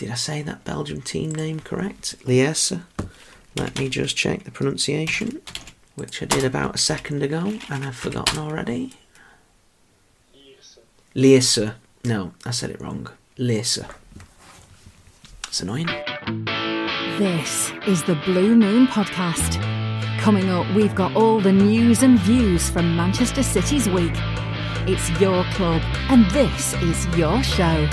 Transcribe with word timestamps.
Did 0.00 0.10
I 0.10 0.14
say 0.14 0.40
that 0.40 0.64
Belgium 0.64 1.02
team 1.02 1.34
name 1.34 1.60
correct? 1.60 2.16
Lierse. 2.24 2.80
Let 3.54 3.78
me 3.78 3.90
just 3.90 4.16
check 4.16 4.44
the 4.44 4.50
pronunciation, 4.50 5.42
which 5.94 6.22
I 6.22 6.24
did 6.24 6.42
about 6.42 6.74
a 6.74 6.78
second 6.78 7.22
ago 7.22 7.58
and 7.68 7.84
I've 7.84 7.96
forgotten 7.96 8.38
already. 8.38 8.94
Lierse. 11.14 11.74
No, 12.02 12.32
I 12.46 12.50
said 12.50 12.70
it 12.70 12.80
wrong. 12.80 13.10
Lierse. 13.36 13.84
It's 15.48 15.60
annoying. 15.60 15.88
This 17.18 17.70
is 17.86 18.02
the 18.02 18.18
Blue 18.24 18.56
Moon 18.56 18.86
Podcast. 18.86 19.60
Coming 20.18 20.48
up, 20.48 20.66
we've 20.74 20.94
got 20.94 21.14
all 21.14 21.42
the 21.42 21.52
news 21.52 22.02
and 22.02 22.18
views 22.20 22.70
from 22.70 22.96
Manchester 22.96 23.42
City's 23.42 23.86
week. 23.86 24.14
It's 24.88 25.10
your 25.20 25.44
club, 25.52 25.82
and 26.08 26.24
this 26.30 26.72
is 26.76 27.06
your 27.18 27.42
show. 27.42 27.86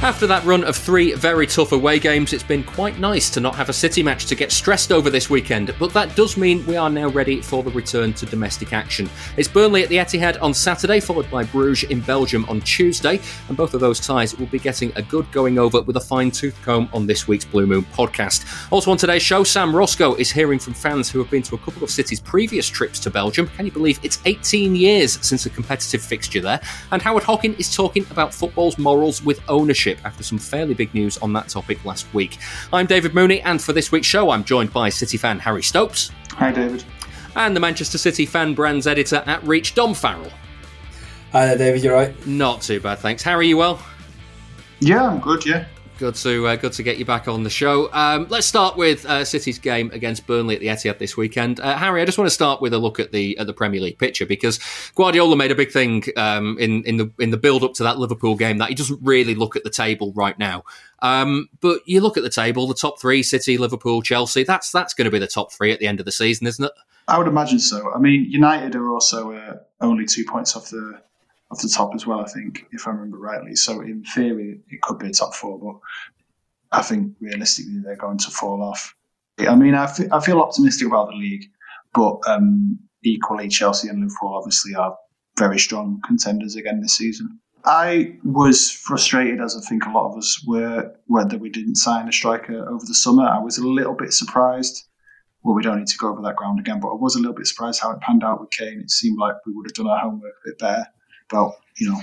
After 0.00 0.28
that 0.28 0.44
run 0.44 0.62
of 0.62 0.76
three 0.76 1.14
very 1.14 1.44
tough 1.44 1.72
away 1.72 1.98
games, 1.98 2.32
it's 2.32 2.44
been 2.44 2.62
quite 2.62 3.00
nice 3.00 3.28
to 3.30 3.40
not 3.40 3.56
have 3.56 3.68
a 3.68 3.72
City 3.72 4.00
match 4.00 4.26
to 4.26 4.36
get 4.36 4.52
stressed 4.52 4.92
over 4.92 5.10
this 5.10 5.28
weekend, 5.28 5.74
but 5.76 5.92
that 5.92 6.14
does 6.14 6.36
mean 6.36 6.64
we 6.66 6.76
are 6.76 6.88
now 6.88 7.08
ready 7.08 7.42
for 7.42 7.64
the 7.64 7.70
return 7.72 8.12
to 8.12 8.24
domestic 8.24 8.72
action. 8.72 9.10
It's 9.36 9.48
Burnley 9.48 9.82
at 9.82 9.88
the 9.88 9.96
Etihad 9.96 10.40
on 10.40 10.54
Saturday, 10.54 11.00
followed 11.00 11.28
by 11.32 11.42
Bruges 11.42 11.90
in 11.90 11.98
Belgium 12.00 12.44
on 12.48 12.60
Tuesday, 12.60 13.20
and 13.48 13.56
both 13.56 13.74
of 13.74 13.80
those 13.80 13.98
ties 13.98 14.38
will 14.38 14.46
be 14.46 14.60
getting 14.60 14.92
a 14.94 15.02
good 15.02 15.30
going 15.32 15.58
over 15.58 15.82
with 15.82 15.96
a 15.96 16.00
fine 16.00 16.30
tooth 16.30 16.56
comb 16.62 16.88
on 16.92 17.04
this 17.04 17.26
week's 17.26 17.44
Blue 17.44 17.66
Moon 17.66 17.82
podcast. 17.82 18.46
Also 18.70 18.92
on 18.92 18.98
today's 18.98 19.22
show, 19.22 19.42
Sam 19.42 19.74
Roscoe 19.74 20.14
is 20.14 20.30
hearing 20.30 20.60
from 20.60 20.74
fans 20.74 21.10
who 21.10 21.18
have 21.18 21.30
been 21.30 21.42
to 21.42 21.56
a 21.56 21.58
couple 21.58 21.82
of 21.82 21.90
City's 21.90 22.20
previous 22.20 22.68
trips 22.68 23.00
to 23.00 23.10
Belgium. 23.10 23.48
Can 23.48 23.66
you 23.66 23.72
believe 23.72 23.98
it's 24.04 24.20
18 24.26 24.76
years 24.76 25.18
since 25.26 25.44
a 25.44 25.50
competitive 25.50 26.02
fixture 26.02 26.40
there? 26.40 26.60
And 26.92 27.02
Howard 27.02 27.24
Hockin 27.24 27.54
is 27.54 27.74
talking 27.74 28.06
about 28.12 28.32
football's 28.32 28.78
morals 28.78 29.24
with 29.24 29.42
ownership 29.48 29.87
after 30.04 30.22
some 30.22 30.38
fairly 30.38 30.74
big 30.74 30.92
news 30.92 31.16
on 31.18 31.32
that 31.32 31.48
topic 31.48 31.84
last 31.84 32.12
week. 32.12 32.38
I'm 32.72 32.86
David 32.86 33.14
Mooney, 33.14 33.40
and 33.40 33.62
for 33.62 33.72
this 33.72 33.90
week's 33.90 34.06
show, 34.06 34.30
I'm 34.30 34.44
joined 34.44 34.72
by 34.72 34.88
City 34.90 35.16
fan 35.16 35.38
Harry 35.38 35.62
Stopes. 35.62 36.10
Hi, 36.32 36.52
David. 36.52 36.84
And 37.36 37.56
the 37.56 37.60
Manchester 37.60 37.98
City 37.98 38.26
fan 38.26 38.54
brands 38.54 38.86
editor 38.86 39.22
at 39.26 39.42
Reach, 39.44 39.74
Dom 39.74 39.94
Farrell. 39.94 40.30
Hi 41.32 41.46
there, 41.46 41.58
David. 41.58 41.82
You're 41.82 41.94
right? 41.94 42.26
Not 42.26 42.62
too 42.62 42.80
bad, 42.80 42.98
thanks. 42.98 43.22
Harry, 43.22 43.48
you 43.48 43.56
well? 43.56 43.80
Yeah, 44.80 45.08
I'm 45.08 45.20
good. 45.20 45.46
Yeah. 45.46 45.66
Good 45.98 46.14
to 46.14 46.46
uh, 46.46 46.54
good 46.54 46.74
to 46.74 46.84
get 46.84 46.98
you 46.98 47.04
back 47.04 47.26
on 47.26 47.42
the 47.42 47.50
show. 47.50 47.92
Um, 47.92 48.28
let's 48.30 48.46
start 48.46 48.76
with 48.76 49.04
uh, 49.04 49.24
City's 49.24 49.58
game 49.58 49.90
against 49.92 50.28
Burnley 50.28 50.54
at 50.54 50.60
the 50.60 50.68
Etihad 50.68 50.98
this 50.98 51.16
weekend. 51.16 51.58
Uh, 51.58 51.76
Harry, 51.76 52.00
I 52.00 52.04
just 52.04 52.16
want 52.16 52.28
to 52.28 52.34
start 52.34 52.62
with 52.62 52.72
a 52.72 52.78
look 52.78 53.00
at 53.00 53.10
the 53.10 53.36
at 53.36 53.48
the 53.48 53.52
Premier 53.52 53.80
League 53.80 53.98
picture 53.98 54.24
because 54.24 54.60
Guardiola 54.94 55.34
made 55.34 55.50
a 55.50 55.56
big 55.56 55.72
thing 55.72 56.04
um, 56.16 56.56
in 56.60 56.84
in 56.84 56.98
the 56.98 57.10
in 57.18 57.30
the 57.30 57.36
build 57.36 57.64
up 57.64 57.74
to 57.74 57.82
that 57.82 57.98
Liverpool 57.98 58.36
game 58.36 58.58
that 58.58 58.68
he 58.68 58.76
doesn't 58.76 59.00
really 59.02 59.34
look 59.34 59.56
at 59.56 59.64
the 59.64 59.70
table 59.70 60.12
right 60.14 60.38
now. 60.38 60.62
Um, 61.00 61.48
but 61.60 61.80
you 61.84 62.00
look 62.00 62.16
at 62.16 62.22
the 62.22 62.30
table, 62.30 62.68
the 62.68 62.74
top 62.74 63.00
three: 63.00 63.24
City, 63.24 63.58
Liverpool, 63.58 64.00
Chelsea. 64.00 64.44
That's 64.44 64.70
that's 64.70 64.94
going 64.94 65.06
to 65.06 65.10
be 65.10 65.18
the 65.18 65.26
top 65.26 65.52
three 65.52 65.72
at 65.72 65.80
the 65.80 65.88
end 65.88 65.98
of 65.98 66.06
the 66.06 66.12
season, 66.12 66.46
isn't 66.46 66.64
it? 66.64 66.72
I 67.08 67.18
would 67.18 67.26
imagine 67.26 67.58
so. 67.58 67.92
I 67.92 67.98
mean, 67.98 68.24
United 68.30 68.76
are 68.76 68.88
also 68.92 69.32
uh, 69.32 69.56
only 69.80 70.06
two 70.06 70.24
points 70.24 70.54
off 70.54 70.70
the 70.70 71.00
off 71.50 71.62
the 71.62 71.68
top 71.68 71.94
as 71.94 72.06
well. 72.06 72.20
I 72.20 72.28
think, 72.28 72.66
if 72.72 72.86
I 72.86 72.90
remember 72.90 73.18
rightly. 73.18 73.54
So 73.56 73.80
in 73.80 74.04
theory, 74.14 74.60
it 74.68 74.82
could 74.82 74.98
be 74.98 75.08
a 75.08 75.12
top 75.12 75.34
four, 75.34 75.58
but 75.58 76.78
I 76.78 76.82
think 76.82 77.14
realistically 77.20 77.80
they're 77.82 77.96
going 77.96 78.18
to 78.18 78.30
fall 78.30 78.62
off. 78.62 78.94
I 79.38 79.54
mean, 79.54 79.74
I, 79.74 79.84
f- 79.84 80.12
I 80.12 80.20
feel 80.20 80.40
optimistic 80.40 80.88
about 80.88 81.08
the 81.10 81.16
league, 81.16 81.44
but 81.94 82.18
um, 82.26 82.78
equally, 83.04 83.48
Chelsea 83.48 83.88
and 83.88 84.00
Liverpool 84.00 84.34
obviously 84.36 84.74
are 84.74 84.96
very 85.38 85.58
strong 85.58 86.00
contenders 86.04 86.56
again 86.56 86.80
this 86.80 86.96
season. 86.96 87.38
I 87.64 88.16
was 88.24 88.70
frustrated, 88.70 89.40
as 89.40 89.56
I 89.56 89.66
think 89.68 89.84
a 89.84 89.90
lot 89.90 90.10
of 90.10 90.18
us 90.18 90.42
were, 90.46 90.92
whether 91.06 91.38
we 91.38 91.50
didn't 91.50 91.76
sign 91.76 92.08
a 92.08 92.12
striker 92.12 92.68
over 92.68 92.84
the 92.84 92.94
summer. 92.94 93.24
I 93.24 93.38
was 93.38 93.58
a 93.58 93.66
little 93.66 93.94
bit 93.94 94.12
surprised. 94.12 94.88
Well, 95.42 95.54
we 95.54 95.62
don't 95.62 95.78
need 95.78 95.88
to 95.88 95.98
go 95.98 96.08
over 96.08 96.22
that 96.22 96.36
ground 96.36 96.58
again, 96.58 96.80
but 96.80 96.88
I 96.88 96.94
was 96.94 97.14
a 97.14 97.20
little 97.20 97.34
bit 97.34 97.46
surprised 97.46 97.80
how 97.80 97.92
it 97.92 98.00
panned 98.00 98.24
out 98.24 98.40
with 98.40 98.50
Kane. 98.50 98.80
It 98.80 98.90
seemed 98.90 99.18
like 99.18 99.36
we 99.46 99.52
would 99.52 99.66
have 99.66 99.74
done 99.74 99.86
our 99.86 100.00
homework 100.00 100.32
a 100.44 100.48
bit 100.48 100.58
better 100.58 100.86
about, 101.30 101.54
you 101.78 101.90
know, 101.90 102.00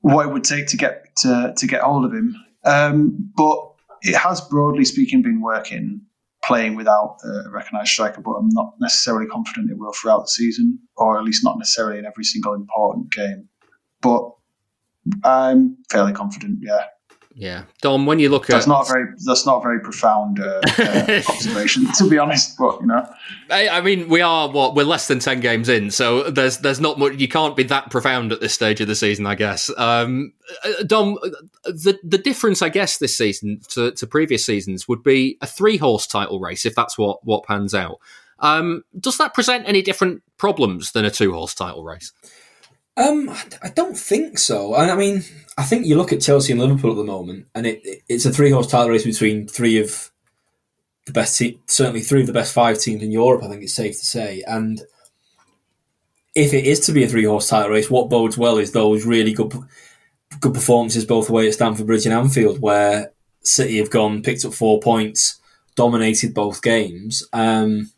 what 0.00 0.26
it 0.26 0.32
would 0.32 0.44
take 0.44 0.66
to 0.68 0.76
get 0.76 1.16
to, 1.16 1.54
to 1.56 1.66
get 1.66 1.82
hold 1.82 2.04
of 2.04 2.12
him. 2.12 2.36
Um, 2.64 3.32
but 3.36 3.72
it 4.02 4.16
has, 4.16 4.40
broadly 4.40 4.84
speaking, 4.84 5.22
been 5.22 5.40
working 5.40 6.02
playing 6.44 6.74
without 6.74 7.16
a 7.24 7.50
recognised 7.50 7.90
striker, 7.90 8.20
but 8.20 8.32
I'm 8.32 8.50
not 8.50 8.74
necessarily 8.78 9.26
confident 9.26 9.70
it 9.70 9.78
will 9.78 9.92
throughout 9.94 10.24
the 10.24 10.28
season, 10.28 10.78
or 10.96 11.18
at 11.18 11.24
least 11.24 11.42
not 11.42 11.58
necessarily 11.58 11.98
in 11.98 12.04
every 12.04 12.24
single 12.24 12.52
important 12.52 13.10
game. 13.10 13.48
But 14.02 14.30
I'm 15.22 15.78
fairly 15.90 16.12
confident, 16.12 16.58
yeah. 16.60 16.84
Yeah, 17.36 17.64
Dom. 17.82 18.06
When 18.06 18.20
you 18.20 18.28
look 18.28 18.46
that's 18.46 18.66
at 18.66 18.68
not 18.68 18.88
a 18.88 18.92
very 18.92 19.06
that's 19.24 19.44
not 19.44 19.58
a 19.58 19.60
very 19.60 19.80
profound 19.80 20.38
uh, 20.38 20.60
uh, 20.78 21.22
observation, 21.28 21.84
to 21.98 22.08
be 22.08 22.16
honest. 22.16 22.56
But 22.56 22.80
you 22.80 22.86
know, 22.86 23.08
I, 23.50 23.68
I, 23.68 23.80
mean, 23.80 24.08
we 24.08 24.20
are 24.20 24.48
what 24.48 24.76
we're 24.76 24.84
less 24.84 25.08
than 25.08 25.18
ten 25.18 25.40
games 25.40 25.68
in, 25.68 25.90
so 25.90 26.30
there's 26.30 26.58
there's 26.58 26.80
not 26.80 26.96
much. 26.96 27.14
You 27.14 27.26
can't 27.26 27.56
be 27.56 27.64
that 27.64 27.90
profound 27.90 28.30
at 28.30 28.40
this 28.40 28.54
stage 28.54 28.80
of 28.80 28.86
the 28.86 28.94
season, 28.94 29.26
I 29.26 29.34
guess. 29.34 29.68
Um, 29.76 30.32
uh, 30.64 30.84
Dom, 30.84 31.18
the 31.64 31.98
the 32.04 32.18
difference, 32.18 32.62
I 32.62 32.68
guess, 32.68 32.98
this 32.98 33.18
season 33.18 33.60
to, 33.70 33.90
to 33.90 34.06
previous 34.06 34.46
seasons 34.46 34.86
would 34.86 35.02
be 35.02 35.36
a 35.40 35.46
three 35.46 35.76
horse 35.76 36.06
title 36.06 36.38
race 36.38 36.64
if 36.64 36.76
that's 36.76 36.96
what 36.96 37.24
what 37.24 37.44
pans 37.44 37.74
out. 37.74 37.98
Um, 38.38 38.84
does 38.98 39.18
that 39.18 39.34
present 39.34 39.66
any 39.66 39.82
different 39.82 40.22
problems 40.38 40.92
than 40.92 41.04
a 41.04 41.10
two 41.10 41.32
horse 41.32 41.54
title 41.54 41.82
race? 41.82 42.12
Um, 42.96 43.28
I 43.62 43.70
don't 43.70 43.98
think 43.98 44.38
so. 44.38 44.74
I 44.74 44.94
mean, 44.94 45.24
I 45.58 45.64
think 45.64 45.86
you 45.86 45.96
look 45.96 46.12
at 46.12 46.20
Chelsea 46.20 46.52
and 46.52 46.60
Liverpool 46.60 46.92
at 46.92 46.96
the 46.96 47.04
moment, 47.04 47.46
and 47.54 47.66
it, 47.66 47.82
it's 48.08 48.24
a 48.24 48.30
three 48.32 48.50
horse 48.50 48.68
title 48.68 48.90
race 48.90 49.04
between 49.04 49.48
three 49.48 49.78
of 49.80 50.10
the 51.06 51.12
best, 51.12 51.36
te- 51.36 51.60
certainly 51.66 52.00
three 52.00 52.20
of 52.20 52.26
the 52.26 52.32
best 52.32 52.54
five 52.54 52.78
teams 52.78 53.02
in 53.02 53.10
Europe. 53.10 53.42
I 53.42 53.48
think 53.48 53.62
it's 53.62 53.74
safe 53.74 53.98
to 53.98 54.06
say. 54.06 54.42
And 54.46 54.82
if 56.34 56.54
it 56.54 56.66
is 56.66 56.80
to 56.80 56.92
be 56.92 57.04
a 57.04 57.08
three 57.08 57.24
horse 57.24 57.48
title 57.48 57.70
race, 57.72 57.90
what 57.90 58.10
bodes 58.10 58.38
well 58.38 58.58
is 58.58 58.72
those 58.72 59.04
really 59.04 59.32
good, 59.32 59.52
good 60.40 60.54
performances 60.54 61.04
both 61.04 61.28
away 61.28 61.48
at 61.48 61.54
Stamford 61.54 61.86
Bridge 61.86 62.06
and 62.06 62.14
Anfield, 62.14 62.60
where 62.60 63.12
City 63.42 63.78
have 63.78 63.90
gone, 63.90 64.22
picked 64.22 64.44
up 64.44 64.54
four 64.54 64.80
points, 64.80 65.40
dominated 65.74 66.32
both 66.32 66.62
games. 66.62 67.26
Um, 67.32 67.90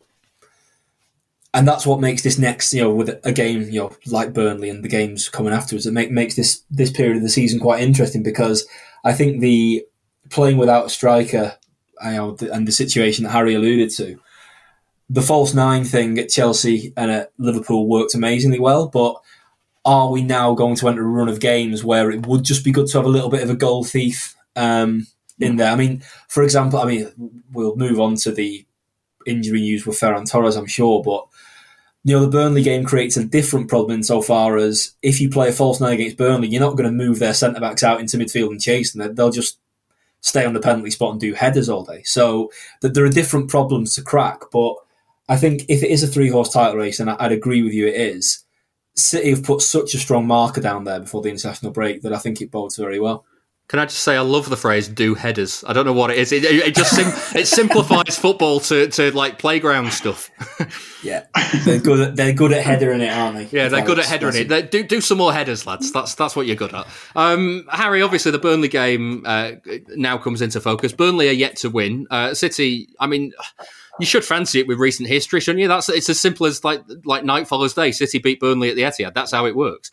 and 1.53 1.67
that's 1.67 1.85
what 1.87 1.99
makes 1.99 2.23
this 2.23 2.37
next, 2.37 2.73
you 2.73 2.83
know, 2.83 2.93
with 2.93 3.19
a 3.23 3.31
game, 3.31 3.63
you 3.63 3.81
know, 3.81 3.91
like 4.05 4.33
Burnley 4.33 4.69
and 4.69 4.83
the 4.83 4.89
games 4.89 5.29
coming 5.29 5.53
afterwards, 5.53 5.85
it 5.85 5.93
make, 5.93 6.11
makes 6.11 6.35
this 6.35 6.63
this 6.69 6.91
period 6.91 7.17
of 7.17 7.23
the 7.23 7.29
season 7.29 7.59
quite 7.59 7.81
interesting 7.81 8.23
because 8.23 8.67
I 9.03 9.13
think 9.13 9.39
the 9.39 9.85
playing 10.29 10.57
without 10.57 10.85
a 10.85 10.89
striker, 10.89 11.55
you 12.03 12.11
know, 12.11 12.37
and 12.51 12.67
the 12.67 12.71
situation 12.71 13.23
that 13.23 13.31
Harry 13.31 13.55
alluded 13.55 13.89
to, 13.91 14.19
the 15.09 15.21
false 15.21 15.53
nine 15.53 15.83
thing 15.83 16.17
at 16.19 16.29
Chelsea 16.29 16.93
and 16.97 17.09
at 17.09 17.31
Liverpool 17.37 17.87
worked 17.87 18.13
amazingly 18.13 18.59
well, 18.59 18.87
but 18.87 19.15
are 19.85 20.11
we 20.11 20.21
now 20.21 20.53
going 20.53 20.75
to 20.75 20.87
enter 20.89 21.01
a 21.01 21.07
run 21.07 21.29
of 21.29 21.39
games 21.39 21.83
where 21.83 22.11
it 22.11 22.27
would 22.27 22.43
just 22.43 22.65
be 22.65 22.71
good 22.71 22.87
to 22.87 22.97
have 22.97 23.05
a 23.05 23.09
little 23.09 23.29
bit 23.29 23.43
of 23.43 23.49
a 23.49 23.55
goal 23.55 23.85
thief 23.85 24.35
um, 24.57 25.07
in 25.39 25.55
there? 25.55 25.71
I 25.71 25.75
mean, 25.75 26.03
for 26.27 26.43
example, 26.43 26.79
I 26.79 26.85
mean, 26.85 27.43
we'll 27.53 27.77
move 27.77 27.99
on 28.01 28.15
to 28.17 28.31
the 28.31 28.65
injury 29.25 29.61
news 29.61 29.85
with 29.85 29.97
Ferran 29.97 30.29
Torres, 30.29 30.57
I'm 30.57 30.65
sure, 30.65 31.01
but 31.01 31.25
you 32.07 32.13
know, 32.15 32.21
the 32.21 32.31
Burnley 32.31 32.63
game 32.63 32.85
creates 32.85 33.17
a 33.17 33.25
different 33.25 33.67
problem 33.67 33.97
insofar 33.97 34.55
as 34.55 34.95
if 35.01 35.19
you 35.19 35.29
play 35.29 35.49
a 35.49 35.51
false 35.51 35.81
nine 35.81 35.95
against 35.95 36.15
Burnley, 36.15 36.47
you're 36.47 36.61
not 36.61 36.77
going 36.77 36.89
to 36.89 37.05
move 37.05 37.19
their 37.19 37.33
centre 37.33 37.59
backs 37.59 37.83
out 37.83 37.99
into 37.99 38.15
midfield 38.15 38.51
and 38.51 38.61
chase 38.61 38.93
them. 38.93 39.13
They'll 39.13 39.29
just 39.29 39.59
stay 40.21 40.45
on 40.45 40.53
the 40.53 40.61
penalty 40.61 40.89
spot 40.89 41.11
and 41.11 41.19
do 41.19 41.33
headers 41.33 41.67
all 41.67 41.83
day. 41.83 42.03
So 42.03 42.49
that 42.79 42.93
there 42.93 43.03
are 43.03 43.09
different 43.09 43.49
problems 43.49 43.93
to 43.95 44.01
crack. 44.01 44.43
But 44.53 44.75
I 45.27 45.35
think 45.35 45.65
if 45.67 45.83
it 45.83 45.91
is 45.91 46.01
a 46.01 46.07
three 46.07 46.29
horse 46.29 46.53
title 46.53 46.77
race, 46.77 47.01
and 47.01 47.09
I'd 47.09 47.33
agree 47.33 47.61
with 47.61 47.73
you, 47.73 47.87
it 47.87 47.95
is. 47.95 48.45
City 48.95 49.31
have 49.31 49.43
put 49.43 49.61
such 49.61 49.93
a 49.93 49.99
strong 49.99 50.25
marker 50.27 50.61
down 50.61 50.85
there 50.85 51.01
before 51.01 51.21
the 51.21 51.29
international 51.29 51.73
break 51.73 52.03
that 52.03 52.13
I 52.13 52.19
think 52.19 52.39
it 52.39 52.51
bodes 52.51 52.77
very 52.77 53.01
well. 53.01 53.25
Can 53.67 53.79
I 53.79 53.85
just 53.85 53.99
say 53.99 54.15
I 54.15 54.21
love 54.21 54.49
the 54.49 54.55
phrase 54.55 54.87
"do 54.87 55.13
headers"? 55.13 55.61
I 55.67 55.73
don't 55.73 55.85
know 55.85 55.91
what 55.91 56.09
it 56.09 56.17
is. 56.17 56.31
It, 56.31 56.45
it 56.45 56.73
just 56.73 56.95
sim- 56.95 57.11
it 57.39 57.47
simplifies 57.47 58.17
football 58.17 58.61
to, 58.61 58.87
to 58.87 59.11
like 59.11 59.39
playground 59.39 59.91
stuff. 59.91 60.29
yeah, 61.03 61.25
they're 61.65 61.79
good. 61.79 61.99
At, 61.99 62.15
they're 62.15 62.33
good 62.33 62.53
at 62.53 62.63
headering 62.63 63.01
it, 63.01 63.11
aren't 63.11 63.35
they? 63.35 63.57
Yeah, 63.57 63.67
they're 63.67 63.85
good 63.85 63.99
at 63.99 64.05
headering 64.05 64.35
it. 64.37 64.47
They, 64.47 64.61
do 64.61 64.83
do 64.83 65.01
some 65.01 65.17
more 65.17 65.33
headers, 65.33 65.65
lads. 65.65 65.91
That's 65.91 66.15
that's 66.15 66.33
what 66.33 66.47
you're 66.47 66.55
good 66.55 66.73
at. 66.73 66.87
Um, 67.13 67.67
Harry, 67.69 68.01
obviously 68.01 68.31
the 68.31 68.39
Burnley 68.39 68.69
game 68.69 69.23
uh, 69.25 69.53
now 69.89 70.17
comes 70.17 70.41
into 70.41 70.61
focus. 70.61 70.93
Burnley 70.93 71.27
are 71.27 71.33
yet 71.33 71.57
to 71.57 71.69
win. 71.69 72.07
Uh, 72.09 72.33
City, 72.33 72.89
I 72.99 73.07
mean. 73.07 73.33
You 73.99 74.05
should 74.05 74.23
fancy 74.23 74.59
it 74.59 74.67
with 74.67 74.77
recent 74.77 75.09
history, 75.09 75.39
shouldn't 75.39 75.59
you? 75.59 75.67
That's 75.67 75.89
it's 75.89 76.07
as 76.07 76.19
simple 76.19 76.45
as 76.45 76.63
like 76.63 76.83
like 77.03 77.23
night 77.23 77.47
follows 77.47 77.73
day. 77.73 77.91
City 77.91 78.19
beat 78.19 78.39
Burnley 78.39 78.69
at 78.69 78.75
the 78.75 78.83
Etihad. 78.83 79.15
That's 79.15 79.31
how 79.31 79.47
it 79.47 79.55
works. 79.55 79.89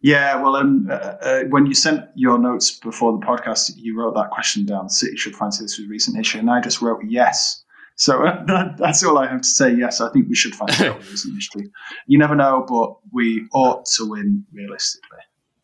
Yeah, 0.00 0.40
well, 0.40 0.56
um, 0.56 0.86
uh, 0.90 0.94
uh, 0.94 1.42
when 1.48 1.66
you 1.66 1.74
sent 1.74 2.04
your 2.14 2.38
notes 2.38 2.70
before 2.70 3.18
the 3.18 3.26
podcast, 3.26 3.72
you 3.76 3.98
wrote 3.98 4.14
that 4.14 4.30
question 4.30 4.64
down. 4.64 4.88
City 4.88 5.16
should 5.16 5.34
fancy 5.34 5.64
this 5.64 5.78
with 5.78 5.88
recent 5.88 6.18
issue, 6.18 6.38
and 6.38 6.50
I 6.50 6.60
just 6.60 6.80
wrote 6.80 7.00
yes. 7.04 7.64
So 7.96 8.24
uh, 8.24 8.44
that, 8.46 8.76
that's 8.76 9.02
all 9.02 9.18
I 9.18 9.26
have 9.26 9.40
to 9.40 9.48
say. 9.48 9.74
Yes, 9.74 10.00
I 10.00 10.10
think 10.10 10.28
we 10.28 10.36
should 10.36 10.54
fancy 10.54 10.84
it 10.84 10.96
with 10.96 11.10
recent 11.10 11.34
history. 11.34 11.70
You 12.06 12.18
never 12.18 12.36
know, 12.36 12.64
but 12.68 12.96
we 13.12 13.48
ought 13.52 13.86
to 13.96 14.08
win 14.08 14.44
realistically. 14.52 15.07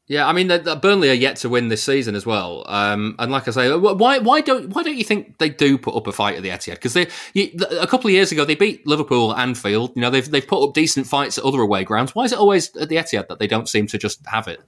Yeah, 0.06 0.29
I 0.29 0.33
mean, 0.35 0.49
Burnley 0.83 1.09
are 1.09 1.15
yet 1.15 1.37
to 1.37 1.49
win 1.49 1.69
this 1.69 1.83
season 1.83 2.15
as 2.15 2.27
well. 2.27 2.65
Um, 2.67 3.15
and 3.19 3.33
like 3.33 3.49
I 3.49 3.53
say, 3.53 3.75
why 3.75 4.19
why 4.19 4.43
don't 4.43 4.69
why 4.75 4.83
don't 4.83 4.99
you 4.99 5.05
think 5.05 5.39
they 5.39 5.49
do 5.49 5.79
put 5.79 5.97
up 5.97 6.06
a 6.06 6.12
fight 6.12 6.37
at 6.37 6.43
the 6.43 6.51
Etihad? 6.51 6.75
Because 6.75 6.93
they 6.93 7.09
you, 7.33 7.51
a 7.81 7.87
couple 7.87 8.09
of 8.09 8.12
years 8.12 8.31
ago 8.31 8.45
they 8.45 8.55
beat 8.55 8.87
Liverpool 8.87 9.35
Anfield. 9.35 9.93
You 9.97 10.03
know, 10.03 10.11
they've 10.11 10.31
they've 10.31 10.47
put 10.47 10.62
up 10.62 10.75
decent 10.75 11.06
fights 11.06 11.39
at 11.39 11.45
other 11.45 11.61
away 11.61 11.85
grounds. 11.85 12.15
Why 12.15 12.25
is 12.25 12.33
it 12.33 12.39
always 12.39 12.75
at 12.77 12.91
the 12.91 12.97
Etihad 12.97 13.29
that 13.29 13.39
they 13.39 13.47
don't 13.47 13.69
seem 13.69 13.87
to 13.87 13.99
just 13.99 14.21
have 14.27 14.47
it? 14.47 14.61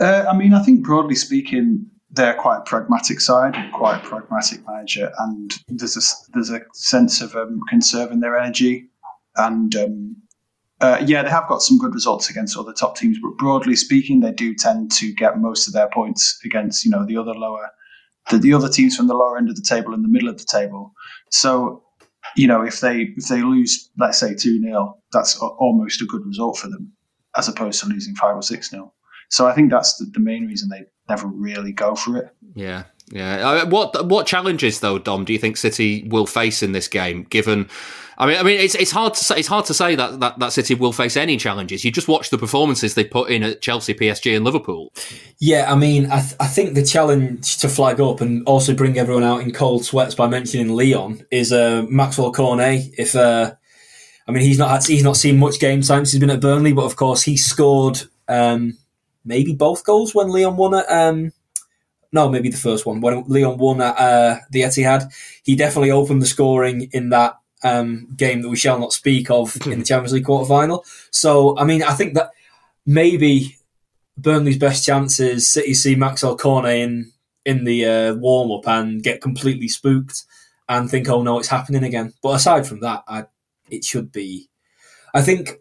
Uh, 0.00 0.24
I 0.28 0.36
mean, 0.36 0.52
I 0.52 0.62
think 0.64 0.84
broadly 0.84 1.14
speaking, 1.14 1.86
they're 2.10 2.34
quite 2.34 2.58
a 2.58 2.62
pragmatic 2.62 3.20
side, 3.20 3.54
quite 3.72 3.98
a 3.98 4.08
pragmatic 4.08 4.66
manager, 4.66 5.12
and 5.20 5.52
there's 5.68 5.96
a 5.96 6.02
there's 6.32 6.50
a 6.50 6.62
sense 6.72 7.20
of 7.20 7.36
um, 7.36 7.60
conserving 7.68 8.18
their 8.18 8.36
energy 8.36 8.88
and. 9.36 9.76
Um, 9.76 10.16
uh, 10.84 11.02
yeah, 11.06 11.22
they 11.22 11.30
have 11.30 11.48
got 11.48 11.62
some 11.62 11.78
good 11.78 11.94
results 11.94 12.28
against 12.28 12.58
other 12.58 12.72
top 12.72 12.96
teams, 12.96 13.16
but 13.22 13.38
broadly 13.38 13.74
speaking, 13.74 14.20
they 14.20 14.32
do 14.32 14.54
tend 14.54 14.92
to 14.92 15.12
get 15.14 15.38
most 15.38 15.66
of 15.66 15.72
their 15.72 15.88
points 15.88 16.38
against 16.44 16.84
you 16.84 16.90
know 16.90 17.06
the 17.06 17.16
other 17.16 17.32
lower, 17.32 17.70
the, 18.30 18.38
the 18.38 18.52
other 18.52 18.68
teams 18.68 18.94
from 18.94 19.06
the 19.06 19.14
lower 19.14 19.38
end 19.38 19.48
of 19.48 19.56
the 19.56 19.62
table 19.62 19.94
and 19.94 20.04
the 20.04 20.08
middle 20.08 20.28
of 20.28 20.36
the 20.36 20.44
table. 20.44 20.92
So, 21.30 21.82
you 22.36 22.46
know, 22.46 22.60
if 22.62 22.80
they 22.80 23.14
if 23.16 23.28
they 23.28 23.40
lose, 23.42 23.90
let's 23.98 24.18
say 24.18 24.34
two 24.34 24.60
0 24.60 24.98
that's 25.10 25.40
a, 25.40 25.46
almost 25.46 26.02
a 26.02 26.04
good 26.04 26.26
result 26.26 26.58
for 26.58 26.68
them, 26.68 26.92
as 27.36 27.48
opposed 27.48 27.80
to 27.80 27.88
losing 27.88 28.14
five 28.14 28.36
or 28.36 28.42
six 28.42 28.68
0 28.68 28.92
So 29.30 29.46
I 29.46 29.54
think 29.54 29.70
that's 29.70 29.96
the, 29.96 30.04
the 30.12 30.20
main 30.20 30.46
reason 30.46 30.68
they 30.68 30.84
never 31.08 31.28
really 31.28 31.72
go 31.72 31.94
for 31.94 32.18
it. 32.18 32.34
Yeah, 32.54 32.84
yeah. 33.10 33.48
Uh, 33.48 33.66
what 33.66 34.06
what 34.06 34.26
challenges 34.26 34.80
though, 34.80 34.98
Dom? 34.98 35.24
Do 35.24 35.32
you 35.32 35.38
think 35.38 35.56
City 35.56 36.06
will 36.10 36.26
face 36.26 36.62
in 36.62 36.72
this 36.72 36.88
game? 36.88 37.22
Given 37.30 37.70
I 38.16 38.26
mean, 38.26 38.36
I 38.38 38.42
mean, 38.42 38.60
it's 38.60 38.74
it's 38.74 38.90
hard 38.90 39.14
to 39.14 39.24
say. 39.24 39.36
It's 39.36 39.48
hard 39.48 39.66
to 39.66 39.74
say 39.74 39.94
that, 39.94 40.20
that 40.20 40.38
that 40.38 40.52
City 40.52 40.74
will 40.74 40.92
face 40.92 41.16
any 41.16 41.36
challenges. 41.36 41.84
You 41.84 41.90
just 41.90 42.08
watch 42.08 42.30
the 42.30 42.38
performances 42.38 42.94
they 42.94 43.04
put 43.04 43.30
in 43.30 43.42
at 43.42 43.60
Chelsea, 43.60 43.94
PSG, 43.94 44.36
and 44.36 44.44
Liverpool. 44.44 44.92
Yeah, 45.38 45.70
I 45.70 45.74
mean, 45.74 46.06
I, 46.10 46.20
th- 46.20 46.36
I 46.38 46.46
think 46.46 46.74
the 46.74 46.84
challenge 46.84 47.58
to 47.58 47.68
flag 47.68 48.00
up 48.00 48.20
and 48.20 48.46
also 48.46 48.74
bring 48.74 48.98
everyone 48.98 49.24
out 49.24 49.40
in 49.40 49.52
cold 49.52 49.84
sweats 49.84 50.14
by 50.14 50.28
mentioning 50.28 50.68
Lyon 50.68 51.26
is 51.30 51.52
uh, 51.52 51.84
Maxwell 51.88 52.32
Cornet. 52.32 52.94
If 52.96 53.16
uh, 53.16 53.54
I 54.26 54.32
mean, 54.32 54.42
he's 54.42 54.58
not 54.58 54.70
had, 54.70 54.84
he's 54.84 55.04
not 55.04 55.16
seen 55.16 55.38
much 55.38 55.58
game 55.58 55.82
time 55.82 56.04
since 56.04 56.12
he's 56.12 56.20
been 56.20 56.30
at 56.30 56.40
Burnley, 56.40 56.72
but 56.72 56.84
of 56.84 56.96
course 56.96 57.22
he 57.22 57.36
scored 57.36 58.02
um, 58.28 58.78
maybe 59.24 59.54
both 59.54 59.84
goals 59.84 60.14
when 60.14 60.28
Lyon 60.28 60.56
won 60.56 60.74
it. 60.74 60.86
Um, 60.88 61.32
no, 62.12 62.28
maybe 62.28 62.48
the 62.48 62.56
first 62.56 62.86
one 62.86 63.00
when 63.00 63.24
Lyon 63.26 63.58
won 63.58 63.80
at 63.80 63.98
uh, 63.98 64.36
the 64.50 64.62
Etihad. 64.62 65.12
He 65.42 65.56
definitely 65.56 65.90
opened 65.90 66.22
the 66.22 66.26
scoring 66.26 66.88
in 66.92 67.10
that 67.10 67.34
um, 67.64 68.06
game 68.16 68.42
that 68.42 68.48
we 68.48 68.56
shall 68.56 68.78
not 68.78 68.92
speak 68.92 69.30
of 69.30 69.56
in 69.66 69.78
the 69.80 69.84
Champions 69.84 70.12
League 70.12 70.24
quarter 70.24 70.46
final. 70.46 70.84
So, 71.10 71.58
I 71.58 71.64
mean, 71.64 71.82
I 71.82 71.94
think 71.94 72.14
that 72.14 72.30
maybe 72.86 73.56
Burnley's 74.16 74.58
best 74.58 74.84
chance 74.84 75.18
is 75.18 75.50
City 75.50 75.74
see 75.74 75.96
Maxwell 75.96 76.36
Cornet 76.36 76.76
in 76.76 77.12
in 77.44 77.64
the 77.64 77.84
uh, 77.84 78.14
warm 78.14 78.50
up 78.52 78.66
and 78.66 79.02
get 79.02 79.20
completely 79.20 79.68
spooked 79.68 80.24
and 80.68 80.90
think, 80.90 81.08
oh 81.08 81.22
no, 81.22 81.38
it's 81.38 81.48
happening 81.48 81.84
again. 81.84 82.14
But 82.22 82.36
aside 82.36 82.66
from 82.66 82.80
that, 82.80 83.04
I, 83.06 83.26
it 83.70 83.84
should 83.84 84.12
be. 84.12 84.48
I 85.12 85.20
think 85.20 85.60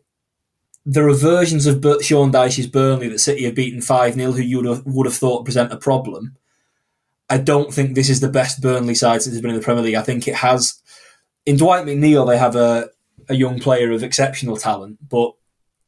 there 0.85 1.07
are 1.07 1.13
versions 1.13 1.65
of 1.65 1.85
Sean 2.01 2.31
Dyche's 2.31 2.67
Burnley 2.67 3.09
that 3.09 3.19
City 3.19 3.43
have 3.43 3.55
beaten 3.55 3.81
5 3.81 4.13
0 4.13 4.31
who 4.31 4.41
you 4.41 4.57
would 4.57 4.65
have, 4.65 4.85
would 4.85 5.05
have 5.05 5.15
thought 5.15 5.45
present 5.45 5.73
a 5.73 5.77
problem. 5.77 6.37
I 7.29 7.37
don't 7.37 7.73
think 7.73 7.95
this 7.95 8.09
is 8.09 8.19
the 8.19 8.29
best 8.29 8.61
Burnley 8.61 8.95
side 8.95 9.21
since 9.21 9.35
it's 9.35 9.41
been 9.41 9.51
in 9.51 9.57
the 9.57 9.63
Premier 9.63 9.83
League. 9.83 9.95
I 9.95 10.01
think 10.01 10.27
it 10.27 10.35
has 10.35 10.81
in 11.45 11.57
Dwight 11.57 11.85
McNeil, 11.85 12.27
they 12.27 12.37
have 12.37 12.55
a, 12.55 12.89
a 13.29 13.35
young 13.35 13.59
player 13.59 13.91
of 13.91 14.03
exceptional 14.03 14.57
talent, 14.57 14.97
but 15.07 15.33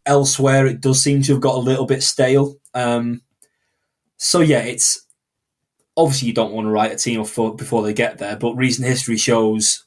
elsewhere 0.06 0.68
it 0.68 0.82
does 0.82 1.02
seem 1.02 1.22
to 1.24 1.34
have 1.34 1.42
got 1.42 1.56
a 1.56 1.60
little 1.60 1.86
bit 1.86 2.04
stale. 2.04 2.56
Um, 2.74 3.22
so 4.18 4.42
yeah, 4.42 4.64
it's 4.64 5.06
obviously 5.98 6.28
you 6.28 6.34
don't 6.34 6.52
want 6.54 6.66
to 6.66 6.72
write 6.72 6.92
a 6.92 6.98
team 6.98 7.22
off 7.22 7.36
before 7.36 7.84
they 7.84 7.94
get 7.94 8.18
there, 8.18 8.36
but 8.36 8.56
recent 8.56 8.88
history 8.88 9.18
shows 9.18 9.86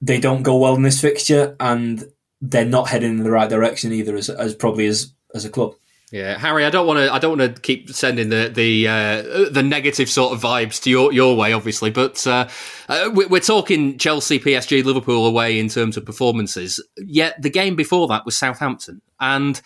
they 0.00 0.18
don't 0.18 0.42
go 0.42 0.56
well 0.56 0.74
in 0.74 0.82
this 0.82 1.00
fixture, 1.00 1.56
and 1.60 2.04
they're 2.40 2.64
not 2.64 2.88
heading 2.88 3.18
in 3.18 3.22
the 3.22 3.30
right 3.30 3.50
direction 3.50 3.92
either, 3.92 4.16
as, 4.16 4.30
as 4.30 4.54
probably 4.54 4.86
as 4.86 5.12
as 5.34 5.44
a 5.44 5.50
club. 5.50 5.74
Yeah, 6.10 6.36
Harry, 6.38 6.64
I 6.64 6.70
don't 6.70 6.88
want 6.88 6.98
to. 6.98 7.12
I 7.12 7.20
don't 7.20 7.38
want 7.38 7.54
to 7.54 7.62
keep 7.62 7.90
sending 7.90 8.30
the 8.30 8.50
the 8.52 8.88
uh, 8.88 9.50
the 9.50 9.62
negative 9.62 10.10
sort 10.10 10.32
of 10.32 10.42
vibes 10.42 10.82
to 10.82 10.90
your 10.90 11.12
your 11.12 11.36
way, 11.36 11.52
obviously. 11.52 11.90
But 11.90 12.26
uh, 12.26 12.48
uh, 12.88 13.10
we're 13.14 13.40
talking 13.40 13.96
Chelsea, 13.96 14.40
PSG, 14.40 14.84
Liverpool 14.84 15.24
away 15.24 15.60
in 15.60 15.68
terms 15.68 15.96
of 15.96 16.04
performances. 16.04 16.84
Yet 16.96 17.40
the 17.40 17.50
game 17.50 17.76
before 17.76 18.08
that 18.08 18.24
was 18.24 18.36
Southampton, 18.36 19.02
and 19.20 19.60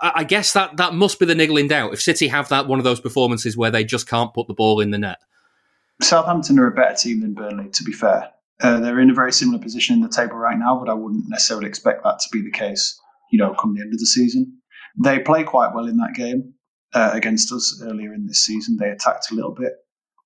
I 0.00 0.24
guess 0.24 0.52
that 0.54 0.78
that 0.78 0.94
must 0.94 1.20
be 1.20 1.26
the 1.26 1.34
niggling 1.36 1.68
doubt. 1.68 1.92
If 1.92 2.02
City 2.02 2.26
have 2.26 2.48
that 2.48 2.66
one 2.66 2.80
of 2.80 2.84
those 2.84 3.00
performances 3.00 3.56
where 3.56 3.70
they 3.70 3.84
just 3.84 4.08
can't 4.08 4.34
put 4.34 4.48
the 4.48 4.54
ball 4.54 4.80
in 4.80 4.90
the 4.90 4.98
net, 4.98 5.18
Southampton 6.02 6.58
are 6.58 6.66
a 6.66 6.74
better 6.74 6.96
team 6.96 7.20
than 7.20 7.34
Burnley. 7.34 7.70
To 7.70 7.84
be 7.84 7.92
fair, 7.92 8.32
uh, 8.60 8.80
they're 8.80 8.98
in 8.98 9.10
a 9.10 9.14
very 9.14 9.32
similar 9.32 9.60
position 9.60 9.94
in 9.94 10.02
the 10.02 10.08
table 10.08 10.36
right 10.36 10.58
now, 10.58 10.76
but 10.76 10.90
I 10.90 10.94
wouldn't 10.94 11.28
necessarily 11.28 11.68
expect 11.68 12.02
that 12.02 12.18
to 12.18 12.28
be 12.32 12.42
the 12.42 12.50
case. 12.50 13.00
You 13.30 13.38
know, 13.38 13.54
come 13.54 13.74
the 13.74 13.80
end 13.80 13.92
of 13.92 14.00
the 14.00 14.06
season. 14.06 14.58
They 15.02 15.18
play 15.18 15.44
quite 15.44 15.74
well 15.74 15.86
in 15.86 15.96
that 15.98 16.14
game 16.14 16.54
uh, 16.94 17.10
against 17.12 17.52
us 17.52 17.80
earlier 17.82 18.12
in 18.14 18.26
this 18.26 18.44
season. 18.44 18.76
They 18.76 18.90
attacked 18.90 19.30
a 19.30 19.34
little 19.34 19.52
bit. 19.52 19.72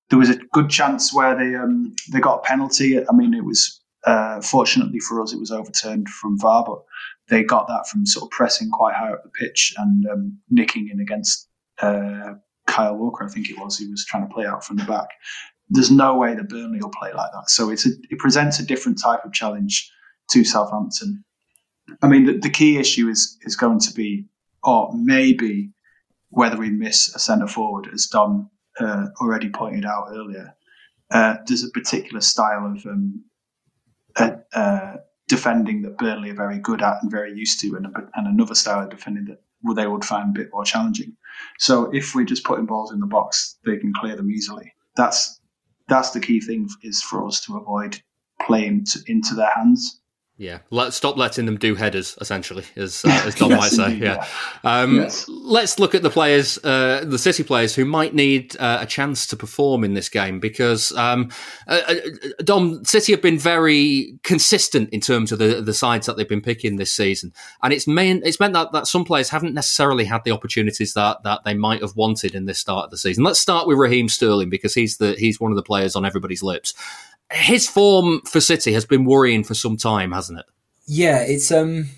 There 0.09 0.19
was 0.19 0.29
a 0.29 0.37
good 0.53 0.69
chance 0.69 1.13
where 1.13 1.35
they 1.35 1.55
um, 1.55 1.95
they 2.11 2.19
got 2.19 2.39
a 2.39 2.41
penalty. 2.41 2.99
I 2.99 3.11
mean, 3.13 3.33
it 3.33 3.43
was 3.43 3.81
uh, 4.05 4.41
fortunately 4.41 4.99
for 4.99 5.21
us, 5.21 5.33
it 5.33 5.39
was 5.39 5.51
overturned 5.51 6.09
from 6.09 6.39
VAR, 6.39 6.63
but 6.65 6.79
they 7.29 7.43
got 7.43 7.67
that 7.67 7.87
from 7.87 8.05
sort 8.05 8.25
of 8.25 8.31
pressing 8.31 8.69
quite 8.71 8.95
high 8.95 9.11
up 9.11 9.23
the 9.23 9.29
pitch 9.29 9.73
and 9.77 10.05
um, 10.07 10.37
nicking 10.49 10.89
in 10.91 10.99
against 10.99 11.47
uh, 11.81 12.33
Kyle 12.67 12.95
Walker. 12.95 13.25
I 13.25 13.29
think 13.29 13.49
it 13.49 13.59
was. 13.59 13.77
He 13.77 13.87
was 13.87 14.05
trying 14.05 14.27
to 14.27 14.33
play 14.33 14.45
out 14.45 14.63
from 14.63 14.77
the 14.77 14.85
back. 14.85 15.09
There's 15.69 15.91
no 15.91 16.15
way 16.15 16.33
that 16.33 16.49
Burnley 16.49 16.79
will 16.81 16.89
play 16.89 17.13
like 17.13 17.31
that. 17.31 17.49
So 17.49 17.69
it's 17.69 17.85
a, 17.85 17.89
it 18.09 18.17
presents 18.17 18.59
a 18.59 18.65
different 18.65 18.99
type 19.01 19.23
of 19.23 19.33
challenge 19.33 19.91
to 20.31 20.43
Southampton. 20.43 21.23
I 22.01 22.07
mean, 22.07 22.25
the, 22.25 22.37
the 22.37 22.49
key 22.49 22.77
issue 22.77 23.09
is 23.09 23.37
is 23.41 23.55
going 23.55 23.79
to 23.79 23.93
be 23.93 24.25
or 24.63 24.91
maybe 24.93 25.71
whether 26.29 26.57
we 26.57 26.69
miss 26.69 27.13
a 27.15 27.19
centre 27.19 27.47
forward, 27.47 27.89
as 27.93 28.07
Dom 28.07 28.49
uh, 28.79 29.07
already 29.21 29.49
pointed 29.49 29.85
out 29.85 30.09
earlier. 30.11 30.55
Uh, 31.11 31.37
there's 31.47 31.63
a 31.63 31.69
particular 31.71 32.21
style 32.21 32.65
of 32.65 32.85
um, 32.85 33.23
uh, 34.15 34.97
defending 35.27 35.81
that 35.81 35.97
Burnley 35.97 36.31
are 36.31 36.35
very 36.35 36.59
good 36.59 36.81
at 36.81 37.01
and 37.01 37.11
very 37.11 37.33
used 37.33 37.59
to, 37.61 37.75
and, 37.75 37.87
and 38.15 38.27
another 38.27 38.55
style 38.55 38.83
of 38.83 38.89
defending 38.89 39.25
that 39.25 39.41
they 39.75 39.87
would 39.87 40.05
find 40.05 40.29
a 40.29 40.39
bit 40.39 40.49
more 40.53 40.63
challenging. 40.63 41.15
So 41.57 41.89
if 41.93 42.15
we're 42.15 42.25
just 42.25 42.43
putting 42.43 42.65
balls 42.65 42.91
in 42.91 42.99
the 42.99 43.07
box, 43.07 43.57
they 43.65 43.77
can 43.77 43.93
clear 43.93 44.15
them 44.15 44.31
easily. 44.31 44.73
That's 44.95 45.39
that's 45.87 46.11
the 46.11 46.19
key 46.19 46.39
thing 46.39 46.69
is 46.83 47.01
for 47.01 47.25
us 47.25 47.43
to 47.45 47.57
avoid 47.57 47.99
playing 48.41 48.85
to, 48.85 48.99
into 49.07 49.33
their 49.33 49.49
hands. 49.55 49.98
Yeah, 50.39 50.59
let's 50.69 50.95
stop 50.95 51.17
letting 51.17 51.45
them 51.45 51.57
do 51.57 51.75
headers, 51.75 52.17
essentially, 52.21 52.63
as, 52.77 53.03
uh, 53.03 53.09
as 53.25 53.35
Don 53.39 53.49
yes, 53.49 53.59
might 53.59 53.71
say. 53.71 53.95
Yeah. 53.95 54.25
Um, 54.63 54.95
yes. 54.95 55.27
Let's 55.27 55.79
look 55.79 55.93
at 55.93 56.01
the 56.01 56.09
players, 56.09 56.57
uh, 56.63 57.03
the 57.05 57.17
City 57.17 57.43
players, 57.43 57.75
who 57.75 57.83
might 57.83 58.15
need 58.15 58.55
uh, 58.57 58.77
a 58.79 58.85
chance 58.85 59.27
to 59.27 59.35
perform 59.35 59.83
in 59.83 59.95
this 59.95 60.07
game 60.07 60.39
because 60.39 60.93
um, 60.93 61.29
uh, 61.67 61.81
uh, 61.85 61.93
Dom 62.41 62.85
City 62.85 63.11
have 63.11 63.21
been 63.21 63.37
very 63.37 64.17
consistent 64.23 64.89
in 64.91 65.01
terms 65.01 65.33
of 65.33 65.39
the, 65.39 65.61
the 65.61 65.73
sides 65.73 66.05
that 66.05 66.15
they've 66.15 66.29
been 66.29 66.39
picking 66.39 66.77
this 66.77 66.93
season, 66.93 67.33
and 67.61 67.73
it's 67.73 67.85
meant 67.85 68.25
it's 68.25 68.39
meant 68.39 68.53
that, 68.53 68.71
that 68.71 68.87
some 68.87 69.03
players 69.03 69.27
haven't 69.27 69.53
necessarily 69.53 70.05
had 70.05 70.23
the 70.23 70.31
opportunities 70.31 70.93
that, 70.93 71.21
that 71.23 71.43
they 71.43 71.53
might 71.53 71.81
have 71.81 71.97
wanted 71.97 72.33
in 72.33 72.45
this 72.45 72.59
start 72.59 72.85
of 72.85 72.91
the 72.91 72.97
season. 72.97 73.25
Let's 73.25 73.41
start 73.41 73.67
with 73.67 73.77
Raheem 73.77 74.07
Sterling 74.07 74.49
because 74.49 74.73
he's 74.73 74.99
the 74.99 75.15
he's 75.19 75.37
one 75.37 75.51
of 75.51 75.57
the 75.57 75.63
players 75.63 75.97
on 75.97 76.05
everybody's 76.05 76.41
lips 76.41 76.73
his 77.31 77.67
form 77.67 78.21
for 78.21 78.41
City 78.41 78.73
has 78.73 78.85
been 78.85 79.05
worrying 79.05 79.43
for 79.43 79.53
some 79.53 79.77
time, 79.77 80.11
hasn't 80.11 80.39
it? 80.39 80.45
Yeah, 80.87 81.19
it's 81.19 81.51
um, 81.51 81.89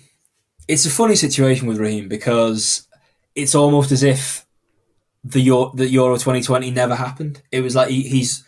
it's 0.68 0.86
a 0.86 0.90
funny 0.90 1.16
situation 1.16 1.66
with 1.66 1.78
Raheem 1.78 2.08
because 2.08 2.86
it's 3.34 3.54
almost 3.54 3.92
as 3.92 4.02
if 4.02 4.46
the 5.24 5.40
Euro, 5.40 5.72
the 5.74 5.88
Euro 5.88 6.14
2020 6.16 6.70
never 6.70 6.94
happened. 6.94 7.42
It 7.50 7.62
was 7.62 7.74
like 7.74 7.88
he, 7.88 8.02
he's 8.02 8.44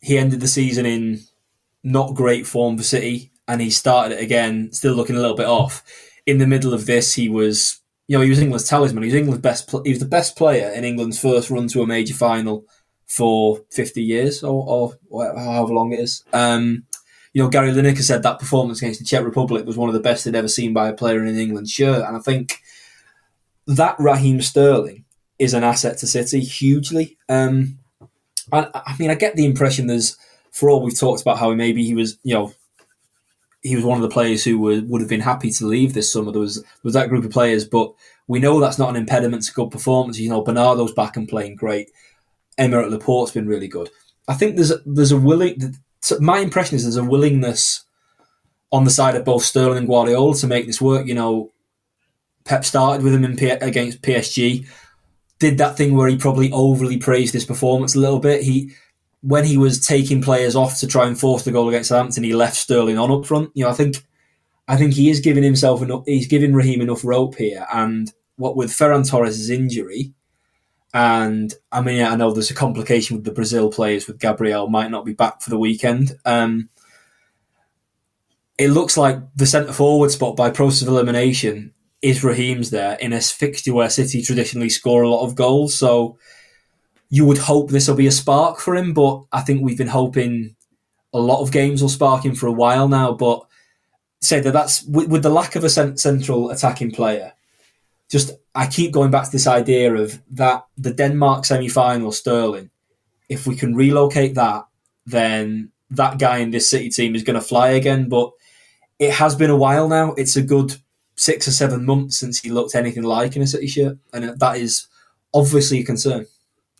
he 0.00 0.16
ended 0.16 0.40
the 0.40 0.48
season 0.48 0.86
in 0.86 1.20
not 1.82 2.14
great 2.14 2.46
form 2.46 2.78
for 2.78 2.82
City, 2.82 3.32
and 3.46 3.60
he 3.60 3.70
started 3.70 4.18
it 4.18 4.22
again, 4.22 4.72
still 4.72 4.94
looking 4.94 5.16
a 5.16 5.20
little 5.20 5.36
bit 5.36 5.46
off. 5.46 5.82
In 6.26 6.38
the 6.38 6.46
middle 6.46 6.72
of 6.72 6.86
this, 6.86 7.14
he 7.14 7.28
was 7.28 7.80
you 8.08 8.16
know 8.16 8.22
he 8.22 8.30
was 8.30 8.40
England's 8.40 8.68
talisman. 8.68 9.02
He 9.02 9.08
was 9.08 9.14
England's 9.14 9.42
best. 9.42 9.70
He 9.84 9.90
was 9.90 9.98
the 9.98 10.06
best 10.06 10.36
player 10.36 10.70
in 10.70 10.84
England's 10.84 11.20
first 11.20 11.50
run 11.50 11.68
to 11.68 11.82
a 11.82 11.86
major 11.86 12.14
final 12.14 12.64
for 13.10 13.60
50 13.70 14.02
years 14.02 14.44
or, 14.44 14.94
or 15.08 15.34
however 15.36 15.74
long 15.74 15.92
it 15.92 15.98
is. 15.98 16.22
Um, 16.32 16.84
you 17.32 17.42
know, 17.42 17.48
Gary 17.48 17.70
Lineker 17.72 18.02
said 18.02 18.22
that 18.22 18.38
performance 18.38 18.80
against 18.80 19.00
the 19.00 19.04
Czech 19.04 19.24
Republic 19.24 19.66
was 19.66 19.76
one 19.76 19.88
of 19.88 19.94
the 19.94 20.00
best 20.00 20.24
they'd 20.24 20.36
ever 20.36 20.46
seen 20.46 20.72
by 20.72 20.88
a 20.88 20.94
player 20.94 21.20
in 21.20 21.26
an 21.26 21.38
England 21.38 21.68
shirt. 21.68 22.06
And 22.06 22.16
I 22.16 22.20
think 22.20 22.60
that 23.66 23.96
Raheem 23.98 24.40
Sterling 24.40 25.04
is 25.40 25.54
an 25.54 25.64
asset 25.64 25.98
to 25.98 26.06
City 26.06 26.38
hugely. 26.38 27.18
Um, 27.28 27.78
I, 28.52 28.94
mean, 29.00 29.10
I 29.10 29.16
get 29.16 29.34
the 29.34 29.44
impression 29.44 29.88
there's, 29.88 30.16
for 30.52 30.70
all 30.70 30.80
we've 30.80 30.98
talked 30.98 31.22
about 31.22 31.38
how 31.38 31.52
maybe 31.52 31.84
he 31.84 31.94
was, 31.94 32.16
you 32.22 32.34
know, 32.34 32.52
he 33.62 33.74
was 33.74 33.84
one 33.84 33.96
of 33.98 34.02
the 34.02 34.08
players 34.08 34.44
who 34.44 34.58
would, 34.60 34.88
would 34.88 35.00
have 35.00 35.10
been 35.10 35.20
happy 35.20 35.50
to 35.50 35.66
leave 35.66 35.94
this 35.94 36.12
summer. 36.12 36.30
There 36.30 36.40
was 36.40 36.62
there 36.62 36.64
was 36.84 36.94
that 36.94 37.08
group 37.08 37.24
of 37.24 37.30
players, 37.30 37.64
but 37.64 37.92
we 38.26 38.38
know 38.38 38.58
that's 38.58 38.78
not 38.78 38.90
an 38.90 38.96
impediment 38.96 39.42
to 39.44 39.52
good 39.52 39.70
performance. 39.70 40.18
You 40.18 40.30
know, 40.30 40.42
Bernardo's 40.42 40.92
back 40.92 41.16
and 41.16 41.28
playing 41.28 41.56
great. 41.56 41.90
Aymeric 42.60 42.90
Laporte's 42.90 43.32
been 43.32 43.48
really 43.48 43.68
good. 43.68 43.90
I 44.28 44.34
think 44.34 44.56
there's 44.56 44.70
a, 44.70 44.78
there's 44.84 45.12
a 45.12 45.18
willing. 45.18 45.74
My 46.20 46.38
impression 46.38 46.76
is 46.76 46.84
there's 46.84 46.96
a 46.96 47.04
willingness 47.04 47.84
on 48.70 48.84
the 48.84 48.90
side 48.90 49.16
of 49.16 49.24
both 49.24 49.42
Sterling 49.42 49.78
and 49.78 49.88
Guardiola 49.88 50.36
to 50.36 50.46
make 50.46 50.66
this 50.66 50.80
work. 50.80 51.06
You 51.06 51.14
know, 51.14 51.52
Pep 52.44 52.64
started 52.64 53.02
with 53.02 53.14
him 53.14 53.24
in 53.24 53.36
P- 53.36 53.48
against 53.50 54.02
PSG, 54.02 54.66
did 55.38 55.58
that 55.58 55.76
thing 55.76 55.96
where 55.96 56.08
he 56.08 56.16
probably 56.16 56.52
overly 56.52 56.98
praised 56.98 57.32
his 57.32 57.44
performance 57.44 57.94
a 57.94 57.98
little 57.98 58.20
bit. 58.20 58.42
He 58.42 58.72
when 59.22 59.44
he 59.44 59.56
was 59.56 59.84
taking 59.84 60.22
players 60.22 60.56
off 60.56 60.78
to 60.78 60.86
try 60.86 61.06
and 61.06 61.18
force 61.18 61.42
the 61.42 61.52
goal 61.52 61.68
against 61.68 61.88
Southampton, 61.90 62.24
he 62.24 62.34
left 62.34 62.56
Sterling 62.56 62.98
on 62.98 63.10
up 63.10 63.26
front. 63.26 63.50
You 63.54 63.64
know, 63.64 63.70
I 63.70 63.74
think 63.74 63.96
I 64.68 64.76
think 64.76 64.94
he 64.94 65.10
is 65.10 65.20
giving 65.20 65.42
himself 65.42 65.82
enough. 65.82 66.04
He's 66.06 66.28
giving 66.28 66.54
Raheem 66.54 66.80
enough 66.80 67.04
rope 67.04 67.36
here, 67.36 67.66
and 67.72 68.12
what 68.36 68.56
with 68.56 68.70
Ferran 68.70 69.08
Torres' 69.08 69.50
injury, 69.50 70.14
and 70.92 71.54
I 71.70 71.80
mean, 71.80 72.02
I 72.02 72.16
know 72.16 72.32
there's 72.32 72.50
a 72.50 72.54
complication 72.54 73.16
with 73.16 73.24
the 73.24 73.32
Brazil 73.32 73.70
players 73.70 74.06
with 74.06 74.18
Gabriel 74.18 74.68
might 74.68 74.90
not 74.90 75.04
be 75.04 75.12
back 75.12 75.40
for 75.40 75.50
the 75.50 75.58
weekend. 75.58 76.12
Um, 76.24 76.68
it 78.58 78.68
looks 78.68 78.96
like 78.96 79.18
the 79.36 79.46
centre 79.46 79.72
forward 79.72 80.10
spot 80.10 80.36
by 80.36 80.50
process 80.50 80.82
of 80.82 80.88
elimination 80.88 81.72
is 82.02 82.24
Raheem's 82.24 82.70
there 82.70 82.96
in 82.98 83.12
a 83.12 83.20
fixture 83.20 83.72
where 83.72 83.88
City 83.88 84.22
traditionally 84.22 84.68
score 84.68 85.02
a 85.02 85.08
lot 85.08 85.24
of 85.24 85.36
goals. 85.36 85.74
So 85.74 86.18
you 87.08 87.24
would 87.24 87.38
hope 87.38 87.70
this 87.70 87.88
will 87.88 87.96
be 87.96 88.06
a 88.06 88.12
spark 88.12 88.58
for 88.58 88.74
him, 88.74 88.92
but 88.92 89.22
I 89.32 89.42
think 89.42 89.62
we've 89.62 89.78
been 89.78 89.88
hoping 89.88 90.56
a 91.12 91.20
lot 91.20 91.40
of 91.40 91.52
games 91.52 91.82
will 91.82 91.88
spark 91.88 92.24
him 92.24 92.34
for 92.34 92.46
a 92.46 92.52
while 92.52 92.88
now. 92.88 93.12
But 93.12 93.46
say 94.20 94.40
that 94.40 94.52
that's 94.52 94.82
with, 94.84 95.08
with 95.08 95.22
the 95.22 95.30
lack 95.30 95.56
of 95.56 95.64
a 95.64 95.70
central 95.70 96.50
attacking 96.50 96.90
player 96.90 97.32
just 98.10 98.32
I 98.60 98.66
keep 98.66 98.92
going 98.92 99.10
back 99.10 99.24
to 99.24 99.32
this 99.32 99.46
idea 99.46 99.94
of 99.94 100.20
that 100.32 100.66
the 100.76 100.92
Denmark 100.92 101.46
semi 101.46 101.68
final 101.68 102.12
Sterling. 102.12 102.68
If 103.26 103.46
we 103.46 103.56
can 103.56 103.74
relocate 103.74 104.34
that, 104.34 104.66
then 105.06 105.72
that 105.88 106.18
guy 106.18 106.38
in 106.38 106.50
this 106.50 106.68
City 106.68 106.90
team 106.90 107.14
is 107.14 107.22
going 107.22 107.40
to 107.40 107.46
fly 107.46 107.70
again. 107.70 108.10
But 108.10 108.32
it 108.98 109.12
has 109.14 109.34
been 109.34 109.48
a 109.48 109.56
while 109.56 109.88
now. 109.88 110.12
It's 110.12 110.36
a 110.36 110.42
good 110.42 110.74
six 111.16 111.48
or 111.48 111.52
seven 111.52 111.86
months 111.86 112.18
since 112.18 112.38
he 112.38 112.50
looked 112.50 112.74
anything 112.74 113.02
like 113.02 113.34
in 113.34 113.40
a 113.40 113.46
City 113.46 113.66
shirt, 113.66 113.96
and 114.12 114.38
that 114.38 114.58
is 114.58 114.88
obviously 115.32 115.78
a 115.80 115.84
concern. 115.84 116.26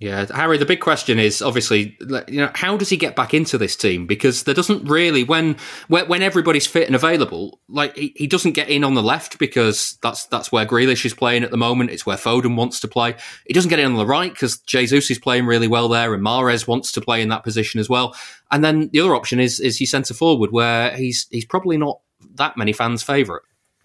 Yeah, 0.01 0.25
Harry. 0.35 0.57
The 0.57 0.65
big 0.65 0.81
question 0.81 1.19
is 1.19 1.43
obviously, 1.43 1.95
you 2.27 2.41
know, 2.41 2.51
how 2.55 2.79
does 2.79 2.89
he 2.89 2.97
get 2.97 3.15
back 3.15 3.35
into 3.35 3.59
this 3.59 3.77
team? 3.77 4.07
Because 4.07 4.45
there 4.45 4.55
doesn't 4.55 4.89
really 4.89 5.25
when 5.25 5.59
when 5.89 6.23
everybody's 6.23 6.67
fit 6.67 6.87
and 6.87 6.97
available, 6.97 7.61
like 7.69 7.95
he, 7.95 8.15
he 8.17 8.27
doesn't 8.27 8.53
get 8.53 8.71
in 8.71 8.83
on 8.83 8.95
the 8.95 9.03
left 9.03 9.39
because 9.39 9.99
that's 10.03 10.25
that's 10.29 10.51
where 10.51 10.65
Grealish 10.65 11.05
is 11.05 11.13
playing 11.13 11.45
at 11.45 11.51
the 11.51 11.59
moment. 11.59 11.91
It's 11.91 12.07
where 12.07 12.17
Foden 12.17 12.57
wants 12.57 12.81
to 12.81 12.89
play. 12.89 13.15
He 13.47 13.53
doesn't 13.53 13.69
get 13.69 13.79
in 13.79 13.85
on 13.93 13.99
the 13.99 14.07
right 14.07 14.33
because 14.33 14.61
Jesus 14.61 15.11
is 15.11 15.19
playing 15.19 15.45
really 15.45 15.69
well 15.69 15.91
there, 15.91 16.15
and 16.15 16.25
Mahrez 16.25 16.67
wants 16.67 16.93
to 16.93 17.03
play 17.03 17.21
in 17.21 17.29
that 17.29 17.45
position 17.45 17.79
as 17.79 17.91
well. 17.91 18.17
And 18.51 18.65
then 18.65 18.89
the 18.95 19.01
other 19.01 19.15
option 19.15 19.39
is 19.39 19.61
is 19.61 19.77
he 19.77 19.85
centre 19.85 20.15
forward, 20.15 20.51
where 20.51 20.97
he's 20.97 21.27
he's 21.31 21.45
probably 21.45 21.77
not 21.77 22.01
that 22.37 22.57
many 22.57 22.73
fans' 22.73 23.03
favourite. 23.03 23.43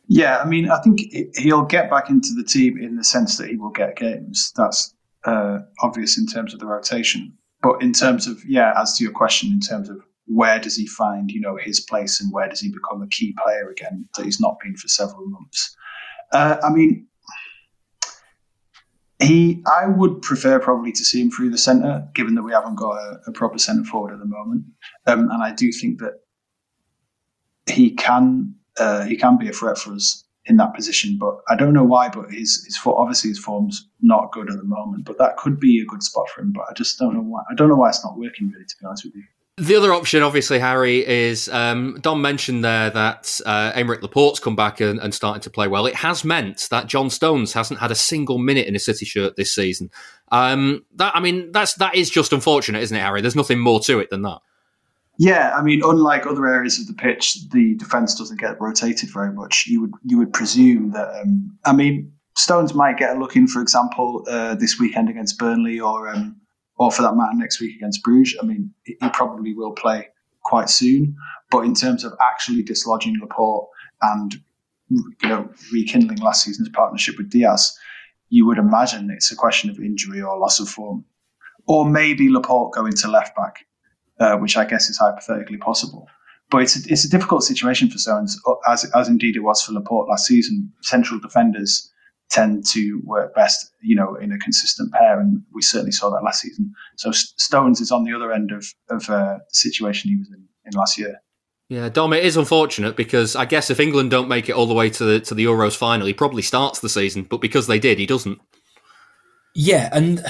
Yeah, 0.07 0.37
I 0.37 0.45
mean, 0.45 0.69
I 0.69 0.79
think 0.79 1.01
he'll 1.35 1.65
get 1.65 1.89
back 1.89 2.09
into 2.09 2.29
the 2.37 2.43
team 2.43 2.77
in 2.77 2.95
the 2.95 3.03
sense 3.03 3.37
that 3.37 3.49
he 3.49 3.57
will 3.57 3.71
get 3.71 3.97
games. 3.97 4.53
That's 4.55 4.94
uh, 5.25 5.59
obvious 5.81 6.17
in 6.17 6.25
terms 6.25 6.53
of 6.53 6.59
the 6.59 6.65
rotation. 6.65 7.33
But 7.61 7.81
in 7.81 7.93
terms 7.93 8.27
of, 8.27 8.37
yeah, 8.45 8.73
as 8.79 8.97
to 8.97 9.03
your 9.03 9.13
question, 9.13 9.51
in 9.51 9.59
terms 9.59 9.89
of 9.89 9.97
where 10.27 10.59
does 10.59 10.75
he 10.75 10.87
find, 10.87 11.31
you 11.31 11.41
know, 11.41 11.57
his 11.57 11.79
place 11.79 12.19
and 12.19 12.31
where 12.31 12.47
does 12.47 12.59
he 12.59 12.71
become 12.71 13.01
a 13.01 13.07
key 13.07 13.35
player 13.43 13.69
again 13.69 14.07
that 14.15 14.25
he's 14.25 14.39
not 14.39 14.57
been 14.63 14.75
for 14.75 14.87
several 14.87 15.27
months? 15.27 15.75
Uh, 16.31 16.57
I 16.63 16.69
mean, 16.69 17.07
he, 19.19 19.63
I 19.65 19.87
would 19.87 20.21
prefer 20.21 20.59
probably 20.59 20.91
to 20.91 21.03
see 21.03 21.21
him 21.21 21.31
through 21.31 21.51
the 21.51 21.57
centre, 21.57 22.07
given 22.13 22.35
that 22.35 22.43
we 22.43 22.51
haven't 22.51 22.75
got 22.75 22.95
a, 22.97 23.19
a 23.27 23.31
proper 23.31 23.57
centre 23.57 23.85
forward 23.85 24.13
at 24.13 24.19
the 24.19 24.25
moment. 24.25 24.65
Um, 25.07 25.29
and 25.31 25.41
I 25.41 25.51
do 25.53 25.71
think 25.71 25.99
that 25.99 26.15
he 27.67 27.91
can, 27.91 28.55
uh, 28.77 29.05
he 29.05 29.15
can 29.15 29.37
be 29.37 29.47
a 29.47 29.53
threat 29.53 29.77
for 29.77 29.93
us 29.93 30.24
in 30.45 30.57
that 30.57 30.73
position. 30.73 31.17
But 31.19 31.39
I 31.49 31.55
don't 31.55 31.73
know 31.73 31.83
why. 31.83 32.09
But 32.09 32.31
his 32.31 32.63
his 32.65 32.79
obviously 32.85 33.29
his 33.29 33.39
form's 33.39 33.87
not 34.01 34.31
good 34.31 34.49
at 34.49 34.57
the 34.57 34.63
moment. 34.63 35.05
But 35.05 35.17
that 35.17 35.37
could 35.37 35.59
be 35.59 35.81
a 35.81 35.85
good 35.85 36.03
spot 36.03 36.29
for 36.29 36.41
him. 36.41 36.51
But 36.51 36.65
I 36.69 36.73
just 36.73 36.97
don't 36.99 37.13
know 37.13 37.21
why. 37.21 37.43
I 37.49 37.55
don't 37.55 37.69
know 37.69 37.75
why 37.75 37.89
it's 37.89 38.03
not 38.03 38.17
working 38.17 38.49
really. 38.51 38.65
To 38.65 38.75
be 38.79 38.85
honest 38.85 39.05
with 39.05 39.15
you. 39.15 39.23
The 39.57 39.75
other 39.77 39.93
option, 39.93 40.21
obviously, 40.21 40.59
Harry, 40.59 41.07
is 41.07 41.47
um, 41.47 41.97
Dom 42.01 42.21
mentioned 42.21 42.65
there 42.65 42.89
that 42.89 43.39
uh, 43.45 43.71
Laporte's 44.01 44.41
come 44.41 44.57
back 44.57 44.81
and, 44.81 44.99
and 44.99 45.13
starting 45.13 45.41
to 45.43 45.49
play 45.49 45.69
well. 45.69 45.85
It 45.85 45.95
has 45.95 46.25
meant 46.25 46.67
that 46.71 46.87
John 46.87 47.09
Stones 47.09 47.53
hasn't 47.53 47.79
had 47.79 47.89
a 47.89 47.95
single 47.95 48.37
minute 48.37 48.67
in 48.67 48.75
a 48.75 48.79
City 48.79 49.05
shirt 49.05 49.37
this 49.37 49.55
season. 49.55 49.91
Um, 50.29 50.83
that 50.95 51.15
I 51.15 51.21
mean, 51.21 51.53
that's 51.53 51.75
that 51.75 51.95
is 51.95 52.09
just 52.09 52.33
unfortunate, 52.33 52.83
isn't 52.83 52.97
it, 52.97 52.99
Harry? 52.99 53.21
There's 53.21 53.35
nothing 53.35 53.59
more 53.59 53.79
to 53.81 53.99
it 53.99 54.09
than 54.09 54.23
that. 54.23 54.39
Yeah, 55.17 55.53
I 55.55 55.61
mean, 55.61 55.81
unlike 55.83 56.25
other 56.25 56.45
areas 56.45 56.79
of 56.79 56.87
the 56.87 56.93
pitch, 56.93 57.49
the 57.49 57.75
defence 57.75 58.15
doesn't 58.15 58.39
get 58.39 58.59
rotated 58.59 59.09
very 59.11 59.31
much. 59.31 59.65
You 59.67 59.81
would 59.81 59.93
you 60.03 60.17
would 60.17 60.33
presume 60.33 60.91
that. 60.91 61.21
Um, 61.21 61.57
I 61.65 61.73
mean, 61.73 62.11
Stones 62.35 62.73
might 62.73 62.97
get 62.97 63.15
a 63.15 63.19
look 63.19 63.35
in, 63.35 63.47
for 63.47 63.61
example, 63.61 64.25
uh, 64.27 64.55
this 64.55 64.77
weekend 64.77 65.09
against 65.09 65.39
Burnley, 65.39 65.79
or 65.79 66.09
um, 66.09 66.35
or 66.77 66.91
for 66.91 67.01
that 67.03 67.15
matter, 67.15 67.33
next 67.35 67.61
week 67.61 67.75
against 67.77 68.03
Bruges. 68.03 68.37
I 68.41 68.45
mean, 68.45 68.71
he 68.83 68.97
probably 69.13 69.53
will 69.53 69.71
play 69.71 70.09
quite 70.43 70.69
soon. 70.69 71.15
But 71.49 71.61
in 71.61 71.75
terms 71.75 72.03
of 72.03 72.13
actually 72.21 72.63
dislodging 72.63 73.15
Laporte 73.21 73.69
and 74.01 74.35
you 74.89 75.29
know 75.29 75.49
rekindling 75.71 76.19
last 76.19 76.43
season's 76.43 76.69
partnership 76.69 77.17
with 77.17 77.29
Dias, 77.29 77.77
you 78.29 78.45
would 78.45 78.57
imagine 78.57 79.09
it's 79.09 79.31
a 79.31 79.35
question 79.35 79.69
of 79.69 79.79
injury 79.79 80.21
or 80.21 80.37
loss 80.37 80.59
of 80.59 80.67
form, 80.67 81.05
or 81.67 81.89
maybe 81.89 82.29
Laporte 82.29 82.73
going 82.73 82.93
to 82.93 83.07
left 83.07 83.33
back 83.33 83.65
uh, 84.19 84.37
which 84.37 84.57
I 84.57 84.65
guess 84.65 84.89
is 84.89 84.97
hypothetically 84.97 85.57
possible. 85.57 86.07
But 86.51 86.61
it's 86.61 86.75
a, 86.75 86.91
it's 86.91 87.05
a 87.05 87.09
difficult 87.09 87.43
situation 87.43 87.89
for 87.89 87.97
Stones, 87.97 88.39
as 88.67 88.85
as 88.95 89.07
indeed 89.07 89.35
it 89.35 89.41
was 89.41 89.63
for 89.63 89.73
Laporte 89.73 90.07
last 90.07 90.27
season. 90.27 90.71
Central 90.81 91.19
defenders 91.19 91.91
tend 92.29 92.65
to 92.65 93.01
work 93.03 93.33
best, 93.35 93.71
you 93.81 93.95
know, 93.95 94.15
in 94.15 94.31
a 94.31 94.37
consistent 94.39 94.91
pair, 94.93 95.19
and 95.19 95.41
we 95.53 95.61
certainly 95.61 95.91
saw 95.91 96.09
that 96.09 96.23
last 96.23 96.41
season. 96.41 96.71
So 96.97 97.11
Stones 97.11 97.81
is 97.81 97.91
on 97.91 98.03
the 98.03 98.13
other 98.13 98.31
end 98.31 98.51
of 98.51 98.65
of 98.89 99.09
uh, 99.09 99.37
the 99.37 99.53
situation 99.53 100.11
he 100.11 100.17
was 100.17 100.29
in, 100.29 100.47
in 100.65 100.73
last 100.73 100.97
year. 100.97 101.19
Yeah, 101.67 101.89
Dom, 101.89 102.13
it 102.13 102.23
is 102.23 102.37
unfortunate 102.37 102.95
because 102.95 103.35
I 103.35 103.45
guess 103.45 103.71
if 103.71 103.79
England 103.79 104.11
don't 104.11 104.27
make 104.27 104.49
it 104.49 104.55
all 104.55 104.67
the 104.67 104.75
way 104.75 104.89
to 104.91 105.03
the 105.03 105.19
to 105.21 105.33
the 105.33 105.45
Euros 105.45 105.75
final, 105.75 106.05
he 106.05 106.13
probably 106.13 106.43
starts 106.43 106.79
the 106.79 106.89
season. 106.89 107.23
But 107.23 107.41
because 107.41 107.65
they 107.65 107.79
did, 107.79 107.97
he 107.97 108.05
doesn't. 108.05 108.39
Yeah, 109.55 109.89
and 109.91 110.23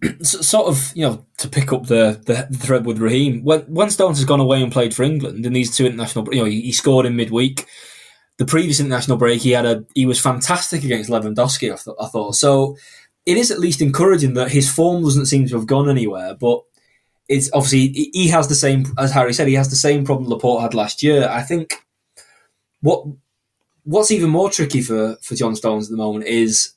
sort 0.22 0.68
of, 0.68 0.92
you 0.94 1.02
know, 1.02 1.24
to 1.38 1.48
pick 1.48 1.72
up 1.72 1.86
the, 1.86 2.20
the 2.24 2.56
thread 2.56 2.86
with 2.86 2.98
Raheem, 2.98 3.42
when, 3.42 3.62
when 3.62 3.90
Stones 3.90 4.18
has 4.18 4.24
gone 4.24 4.40
away 4.40 4.62
and 4.62 4.72
played 4.72 4.94
for 4.94 5.02
England 5.02 5.44
in 5.44 5.52
these 5.52 5.76
two 5.76 5.86
international, 5.86 6.32
you 6.32 6.40
know, 6.40 6.46
he, 6.46 6.72
scored 6.72 7.06
in 7.06 7.16
midweek. 7.16 7.66
The 8.38 8.44
previous 8.44 8.78
international 8.78 9.16
break, 9.16 9.42
he 9.42 9.50
had 9.50 9.66
a 9.66 9.84
he 9.94 10.06
was 10.06 10.20
fantastic 10.20 10.84
against 10.84 11.10
Lewandowski. 11.10 11.72
I, 11.72 11.76
th- 11.76 11.96
I 12.00 12.06
thought 12.06 12.36
so. 12.36 12.76
It 13.26 13.36
is 13.36 13.50
at 13.50 13.58
least 13.58 13.82
encouraging 13.82 14.34
that 14.34 14.52
his 14.52 14.70
form 14.72 15.02
doesn't 15.02 15.26
seem 15.26 15.48
to 15.48 15.56
have 15.56 15.66
gone 15.66 15.90
anywhere, 15.90 16.36
but 16.38 16.62
it's 17.28 17.50
obviously 17.52 18.10
he 18.12 18.28
has 18.28 18.46
the 18.46 18.54
same 18.54 18.86
as 18.96 19.10
Harry 19.10 19.32
said. 19.32 19.48
He 19.48 19.54
has 19.54 19.70
the 19.70 19.76
same 19.76 20.04
problem 20.04 20.30
Laporte 20.30 20.62
had 20.62 20.72
last 20.72 21.02
year. 21.02 21.28
I 21.28 21.42
think 21.42 21.74
what 22.80 23.04
what's 23.82 24.12
even 24.12 24.30
more 24.30 24.50
tricky 24.50 24.82
for 24.82 25.16
for 25.20 25.34
John 25.34 25.56
Stones 25.56 25.88
at 25.88 25.90
the 25.90 25.96
moment 25.96 26.26
is 26.26 26.74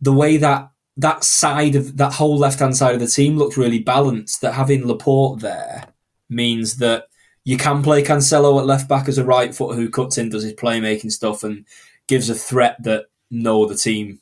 the 0.00 0.12
way 0.12 0.36
that 0.38 0.70
that 0.98 1.24
side 1.24 1.76
of 1.76 1.96
that 1.96 2.12
whole 2.12 2.36
left 2.36 2.58
hand 2.58 2.76
side 2.76 2.94
of 2.94 3.00
the 3.00 3.06
team 3.06 3.36
looked 3.36 3.56
really 3.56 3.78
balanced. 3.78 4.40
That 4.40 4.52
having 4.52 4.86
Laporte 4.86 5.40
there 5.40 5.86
means 6.28 6.76
that 6.78 7.06
you 7.44 7.56
can 7.56 7.82
play 7.82 8.02
Cancelo 8.02 8.58
at 8.58 8.66
left 8.66 8.88
back 8.88 9.08
as 9.08 9.16
a 9.16 9.24
right 9.24 9.54
foot 9.54 9.76
who 9.76 9.88
cuts 9.88 10.18
in, 10.18 10.28
does 10.28 10.42
his 10.42 10.52
playmaking 10.52 11.12
stuff, 11.12 11.44
and 11.44 11.64
gives 12.08 12.28
a 12.28 12.34
threat 12.34 12.82
that 12.82 13.06
no 13.30 13.64
other 13.64 13.74
team 13.74 14.20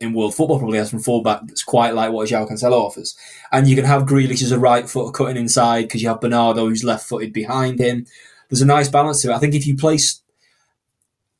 in 0.00 0.12
world 0.12 0.34
football 0.34 0.58
probably 0.58 0.78
has 0.78 0.90
from 0.90 0.98
fullback 1.00 1.40
that's 1.46 1.62
quite 1.62 1.94
like 1.94 2.12
what 2.12 2.28
João 2.28 2.48
Cancelo 2.48 2.80
offers. 2.80 3.16
And 3.52 3.66
you 3.66 3.76
can 3.76 3.84
have 3.84 4.02
Grealish 4.02 4.42
as 4.42 4.52
a 4.52 4.58
right 4.58 4.88
foot 4.88 5.14
cutting 5.14 5.36
inside 5.36 5.82
because 5.82 6.02
you 6.02 6.08
have 6.08 6.20
Bernardo 6.20 6.66
who's 6.66 6.84
left 6.84 7.08
footed 7.08 7.32
behind 7.32 7.78
him. 7.78 8.06
There's 8.48 8.62
a 8.62 8.66
nice 8.66 8.88
balance 8.88 9.22
to 9.22 9.30
it. 9.30 9.34
I 9.34 9.38
think 9.38 9.54
if 9.54 9.66
you 9.66 9.76
place 9.76 10.20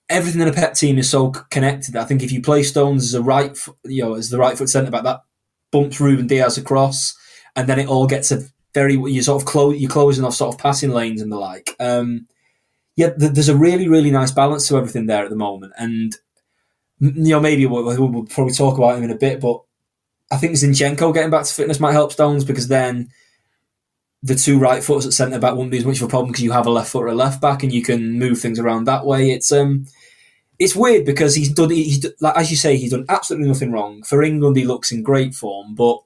everything 0.09 0.41
in 0.41 0.49
a 0.49 0.53
Pep 0.53 0.75
team 0.75 0.99
is 0.99 1.11
so 1.11 1.31
connected. 1.31 1.97
I 1.97 2.05
think 2.05 2.23
if 2.23 2.33
you 2.33 2.43
play 2.43 2.63
Stones 2.63 3.05
as 3.05 3.15
a 3.15 3.23
right, 3.23 3.57
you 3.85 4.03
know, 4.03 4.15
as 4.15 4.31
the 4.31 4.39
right 4.39 4.57
foot 4.57 4.69
centre 4.69 4.91
back, 4.91 5.05
that 5.05 5.21
bumps 5.73 6.01
Ruben 6.01 6.27
Dias 6.27 6.57
across, 6.57 7.17
and 7.57 7.69
then 7.69 7.79
it 7.79 7.89
all 7.89 8.07
gets 8.07 8.31
a 8.31 8.43
very 8.75 8.95
you 8.95 9.23
sort 9.23 9.41
of 9.41 9.47
close 9.47 9.79
you're 9.79 9.91
closing 9.91 10.25
off 10.25 10.35
sort 10.35 10.55
of 10.55 10.61
passing 10.61 10.91
lanes 10.91 11.23
and 11.23 11.33
the 11.33 11.37
like. 11.37 11.75
Um, 11.81 12.27
yeah, 12.97 13.11
there's 13.17 13.49
a 13.49 13.57
really 13.57 13.89
really 13.89 14.11
nice 14.11 14.31
balance 14.31 14.69
to 14.69 14.77
everything 14.77 15.07
there 15.07 15.25
at 15.25 15.31
the 15.31 15.37
moment, 15.37 15.73
and 15.79 16.17
you 17.01 17.31
know 17.31 17.41
maybe 17.41 17.67
we'll, 17.67 17.85
we'll 17.85 18.25
probably 18.27 18.55
talk 18.55 18.79
about 18.79 18.97
him 18.97 19.05
in 19.05 19.11
a 19.11 19.17
bit, 19.17 19.41
but 19.41 19.61
I 20.31 20.37
think 20.37 20.55
Zinchenko 20.55 21.13
getting 21.13 21.31
back 21.31 21.45
to 21.45 21.53
fitness 21.53 21.81
might 21.81 21.93
help 21.93 22.13
Stones 22.13 22.45
because 22.45 22.69
then 22.69 23.09
the 24.25 24.35
two 24.35 24.59
right 24.59 24.83
footers 24.83 25.07
at 25.07 25.13
centre 25.13 25.39
back 25.39 25.55
won't 25.55 25.71
be 25.71 25.77
as 25.77 25.85
much 25.85 25.99
of 25.99 26.05
a 26.05 26.09
problem 26.09 26.33
because 26.33 26.43
you 26.43 26.51
have 26.51 26.67
a 26.67 26.71
left 26.71 26.91
footer, 26.91 27.09
a 27.09 27.15
left 27.15 27.43
back, 27.43 27.63
and 27.63 27.73
you 27.73 27.83
can 27.83 28.19
move 28.19 28.41
things 28.41 28.59
around 28.59 28.85
that 28.85 29.05
way. 29.05 29.31
It's 29.31 29.53
um, 29.53 29.87
it's 30.59 30.75
weird 30.75 31.05
because 31.05 31.35
he's 31.35 31.53
done 31.53 31.71
he's 31.71 32.07
like 32.21 32.35
as 32.35 32.51
you 32.51 32.57
say 32.57 32.79
he's 32.79 32.93
done 32.93 33.05
absolutely 33.11 33.49
nothing 33.49 33.71
wrong 33.71 34.03
for 34.03 34.23
England. 34.23 34.57
He 34.57 34.65
looks 34.65 34.91
in 34.91 35.03
great 35.03 35.35
form, 35.35 35.75
but 35.75 36.03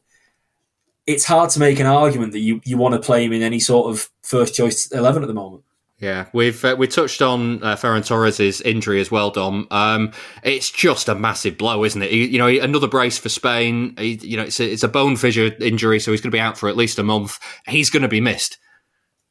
it's 1.06 1.26
hard 1.26 1.50
to 1.50 1.60
make 1.60 1.78
an 1.78 1.86
argument 1.86 2.32
that 2.32 2.40
you, 2.40 2.60
you 2.64 2.76
want 2.76 2.94
to 2.94 3.00
play 3.00 3.24
him 3.24 3.32
in 3.32 3.40
any 3.42 3.60
sort 3.60 3.88
of 3.88 4.10
first 4.22 4.52
choice 4.52 4.90
eleven 4.90 5.22
at 5.22 5.28
the 5.28 5.34
moment. 5.34 5.62
Yeah, 6.00 6.26
we've 6.32 6.64
uh, 6.64 6.76
we 6.78 6.86
touched 6.86 7.22
on 7.22 7.60
uh, 7.62 7.74
Ferran 7.74 8.06
Torres' 8.06 8.60
injury 8.60 9.00
as 9.00 9.10
well, 9.10 9.30
Dom. 9.30 9.66
Um, 9.72 10.12
it's 10.44 10.70
just 10.70 11.08
a 11.08 11.14
massive 11.16 11.58
blow, 11.58 11.82
isn't 11.84 12.00
it? 12.00 12.12
He, 12.12 12.26
you 12.26 12.38
know, 12.38 12.46
another 12.46 12.86
brace 12.86 13.18
for 13.18 13.28
Spain. 13.28 13.96
He, 13.98 14.14
you 14.22 14.36
know, 14.36 14.44
it's 14.44 14.60
a, 14.60 14.72
it's 14.72 14.84
a 14.84 14.88
bone 14.88 15.16
fissure 15.16 15.50
injury, 15.60 15.98
so 15.98 16.12
he's 16.12 16.20
going 16.20 16.30
to 16.30 16.36
be 16.36 16.40
out 16.40 16.56
for 16.56 16.68
at 16.68 16.76
least 16.76 17.00
a 17.00 17.02
month. 17.02 17.40
He's 17.66 17.90
going 17.90 18.04
to 18.04 18.08
be 18.08 18.20
missed. 18.20 18.58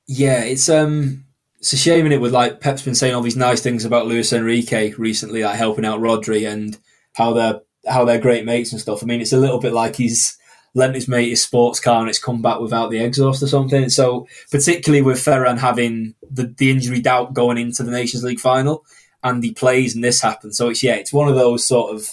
Yeah, 0.08 0.44
it's 0.44 0.68
um, 0.68 1.24
it's 1.60 1.72
a 1.72 1.78
shame 1.78 2.06
in 2.06 2.12
it 2.12 2.20
with 2.20 2.34
like 2.34 2.60
Pep's 2.60 2.82
been 2.82 2.96
saying 2.96 3.16
all 3.16 3.22
these 3.22 3.38
nice 3.38 3.62
things 3.62 3.86
about 3.86 4.08
Luis 4.08 4.34
Enrique 4.34 4.94
recently, 4.98 5.44
like 5.44 5.56
helping 5.56 5.86
out 5.86 6.02
Rodri 6.02 6.52
and 6.52 6.78
how 7.14 7.32
they're 7.32 7.62
how 7.88 8.04
they're 8.04 8.20
great 8.20 8.44
mates 8.44 8.74
and 8.74 8.82
stuff. 8.82 9.02
I 9.02 9.06
mean, 9.06 9.22
it's 9.22 9.32
a 9.32 9.38
little 9.38 9.60
bit 9.60 9.72
like 9.72 9.96
he's 9.96 10.38
lent 10.78 10.96
his 10.96 11.08
mate 11.08 11.30
his 11.30 11.42
sports 11.42 11.80
car 11.80 12.02
and 12.02 12.10
it's 12.10 12.20
come 12.20 12.42
back 12.42 12.60
without 12.60 12.92
the 12.92 13.00
exhaust 13.00 13.42
or 13.42 13.48
something. 13.48 13.90
So 13.90 14.28
particularly 14.52 15.02
with 15.02 15.18
Ferran 15.18 15.58
having 15.58 16.14
the, 16.30 16.54
the 16.58 16.70
injury 16.70 17.02
doubt 17.02 17.34
going 17.34 17.58
into 17.58 17.84
the 17.84 17.92
Nations 17.92 18.24
League 18.24 18.40
final 18.40 18.86
and 19.24 19.44
he 19.44 19.52
plays 19.52 19.96
and 19.96 20.04
this 20.04 20.22
happens. 20.22 20.56
So 20.56 20.70
it's 20.70 20.84
yeah, 20.84 20.96
it's 20.96 21.12
one 21.12 21.28
of 21.28 21.36
those 21.36 21.68
sort 21.68 21.96
of 21.96 22.10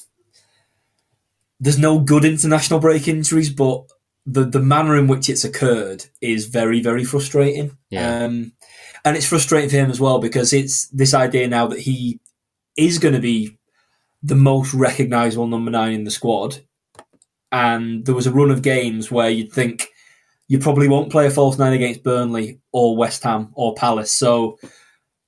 there's 1.61 1.79
no 1.79 1.99
good 1.99 2.25
international 2.25 2.81
break 2.81 3.07
injuries, 3.07 3.51
but 3.51 3.85
the 4.27 4.45
the 4.45 4.61
manner 4.61 4.97
in 4.97 5.09
which 5.09 5.29
it's 5.29 5.45
occurred 5.45 6.07
is 6.23 6.47
very 6.47 6.81
very 6.81 7.05
frustrating. 7.05 7.77
Yeah. 7.91 8.25
Um, 8.25 8.53
and 9.05 9.15
it's 9.15 9.29
frustrating 9.29 9.69
for 9.69 9.77
him 9.77 9.91
as 9.91 10.01
well 10.01 10.19
because 10.19 10.55
it's 10.55 10.89
this 10.89 11.13
idea 11.13 11.47
now 11.49 11.67
that 11.67 11.81
he 11.81 12.19
is 12.79 12.99
going 12.99 13.15
to 13.15 13.21
be 13.21 13.59
the 14.23 14.35
most 14.35 14.73
recognisable 14.73 15.47
number 15.47 15.71
nine 15.71 15.93
in 15.93 16.05
the 16.05 16.11
squad. 16.11 16.61
And 17.55 18.05
there 18.05 18.17
was 18.17 18.27
a 18.27 18.33
run 18.33 18.51
of 18.51 18.63
games 18.63 19.13
where 19.13 19.31
you'd 19.31 19.53
think 19.53 19.87
you 20.49 20.59
probably 20.59 20.89
won't 20.89 21.13
play 21.13 21.29
a 21.29 21.31
false 21.31 21.57
nine 21.57 21.73
against 21.73 22.03
Burnley 22.03 22.59
or 22.73 22.97
West 22.97 23.23
Ham 23.23 23.51
or 23.55 23.77
Palace. 23.77 24.11
So 24.11 24.59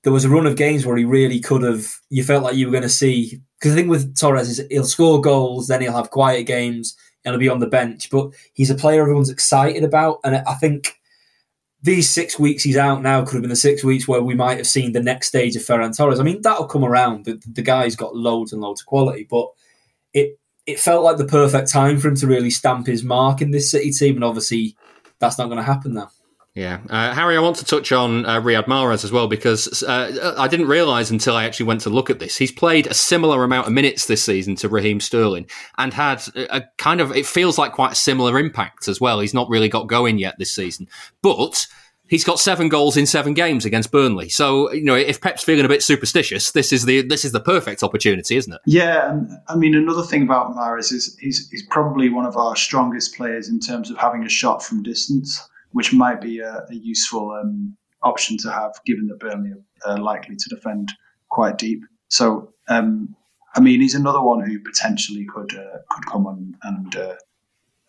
there 0.03 0.11
was 0.11 0.25
a 0.25 0.29
run 0.29 0.45
of 0.45 0.57
games 0.57 0.85
where 0.85 0.97
he 0.97 1.05
really 1.05 1.39
could 1.39 1.63
have. 1.63 1.87
You 2.09 2.25
felt 2.25 2.43
like 2.43 2.57
you 2.57 2.65
were 2.67 2.73
going 2.73 2.83
to 2.83 2.89
see 2.89 3.41
because 3.57 3.73
the 3.73 3.81
thing 3.81 3.87
with 3.87 4.17
Torres 4.17 4.49
is 4.49 4.67
he'll 4.69 4.83
score 4.83 5.21
goals, 5.21 5.67
then 5.67 5.79
he'll 5.79 5.95
have 5.95 6.09
quiet 6.09 6.43
games, 6.43 6.97
and 7.23 7.31
he'll 7.31 7.39
be 7.39 7.47
on 7.47 7.59
the 7.59 7.65
bench. 7.65 8.09
But 8.09 8.31
he's 8.53 8.69
a 8.69 8.75
player 8.75 9.03
everyone's 9.03 9.29
excited 9.29 9.85
about, 9.85 10.19
and 10.25 10.35
I 10.35 10.55
think 10.55 10.99
these 11.81 12.09
six 12.09 12.37
weeks 12.37 12.63
he's 12.63 12.75
out 12.75 13.01
now 13.01 13.23
could 13.23 13.35
have 13.35 13.41
been 13.41 13.49
the 13.49 13.55
six 13.55 13.85
weeks 13.85 14.05
where 14.05 14.21
we 14.21 14.35
might 14.35 14.57
have 14.57 14.67
seen 14.67 14.91
the 14.91 15.01
next 15.01 15.29
stage 15.29 15.55
of 15.55 15.61
Ferran 15.61 15.95
Torres. 15.95 16.19
I 16.19 16.23
mean, 16.23 16.41
that'll 16.41 16.67
come 16.67 16.83
around. 16.83 17.23
The, 17.23 17.41
the 17.47 17.61
guy's 17.61 17.95
got 17.95 18.17
loads 18.17 18.51
and 18.51 18.61
loads 18.61 18.81
of 18.81 18.87
quality, 18.87 19.25
but 19.29 19.47
it 20.13 20.37
it 20.67 20.79
felt 20.79 21.03
like 21.03 21.17
the 21.17 21.25
perfect 21.25 21.71
time 21.71 21.97
for 21.97 22.09
him 22.09 22.15
to 22.17 22.27
really 22.27 22.49
stamp 22.51 22.85
his 22.85 23.03
mark 23.03 23.41
in 23.41 23.51
this 23.51 23.71
City 23.71 23.91
team, 23.91 24.15
and 24.15 24.23
obviously 24.23 24.75
that's 25.19 25.37
not 25.37 25.45
going 25.45 25.57
to 25.57 25.63
happen 25.63 25.93
now. 25.93 26.11
Yeah, 26.53 26.79
uh, 26.89 27.13
Harry, 27.13 27.37
I 27.37 27.39
want 27.39 27.57
to 27.57 27.65
touch 27.65 27.91
on 27.91 28.25
uh, 28.25 28.41
Riyad 28.41 28.65
Mahrez 28.65 29.03
as 29.03 29.11
well 29.11 29.27
because 29.27 29.83
uh, 29.83 30.33
I 30.39 30.47
didn't 30.47 30.67
realise 30.67 31.11
until 31.11 31.35
I 31.35 31.45
actually 31.45 31.67
went 31.67 31.81
to 31.81 31.91
look 31.91 32.09
at 32.09 32.17
this. 32.17 32.35
He's 32.35 32.51
played 32.51 32.87
a 32.87 32.95
similar 32.95 33.43
amount 33.43 33.67
of 33.67 33.73
minutes 33.73 34.07
this 34.07 34.23
season 34.23 34.55
to 34.55 34.67
Raheem 34.67 34.99
Sterling 34.99 35.47
and 35.77 35.93
had 35.93 36.23
a, 36.35 36.63
kind 36.79 36.99
of, 36.99 37.15
it 37.15 37.27
feels 37.27 37.59
like 37.59 37.73
quite 37.73 37.91
a 37.91 37.95
similar 37.95 38.39
impact 38.39 38.87
as 38.87 38.99
well. 38.99 39.19
He's 39.19 39.35
not 39.35 39.49
really 39.49 39.69
got 39.69 39.85
going 39.85 40.17
yet 40.17 40.39
this 40.39 40.51
season, 40.51 40.87
but 41.21 41.67
he's 42.09 42.23
got 42.23 42.39
seven 42.39 42.69
goals 42.69 42.97
in 42.97 43.05
seven 43.05 43.33
games 43.33 43.65
against 43.65 43.91
Burnley. 43.91 44.29
So 44.29 44.71
you 44.71 44.83
know, 44.83 44.95
if 44.95 45.21
Pep's 45.21 45.43
feeling 45.43 45.65
a 45.65 45.69
bit 45.69 45.83
superstitious, 45.83 46.51
this 46.51 46.71
is 46.71 46.85
the 46.85 47.01
this 47.01 47.25
is 47.25 47.31
the 47.31 47.39
perfect 47.39 47.83
opportunity, 47.83 48.37
isn't 48.37 48.53
it? 48.53 48.61
Yeah, 48.65 49.19
I 49.47 49.55
mean 49.55 49.75
another 49.75 50.03
thing 50.03 50.23
about 50.23 50.55
Mahrez 50.55 50.91
is 50.91 51.17
he's 51.19 51.49
he's 51.49 51.65
probably 51.67 52.09
one 52.09 52.25
of 52.25 52.37
our 52.37 52.55
strongest 52.55 53.15
players 53.15 53.49
in 53.49 53.59
terms 53.59 53.89
of 53.91 53.97
having 53.97 54.23
a 54.23 54.29
shot 54.29 54.63
from 54.63 54.83
distance 54.83 55.47
which 55.71 55.93
might 55.93 56.21
be 56.21 56.39
a, 56.39 56.65
a 56.69 56.73
useful 56.73 57.31
um, 57.31 57.77
option 58.01 58.37
to 58.37 58.51
have, 58.51 58.73
given 58.85 59.07
that 59.07 59.19
Burnley 59.19 59.51
are 59.85 59.97
likely 59.99 60.35
to 60.35 60.49
defend 60.49 60.91
quite 61.29 61.57
deep. 61.57 61.83
So, 62.09 62.53
um, 62.67 63.15
I 63.55 63.59
mean, 63.59 63.81
he's 63.81 63.95
another 63.95 64.21
one 64.21 64.43
who 64.43 64.59
potentially 64.59 65.25
could 65.25 65.53
uh, 65.55 65.77
could 65.89 66.05
come 66.07 66.25
on 66.25 66.55
and 66.63 66.95
uh, 66.95 67.15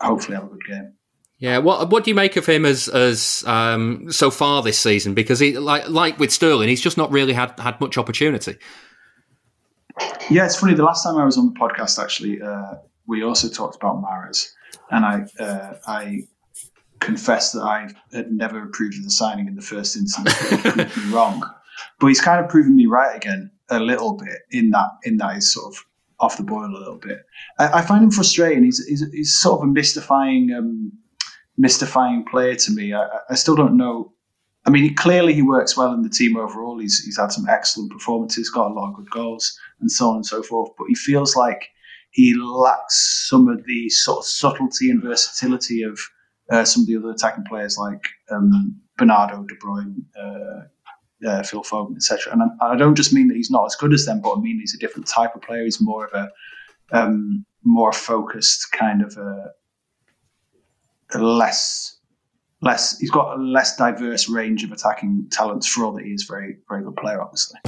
hopefully 0.01 0.37
have 0.37 0.45
a 0.45 0.49
good 0.49 0.65
game. 0.69 0.93
Yeah, 1.39 1.59
what 1.59 1.91
what 1.91 2.03
do 2.03 2.11
you 2.11 2.17
make 2.17 2.37
of 2.37 2.47
him 2.47 2.67
as 2.67 2.89
as 2.89 3.45
um, 3.47 4.11
so 4.11 4.31
far 4.31 4.63
this 4.63 4.79
season? 4.79 5.15
Because 5.15 5.39
he 5.39 5.57
like 5.57 5.89
like 5.89 6.19
with 6.19 6.33
Sterling, 6.33 6.69
he's 6.69 6.81
just 6.81 6.97
not 6.97 7.13
really 7.13 7.33
had 7.33 7.59
had 7.61 7.81
much 7.81 7.97
opportunity. 7.97 8.57
Yeah, 10.31 10.47
it's 10.47 10.57
funny. 10.57 10.75
The 10.75 10.83
last 10.83 11.05
time 11.05 11.17
I 11.17 11.25
was 11.25 11.39
on 11.39 11.53
the 11.53 11.59
podcast, 11.59 12.03
actually, 12.03 12.43
uh, 12.43 12.75
we 13.07 13.23
also 13.23 13.49
talked 13.49 13.77
about 13.77 14.03
Mahrez, 14.03 14.49
and 14.91 15.05
I 15.05 15.43
uh, 15.43 15.75
I 15.87 16.23
confess 16.99 17.53
that 17.53 17.63
I 17.63 17.89
had 18.13 18.33
never 18.33 18.65
approved 18.65 18.97
of 18.97 19.05
the 19.05 19.11
signing 19.11 19.47
in 19.47 19.55
the 19.55 19.63
first 19.63 19.97
instance. 19.97 20.35
proved 20.63 20.97
me 20.97 21.13
wrong, 21.13 21.49
but 22.01 22.09
he's 22.09 22.21
kind 22.21 22.45
of 22.45 22.51
proven 22.51 22.75
me 22.75 22.87
right 22.87 23.15
again 23.15 23.53
a 23.71 23.79
little 23.79 24.15
bit 24.15 24.41
in 24.51 24.71
that 24.71 24.89
in 25.05 25.19
that 25.19 25.35
he's 25.35 25.53
sort 25.53 25.73
of 25.73 25.85
off 26.21 26.37
the 26.37 26.43
boil 26.43 26.67
a 26.67 26.79
little 26.79 26.99
bit. 26.99 27.21
I, 27.59 27.79
I 27.79 27.83
find 27.83 28.03
him 28.03 28.11
frustrating. 28.11 28.65
He's, 28.65 28.85
he's, 28.87 29.09
he's 29.13 29.37
sort 29.37 29.61
of 29.61 29.69
a 29.69 29.73
mystifying 29.73 30.53
um, 30.53 30.93
mystifying 31.59 32.25
player 32.25 32.55
to 32.55 32.73
me. 32.73 32.95
I, 32.95 33.07
I 33.29 33.35
still 33.35 33.57
don't 33.57 33.77
know. 33.77 34.13
I 34.67 34.71
mean, 34.71 34.85
he, 34.85 34.95
clearly 34.95 35.35
he 35.35 35.43
works 35.43 35.77
well 35.77 35.93
in 35.93 36.03
the 36.03 36.09
team 36.09 36.37
overall. 36.37 36.79
He's 36.79 37.05
he's 37.05 37.19
had 37.19 37.33
some 37.33 37.49
excellent 37.49 37.93
performances, 37.93 38.51
got 38.51 38.71
a 38.71 38.75
lot 38.75 38.91
of 38.91 38.97
good 38.97 39.11
goals, 39.11 39.59
and 39.81 39.91
so 39.91 40.09
on 40.11 40.17
and 40.17 40.27
so 40.27 40.43
forth. 40.43 40.71
But 40.79 40.87
he 40.89 40.95
feels 40.95 41.37
like 41.37 41.69
he 42.11 42.35
lacks 42.35 43.27
some 43.29 43.49
of 43.49 43.65
the 43.65 43.89
sort 43.91 44.19
of 44.19 44.25
subtlety 44.25 44.91
and 44.91 45.03
versatility 45.03 45.83
of 45.83 46.01
uh, 46.51 46.65
some 46.65 46.83
of 46.83 46.87
the 46.87 46.97
other 46.97 47.11
attacking 47.11 47.45
players 47.45 47.77
like 47.77 48.09
um, 48.31 48.81
Bernardo, 48.97 49.45
De 49.45 49.55
Bruyne, 49.57 50.03
uh, 50.19 51.29
uh, 51.29 51.43
Phil 51.43 51.63
Foden, 51.63 51.97
etc. 51.97 52.33
And 52.33 52.43
I, 52.61 52.73
I, 52.73 52.77
don't 52.77 52.95
just 52.95 53.13
mean 53.13 53.29
that 53.29 53.37
he's 53.37 53.51
not 53.51 53.67
as 53.67 53.75
good 53.75 53.93
as 53.93 54.07
them, 54.07 54.21
but 54.23 54.35
I 54.35 54.41
mean 54.41 54.59
he's 54.59 54.75
a 54.75 54.79
different 54.79 55.07
type 55.07 55.35
of 55.35 55.43
player. 55.43 55.65
He's 55.65 55.81
more 55.81 56.07
of 56.07 56.13
a 56.15 56.31
um, 56.97 57.45
more 57.65 57.93
focused 57.93 58.73
kind 58.73 59.03
of 59.03 59.17
a, 59.17 59.51
less 61.15 61.97
less. 62.61 62.99
He's 62.99 63.11
got 63.11 63.39
a 63.39 63.41
less 63.41 63.77
diverse 63.77 64.29
range 64.29 64.65
of 64.65 64.73
attacking 64.73 65.29
talents 65.31 65.67
for 65.67 65.85
all 65.85 65.93
that 65.93 66.05
he 66.05 66.11
is 66.13 66.25
very 66.25 66.57
very 66.69 66.83
good 66.83 66.97
player, 66.97 67.23
obviously. 67.23 67.59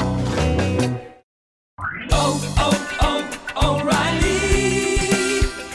Oh, 2.13 2.55
oh, 2.59 3.39
oh, 3.57 3.81
O'Reilly! 3.81 4.41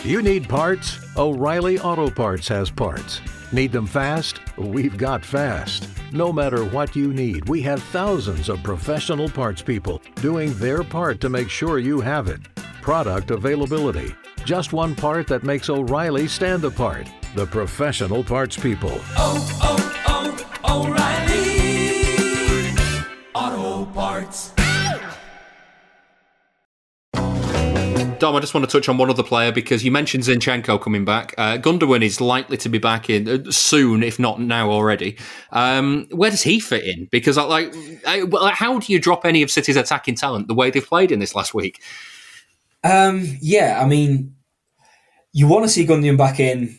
You 0.10 0.21
need 0.21 0.47
parts. 0.47 0.99
O'Reilly 1.17 1.80
Auto 1.80 2.10
Parts 2.10 2.47
has 2.49 2.69
parts. 2.69 3.21
Need 3.51 3.71
them 3.71 3.88
fast? 3.88 4.39
We've 4.58 4.97
got 4.97 5.23
fast. 5.23 5.88
No 6.12 6.32
matter 6.32 6.63
what 6.65 6.95
you 6.95 7.13
need, 7.13 7.47
we 7.49 7.62
have 7.63 7.82
thousands 7.84 8.49
of 8.49 8.62
professional 8.63 9.30
parts 9.30 9.62
people 9.62 10.01
doing 10.15 10.54
their 10.56 10.84
part 10.84 11.21
to 11.21 11.30
make 11.30 11.49
sure 11.49 11.80
you 11.80 12.01
have 12.01 12.28
it. 12.28 12.41
Product 12.82 13.32
availability. 13.32 14.13
Just 14.45 14.73
one 14.73 14.93
part 14.93 15.25
that 15.25 15.41
makes 15.41 15.71
O'Reilly 15.71 16.27
stand 16.27 16.63
apart. 16.65 17.08
The 17.34 17.47
professional 17.47 18.23
parts 18.23 18.55
people. 18.55 18.91
Oh, 19.17 19.60
oh, 19.63 20.47
oh, 20.63 20.86
O'Reilly 20.86 22.75
Auto 23.34 23.91
Parts. 23.91 24.51
Dom, 28.19 28.36
I 28.36 28.39
just 28.39 28.53
want 28.53 28.69
to 28.69 28.71
touch 28.71 28.88
on 28.88 28.99
one 28.99 29.10
other 29.10 29.23
player 29.23 29.51
because 29.51 29.84
you 29.84 29.91
mentioned 29.91 30.23
Zinchenko 30.23 30.79
coming 30.79 31.05
back. 31.05 31.34
Uh, 31.39 31.58
Gundogan 31.58 32.03
is 32.03 32.21
likely 32.21 32.58
to 32.58 32.69
be 32.69 32.77
back 32.77 33.10
in 33.10 33.27
uh, 33.27 33.51
soon, 33.51 34.03
if 34.03 34.19
not 34.19 34.39
now 34.39 34.69
already. 34.69 35.17
Um, 35.53 36.05
where 36.12 36.29
does 36.29 36.43
he 36.43 36.60
fit 36.60 36.84
in? 36.84 37.08
Because, 37.12 37.38
like, 37.38 37.73
I, 38.05 38.23
how 38.53 38.77
do 38.77 38.93
you 38.93 38.99
drop 38.99 39.25
any 39.25 39.41
of 39.41 39.49
City's 39.49 39.75
attacking 39.75 40.15
talent 40.15 40.47
the 40.47 40.53
way 40.53 40.69
they've 40.69 40.86
played 40.86 41.12
in 41.12 41.17
this 41.17 41.34
last 41.34 41.55
week? 41.55 41.81
Um, 42.86 43.24
yeah, 43.41 43.80
I 43.82 43.88
mean, 43.88 44.36
you 45.34 45.48
want 45.48 45.65
to 45.65 45.69
see 45.69 45.88
Gundogan 45.88 46.19
back 46.19 46.39
in 46.39 46.78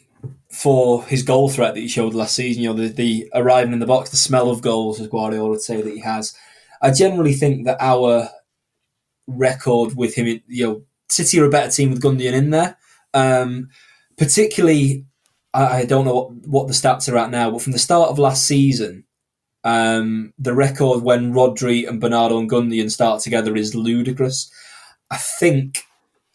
for 0.52 1.02
his 1.02 1.24
goal 1.24 1.48
threat 1.48 1.74
that 1.74 1.80
he 1.80 1.88
showed 1.88 2.14
last 2.14 2.36
season. 2.36 2.62
You 2.62 2.68
know, 2.68 2.76
the, 2.76 2.88
the 2.88 3.30
arriving 3.34 3.72
in 3.72 3.80
the 3.80 3.86
box, 3.86 4.10
the 4.10 4.16
smell 4.16 4.48
of 4.48 4.62
goals, 4.62 5.00
as 5.00 5.08
Guardiola 5.08 5.50
would 5.50 5.62
say 5.62 5.82
that 5.82 5.92
he 5.92 5.98
has. 5.98 6.32
I 6.80 6.92
generally 6.92 7.32
think 7.32 7.66
that 7.66 7.78
our 7.80 8.28
record 9.26 9.96
with 9.96 10.14
him, 10.14 10.40
you 10.46 10.66
know, 10.66 10.82
City 11.08 11.40
are 11.40 11.46
a 11.46 11.50
better 11.50 11.72
team 11.72 11.90
with 11.90 12.02
Gundogan 12.02 12.34
in 12.34 12.50
there. 12.50 12.76
Um, 13.12 13.70
particularly, 14.16 15.06
I, 15.52 15.78
I, 15.78 15.84
don't 15.86 16.04
know 16.04 16.14
what, 16.14 16.46
what 16.46 16.66
the 16.68 16.72
stats 16.72 17.12
are 17.12 17.16
at 17.18 17.30
now, 17.30 17.50
but 17.50 17.62
from 17.62 17.72
the 17.72 17.80
start 17.80 18.10
of 18.10 18.18
last 18.20 18.46
season, 18.46 19.04
um, 19.64 20.32
the 20.38 20.54
record 20.54 21.02
when 21.02 21.32
Rodri 21.32 21.88
and 21.88 22.00
Bernardo 22.00 22.38
and 22.38 22.48
Gundogan 22.48 22.92
start 22.92 23.22
together 23.22 23.56
is 23.56 23.74
ludicrous. 23.74 24.48
I 25.10 25.16
think 25.16 25.82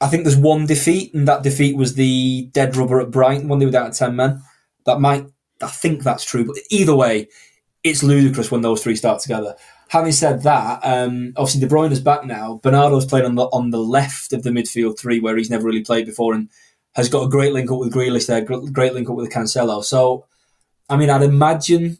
I 0.02 0.08
think 0.08 0.24
there's 0.24 0.36
one 0.36 0.66
defeat, 0.66 1.14
and 1.14 1.28
that 1.28 1.44
defeat 1.44 1.78
was 1.78 1.94
the 1.94 2.50
dead 2.52 2.76
rubber 2.76 3.00
at 3.00 3.12
Brighton 3.12 3.48
when 3.48 3.60
they 3.60 3.66
were 3.66 3.72
down 3.72 3.92
to 3.92 3.98
ten 3.98 4.16
men. 4.16 4.42
That 4.86 5.00
might, 5.00 5.28
I 5.62 5.68
think 5.68 6.04
that's 6.04 6.26
true, 6.26 6.44
but 6.44 6.58
either 6.72 6.96
way, 6.96 7.28
it's 7.84 8.04
ludicrous 8.04 8.52
when 8.52 8.62
those 8.62 8.84
three 8.84 8.96
start 8.96 9.22
together. 9.22 9.56
Having 9.90 10.12
said 10.14 10.44
that, 10.44 10.80
um, 10.84 11.34
obviously 11.36 11.62
De 11.62 11.68
Bruyne 11.68 11.92
is 11.92 12.00
back 12.00 12.26
now. 12.26 12.60
Bernardo's 12.64 13.06
played 13.06 13.26
on 13.26 13.36
the 13.36 13.44
on 13.48 13.70
the 13.70 13.80
left 13.80 14.34
of 14.34 14.42
the 14.44 14.50
midfield 14.50 14.98
three, 14.98 15.20
where 15.20 15.38
he's 15.38 15.50
never 15.50 15.66
really 15.66 15.84
played 15.84 16.06
before, 16.08 16.34
and 16.34 16.50
has 16.96 17.08
got 17.08 17.24
a 17.24 17.30
great 17.30 17.54
link 17.54 17.72
up 17.72 17.80
with 17.80 17.94
Grealish 17.94 18.28
there, 18.28 18.42
great 18.42 18.94
link 18.94 19.10
up 19.10 19.16
with 19.16 19.32
Cancelo. 19.32 19.84
So, 19.84 20.26
I 20.90 20.98
mean, 20.98 21.10
I'd 21.10 21.22
imagine 21.22 22.00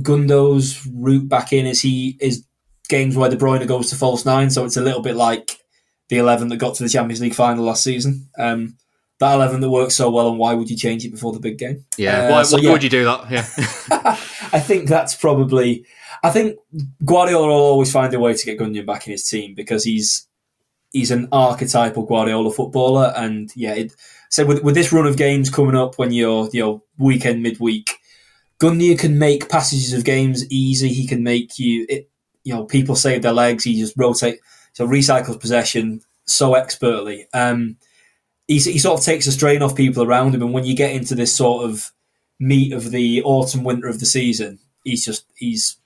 Gundo's 0.00 0.86
route 0.86 1.28
back 1.28 1.52
in 1.52 1.66
is 1.66 1.82
he 1.82 2.16
is 2.20 2.44
games 2.88 3.16
where 3.16 3.28
De 3.28 3.36
Bruyne 3.36 3.66
goes 3.66 3.90
to 3.90 3.96
false 3.96 4.24
nine, 4.24 4.50
so 4.50 4.64
it's 4.64 4.76
a 4.76 4.82
little 4.82 5.02
bit 5.02 5.16
like 5.16 5.57
the 6.08 6.18
eleven 6.18 6.48
that 6.48 6.56
got 6.56 6.74
to 6.76 6.82
the 6.82 6.88
Champions 6.88 7.20
League 7.20 7.34
final 7.34 7.64
last 7.64 7.84
season. 7.84 8.28
Um, 8.38 8.76
that 9.18 9.34
eleven 9.34 9.60
that 9.60 9.70
worked 9.70 9.92
so 9.92 10.10
well, 10.10 10.28
and 10.28 10.38
why 10.38 10.54
would 10.54 10.70
you 10.70 10.76
change 10.76 11.04
it 11.04 11.10
before 11.10 11.32
the 11.32 11.40
big 11.40 11.58
game? 11.58 11.84
Yeah, 11.96 12.26
uh, 12.26 12.30
why, 12.30 12.42
so, 12.44 12.56
why 12.56 12.62
yeah. 12.62 12.72
would 12.72 12.82
you 12.82 12.90
do 12.90 13.04
that? 13.04 13.30
Yeah, 13.30 13.46
I 14.52 14.60
think 14.60 14.88
that's 14.88 15.14
probably. 15.14 15.84
I 16.22 16.30
think 16.30 16.56
Guardiola 17.04 17.46
will 17.46 17.54
always 17.54 17.92
find 17.92 18.12
a 18.12 18.18
way 18.18 18.34
to 18.34 18.44
get 18.44 18.58
Gundogan 18.58 18.86
back 18.86 19.06
in 19.06 19.12
his 19.12 19.28
team 19.28 19.54
because 19.54 19.84
he's 19.84 20.26
he's 20.92 21.10
an 21.10 21.28
archetypal 21.32 22.04
Guardiola 22.04 22.52
footballer, 22.52 23.12
and 23.16 23.50
yeah, 23.56 23.74
it, 23.74 23.92
so 24.30 24.44
with, 24.44 24.62
with 24.62 24.74
this 24.74 24.92
run 24.92 25.06
of 25.06 25.16
games 25.16 25.50
coming 25.50 25.76
up 25.76 25.98
when 25.98 26.12
you're 26.12 26.48
you 26.52 26.62
know 26.62 26.84
weekend 26.96 27.42
midweek, 27.42 27.90
Gundogan 28.60 28.98
can 28.98 29.18
make 29.18 29.48
passages 29.48 29.92
of 29.92 30.04
games 30.04 30.48
easy. 30.50 30.88
He 30.88 31.06
can 31.06 31.22
make 31.22 31.58
you 31.58 31.86
it, 31.88 32.08
you 32.44 32.54
know 32.54 32.64
people 32.64 32.94
save 32.94 33.22
their 33.22 33.32
legs. 33.32 33.64
He 33.64 33.78
just 33.78 33.94
rotate 33.96 34.38
so 34.78 34.86
recycles 34.86 35.40
possession 35.40 36.00
so 36.24 36.54
expertly. 36.54 37.26
Um, 37.34 37.78
he, 38.46 38.60
he 38.60 38.78
sort 38.78 39.00
of 39.00 39.04
takes 39.04 39.26
a 39.26 39.32
strain 39.32 39.60
off 39.60 39.74
people 39.74 40.04
around 40.04 40.36
him, 40.36 40.42
and 40.42 40.52
when 40.52 40.64
you 40.64 40.76
get 40.76 40.94
into 40.94 41.16
this 41.16 41.34
sort 41.34 41.68
of 41.68 41.90
meat 42.38 42.72
of 42.72 42.92
the 42.92 43.20
autumn 43.24 43.64
winter 43.64 43.88
of 43.88 43.98
the 43.98 44.06
season, 44.06 44.60
he's 44.84 45.04
just 45.04 45.24
he's 45.34 45.78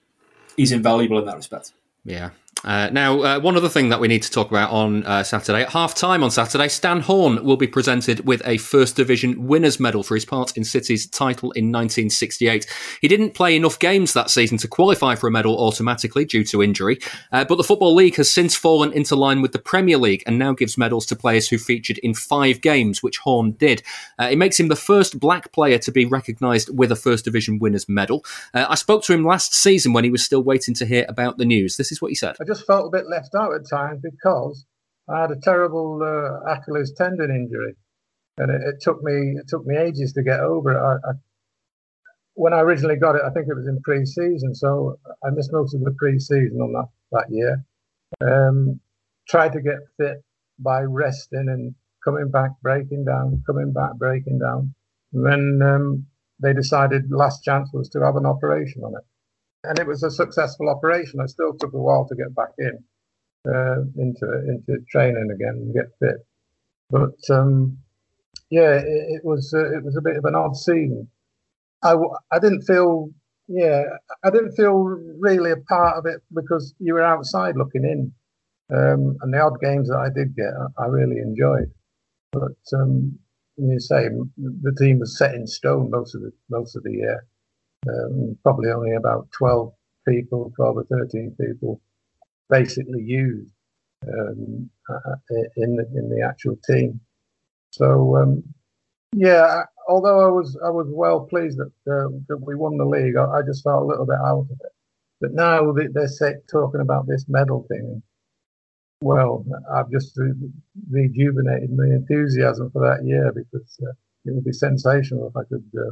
he's 0.59 0.73
invaluable 0.73 1.19
in 1.19 1.25
that 1.25 1.37
respect. 1.37 1.73
Yeah, 2.05 2.31
uh, 2.65 2.91
now, 2.93 3.21
uh, 3.23 3.41
one 3.41 3.57
other 3.57 3.69
thing 3.69 3.89
that 3.89 4.01
we 4.01 4.09
need 4.09 4.23
to 4.23 4.31
talk 4.31 4.51
about 4.51 4.71
on 4.71 5.05
uh, 5.05 5.23
Saturday, 5.23 5.63
at 5.63 5.71
half 5.71 5.95
time 5.95 6.23
on 6.23 6.31
Saturday, 6.31 6.69
Stan 6.69 7.01
Horne 7.01 7.45
will 7.45 7.57
be 7.57 7.67
presented 7.67 8.27
with 8.27 8.43
a 8.47 8.59
First 8.59 8.97
Division 8.97 9.47
Winners' 9.47 9.81
Medal 9.81 10.03
for 10.03 10.15
his 10.15 10.25
part 10.25 10.57
in 10.57 10.65
City's 10.65 11.07
title 11.07 11.51
in 11.53 11.67
1968. 11.67 12.67
He 13.01 13.09
didn't 13.09 13.35
play 13.35 13.57
enough 13.57 13.79
games 13.79 14.13
that 14.13 14.31
season 14.31 14.59
to 14.59 14.69
qualify 14.69 15.15
for 15.15 15.27
a 15.27 15.31
medal 15.31 15.59
automatically 15.59 16.25
due 16.25 16.45
to 16.45 16.63
injury, 16.63 16.99
uh, 17.33 17.45
but 17.45 17.57
the 17.57 17.65
Football 17.65 17.95
League 17.95 18.17
has 18.17 18.31
since 18.31 18.55
fallen 18.55 18.93
into 18.93 19.17
line 19.17 19.43
with 19.43 19.53
the 19.53 19.59
Premier 19.59 19.99
League 19.99 20.23
and 20.27 20.39
now 20.39 20.53
gives 20.53 20.79
medals 20.79 21.07
to 21.07 21.17
players 21.17 21.49
who 21.49 21.59
featured 21.59 21.99
in 21.99 22.15
five 22.15 22.61
games, 22.61 23.03
which 23.03 23.19
Horne 23.19 23.53
did. 23.53 23.83
Uh, 24.21 24.29
it 24.31 24.39
makes 24.39 24.59
him 24.61 24.69
the 24.69 24.77
first 24.77 25.19
black 25.19 25.53
player 25.53 25.79
to 25.79 25.91
be 25.91 26.05
recognised 26.05 26.71
with 26.77 26.93
a 26.93 26.97
First 26.97 27.25
Division 27.25 27.59
Winners' 27.59 27.89
Medal. 27.89 28.25
Uh, 28.55 28.67
I 28.69 28.77
spoke 28.77 29.03
to 29.05 29.13
him 29.13 29.25
last 29.25 29.53
season 29.55 29.93
when 29.93 30.05
he 30.05 30.11
was 30.11 30.25
still 30.25 30.43
waiting 30.43 30.75
to 30.75 30.87
hear 30.87 31.05
about 31.09 31.39
the 31.39 31.45
news. 31.45 31.77
This 31.77 31.91
is 31.91 32.01
what 32.01 32.11
he 32.11 32.15
said 32.15 32.37
just 32.53 32.67
felt 32.67 32.87
a 32.87 32.97
bit 32.97 33.09
left 33.09 33.35
out 33.35 33.55
at 33.55 33.69
times 33.69 34.01
because 34.03 34.67
I 35.09 35.23
had 35.23 35.31
a 35.31 35.41
terrible 35.43 36.01
uh, 36.03 36.53
Achilles 36.53 36.93
tendon 36.97 37.31
injury, 37.31 37.75
and 38.37 38.51
it, 38.51 38.61
it, 38.63 38.81
took 38.81 39.03
me 39.03 39.37
it 39.39 39.49
took 39.49 39.65
me 39.65 39.77
ages 39.77 40.13
to 40.15 40.23
get 40.23 40.41
over 40.41 40.73
it. 40.73 40.79
I, 40.79 41.11
I, 41.11 41.13
when 42.35 42.53
I 42.53 42.61
originally 42.61 42.97
got 42.97 43.17
it, 43.17 43.23
I 43.25 43.31
think 43.31 43.47
it 43.49 43.55
was 43.55 43.67
in 43.67 43.81
pre-season, 43.83 44.55
so 44.55 44.99
I 45.25 45.31
missed 45.31 45.53
most 45.53 45.75
of 45.75 45.83
the 45.83 45.95
pre-season 45.99 46.59
on 46.61 46.73
that 46.73 46.89
that 47.13 47.27
year. 47.31 47.65
Um, 48.21 48.81
tried 49.29 49.53
to 49.53 49.63
get 49.63 49.79
fit 49.97 50.23
by 50.59 50.83
resting 50.83 51.49
and 51.49 51.75
coming 52.05 52.31
back, 52.31 52.51
breaking 52.63 53.05
down, 53.05 53.43
coming 53.47 53.73
back, 53.73 53.95
breaking 53.95 54.39
down. 54.39 54.75
And 55.15 55.25
then 55.27 55.61
um, 55.67 56.07
they 56.41 56.53
decided 56.53 57.11
last 57.11 57.45
chance 57.45 57.71
was 57.73 57.89
to 57.91 58.05
have 58.05 58.17
an 58.17 58.27
operation 58.27 58.83
on 58.83 58.95
it 58.95 59.05
and 59.65 59.79
it 59.79 59.87
was 59.87 60.03
a 60.03 60.11
successful 60.11 60.69
operation. 60.69 61.21
I 61.21 61.27
still 61.27 61.55
took 61.55 61.73
a 61.73 61.79
while 61.79 62.07
to 62.09 62.15
get 62.15 62.35
back 62.35 62.51
in 62.59 62.83
uh, 63.47 63.83
into 63.97 64.27
into 64.49 64.83
training 64.91 65.31
again 65.35 65.55
and 65.55 65.75
get 65.75 65.87
fit. 66.01 66.27
But 66.91 67.19
um, 67.31 67.79
yeah, 68.51 68.75
it, 68.75 68.85
it 68.87 69.25
was 69.25 69.53
uh, 69.55 69.77
it 69.77 69.85
was 69.85 69.97
a 69.97 70.03
bit 70.03 70.17
of 70.17 70.25
an 70.25 70.35
odd 70.35 70.57
scene. 70.57 71.09
I, 71.83 71.95
I 72.31 72.39
didn't 72.39 72.63
feel 72.63 73.11
yeah 73.49 73.83
I 74.25 74.31
didn't 74.31 74.53
feel 74.53 74.75
really 75.19 75.51
a 75.51 75.57
part 75.57 75.97
of 75.97 76.07
it 76.07 76.23
because 76.33 76.75
you 76.79 76.95
were 76.95 77.03
outside 77.03 77.57
looking 77.57 77.85
in, 77.85 78.13
um, 78.77 79.17
and 79.21 79.33
the 79.33 79.41
odd 79.41 79.61
games 79.61 79.89
that 79.89 79.99
I 79.99 80.09
did 80.09 80.37
get 80.37 80.53
I, 80.79 80.85
I 80.85 80.87
really 80.87 81.19
enjoyed. 81.19 81.71
But 82.33 82.57
um, 82.75 83.19
you 83.57 83.79
say 83.79 84.09
the 84.37 84.75
team 84.79 84.99
was 84.99 85.19
set 85.19 85.35
in 85.35 85.47
stone 85.47 85.91
most 85.91 86.15
of 86.15 86.23
the 86.23 86.33
most 86.49 86.75
of 86.75 86.83
the 86.83 86.93
year 86.93 87.27
um, 87.89 88.37
probably 88.43 88.71
only 88.71 88.95
about 88.95 89.31
12 89.33 89.73
people, 90.07 90.53
12 90.57 90.77
or 90.77 90.85
13 90.85 91.37
people 91.41 91.81
basically 92.49 93.03
used 93.03 93.53
um, 94.07 94.69
uh, 94.89 95.15
in 95.57 95.77
the 95.77 95.87
in 95.95 96.11
the 96.11 96.23
actual 96.29 96.57
team. 96.69 97.01
So 97.71 98.17
um, 98.17 98.43
yeah, 99.13 99.65
although 99.89 100.21
I 100.21 100.29
was 100.29 100.59
I 100.65 100.71
was 100.71 100.87
well 100.91 101.21
pleased 101.21 101.59
that 101.59 101.73
uh, 101.91 102.09
that 102.29 102.39
we 102.39 102.55
won 102.55 102.77
the 102.77 102.85
league, 102.85 103.17
I, 103.17 103.25
I, 103.25 103.43
just 103.43 103.65
felt 103.65 103.83
a 103.83 103.87
little 103.87 104.07
bit 104.07 104.19
out 104.19 104.41
of 104.41 104.51
it. 104.51 104.73
But 105.21 105.33
now 105.35 105.73
they're 105.73 106.43
talking 106.51 106.81
about 106.81 107.07
this 107.07 107.27
medal 107.29 107.65
thing. 107.69 108.03
Well, 109.01 109.45
I've 109.75 109.91
just 109.91 110.19
rejuvenated 110.91 111.77
my 111.77 111.85
enthusiasm 111.85 112.71
for 112.71 112.87
that 112.89 113.05
year 113.05 113.33
because 113.33 113.79
uh, 113.83 113.93
it 114.25 114.35
would 114.35 114.45
be 114.45 114.53
sensational 114.53 115.29
if 115.29 115.37
I 115.37 115.45
could 115.45 115.65
uh, 115.77 115.91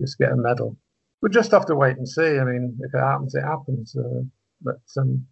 just 0.00 0.18
get 0.18 0.32
a 0.32 0.36
medal 0.36 0.76
we'll 1.22 1.32
just 1.32 1.52
have 1.52 1.66
to 1.66 1.76
wait 1.76 1.96
and 1.96 2.08
see. 2.08 2.38
I 2.38 2.44
mean, 2.44 2.76
if 2.80 2.92
it 2.92 2.98
happens, 2.98 3.34
it 3.34 3.42
happens. 3.42 3.96
Uh, 3.96 4.22
but 4.60 4.80
um, 4.98 5.24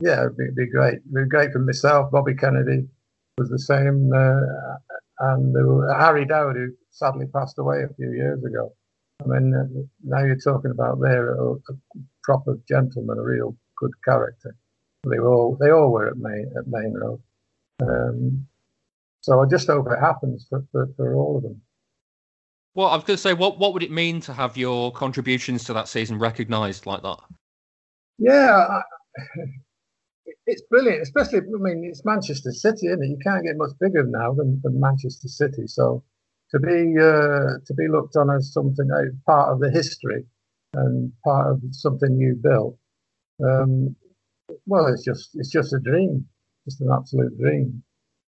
yeah, 0.00 0.20
it'd 0.20 0.36
be, 0.36 0.44
it'd 0.44 0.56
be, 0.56 0.66
great. 0.66 0.94
It'd 0.94 1.14
be 1.14 1.24
great 1.28 1.52
for 1.52 1.58
myself. 1.58 2.10
Bobby 2.12 2.34
Kennedy 2.34 2.86
was 3.38 3.48
the 3.48 3.58
same, 3.58 4.12
uh, 4.14 4.76
and 5.32 5.54
Harry 5.98 6.26
Dowd, 6.26 6.56
who 6.56 6.68
sadly 6.90 7.26
passed 7.26 7.58
away 7.58 7.82
a 7.82 7.94
few 7.94 8.12
years 8.12 8.42
ago. 8.44 8.72
I 9.24 9.28
mean, 9.28 9.54
uh, 9.54 9.64
now 10.04 10.24
you're 10.24 10.36
talking 10.36 10.70
about 10.70 11.00
there 11.00 11.34
a, 11.34 11.52
a, 11.54 11.74
proper 12.22 12.58
gentleman, 12.68 13.18
a 13.18 13.22
real 13.22 13.56
good 13.76 13.92
character. 14.04 14.54
They 15.08 15.18
were 15.18 15.32
all 15.32 15.56
they 15.58 15.70
all 15.70 15.90
were 15.90 16.08
at 16.08 16.18
Main 16.18 16.52
at 16.56 16.66
Maine 16.66 16.94
Road. 16.94 17.22
Um, 17.80 18.46
so 19.20 19.40
I 19.42 19.46
just 19.46 19.66
hope 19.66 19.86
it 19.90 19.98
happens 19.98 20.46
for, 20.48 20.64
for, 20.70 20.88
for 20.96 21.14
all 21.14 21.38
of 21.38 21.42
them. 21.42 21.60
Well, 22.78 22.86
I 22.86 22.94
was 22.94 23.02
going 23.02 23.16
to 23.16 23.20
say, 23.20 23.34
what 23.34 23.58
what 23.58 23.72
would 23.72 23.82
it 23.82 23.90
mean 23.90 24.20
to 24.20 24.32
have 24.32 24.56
your 24.56 24.92
contributions 24.92 25.64
to 25.64 25.72
that 25.72 25.88
season 25.88 26.16
recognised 26.16 26.86
like 26.86 27.02
that? 27.02 27.18
Yeah, 28.18 28.82
it's 30.46 30.62
brilliant. 30.70 31.02
Especially, 31.02 31.40
I 31.40 31.58
mean, 31.58 31.82
it's 31.84 32.04
Manchester 32.04 32.52
City, 32.52 32.86
isn't 32.86 33.02
it? 33.02 33.08
You 33.08 33.18
can't 33.20 33.44
get 33.44 33.56
much 33.56 33.72
bigger 33.80 34.04
now 34.04 34.32
than, 34.32 34.60
than 34.62 34.78
Manchester 34.78 35.26
City. 35.26 35.66
So 35.66 36.04
to 36.52 36.60
be 36.60 36.94
uh, 36.96 37.58
to 37.66 37.74
be 37.76 37.88
looked 37.88 38.14
on 38.14 38.30
as 38.30 38.52
something 38.52 38.88
uh, 38.94 39.10
part 39.26 39.52
of 39.52 39.58
the 39.58 39.72
history 39.72 40.24
and 40.74 41.12
part 41.24 41.48
of 41.48 41.60
something 41.72 42.16
you 42.16 42.38
built, 42.40 42.78
um, 43.44 43.96
well, 44.66 44.86
it's 44.86 45.04
just 45.04 45.30
it's 45.34 45.50
just 45.50 45.72
a 45.72 45.80
dream, 45.80 46.28
just 46.64 46.80
an 46.80 46.90
absolute 46.92 47.36
dream. 47.40 47.82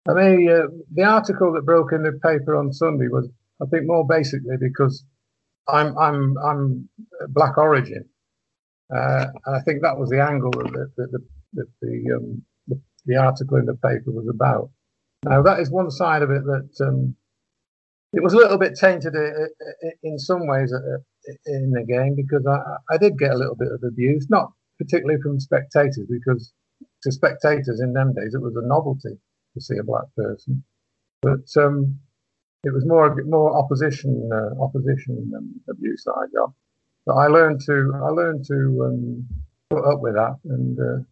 I 0.09 0.15
mean, 0.15 0.51
uh, 0.51 0.67
the 0.93 1.05
article 1.05 1.53
that 1.53 1.65
broke 1.65 1.93
in 1.93 2.03
the 2.03 2.19
paper 2.21 2.57
on 2.57 2.73
Sunday 2.73 3.07
was 3.07 3.29
I 3.63 3.67
think 3.67 3.87
more 3.87 4.07
basically 4.07 4.57
because 4.61 5.05
I'm 5.69 5.97
I'm 5.99 6.37
I'm 6.39 6.89
black 7.29 7.59
origin, 7.59 8.09
uh, 8.95 9.27
and 9.47 9.57
I 9.57 9.61
think 9.61 9.83
that 9.83 9.99
was 9.99 10.11
the 10.11 10.23
angle 10.23 10.51
that 10.51 10.93
the 10.97 11.07
the, 11.07 11.19
the, 11.53 11.65
the, 11.83 12.17
um, 12.17 12.43
the, 12.69 12.81
the 13.07 13.17
article 13.17 13.59
in 13.59 13.67
the 13.67 13.75
paper 13.75 14.11
was 14.11 14.29
about. 14.29 14.71
Now 15.25 15.43
that 15.43 15.61
is 15.61 15.71
one 15.71 15.91
side 15.91 16.23
of 16.23 16.31
it 16.31 16.45
that 16.45 16.87
um, 16.87 17.15
it 18.13 18.23
was 18.23 18.33
a 18.33 18.37
little 18.37 18.59
bit 18.59 18.75
tainted 18.75 19.15
uh, 19.15 19.19
uh, 19.21 19.91
in 20.03 20.19
some 20.19 20.47
ways 20.47 20.73
uh, 20.73 20.99
in 21.47 21.71
the 21.71 21.85
game 21.85 22.17
because 22.17 22.47
I, 22.47 22.95
I 22.95 22.99
did 22.99 23.19
get 23.19 23.33
a 23.33 23.37
little 23.37 23.57
bit 23.57 23.71
of 23.71 23.83
abuse, 23.87 24.27
not 24.31 24.53
particularly 24.79 25.21
from 25.23 25.39
spectators, 25.39 26.09
because 26.09 26.53
to 27.03 27.13
spectators 27.13 27.81
in 27.81 27.93
them 27.93 28.15
days 28.15 28.35
it 28.35 28.41
was 28.41 28.57
a 28.57 28.67
novelty 28.67 29.19
to 29.55 29.61
see 29.61 29.77
a 29.77 29.85
black 29.85 30.05
person, 30.17 30.65
but 31.23 31.45
um, 31.57 31.99
it 32.65 32.73
was 32.73 32.85
more 32.87 33.15
more 33.25 33.57
opposition 33.57 34.29
uh, 34.33 34.63
opposition 34.63 35.33
um, 35.37 35.61
abuse 35.69 36.05
that 36.05 36.13
I 36.13 36.27
got. 36.37 36.53
But 37.07 37.15
I 37.15 37.27
learned 37.27 37.61
to 37.67 37.93
I 38.05 38.09
learned 38.09 38.45
to 38.47 38.85
um, 38.85 39.27
put 39.71 39.85
up 39.85 40.01
with 40.01 40.15
that 40.15 40.37
and 40.45 40.79
uh, 40.79 41.03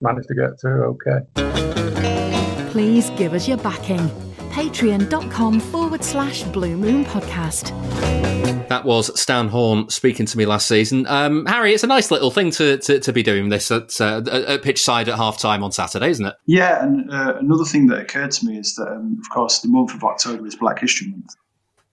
managed 0.00 0.28
to 0.28 0.34
get 0.34 0.60
through 0.60 0.96
okay. 0.96 2.70
Please 2.70 3.10
give 3.10 3.32
us 3.32 3.48
your 3.48 3.58
backing. 3.58 4.10
Patreon.com 4.56 5.60
forward 5.60 6.02
slash 6.02 6.42
Blue 6.44 6.78
Moon 6.78 7.04
Podcast. 7.04 7.68
That 8.68 8.86
was 8.86 9.20
Stan 9.20 9.48
Horne 9.48 9.90
speaking 9.90 10.24
to 10.24 10.38
me 10.38 10.46
last 10.46 10.66
season. 10.66 11.06
Um, 11.08 11.44
Harry, 11.44 11.74
it's 11.74 11.84
a 11.84 11.86
nice 11.86 12.10
little 12.10 12.30
thing 12.30 12.52
to, 12.52 12.78
to, 12.78 12.98
to 13.00 13.12
be 13.12 13.22
doing 13.22 13.50
this 13.50 13.70
at, 13.70 14.00
uh, 14.00 14.22
at 14.26 14.62
pitch 14.62 14.82
side 14.82 15.10
at 15.10 15.16
half 15.16 15.38
time 15.38 15.62
on 15.62 15.72
Saturday, 15.72 16.08
isn't 16.08 16.24
it? 16.24 16.36
Yeah, 16.46 16.82
and 16.82 17.12
uh, 17.12 17.34
another 17.38 17.64
thing 17.64 17.88
that 17.88 17.98
occurred 17.98 18.30
to 18.30 18.46
me 18.46 18.56
is 18.56 18.76
that, 18.76 18.88
um, 18.88 19.18
of 19.20 19.28
course, 19.28 19.58
the 19.58 19.68
month 19.68 19.92
of 19.92 20.02
October 20.02 20.46
is 20.46 20.54
Black 20.54 20.78
History 20.78 21.08
Month. 21.08 21.34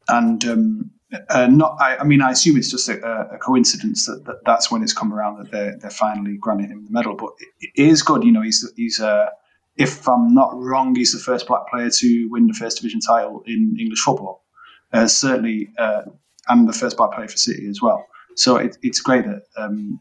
And 0.08 0.46
um, 0.46 0.92
uh, 1.30 1.48
not, 1.48 1.76
I, 1.82 1.98
I, 1.98 2.04
mean, 2.06 2.22
I 2.22 2.32
assume 2.32 2.56
it's 2.56 2.72
just 2.72 2.88
a, 2.88 3.30
a 3.30 3.40
coincidence 3.40 4.06
that, 4.06 4.24
that, 4.24 4.38
that's 4.46 4.72
when 4.72 4.84
it's 4.84 4.94
come 4.94 5.14
around 5.14 5.38
that 5.40 5.52
they're, 5.52 5.78
they're 5.80 5.92
finally 5.92 6.38
granting 6.38 6.70
him 6.70 6.86
the 6.86 6.92
medal. 6.92 7.16
But 7.16 7.32
it, 7.40 7.72
it 7.76 7.90
is 7.90 8.04
good, 8.04 8.24
you 8.24 8.32
know, 8.32 8.42
he's, 8.42 8.66
he's 8.78 9.02
uh, 9.02 9.32
if 9.78 10.08
I'm 10.08 10.34
not 10.34 10.52
wrong, 10.56 10.96
he's 10.96 11.14
the 11.14 11.20
first 11.20 11.48
black 11.48 11.68
player 11.70 11.90
to 11.90 12.28
win 12.30 12.48
the 12.48 12.54
first 12.54 12.78
division 12.78 13.00
title 13.00 13.44
in 13.46 13.76
English 13.80 14.00
football. 14.00 14.44
Uh, 14.92 15.08
certainly, 15.08 15.70
uh, 15.80 16.04
and 16.50 16.70
the 16.70 16.74
first 16.74 16.98
black 16.98 17.14
player 17.14 17.28
for 17.28 17.38
City 17.38 17.68
as 17.68 17.82
well. 17.82 18.06
So 18.36 18.58
it, 18.58 18.78
it's 18.84 19.00
great 19.00 19.26
that 19.26 19.44
um, 19.58 20.00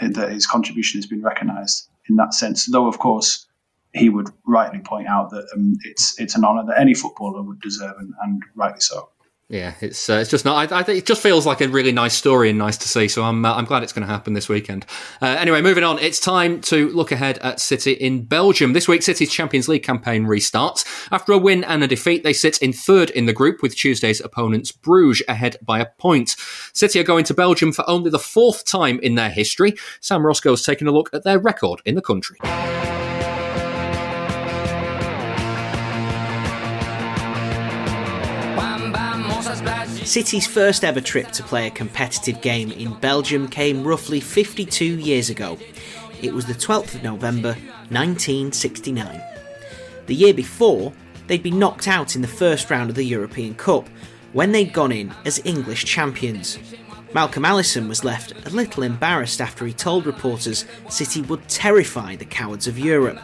that 0.00 0.30
his 0.30 0.46
contribution 0.46 0.98
has 0.98 1.06
been 1.06 1.22
recognised 1.22 1.88
in 2.08 2.16
that 2.16 2.34
sense. 2.34 2.66
Though, 2.66 2.86
of 2.86 2.98
course, 2.98 3.46
he 3.94 4.08
would 4.08 4.28
rightly 4.46 4.80
point 4.80 5.08
out 5.08 5.30
that 5.30 5.46
um, 5.54 5.74
it's 5.84 6.18
it's 6.20 6.34
an 6.34 6.44
honour 6.44 6.64
that 6.66 6.78
any 6.78 6.94
footballer 6.94 7.42
would 7.42 7.60
deserve, 7.60 7.96
and, 7.98 8.12
and 8.22 8.42
rightly 8.54 8.80
so. 8.80 9.08
Yeah, 9.48 9.74
it's 9.80 10.10
uh, 10.10 10.14
it's 10.14 10.30
just 10.30 10.44
not. 10.44 10.72
I, 10.72 10.80
I, 10.80 10.82
think 10.82 10.98
it 10.98 11.06
just 11.06 11.22
feels 11.22 11.46
like 11.46 11.60
a 11.60 11.68
really 11.68 11.92
nice 11.92 12.14
story 12.14 12.50
and 12.50 12.58
nice 12.58 12.76
to 12.78 12.88
see. 12.88 13.06
So 13.06 13.22
I'm 13.22 13.44
uh, 13.44 13.54
I'm 13.54 13.64
glad 13.64 13.84
it's 13.84 13.92
going 13.92 14.04
to 14.04 14.12
happen 14.12 14.32
this 14.32 14.48
weekend. 14.48 14.84
Uh, 15.22 15.26
anyway, 15.26 15.62
moving 15.62 15.84
on. 15.84 16.00
It's 16.00 16.18
time 16.18 16.60
to 16.62 16.88
look 16.88 17.12
ahead 17.12 17.38
at 17.38 17.60
City 17.60 17.92
in 17.92 18.24
Belgium. 18.24 18.72
This 18.72 18.88
week, 18.88 19.04
City's 19.04 19.30
Champions 19.30 19.68
League 19.68 19.84
campaign 19.84 20.24
restarts 20.24 20.84
after 21.12 21.30
a 21.30 21.38
win 21.38 21.62
and 21.62 21.84
a 21.84 21.86
defeat. 21.86 22.24
They 22.24 22.32
sit 22.32 22.58
in 22.58 22.72
third 22.72 23.10
in 23.10 23.26
the 23.26 23.32
group 23.32 23.62
with 23.62 23.76
Tuesday's 23.76 24.20
opponents 24.20 24.72
Bruges 24.72 25.22
ahead 25.28 25.58
by 25.62 25.78
a 25.78 25.86
point. 25.86 26.34
City 26.72 26.98
are 26.98 27.04
going 27.04 27.24
to 27.26 27.34
Belgium 27.34 27.70
for 27.70 27.88
only 27.88 28.10
the 28.10 28.18
fourth 28.18 28.64
time 28.64 28.98
in 28.98 29.14
their 29.14 29.30
history. 29.30 29.74
Sam 30.00 30.26
Roscoe's 30.26 30.64
taking 30.64 30.88
a 30.88 30.92
look 30.92 31.08
at 31.12 31.22
their 31.22 31.38
record 31.38 31.82
in 31.84 31.94
the 31.94 32.02
country. 32.02 32.38
City's 40.06 40.46
first 40.46 40.84
ever 40.84 41.00
trip 41.00 41.32
to 41.32 41.42
play 41.42 41.66
a 41.66 41.70
competitive 41.70 42.40
game 42.40 42.70
in 42.70 42.94
Belgium 43.00 43.48
came 43.48 43.82
roughly 43.82 44.20
52 44.20 44.84
years 44.84 45.30
ago. 45.30 45.58
It 46.22 46.32
was 46.32 46.46
the 46.46 46.54
12th 46.54 46.94
of 46.94 47.02
November 47.02 47.54
1969. 47.90 49.20
The 50.06 50.14
year 50.14 50.32
before, 50.32 50.92
they'd 51.26 51.42
been 51.42 51.58
knocked 51.58 51.88
out 51.88 52.14
in 52.14 52.22
the 52.22 52.28
first 52.28 52.70
round 52.70 52.88
of 52.88 52.94
the 52.94 53.02
European 53.02 53.56
Cup 53.56 53.88
when 54.32 54.52
they'd 54.52 54.72
gone 54.72 54.92
in 54.92 55.12
as 55.24 55.44
English 55.44 55.84
champions. 55.84 56.56
Malcolm 57.12 57.44
Allison 57.44 57.88
was 57.88 58.04
left 58.04 58.32
a 58.46 58.50
little 58.50 58.84
embarrassed 58.84 59.40
after 59.40 59.66
he 59.66 59.72
told 59.72 60.06
reporters 60.06 60.66
City 60.88 61.22
would 61.22 61.46
terrify 61.48 62.14
the 62.14 62.24
cowards 62.24 62.68
of 62.68 62.78
Europe 62.78 63.18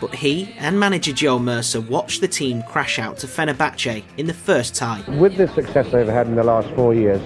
but 0.00 0.14
he 0.14 0.54
and 0.58 0.78
manager 0.78 1.12
Joe 1.12 1.38
Mercer 1.38 1.80
watched 1.80 2.20
the 2.20 2.28
team 2.28 2.62
crash 2.62 2.98
out 2.98 3.18
to 3.18 3.26
Fenerbahce 3.26 4.02
in 4.16 4.26
the 4.26 4.34
first 4.34 4.74
tie. 4.74 5.02
With 5.18 5.36
the 5.36 5.48
success 5.48 5.90
they've 5.90 6.06
had 6.06 6.26
in 6.26 6.34
the 6.34 6.44
last 6.44 6.68
four 6.74 6.94
years, 6.94 7.20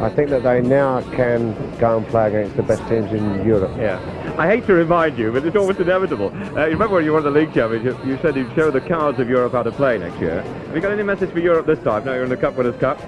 I 0.00 0.08
think 0.08 0.30
that 0.30 0.42
they 0.42 0.60
now 0.60 1.02
can 1.12 1.54
go 1.78 1.98
and 1.98 2.06
play 2.06 2.28
against 2.28 2.56
the 2.56 2.62
best 2.62 2.86
teams 2.88 3.12
in 3.12 3.46
Europe. 3.46 3.72
Yeah. 3.76 4.00
I 4.38 4.46
hate 4.46 4.66
to 4.66 4.74
remind 4.74 5.18
you, 5.18 5.32
but 5.32 5.44
it's 5.44 5.56
almost 5.56 5.80
inevitable. 5.80 6.32
Uh, 6.56 6.66
you 6.66 6.72
remember 6.72 6.96
when 6.96 7.04
you 7.04 7.12
won 7.12 7.22
the 7.22 7.30
league 7.30 7.52
champions, 7.52 7.84
you, 7.84 7.98
you 8.10 8.18
said 8.22 8.36
you'd 8.36 8.54
show 8.54 8.70
the 8.70 8.80
cowards 8.80 9.18
of 9.20 9.28
Europe 9.28 9.52
how 9.52 9.62
to 9.62 9.72
play 9.72 9.98
next 9.98 10.20
year. 10.20 10.42
Have 10.42 10.74
you 10.74 10.80
got 10.80 10.92
any 10.92 11.02
message 11.02 11.30
for 11.30 11.40
Europe 11.40 11.66
this 11.66 11.78
time? 11.80 12.04
Now 12.04 12.14
you're 12.14 12.24
in 12.24 12.30
the 12.30 12.36
Cup 12.36 12.54
Winners' 12.56 12.80
Cup. 12.80 13.00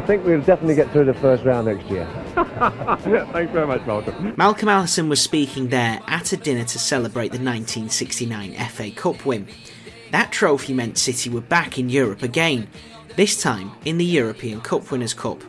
I 0.00 0.06
think 0.06 0.24
we'll 0.24 0.40
definitely 0.40 0.76
get 0.76 0.90
through 0.92 1.04
the 1.04 1.12
first 1.12 1.44
round 1.44 1.66
next 1.66 1.84
year. 1.90 2.08
Thanks 2.34 3.52
very 3.52 3.66
much, 3.66 3.86
Malcolm. 3.86 4.34
Malcolm 4.34 4.70
Allison 4.70 5.10
was 5.10 5.20
speaking 5.20 5.68
there 5.68 6.00
at 6.06 6.32
a 6.32 6.38
dinner 6.38 6.64
to 6.64 6.78
celebrate 6.78 7.32
the 7.32 7.38
1969 7.38 8.54
FA 8.70 8.90
Cup 8.92 9.26
win. 9.26 9.46
That 10.10 10.32
trophy 10.32 10.72
meant 10.72 10.96
City 10.96 11.28
were 11.28 11.42
back 11.42 11.78
in 11.78 11.90
Europe 11.90 12.22
again, 12.22 12.66
this 13.16 13.42
time 13.42 13.72
in 13.84 13.98
the 13.98 14.04
European 14.06 14.62
Cup 14.62 14.90
Winners' 14.90 15.12
Cup. 15.12 15.42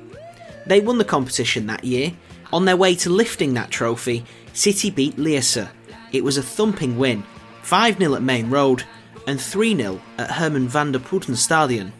They 0.65 0.81
won 0.81 0.97
the 0.97 1.05
competition 1.05 1.67
that 1.67 1.85
year. 1.85 2.11
On 2.51 2.65
their 2.65 2.75
way 2.75 2.93
to 2.95 3.09
lifting 3.09 3.53
that 3.53 3.71
trophy, 3.71 4.25
City 4.51 4.89
beat 4.91 5.15
Lierse. 5.15 5.69
It 6.11 6.25
was 6.25 6.35
a 6.35 6.43
thumping 6.43 6.97
win 6.97 7.23
5 7.61 7.99
0 7.99 8.15
at 8.15 8.21
Maine 8.21 8.49
Road 8.49 8.83
and 9.27 9.39
3 9.39 9.77
0 9.77 10.01
at 10.17 10.29
Herman 10.29 10.67
Vanderpoorten 10.67 11.37
Stadion. 11.37 11.93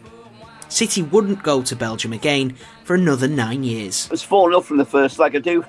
City 0.72 1.02
wouldn't 1.02 1.42
go 1.42 1.60
to 1.60 1.76
Belgium 1.76 2.14
again 2.14 2.56
for 2.84 2.94
another 2.94 3.28
nine 3.28 3.62
years. 3.62 4.06
It 4.06 4.10
was 4.10 4.22
4 4.22 4.52
0 4.52 4.62
from 4.62 4.78
the 4.78 4.86
first 4.86 5.18
leg. 5.18 5.36
I 5.36 5.38
do 5.38 5.62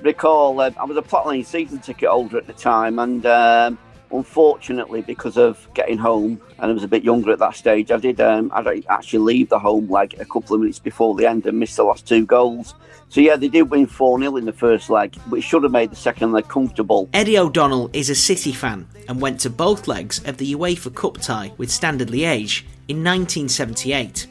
recall 0.00 0.58
uh, 0.58 0.70
I 0.80 0.86
was 0.86 0.96
a 0.96 1.02
Platt 1.02 1.26
Lane 1.26 1.44
season 1.44 1.80
ticket 1.80 2.08
holder 2.08 2.38
at 2.38 2.46
the 2.46 2.54
time, 2.54 2.98
and 2.98 3.26
um, 3.26 3.78
unfortunately, 4.10 5.02
because 5.02 5.36
of 5.36 5.68
getting 5.74 5.98
home, 5.98 6.40
and 6.58 6.70
I 6.70 6.72
was 6.72 6.82
a 6.82 6.88
bit 6.88 7.04
younger 7.04 7.30
at 7.30 7.38
that 7.40 7.56
stage, 7.56 7.90
I 7.90 7.98
did 7.98 8.22
um, 8.22 8.50
I 8.54 8.82
actually 8.88 9.18
leave 9.18 9.50
the 9.50 9.58
home 9.58 9.90
leg 9.90 10.14
a 10.18 10.24
couple 10.24 10.54
of 10.54 10.62
minutes 10.62 10.78
before 10.78 11.14
the 11.14 11.26
end 11.26 11.44
and 11.44 11.58
missed 11.58 11.76
the 11.76 11.84
last 11.84 12.08
two 12.08 12.24
goals. 12.24 12.74
So 13.10 13.20
yeah, 13.20 13.36
they 13.36 13.48
did 13.48 13.64
win 13.64 13.86
4 13.86 14.18
0 14.18 14.36
in 14.38 14.46
the 14.46 14.52
first 14.54 14.88
leg, 14.88 15.14
which 15.28 15.44
should 15.44 15.62
have 15.62 15.72
made 15.72 15.90
the 15.90 15.96
second 15.96 16.32
leg 16.32 16.48
comfortable. 16.48 17.10
Eddie 17.12 17.36
O'Donnell 17.36 17.90
is 17.92 18.08
a 18.08 18.14
City 18.14 18.52
fan 18.52 18.88
and 19.08 19.20
went 19.20 19.40
to 19.40 19.50
both 19.50 19.88
legs 19.88 20.24
of 20.24 20.38
the 20.38 20.54
UEFA 20.54 20.94
Cup 20.94 21.18
tie 21.18 21.52
with 21.58 21.70
Standard 21.70 22.08
Liège 22.08 22.62
in 22.88 23.04
1978. 23.04 24.26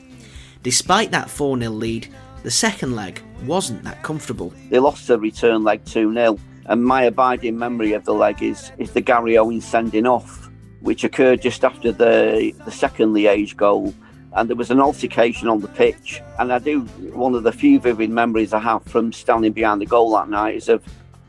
Despite 0.63 1.12
that 1.12 1.30
4 1.30 1.60
0 1.60 1.72
lead, 1.72 2.08
the 2.43 2.52
second 2.52 2.96
leg 2.96 3.22
wasn't 3.46 3.84
that 3.84 4.04
comfortable. 4.04 4.54
They 4.70 4.80
lost 4.80 5.08
the 5.08 5.20
return 5.20 5.63
leg 5.63 5.84
2 5.86 6.13
0, 6.13 6.39
and 6.65 6.84
my 6.84 7.04
abiding 7.04 7.58
memory 7.58 7.93
of 7.93 8.06
the 8.06 8.13
leg 8.13 8.41
is, 8.41 8.72
is 8.78 8.91
the 8.91 9.02
Gary 9.02 9.38
Owen 9.38 9.62
sending 9.62 10.06
off, 10.06 10.50
which 10.82 11.04
occurred 11.04 11.41
just 11.41 11.63
after 11.63 11.91
the, 11.91 12.54
the 12.65 12.72
second 12.72 13.13
Liège 13.13 13.56
goal. 13.56 13.93
And 14.34 14.50
there 14.50 14.58
was 14.58 14.70
an 14.70 14.80
altercation 14.80 15.48
on 15.48 15.62
the 15.62 15.67
pitch. 15.70 16.22
And 16.38 16.52
I 16.54 16.60
do, 16.60 16.82
one 17.13 17.34
of 17.34 17.43
the 17.43 17.52
few 17.52 17.80
vivid 17.80 18.10
memories 18.10 18.54
I 18.54 18.60
have 18.60 18.84
from 18.84 19.12
standing 19.12 19.54
behind 19.54 19.82
the 19.82 19.86
goal 19.86 20.12
that 20.12 20.30
night 20.30 20.56
is 20.56 20.70
of 20.70 20.84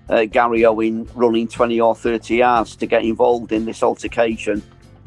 uh, 0.08 0.24
Gary 0.24 0.64
Owen 0.64 1.08
running 1.14 1.48
20 1.48 1.80
or 1.80 1.94
30 1.94 2.36
yards 2.36 2.76
to 2.76 2.86
get 2.86 3.04
involved 3.04 3.52
in 3.52 3.64
this 3.64 3.82
altercation 3.82 4.62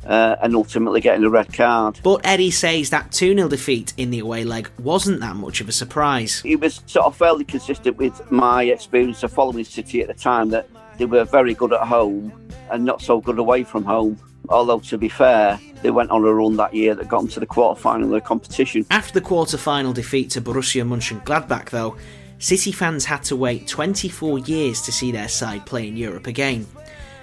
uh, 0.06 0.36
and 0.42 0.56
ultimately 0.56 1.02
getting 1.02 1.24
a 1.24 1.30
red 1.30 1.54
card. 1.54 2.00
But 2.04 2.22
Eddie 2.26 2.52
says 2.52 2.90
that 2.90 3.12
2 3.12 3.36
0 3.36 3.48
defeat 3.48 3.94
in 3.98 4.12
the 4.12 4.20
away 4.20 4.44
leg 4.44 4.70
wasn't 4.80 5.20
that 5.22 5.36
much 5.36 5.62
of 5.62 5.70
a 5.70 5.72
surprise. 5.72 6.42
He 6.42 6.56
was 6.56 6.82
sort 6.86 7.06
of 7.06 7.16
fairly 7.16 7.46
consistent 7.46 7.98
with 7.98 8.32
my 8.32 8.64
experience 8.64 9.24
of 9.24 9.32
following 9.32 9.64
City 9.64 10.02
at 10.02 10.08
the 10.08 10.14
time 10.14 10.50
that 10.50 10.68
they 10.98 11.06
were 11.06 11.24
very 11.24 11.54
good 11.54 11.74
at 11.74 11.82
home 11.82 12.32
and 12.72 12.86
not 12.86 13.02
so 13.02 13.22
good 13.22 13.40
away 13.40 13.64
from 13.64 13.84
home. 13.84 14.20
Although, 14.50 14.80
to 14.80 14.98
be 14.98 15.08
fair, 15.08 15.60
they 15.82 15.92
went 15.92 16.12
on 16.12 16.26
a 16.26 16.34
run 16.34 16.58
that 16.58 16.74
year 16.74 16.94
that 16.96 17.08
got 17.08 17.22
them 17.22 17.30
to 17.30 17.40
the 17.40 17.46
quarter 17.46 17.80
final 17.80 18.06
of 18.06 18.12
the 18.12 18.22
competition. 18.22 18.86
After 18.92 19.14
the 19.14 19.22
quarter 19.22 19.58
final 19.58 19.94
defeat 19.94 20.32
to 20.32 20.42
Borussia 20.42 20.86
Mönchengladbach, 20.86 21.70
though, 21.70 21.96
City 22.40 22.72
fans 22.72 23.06
had 23.06 23.24
to 23.26 23.36
wait 23.36 23.68
24 23.68 24.40
years 24.40 24.82
to 24.82 24.92
see 24.92 25.12
their 25.12 25.28
side 25.28 25.66
play 25.66 25.88
in 25.88 25.96
Europe 25.96 26.28
again. 26.28 26.66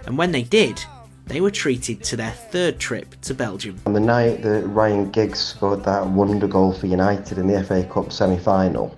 And 0.06 0.16
when 0.16 0.32
they 0.32 0.44
did, 0.44 0.82
they 1.28 1.42
were 1.42 1.50
treated 1.50 2.02
to 2.02 2.16
their 2.16 2.30
third 2.30 2.78
trip 2.78 3.14
to 3.20 3.34
Belgium. 3.34 3.78
On 3.86 3.92
the 3.92 4.00
night 4.00 4.42
that 4.42 4.66
Ryan 4.66 5.10
Giggs 5.10 5.38
scored 5.38 5.84
that 5.84 6.06
wonder 6.06 6.48
goal 6.48 6.72
for 6.72 6.86
United 6.86 7.36
in 7.36 7.46
the 7.46 7.62
FA 7.62 7.84
Cup 7.84 8.10
semi 8.10 8.38
final 8.38 8.96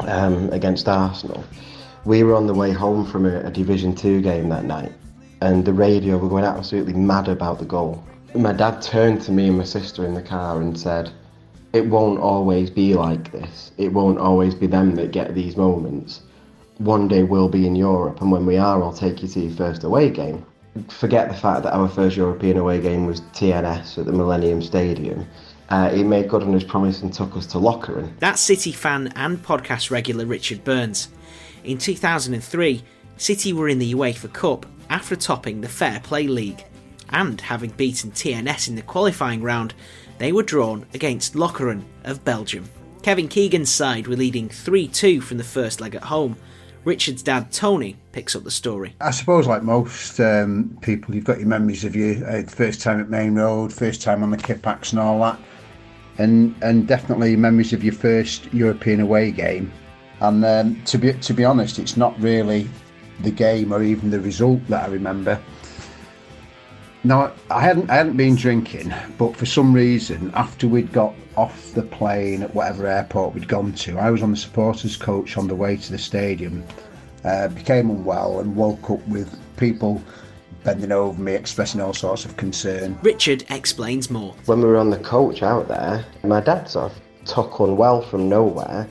um, 0.00 0.50
against 0.50 0.88
Arsenal, 0.88 1.44
we 2.04 2.24
were 2.24 2.34
on 2.34 2.48
the 2.48 2.54
way 2.54 2.72
home 2.72 3.06
from 3.06 3.24
a, 3.24 3.40
a 3.40 3.50
Division 3.50 3.94
2 3.94 4.20
game 4.20 4.48
that 4.48 4.64
night, 4.64 4.92
and 5.40 5.64
the 5.64 5.72
radio 5.72 6.18
were 6.18 6.28
going 6.28 6.44
absolutely 6.44 6.92
mad 6.92 7.28
about 7.28 7.60
the 7.60 7.64
goal. 7.64 8.04
My 8.34 8.52
dad 8.52 8.82
turned 8.82 9.22
to 9.22 9.32
me 9.32 9.46
and 9.46 9.58
my 9.58 9.64
sister 9.64 10.04
in 10.04 10.14
the 10.14 10.22
car 10.22 10.60
and 10.60 10.78
said, 10.78 11.12
It 11.72 11.86
won't 11.86 12.18
always 12.18 12.68
be 12.68 12.94
like 12.94 13.30
this. 13.30 13.70
It 13.78 13.92
won't 13.92 14.18
always 14.18 14.56
be 14.56 14.66
them 14.66 14.96
that 14.96 15.12
get 15.12 15.36
these 15.36 15.56
moments. 15.56 16.22
One 16.78 17.06
day 17.06 17.22
we'll 17.22 17.48
be 17.48 17.64
in 17.64 17.76
Europe, 17.76 18.20
and 18.20 18.32
when 18.32 18.44
we 18.44 18.56
are, 18.56 18.82
I'll 18.82 18.92
take 18.92 19.22
you 19.22 19.28
to 19.28 19.40
your 19.40 19.52
first 19.52 19.84
away 19.84 20.10
game 20.10 20.44
forget 20.88 21.28
the 21.28 21.34
fact 21.34 21.62
that 21.64 21.72
our 21.72 21.88
first 21.88 22.16
European 22.16 22.56
away 22.56 22.80
game 22.80 23.06
was 23.06 23.20
TNS 23.32 23.98
at 23.98 24.06
the 24.06 24.12
Millennium 24.12 24.62
Stadium. 24.62 25.26
Uh, 25.70 25.90
he 25.90 26.04
made 26.04 26.28
good 26.28 26.42
on 26.42 26.52
his 26.52 26.64
promise 26.64 27.02
and 27.02 27.12
took 27.12 27.36
us 27.36 27.46
to 27.46 27.58
Lokeren. 27.58 28.12
That's 28.18 28.40
City 28.40 28.72
fan 28.72 29.12
and 29.16 29.42
podcast 29.42 29.90
regular 29.90 30.26
Richard 30.26 30.62
Burns. 30.62 31.08
In 31.64 31.78
2003, 31.78 32.82
City 33.16 33.52
were 33.52 33.68
in 33.68 33.78
the 33.78 33.94
UEFA 33.94 34.32
Cup 34.32 34.66
after 34.90 35.16
topping 35.16 35.60
the 35.60 35.68
Fair 35.68 36.00
Play 36.00 36.26
League 36.26 36.64
and 37.10 37.40
having 37.40 37.70
beaten 37.70 38.10
TNS 38.10 38.68
in 38.68 38.76
the 38.76 38.82
qualifying 38.82 39.42
round 39.42 39.74
they 40.18 40.32
were 40.32 40.42
drawn 40.42 40.86
against 40.94 41.34
Lokeren 41.34 41.82
of 42.04 42.24
Belgium. 42.24 42.68
Kevin 43.02 43.28
Keegan's 43.28 43.70
side 43.70 44.06
were 44.06 44.16
leading 44.16 44.48
3 44.48 44.88
2 44.88 45.20
from 45.20 45.38
the 45.38 45.44
first 45.44 45.80
leg 45.80 45.94
at 45.94 46.04
home. 46.04 46.36
Richard's 46.84 47.22
dad, 47.22 47.50
Tony, 47.50 47.96
picks 48.12 48.36
up 48.36 48.44
the 48.44 48.50
story. 48.50 48.94
I 49.00 49.10
suppose, 49.10 49.46
like 49.46 49.62
most 49.62 50.20
um, 50.20 50.76
people, 50.82 51.14
you've 51.14 51.24
got 51.24 51.38
your 51.38 51.48
memories 51.48 51.84
of 51.84 51.96
your 51.96 52.26
uh, 52.28 52.42
first 52.42 52.80
time 52.80 53.00
at 53.00 53.08
Main 53.08 53.34
Road, 53.34 53.72
first 53.72 54.02
time 54.02 54.22
on 54.22 54.30
the 54.30 54.36
Kippax 54.36 54.90
and 54.92 55.00
all 55.00 55.20
that, 55.20 55.38
and 56.18 56.54
and 56.62 56.86
definitely 56.86 57.36
memories 57.36 57.72
of 57.72 57.82
your 57.82 57.94
first 57.94 58.52
European 58.52 59.00
away 59.00 59.30
game. 59.30 59.72
And 60.20 60.44
um, 60.44 60.82
to 60.84 60.98
be 60.98 61.12
to 61.12 61.32
be 61.32 61.44
honest, 61.44 61.78
it's 61.78 61.96
not 61.96 62.18
really 62.20 62.68
the 63.20 63.30
game 63.30 63.72
or 63.72 63.82
even 63.82 64.10
the 64.10 64.20
result 64.20 64.60
that 64.68 64.88
I 64.88 64.92
remember. 64.92 65.40
No, 67.04 67.30
I 67.50 67.60
hadn't 67.60 67.90
I 67.90 67.96
hadn't 67.96 68.16
been 68.16 68.34
drinking, 68.34 68.92
but 69.18 69.36
for 69.36 69.44
some 69.44 69.74
reason, 69.74 70.32
after 70.34 70.66
we'd 70.66 70.90
got 70.90 71.14
off 71.36 71.72
the 71.74 71.82
plane 71.82 72.42
at 72.42 72.54
whatever 72.54 72.86
airport 72.86 73.34
we'd 73.34 73.46
gone 73.46 73.74
to, 73.74 73.98
I 73.98 74.10
was 74.10 74.22
on 74.22 74.30
the 74.30 74.36
supporters 74.36 74.96
coach 74.96 75.36
on 75.36 75.46
the 75.46 75.54
way 75.54 75.76
to 75.76 75.92
the 75.92 75.98
stadium. 75.98 76.64
Uh, 77.22 77.48
became 77.48 77.90
unwell 77.90 78.40
and 78.40 78.54
woke 78.54 78.90
up 78.90 79.06
with 79.08 79.38
people 79.56 80.02
bending 80.62 80.92
over 80.92 81.20
me, 81.20 81.34
expressing 81.34 81.80
all 81.80 81.92
sorts 81.92 82.24
of 82.24 82.36
concern. 82.36 82.98
Richard 83.02 83.44
explains 83.50 84.10
more. 84.10 84.34
When 84.46 84.60
we 84.60 84.66
were 84.66 84.76
on 84.76 84.90
the 84.90 84.98
coach 84.98 85.42
out 85.42 85.68
there, 85.68 86.04
my 86.22 86.40
dad 86.40 86.68
sort 86.68 86.92
of 86.92 87.00
took 87.26 87.60
unwell 87.60 88.02
from 88.02 88.28
nowhere 88.28 88.88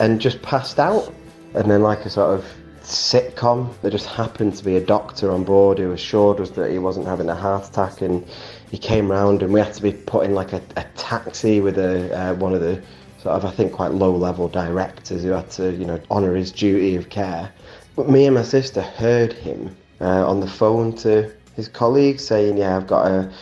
and 0.00 0.20
just 0.20 0.42
passed 0.42 0.78
out. 0.78 1.14
And 1.54 1.70
then, 1.70 1.82
like 1.82 2.06
a 2.06 2.10
sort 2.10 2.38
of 2.38 2.46
sitcom. 2.84 3.74
There 3.80 3.90
just 3.90 4.06
happened 4.06 4.56
to 4.56 4.64
be 4.64 4.76
a 4.76 4.80
doctor 4.80 5.30
on 5.30 5.44
board 5.44 5.78
who 5.78 5.92
assured 5.92 6.40
us 6.40 6.50
that 6.50 6.70
he 6.70 6.78
wasn't 6.78 7.06
having 7.06 7.28
a 7.28 7.34
heart 7.34 7.68
attack, 7.68 8.00
and 8.00 8.26
he 8.70 8.78
came 8.78 9.10
round, 9.10 9.42
and 9.42 9.52
we 9.52 9.60
had 9.60 9.74
to 9.74 9.82
be 9.82 9.92
put 9.92 10.24
in 10.24 10.34
like 10.34 10.52
a, 10.52 10.62
a 10.76 10.84
taxi 10.96 11.60
with 11.60 11.78
a 11.78 12.16
uh, 12.16 12.34
one 12.34 12.54
of 12.54 12.60
the 12.60 12.82
sort 13.18 13.36
of 13.36 13.44
I 13.44 13.50
think 13.50 13.72
quite 13.72 13.92
low 13.92 14.14
level 14.14 14.48
directors 14.48 15.22
who 15.22 15.30
had 15.30 15.50
to 15.52 15.72
you 15.72 15.84
know 15.84 16.00
honour 16.10 16.34
his 16.34 16.50
duty 16.52 16.96
of 16.96 17.08
care. 17.08 17.52
But 17.96 18.08
me 18.08 18.26
and 18.26 18.34
my 18.34 18.42
sister 18.42 18.82
heard 18.82 19.32
him 19.32 19.76
uh, 20.00 20.26
on 20.26 20.40
the 20.40 20.48
phone 20.48 20.94
to 20.96 21.32
his 21.56 21.68
colleagues 21.68 22.24
saying, 22.26 22.58
"Yeah, 22.58 22.76
I've 22.76 22.86
got 22.86 23.06
a." 23.06 23.32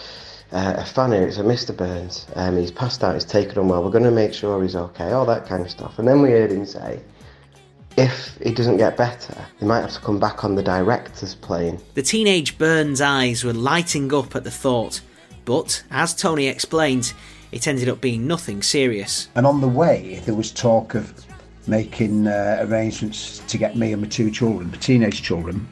Uh, 0.52 0.74
a 0.78 0.84
fan 0.84 1.12
here, 1.12 1.28
it's 1.28 1.38
a 1.38 1.44
Mr. 1.44 1.76
Burns. 1.76 2.26
Um, 2.34 2.56
he's 2.56 2.72
passed 2.72 3.04
out, 3.04 3.14
he's 3.14 3.24
taken 3.24 3.56
unwell. 3.56 3.84
We're 3.84 3.90
going 3.92 4.02
to 4.02 4.10
make 4.10 4.34
sure 4.34 4.60
he's 4.60 4.74
okay, 4.74 5.12
all 5.12 5.24
that 5.26 5.46
kind 5.46 5.62
of 5.62 5.70
stuff. 5.70 6.00
And 6.00 6.08
then 6.08 6.22
we 6.22 6.32
heard 6.32 6.50
him 6.50 6.66
say, 6.66 6.98
if 7.96 8.36
it 8.40 8.56
doesn't 8.56 8.76
get 8.76 8.96
better, 8.96 9.34
he 9.58 9.66
might 9.66 9.80
have 9.80 9.92
to 9.92 10.00
come 10.00 10.18
back 10.18 10.44
on 10.44 10.54
the 10.54 10.62
director's 10.62 11.34
plane. 11.34 11.78
The 11.94 12.02
teenage 12.02 12.58
Burns' 12.58 13.00
eyes 13.00 13.44
were 13.44 13.52
lighting 13.52 14.12
up 14.14 14.34
at 14.36 14.44
the 14.44 14.50
thought, 14.50 15.00
but 15.44 15.82
as 15.90 16.14
Tony 16.14 16.46
explained, 16.46 17.12
it 17.52 17.66
ended 17.66 17.88
up 17.88 18.00
being 18.00 18.26
nothing 18.26 18.62
serious. 18.62 19.28
And 19.34 19.46
on 19.46 19.60
the 19.60 19.68
way, 19.68 20.22
there 20.24 20.34
was 20.34 20.52
talk 20.52 20.94
of 20.94 21.12
making 21.66 22.26
uh, 22.26 22.58
arrangements 22.68 23.40
to 23.48 23.58
get 23.58 23.76
me 23.76 23.92
and 23.92 24.02
my 24.02 24.08
two 24.08 24.30
children, 24.30 24.70
the 24.70 24.76
teenage 24.76 25.22
children, 25.22 25.68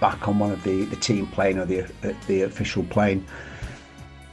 back 0.00 0.28
on 0.28 0.38
one 0.38 0.50
of 0.52 0.62
the, 0.62 0.84
the 0.86 0.96
team 0.96 1.26
plane 1.28 1.58
or 1.58 1.64
the, 1.64 1.82
uh, 1.82 2.12
the 2.26 2.42
official 2.42 2.84
plane. 2.84 3.26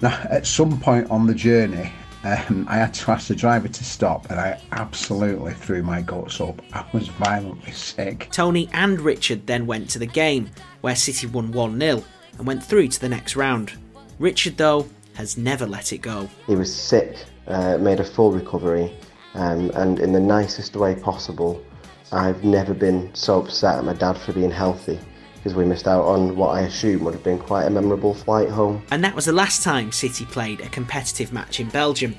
Now, 0.01 0.19
at 0.29 0.45
some 0.45 0.79
point 0.79 1.09
on 1.09 1.25
the 1.25 1.33
journey, 1.33 1.91
um, 2.25 2.65
I 2.67 2.77
had 2.77 2.93
to 2.95 3.11
ask 3.11 3.27
the 3.27 3.35
driver 3.35 3.67
to 3.67 3.83
stop, 3.83 4.29
and 4.31 4.39
I 4.39 4.59
absolutely 4.71 5.53
threw 5.53 5.83
my 5.83 6.01
guts 6.01 6.41
up. 6.41 6.59
I 6.73 6.83
was 6.91 7.07
violently 7.07 7.71
sick. 7.71 8.29
Tony 8.31 8.67
and 8.73 8.99
Richard 8.99 9.45
then 9.45 9.67
went 9.67 9.89
to 9.91 9.99
the 9.99 10.07
game, 10.07 10.49
where 10.81 10.95
City 10.95 11.27
won 11.27 11.51
1 11.51 11.79
0 11.79 12.03
and 12.37 12.47
went 12.47 12.63
through 12.63 12.87
to 12.87 12.99
the 12.99 13.09
next 13.09 13.35
round. 13.35 13.73
Richard, 14.17 14.57
though, 14.57 14.87
has 15.13 15.37
never 15.37 15.67
let 15.67 15.93
it 15.93 15.99
go. 15.99 16.27
He 16.47 16.55
was 16.55 16.73
sick, 16.73 17.15
uh, 17.47 17.77
made 17.77 17.99
a 17.99 18.03
full 18.03 18.31
recovery, 18.31 18.91
um, 19.35 19.69
and 19.75 19.99
in 19.99 20.11
the 20.11 20.19
nicest 20.19 20.75
way 20.75 20.95
possible. 20.95 21.63
I've 22.11 22.43
never 22.43 22.73
been 22.73 23.13
so 23.13 23.41
upset 23.41 23.79
at 23.79 23.83
my 23.83 23.93
dad 23.93 24.17
for 24.17 24.31
being 24.31 24.51
healthy 24.51 24.99
because 25.45 25.55
we 25.55 25.63
missed 25.63 25.87
out 25.87 26.03
on 26.03 26.35
what 26.35 26.55
I 26.55 26.61
assume 26.61 27.03
would 27.03 27.13
have 27.13 27.23
been 27.23 27.37
quite 27.37 27.67
a 27.67 27.69
memorable 27.69 28.15
flight 28.15 28.49
home. 28.49 28.81
And 28.89 29.03
that 29.03 29.13
was 29.13 29.25
the 29.25 29.31
last 29.31 29.61
time 29.61 29.91
City 29.91 30.25
played 30.25 30.59
a 30.59 30.69
competitive 30.69 31.31
match 31.31 31.59
in 31.59 31.69
Belgium. 31.69 32.15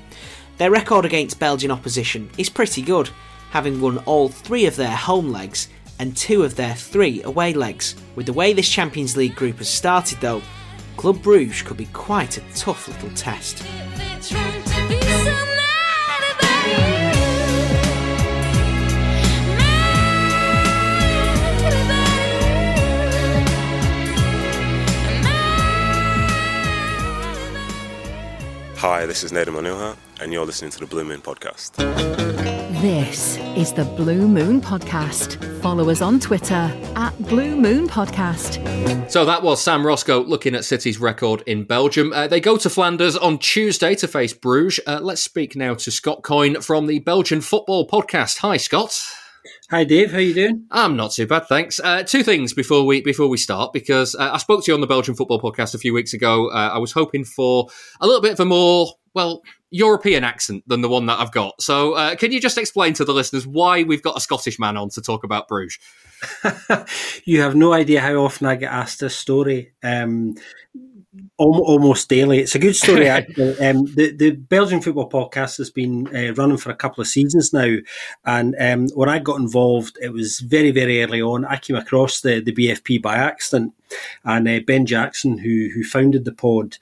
Their 0.57 0.71
record 0.71 1.03
against 1.03 1.37
Belgian 1.37 1.69
opposition 1.69 2.29
is 2.37 2.49
pretty 2.49 2.81
good, 2.81 3.09
having 3.49 3.81
won 3.81 3.97
all 4.05 4.29
three 4.29 4.65
of 4.65 4.77
their 4.77 4.95
home 4.95 5.29
legs 5.29 5.67
and 5.99 6.15
two 6.15 6.43
of 6.43 6.55
their 6.55 6.73
three 6.73 7.21
away 7.23 7.51
legs. 7.51 7.97
With 8.15 8.27
the 8.27 8.33
way 8.33 8.53
this 8.53 8.69
Champions 8.69 9.17
League 9.17 9.35
group 9.35 9.57
has 9.57 9.67
started, 9.67 10.21
though, 10.21 10.41
Club 10.95 11.21
Bruges 11.21 11.63
could 11.63 11.75
be 11.75 11.87
quite 11.87 12.37
a 12.37 12.43
tough 12.55 12.87
little 12.87 13.09
test. 13.09 13.61
This 29.07 29.23
is 29.23 29.31
Neda 29.31 29.47
Manuha, 29.47 29.95
and 30.19 30.33
you're 30.33 30.45
listening 30.45 30.69
to 30.69 30.79
the 30.79 30.85
Blue 30.85 31.05
Moon 31.05 31.21
Podcast. 31.21 31.77
This 32.81 33.37
is 33.55 33.71
the 33.71 33.85
Blue 33.85 34.27
Moon 34.27 34.59
Podcast. 34.59 35.41
Follow 35.61 35.89
us 35.89 36.01
on 36.01 36.19
Twitter 36.19 36.71
at 36.95 37.17
Blue 37.19 37.55
Moon 37.55 37.87
Podcast. 37.87 39.09
So 39.09 39.23
that 39.23 39.41
was 39.43 39.61
Sam 39.61 39.87
Roscoe 39.87 40.19
looking 40.23 40.53
at 40.53 40.65
City's 40.65 40.99
record 40.99 41.41
in 41.47 41.63
Belgium. 41.63 42.11
Uh, 42.11 42.27
they 42.27 42.41
go 42.41 42.57
to 42.57 42.69
Flanders 42.69 43.15
on 43.15 43.39
Tuesday 43.39 43.95
to 43.95 44.09
face 44.09 44.33
Bruges. 44.33 44.81
Uh, 44.85 44.99
let's 45.01 45.21
speak 45.21 45.55
now 45.55 45.73
to 45.75 45.89
Scott 45.89 46.21
Coyne 46.21 46.59
from 46.61 46.87
the 46.87 46.99
Belgian 46.99 47.39
Football 47.39 47.87
Podcast. 47.87 48.39
Hi, 48.39 48.57
Scott. 48.57 49.01
Hi, 49.69 49.83
Dave. 49.83 50.13
How 50.13 50.19
you 50.19 50.33
doing? 50.33 50.65
I'm 50.71 50.95
not 50.95 51.11
too 51.11 51.27
bad, 51.27 51.45
thanks. 51.47 51.77
Uh, 51.81 52.01
two 52.01 52.23
things 52.23 52.53
before 52.53 52.85
we 52.85 53.01
before 53.01 53.27
we 53.27 53.35
start, 53.35 53.73
because 53.73 54.15
uh, 54.15 54.29
I 54.31 54.37
spoke 54.37 54.63
to 54.63 54.71
you 54.71 54.75
on 54.75 54.79
the 54.79 54.87
Belgian 54.87 55.13
Football 55.13 55.41
Podcast 55.41 55.75
a 55.75 55.77
few 55.77 55.93
weeks 55.93 56.13
ago. 56.13 56.49
Uh, 56.49 56.71
I 56.73 56.77
was 56.77 56.93
hoping 56.93 57.25
for 57.25 57.67
a 57.99 58.07
little 58.07 58.21
bit 58.21 58.31
of 58.31 58.39
a 58.39 58.45
more 58.45 58.93
well 59.13 59.41
European 59.69 60.23
accent 60.23 60.63
than 60.67 60.79
the 60.79 60.87
one 60.87 61.07
that 61.07 61.19
I've 61.19 61.33
got. 61.33 61.61
So, 61.61 61.95
uh, 61.95 62.15
can 62.15 62.31
you 62.31 62.39
just 62.39 62.57
explain 62.57 62.93
to 62.93 63.03
the 63.03 63.13
listeners 63.13 63.45
why 63.45 63.83
we've 63.83 64.01
got 64.01 64.15
a 64.15 64.21
Scottish 64.21 64.57
man 64.57 64.77
on 64.77 64.87
to 64.91 65.01
talk 65.01 65.25
about 65.25 65.49
Bruges? 65.49 65.79
you 67.25 67.41
have 67.41 67.55
no 67.55 67.73
idea 67.73 67.99
how 67.99 68.15
often 68.15 68.47
I 68.47 68.55
get 68.55 68.71
asked 68.71 69.01
this 69.01 69.17
story. 69.17 69.73
Um, 69.83 70.35
almost 71.37 72.09
daily. 72.09 72.39
It's 72.39 72.55
a 72.55 72.59
good 72.59 72.75
story, 72.75 73.07
actually. 73.09 73.59
Um, 73.59 73.85
the, 73.95 74.11
the 74.15 74.31
Belgian 74.31 74.81
Football 74.81 75.09
Podcast 75.09 75.57
has 75.57 75.69
been 75.69 76.07
uh, 76.15 76.33
running 76.33 76.57
for 76.57 76.71
a 76.71 76.75
couple 76.75 77.01
of 77.01 77.07
seasons 77.07 77.53
now. 77.53 77.77
And 78.25 78.55
um, 78.59 78.87
when 78.95 79.09
I 79.09 79.19
got 79.19 79.39
involved, 79.39 79.97
it 80.01 80.13
was 80.13 80.39
very, 80.39 80.71
very 80.71 81.03
early 81.03 81.21
on. 81.21 81.45
I 81.45 81.57
came 81.57 81.75
across 81.75 82.21
the, 82.21 82.41
the 82.41 82.53
BFP 82.53 83.01
by 83.01 83.15
accident. 83.15 83.73
And 84.23 84.47
uh, 84.47 84.59
Ben 84.65 84.85
Jackson, 84.85 85.37
who, 85.37 85.69
who 85.73 85.83
founded 85.83 86.25
the 86.25 86.33
pod, 86.33 86.77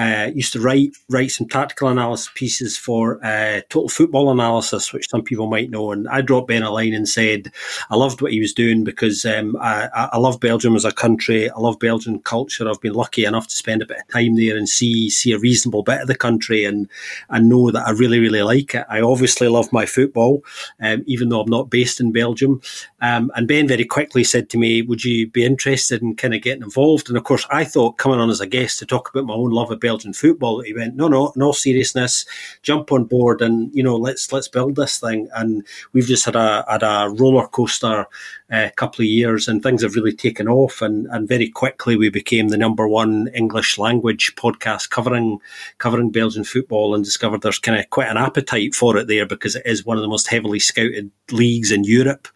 uh, 0.00 0.30
used 0.34 0.54
to 0.54 0.60
write 0.60 0.96
write 1.10 1.30
some 1.30 1.46
tactical 1.46 1.88
analysis 1.88 2.30
pieces 2.34 2.78
for 2.78 3.22
uh, 3.22 3.60
Total 3.68 3.88
Football 3.90 4.30
Analysis, 4.30 4.94
which 4.94 5.10
some 5.10 5.22
people 5.22 5.46
might 5.46 5.68
know. 5.68 5.92
And 5.92 6.08
I 6.08 6.22
dropped 6.22 6.48
Ben 6.48 6.62
a 6.62 6.70
line 6.70 6.94
and 6.94 7.06
said 7.06 7.52
I 7.90 7.96
loved 7.96 8.22
what 8.22 8.32
he 8.32 8.40
was 8.40 8.54
doing 8.54 8.82
because 8.82 9.26
um, 9.26 9.58
I, 9.60 10.08
I, 10.12 10.16
love 10.16 10.40
Belgium 10.40 10.74
as 10.74 10.86
a 10.86 10.92
country. 10.92 11.50
I 11.50 11.58
love 11.58 11.78
Belgian 11.78 12.18
culture. 12.20 12.66
I've 12.66 12.80
been 12.80 12.94
lucky 12.94 13.26
enough 13.26 13.46
to 13.48 13.54
spend 13.54 13.82
a 13.82 13.86
bit 13.86 13.98
of 13.98 14.08
time 14.08 14.36
there 14.36 14.56
and 14.56 14.66
see 14.66 15.10
see 15.10 15.32
a 15.32 15.38
reasonable 15.38 15.82
bit 15.82 16.00
of 16.00 16.06
the 16.08 16.14
country 16.14 16.64
and 16.64 16.88
and 17.28 17.50
know 17.50 17.70
that 17.70 17.86
I 17.86 17.90
really 17.90 18.20
really 18.20 18.42
like 18.42 18.74
it. 18.74 18.86
I 18.88 19.02
obviously 19.02 19.48
love 19.48 19.70
my 19.70 19.84
football, 19.84 20.42
um, 20.80 21.04
even 21.06 21.28
though 21.28 21.42
I'm 21.42 21.50
not 21.50 21.68
based 21.68 22.00
in 22.00 22.10
Belgium. 22.10 22.62
Um, 23.02 23.30
and 23.34 23.46
Ben 23.46 23.68
very 23.68 23.84
quickly 23.84 24.24
said 24.24 24.48
to 24.50 24.58
me, 24.58 24.80
"Would 24.80 25.04
you 25.04 25.28
be 25.28 25.44
interested 25.44 26.00
in 26.00 26.16
kind 26.16 26.32
of 26.32 26.40
getting 26.40 26.62
involved?" 26.62 27.08
And 27.08 27.18
of 27.18 27.24
course, 27.24 27.46
I 27.50 27.64
thought 27.64 27.98
coming 27.98 28.18
on 28.18 28.30
as 28.30 28.40
a 28.40 28.46
guest 28.46 28.78
to 28.78 28.86
talk 28.86 29.10
about 29.10 29.26
my 29.26 29.34
own 29.34 29.50
love 29.50 29.70
of 29.70 29.78
Belgium 29.78 29.89
Belgian 29.90 30.12
football. 30.12 30.60
He 30.60 30.72
went, 30.72 30.94
no, 30.94 31.08
no, 31.08 31.32
in 31.34 31.42
all 31.42 31.52
seriousness, 31.52 32.24
jump 32.62 32.92
on 32.92 33.04
board 33.04 33.42
and 33.42 33.74
you 33.74 33.82
know 33.82 33.96
let's 33.96 34.32
let's 34.32 34.46
build 34.46 34.76
this 34.76 35.00
thing. 35.00 35.28
And 35.34 35.66
we've 35.92 36.06
just 36.06 36.24
had 36.24 36.36
a 36.36 36.64
had 36.68 36.84
a 36.84 37.10
roller 37.18 37.48
coaster 37.48 38.06
uh, 38.52 38.68
couple 38.76 39.02
of 39.02 39.08
years, 39.08 39.48
and 39.48 39.62
things 39.62 39.82
have 39.82 39.96
really 39.96 40.12
taken 40.12 40.48
off. 40.48 40.80
And 40.80 41.08
and 41.10 41.26
very 41.26 41.48
quickly 41.48 41.96
we 41.96 42.08
became 42.08 42.48
the 42.48 42.56
number 42.56 42.86
one 42.86 43.28
English 43.34 43.78
language 43.78 44.32
podcast 44.36 44.90
covering 44.90 45.40
covering 45.78 46.10
Belgian 46.10 46.44
football, 46.44 46.94
and 46.94 47.04
discovered 47.04 47.42
there's 47.42 47.58
kind 47.58 47.78
of 47.80 47.90
quite 47.90 48.08
an 48.08 48.16
appetite 48.16 48.74
for 48.74 48.96
it 48.96 49.08
there 49.08 49.26
because 49.26 49.56
it 49.56 49.66
is 49.66 49.84
one 49.84 49.96
of 49.96 50.02
the 50.02 50.14
most 50.14 50.28
heavily 50.28 50.60
scouted 50.60 51.10
leagues 51.32 51.72
in 51.72 51.82
Europe 51.82 52.28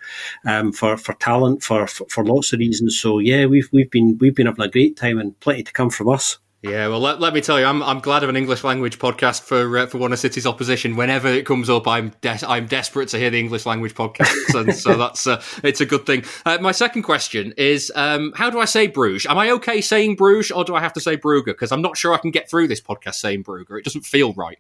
um, 0.45 0.72
for 0.72 0.97
for 0.97 1.14
talent 1.14 1.62
for, 1.62 1.87
for 1.87 2.05
for 2.09 2.24
lots 2.24 2.53
of 2.53 2.59
reasons. 2.59 2.99
So 2.99 3.20
yeah, 3.20 3.47
we've 3.47 3.68
we've 3.72 3.91
been 3.91 4.18
we've 4.18 4.35
been 4.35 4.47
having 4.47 4.64
a 4.64 4.76
great 4.76 4.97
time 4.97 5.18
and 5.20 5.39
plenty 5.39 5.62
to 5.62 5.72
come 5.72 5.91
from 5.91 6.09
us. 6.09 6.39
Yeah, 6.65 6.89
well, 6.89 7.01
let, 7.01 7.21
let 7.21 7.35
me 7.35 7.43
tell 7.43 7.61
you, 7.61 7.67
I'm 7.67 7.83
I'm 7.83 8.01
glad 8.01 8.23
of 8.23 8.31
an 8.31 8.37
English 8.37 8.65
language 8.65 8.99
podcast 8.99 9.43
for 9.43 9.77
uh, 9.77 9.87
for 9.87 9.99
one 9.99 10.15
of 10.15 10.19
City's 10.19 10.47
opposition. 10.47 10.97
Whenever 10.97 11.29
it 11.29 11.45
comes 11.45 11.69
up, 11.69 11.87
I'm 11.87 12.12
I'm 12.25 12.67
desperate 12.67 13.11
to 13.11 13.19
hear 13.19 13.29
the 13.29 13.39
English 13.39 13.67
language 13.67 13.95
podcast, 13.95 14.59
and 14.59 14.75
so 14.75 14.95
that's 14.99 15.27
uh, 15.27 15.43
it's 15.62 15.83
a 15.83 15.87
good 15.87 16.07
thing. 16.07 16.25
Uh, 16.47 16.57
my 16.62 16.73
second 16.73 17.03
question 17.03 17.53
is, 17.59 17.93
um, 17.95 18.33
how 18.35 18.49
do 18.49 18.61
I 18.61 18.65
say 18.65 18.87
Bruges? 18.87 19.27
Am 19.27 19.37
I 19.37 19.51
okay 19.51 19.83
saying 19.83 20.17
Bruges, 20.17 20.53
or 20.53 20.65
do 20.65 20.75
I 20.75 20.81
have 20.81 20.95
to 20.95 21.01
say 21.01 21.19
Brugge? 21.19 21.45
Because 21.45 21.71
I'm 21.71 21.83
not 21.83 21.99
sure 21.99 22.15
I 22.15 22.19
can 22.19 22.31
get 22.31 22.49
through 22.49 22.69
this 22.69 22.81
podcast 22.81 23.17
saying 23.17 23.45
Brugge. 23.45 23.81
It 23.81 23.85
doesn't 23.85 24.07
feel 24.07 24.33
right. 24.33 24.59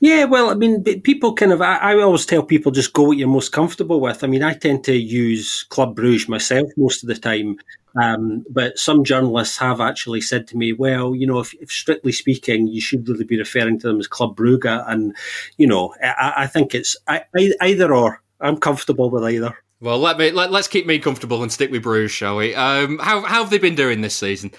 Yeah, 0.00 0.24
well, 0.24 0.48
I 0.48 0.54
mean, 0.54 0.82
people 1.02 1.34
kind 1.34 1.52
of. 1.52 1.60
I, 1.60 1.76
I, 1.76 2.00
always 2.00 2.24
tell 2.24 2.42
people 2.42 2.72
just 2.72 2.94
go 2.94 3.02
what 3.02 3.18
you're 3.18 3.28
most 3.28 3.52
comfortable 3.52 4.00
with. 4.00 4.24
I 4.24 4.28
mean, 4.28 4.42
I 4.42 4.54
tend 4.54 4.84
to 4.84 4.94
use 4.96 5.64
Club 5.64 5.94
Bruges 5.94 6.26
myself 6.26 6.70
most 6.78 7.02
of 7.02 7.08
the 7.08 7.16
time, 7.16 7.58
um, 8.00 8.46
but 8.48 8.78
some 8.78 9.04
journalists 9.04 9.58
have 9.58 9.78
actually 9.78 10.22
said 10.22 10.46
to 10.48 10.56
me, 10.56 10.72
well, 10.72 11.14
you 11.14 11.26
know, 11.26 11.40
if, 11.40 11.52
if, 11.60 11.70
strictly 11.70 12.12
speaking, 12.12 12.66
you 12.66 12.80
should 12.80 13.06
really 13.06 13.24
be 13.24 13.38
referring 13.38 13.78
to 13.80 13.88
them 13.88 14.00
as 14.00 14.06
Club 14.06 14.36
Brugge. 14.36 14.84
And, 14.88 15.14
you 15.58 15.66
know, 15.66 15.94
I, 16.02 16.32
I 16.38 16.46
think 16.46 16.74
it's 16.74 16.96
I, 17.06 17.24
either 17.60 17.94
or. 17.94 18.22
I'm 18.40 18.56
comfortable 18.56 19.10
with 19.10 19.24
either. 19.24 19.54
Well, 19.82 19.98
let 19.98 20.16
me 20.16 20.30
let, 20.30 20.50
us 20.50 20.66
keep 20.66 20.86
me 20.86 20.98
comfortable 20.98 21.42
and 21.42 21.52
stick 21.52 21.70
with 21.70 21.82
Bruges, 21.82 22.10
shall 22.10 22.36
we? 22.36 22.54
Um, 22.54 22.98
how, 22.98 23.20
how 23.20 23.42
have 23.42 23.50
they 23.50 23.58
been 23.58 23.74
doing 23.74 24.00
this 24.00 24.16
season? 24.16 24.52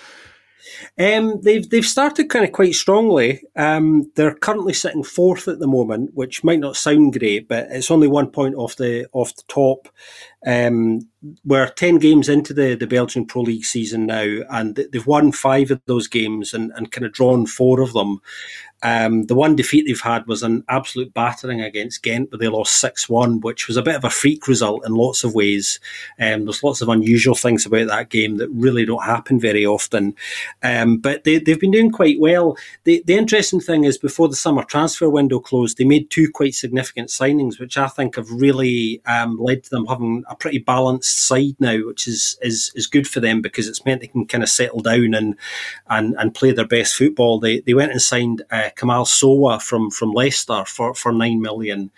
Um, 1.01 1.41
they've 1.41 1.67
they've 1.67 1.85
started 1.85 2.29
kind 2.29 2.45
of 2.45 2.51
quite 2.51 2.75
strongly. 2.75 3.43
Um, 3.55 4.11
they're 4.15 4.35
currently 4.35 4.73
sitting 4.73 5.03
fourth 5.03 5.47
at 5.47 5.57
the 5.57 5.67
moment, 5.67 6.11
which 6.13 6.43
might 6.43 6.59
not 6.59 6.75
sound 6.75 7.17
great, 7.17 7.47
but 7.47 7.67
it's 7.71 7.89
only 7.89 8.07
one 8.07 8.29
point 8.29 8.53
off 8.55 8.75
the 8.75 9.07
off 9.11 9.35
the 9.35 9.43
top. 9.47 9.87
Um, 10.45 11.09
we're 11.43 11.69
10 11.69 11.97
games 11.99 12.29
into 12.29 12.53
the, 12.53 12.75
the 12.75 12.87
Belgian 12.87 13.25
Pro 13.25 13.41
League 13.41 13.65
season 13.65 14.05
now, 14.05 14.39
and 14.49 14.75
they've 14.75 15.07
won 15.07 15.31
five 15.31 15.71
of 15.71 15.81
those 15.85 16.07
games 16.07 16.53
and, 16.53 16.71
and 16.75 16.91
kind 16.91 17.05
of 17.05 17.13
drawn 17.13 17.45
four 17.45 17.81
of 17.81 17.93
them. 17.93 18.21
Um, 18.83 19.23
the 19.23 19.35
one 19.35 19.55
defeat 19.55 19.85
they've 19.85 19.99
had 19.99 20.27
was 20.27 20.43
an 20.43 20.63
absolute 20.67 21.13
battering 21.13 21.61
against 21.61 22.01
Ghent, 22.01 22.31
where 22.31 22.39
they 22.39 22.47
lost 22.47 22.79
6 22.79 23.07
1, 23.07 23.41
which 23.41 23.67
was 23.67 23.77
a 23.77 23.83
bit 23.83 23.95
of 23.95 24.03
a 24.03 24.09
freak 24.09 24.47
result 24.47 24.85
in 24.85 24.95
lots 24.95 25.23
of 25.23 25.35
ways. 25.35 25.79
Um, 26.19 26.45
there's 26.45 26.63
lots 26.63 26.81
of 26.81 26.89
unusual 26.89 27.35
things 27.35 27.65
about 27.65 27.87
that 27.87 28.09
game 28.09 28.37
that 28.37 28.49
really 28.49 28.85
don't 28.85 29.03
happen 29.03 29.39
very 29.39 29.65
often. 29.65 30.15
Um, 30.63 30.97
but 30.97 31.23
they, 31.23 31.33
have 31.45 31.59
been 31.59 31.71
doing 31.71 31.91
quite 31.91 32.19
well. 32.19 32.57
The, 32.83 33.03
the 33.05 33.15
interesting 33.15 33.59
thing 33.59 33.83
is, 33.83 33.97
before 33.97 34.27
the 34.27 34.35
summer 34.35 34.63
transfer 34.63 35.09
window 35.09 35.39
closed, 35.39 35.77
they 35.77 35.85
made 35.85 36.09
two 36.09 36.31
quite 36.31 36.55
significant 36.55 37.09
signings, 37.09 37.59
which 37.59 37.77
I 37.77 37.87
think 37.87 38.15
have 38.15 38.31
really 38.31 39.01
um, 39.05 39.37
led 39.37 39.63
to 39.63 39.69
them 39.69 39.85
having 39.85 40.23
a 40.27 40.35
pretty 40.35 40.59
balanced 40.59 41.27
side 41.27 41.55
now, 41.59 41.77
which 41.85 42.07
is, 42.07 42.37
is, 42.41 42.71
is 42.75 42.87
good 42.87 43.07
for 43.07 43.19
them 43.19 43.41
because 43.41 43.67
it's 43.67 43.85
meant 43.85 44.01
they 44.01 44.07
can 44.07 44.25
kind 44.25 44.43
of 44.43 44.49
settle 44.49 44.79
down 44.79 45.13
and, 45.13 45.35
and, 45.87 46.15
and 46.17 46.33
play 46.33 46.51
their 46.51 46.65
best 46.67 46.95
football. 46.95 47.39
They, 47.39 47.59
they 47.59 47.75
went 47.75 47.91
and 47.91 48.01
signed. 48.01 48.41
Uh, 48.49 48.69
Kamal 48.75 49.05
Sowah 49.05 49.61
from 49.61 49.89
from 49.89 50.11
Leicester 50.11 50.63
for 50.65 50.93
for 50.93 51.11
nine 51.11 51.41
million. 51.41 51.91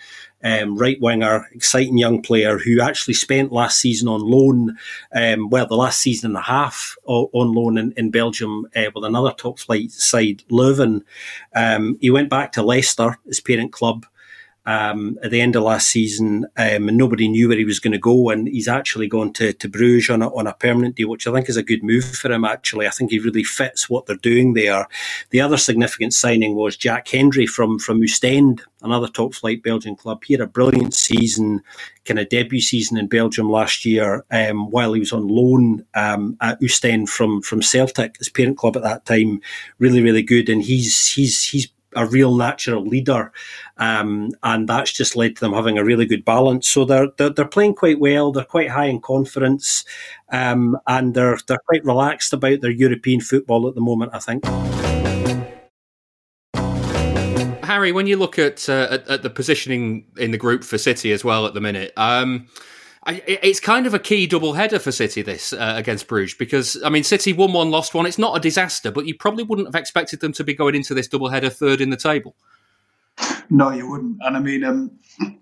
Um, 0.46 0.78
right 0.78 1.00
winger, 1.00 1.48
exciting 1.54 1.98
young 1.98 2.22
player 2.22 2.58
who 2.58 2.82
actually 2.82 3.14
spent 3.14 3.54
last 3.54 3.80
season 3.80 4.10
on 4.10 4.20
loan, 4.20 4.76
um, 5.16 5.50
well, 5.50 5.66
the 5.66 5.78
last 5.78 6.02
season 6.02 6.32
and 6.32 6.38
a 6.38 6.42
half 6.42 6.98
on 7.06 7.54
loan 7.54 7.78
in, 7.78 7.94
in 7.94 8.12
Belgium 8.12 8.68
uh, 8.76 8.92
with 8.94 9.06
another 9.06 9.32
top 9.32 9.58
flight 9.58 9.92
side, 9.92 10.44
Leuven. 10.52 11.04
Um, 11.56 11.98
he 12.02 12.10
went 12.10 12.30
back 12.30 12.52
to 12.52 12.62
Leicester, 12.62 13.18
his 13.26 13.40
parent 13.40 13.72
club, 13.72 14.06
um, 14.66 15.18
at 15.22 15.32
the 15.32 15.42
end 15.42 15.56
of 15.56 15.64
last 15.64 15.90
season, 15.90 16.46
um, 16.58 16.88
and 16.88 16.98
nobody 16.98 17.28
knew 17.28 17.50
where 17.50 17.58
he 17.58 17.66
was 17.66 17.80
going 17.80 17.92
to 17.92 17.98
go. 17.98 18.30
And 18.30 18.48
he's 18.48 18.68
actually 18.68 19.08
gone 19.08 19.34
to, 19.34 19.54
to 19.54 19.68
Bruges 19.68 20.10
on 20.10 20.22
a, 20.22 20.34
on 20.34 20.48
a 20.48 20.54
permanent 20.54 20.96
deal, 20.96 21.10
which 21.10 21.28
I 21.28 21.34
think 21.34 21.50
is 21.50 21.58
a 21.58 21.64
good 21.64 21.84
move 21.84 22.06
for 22.06 22.32
him. 22.32 22.46
Actually, 22.46 22.88
I 22.88 22.92
think 22.92 23.12
he 23.12 23.20
really 23.20 23.44
fits 23.44 23.90
what 23.90 24.06
they're 24.06 24.16
doing 24.16 24.54
there. 24.54 24.88
The 25.32 25.42
other 25.42 25.58
significant 25.58 26.14
signing 26.14 26.56
was 26.56 26.78
Jack 26.78 27.08
Hendry 27.08 27.46
from 27.46 27.80
from 27.80 28.02
Ostend, 28.02 28.62
another 28.82 29.08
top 29.08 29.34
flight 29.34 29.64
Belgian 29.64 29.96
club. 29.96 30.24
He 30.24 30.34
had 30.34 30.42
a 30.42 30.48
brilliant 30.48 30.94
season, 30.94 31.62
kind 32.06 32.20
of 32.20 32.30
debut 32.30 32.62
season 32.62 32.98
in 32.98 33.08
Belgium 33.08 33.50
last 33.50 33.86
year, 33.86 34.26
um, 34.32 34.70
while 34.72 34.94
he 34.94 35.00
was 35.00 35.14
on 35.14 35.28
loan 35.28 35.86
um, 35.94 36.38
at 36.42 36.62
Ostend 36.64 37.10
from 37.10 37.42
from 37.42 37.62
Celtic, 37.62 38.18
his 38.18 38.30
parent 38.30 38.58
club 38.58 38.78
at 38.78 38.84
that 38.84 39.06
time. 39.06 39.42
Really, 39.80 40.02
really 40.02 40.24
good, 40.24 40.48
and 40.50 40.62
he's 40.62 41.12
he's 41.12 41.44
he's 41.44 41.68
a 41.96 42.06
real 42.06 42.36
natural 42.36 42.86
leader, 42.86 43.32
um, 43.78 44.32
and 44.44 44.68
that's 44.68 44.92
just 44.92 45.16
led 45.16 45.36
to 45.36 45.42
them 45.42 45.54
having 45.54 45.78
a 45.78 45.84
really 45.84 46.06
good 46.06 46.26
balance. 46.26 46.68
So 46.68 46.86
they're 46.86 47.08
they're, 47.18 47.30
they're 47.30 47.46
playing 47.46 47.76
quite 47.76 48.00
well. 48.00 48.32
They're 48.32 48.44
quite 48.44 48.70
high 48.70 48.86
in 48.86 49.02
confidence, 49.02 49.86
um, 50.32 50.78
and 50.88 51.14
they're 51.14 51.38
they're 51.48 51.62
quite 51.68 51.86
relaxed 51.86 52.34
about 52.34 52.62
their 52.62 52.72
European 52.72 53.22
football 53.22 53.68
at 53.68 53.76
the 53.76 53.82
moment. 53.82 54.12
I 54.14 54.20
think. 54.20 54.44
Harry, 57.64 57.92
when 57.92 58.06
you 58.06 58.18
look 58.18 58.38
at, 58.38 58.70
uh, 58.70 58.88
at, 58.92 59.08
at 59.08 59.24
the 59.24 59.30
positioning 59.30 60.06
in 60.18 60.32
the 60.32 60.38
group 60.38 60.64
for 60.64 60.78
City 60.78 61.12
as 61.12 61.24
well 61.24 61.48
at 61.48 61.56
the 61.56 61.62
minute. 61.62 61.92
Um, 61.98 62.48
I, 63.06 63.22
it's 63.26 63.60
kind 63.60 63.86
of 63.86 63.94
a 63.94 64.00
key 64.00 64.28
double 64.28 64.54
header 64.54 64.80
for 64.80 64.92
City 64.92 65.22
this 65.22 65.52
uh, 65.52 65.74
against 65.76 66.08
Bruges 66.08 66.36
because 66.36 66.82
I 66.84 66.90
mean 66.90 67.04
City 67.04 67.34
won 67.34 67.52
one, 67.52 67.70
lost 67.70 67.94
one. 67.94 68.06
It's 68.06 68.18
not 68.18 68.38
a 68.38 68.40
disaster, 68.40 68.92
but 68.92 69.06
you 69.06 69.16
probably 69.16 69.44
wouldn't 69.44 69.68
have 69.68 69.76
expected 69.76 70.22
them 70.22 70.32
to 70.34 70.44
be 70.44 70.54
going 70.54 70.76
into 70.76 70.94
this 70.94 71.08
double 71.08 71.30
header 71.30 71.50
third 71.50 71.82
in 71.82 71.90
the 71.90 71.98
table. 71.98 72.36
No, 73.50 73.72
you 73.72 73.90
wouldn't. 73.90 74.18
And 74.22 74.38
I 74.38 74.40
mean, 74.40 74.64
um, 74.64 74.92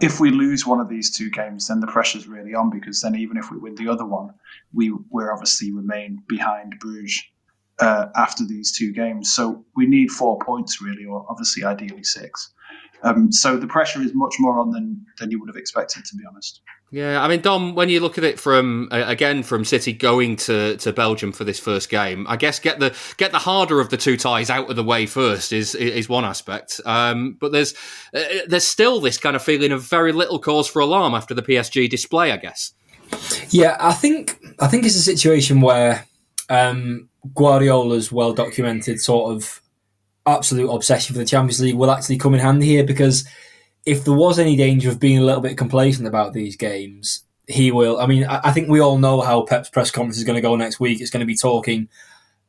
if 0.00 0.20
we 0.20 0.30
lose 0.30 0.66
one 0.66 0.80
of 0.80 0.88
these 0.88 1.14
two 1.14 1.30
games, 1.30 1.68
then 1.68 1.80
the 1.80 1.86
pressure's 1.86 2.26
really 2.26 2.54
on 2.54 2.70
because 2.70 3.02
then 3.02 3.14
even 3.14 3.36
if 3.36 3.50
we 3.50 3.58
win 3.58 3.74
the 3.74 3.88
other 3.88 4.06
one, 4.06 4.32
we 4.72 4.90
we 5.10 5.24
obviously 5.24 5.70
remain 5.70 6.22
behind 6.28 6.78
Bruges 6.80 7.22
uh, 7.78 8.06
after 8.16 8.44
these 8.46 8.72
two 8.72 8.92
games. 8.92 9.32
So 9.32 9.64
we 9.76 9.86
need 9.86 10.10
four 10.10 10.38
points 10.38 10.80
really, 10.80 11.04
or 11.04 11.26
obviously 11.28 11.64
ideally 11.64 12.04
six. 12.04 12.52
Um, 13.02 13.32
so 13.32 13.56
the 13.56 13.66
pressure 13.66 14.00
is 14.00 14.12
much 14.14 14.36
more 14.38 14.58
on 14.58 14.70
than 14.70 15.04
than 15.18 15.30
you 15.30 15.40
would 15.40 15.48
have 15.48 15.56
expected, 15.56 16.04
to 16.04 16.16
be 16.16 16.24
honest. 16.28 16.60
Yeah, 16.92 17.22
I 17.22 17.26
mean, 17.26 17.40
Dom, 17.40 17.74
when 17.74 17.88
you 17.88 18.00
look 18.00 18.18
at 18.18 18.24
it 18.24 18.38
from 18.38 18.88
again 18.90 19.42
from 19.42 19.64
City 19.64 19.94
going 19.94 20.36
to, 20.36 20.76
to 20.76 20.92
Belgium 20.92 21.32
for 21.32 21.42
this 21.42 21.58
first 21.58 21.88
game, 21.88 22.26
I 22.28 22.36
guess 22.36 22.58
get 22.58 22.80
the 22.80 22.94
get 23.16 23.32
the 23.32 23.38
harder 23.38 23.80
of 23.80 23.88
the 23.88 23.96
two 23.96 24.18
ties 24.18 24.50
out 24.50 24.68
of 24.68 24.76
the 24.76 24.84
way 24.84 25.06
first 25.06 25.54
is 25.54 25.74
is 25.74 26.10
one 26.10 26.26
aspect. 26.26 26.82
Um, 26.84 27.38
but 27.40 27.50
there's 27.50 27.72
uh, 28.14 28.20
there's 28.46 28.64
still 28.66 29.00
this 29.00 29.16
kind 29.16 29.34
of 29.34 29.42
feeling 29.42 29.72
of 29.72 29.82
very 29.82 30.12
little 30.12 30.38
cause 30.38 30.68
for 30.68 30.80
alarm 30.80 31.14
after 31.14 31.32
the 31.32 31.42
PSG 31.42 31.88
display, 31.88 32.30
I 32.30 32.36
guess. 32.36 32.74
Yeah, 33.48 33.78
I 33.80 33.94
think 33.94 34.38
I 34.60 34.68
think 34.68 34.84
it's 34.84 34.94
a 34.94 35.00
situation 35.00 35.62
where 35.62 36.06
um, 36.50 37.08
Guardiola's 37.34 38.12
well 38.12 38.34
documented 38.34 39.00
sort 39.00 39.34
of 39.34 39.61
absolute 40.26 40.70
obsession 40.70 41.14
for 41.14 41.18
the 41.18 41.26
Champions 41.26 41.60
League 41.60 41.74
will 41.74 41.90
actually 41.90 42.18
come 42.18 42.34
in 42.34 42.40
handy 42.40 42.66
here 42.66 42.84
because 42.84 43.26
if 43.84 44.04
there 44.04 44.14
was 44.14 44.38
any 44.38 44.56
danger 44.56 44.88
of 44.88 45.00
being 45.00 45.18
a 45.18 45.24
little 45.24 45.40
bit 45.40 45.58
complacent 45.58 46.06
about 46.06 46.32
these 46.32 46.56
games, 46.56 47.24
he 47.48 47.72
will. 47.72 47.98
I 47.98 48.06
mean, 48.06 48.24
I, 48.24 48.52
think 48.52 48.68
we 48.68 48.80
all 48.80 48.98
know 48.98 49.20
how 49.20 49.42
Pep's 49.42 49.68
press 49.68 49.90
conference 49.90 50.18
is 50.18 50.24
going 50.24 50.36
to 50.36 50.42
go 50.42 50.54
next 50.54 50.78
week. 50.78 51.00
It's 51.00 51.10
going 51.10 51.20
to 51.20 51.26
be 51.26 51.36
talking 51.36 51.88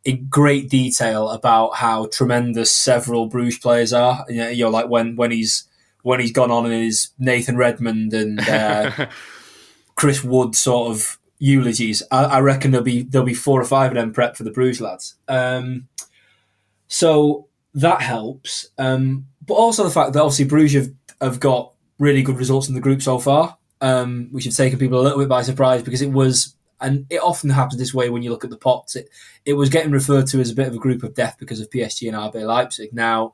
in 0.06 0.28
great 0.30 0.70
detail 0.70 1.30
about 1.30 1.76
how 1.76 2.08
tremendous 2.08 2.72
several 2.72 3.28
Bruges 3.28 3.58
players 3.58 3.94
are. 3.94 4.26
You 4.30 4.56
know, 4.56 4.70
like 4.70 4.90
when 4.90 5.16
when 5.16 5.32
he's 5.32 5.68
when 6.04 6.20
he's 6.20 6.32
gone 6.32 6.52
on 6.52 6.66
in 6.66 6.84
his 6.84 7.10
Nathan 7.18 7.58
Redmond 7.58 8.14
and 8.14 8.40
uh, 8.48 9.08
Chris 9.96 10.24
Wood 10.24 10.56
sort 10.56 10.92
of 10.92 11.18
eulogies. 11.40 12.04
I, 12.12 12.26
I, 12.26 12.40
reckon 12.40 12.72
there'll 12.72 12.86
be 12.86 13.04
there'll 13.04 13.26
be 13.26 13.34
four 13.34 13.60
or 13.60 13.66
five 13.66 13.92
of 13.92 13.96
them 13.96 14.14
prep 14.14 14.38
for 14.38 14.44
the 14.44 14.52
Bruges 14.52 14.82
lads. 14.82 15.16
Um, 15.28 15.88
so 16.88 17.48
that 17.76 18.02
helps. 18.02 18.70
Um, 18.78 19.28
but 19.46 19.56
also 19.56 19.84
the 19.84 19.90
fact 19.90 20.14
that 20.14 20.22
obviously 20.22 20.46
Bruges 20.46 20.86
have, 20.86 20.94
have 21.22 21.40
got 21.40 21.74
really 22.00 22.22
good 22.22 22.38
results 22.38 22.68
in 22.68 22.76
the 22.76 22.82
group 22.82 23.02
so 23.02 23.20
far, 23.20 23.58
um, 23.82 24.30
which 24.32 24.46
have 24.46 24.56
taken 24.56 24.80
people 24.80 25.00
a 25.00 25.04
little 25.04 25.20
bit 25.20 25.30
by 25.30 25.42
surprise 25.42 25.84
because 25.84 26.02
it 26.02 26.12
was, 26.12 26.56
and 26.80 27.06
it 27.10 27.22
often 27.22 27.50
happens 27.50 27.80
this 27.80 27.94
way 27.94 28.10
when 28.10 28.24
you 28.24 28.30
look 28.30 28.44
at 28.44 28.50
the 28.50 28.58
pots. 28.58 28.96
It 28.96 29.10
it 29.46 29.54
was 29.54 29.70
getting 29.70 29.92
referred 29.92 30.28
to 30.28 30.40
as 30.40 30.52
a 30.52 30.56
bit 30.56 30.68
of 30.68 30.76
a 30.76 30.80
group 30.80 31.04
of 31.04 31.14
death 31.14 31.38
because 31.40 31.60
of 31.60 31.70
PSG 31.70 32.08
and 32.08 32.18
RB 32.18 32.46
Leipzig. 32.46 32.94
Now, 32.94 33.34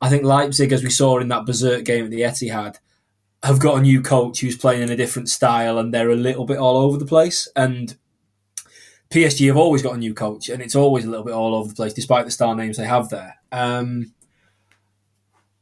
I 0.00 0.08
think 0.08 0.24
Leipzig, 0.24 0.72
as 0.72 0.82
we 0.82 0.90
saw 0.90 1.18
in 1.18 1.28
that 1.28 1.46
berserk 1.46 1.84
game 1.84 2.04
at 2.04 2.10
the 2.10 2.22
Etihad, 2.22 2.76
have 3.42 3.60
got 3.60 3.78
a 3.78 3.82
new 3.82 4.00
coach 4.02 4.40
who's 4.40 4.56
playing 4.56 4.82
in 4.82 4.90
a 4.90 4.96
different 4.96 5.28
style, 5.28 5.78
and 5.78 5.92
they're 5.92 6.10
a 6.10 6.16
little 6.16 6.44
bit 6.44 6.58
all 6.58 6.76
over 6.76 6.96
the 6.98 7.06
place. 7.06 7.48
And 7.54 7.96
PSG 9.10 9.46
have 9.46 9.56
always 9.56 9.82
got 9.82 9.94
a 9.94 9.98
new 9.98 10.14
coach, 10.14 10.48
and 10.48 10.62
it's 10.62 10.74
always 10.76 11.04
a 11.04 11.10
little 11.10 11.24
bit 11.24 11.34
all 11.34 11.54
over 11.54 11.68
the 11.68 11.74
place, 11.74 11.92
despite 11.92 12.24
the 12.24 12.30
star 12.30 12.54
names 12.54 12.76
they 12.76 12.86
have 12.86 13.08
there. 13.08 13.37
Um, 13.52 14.12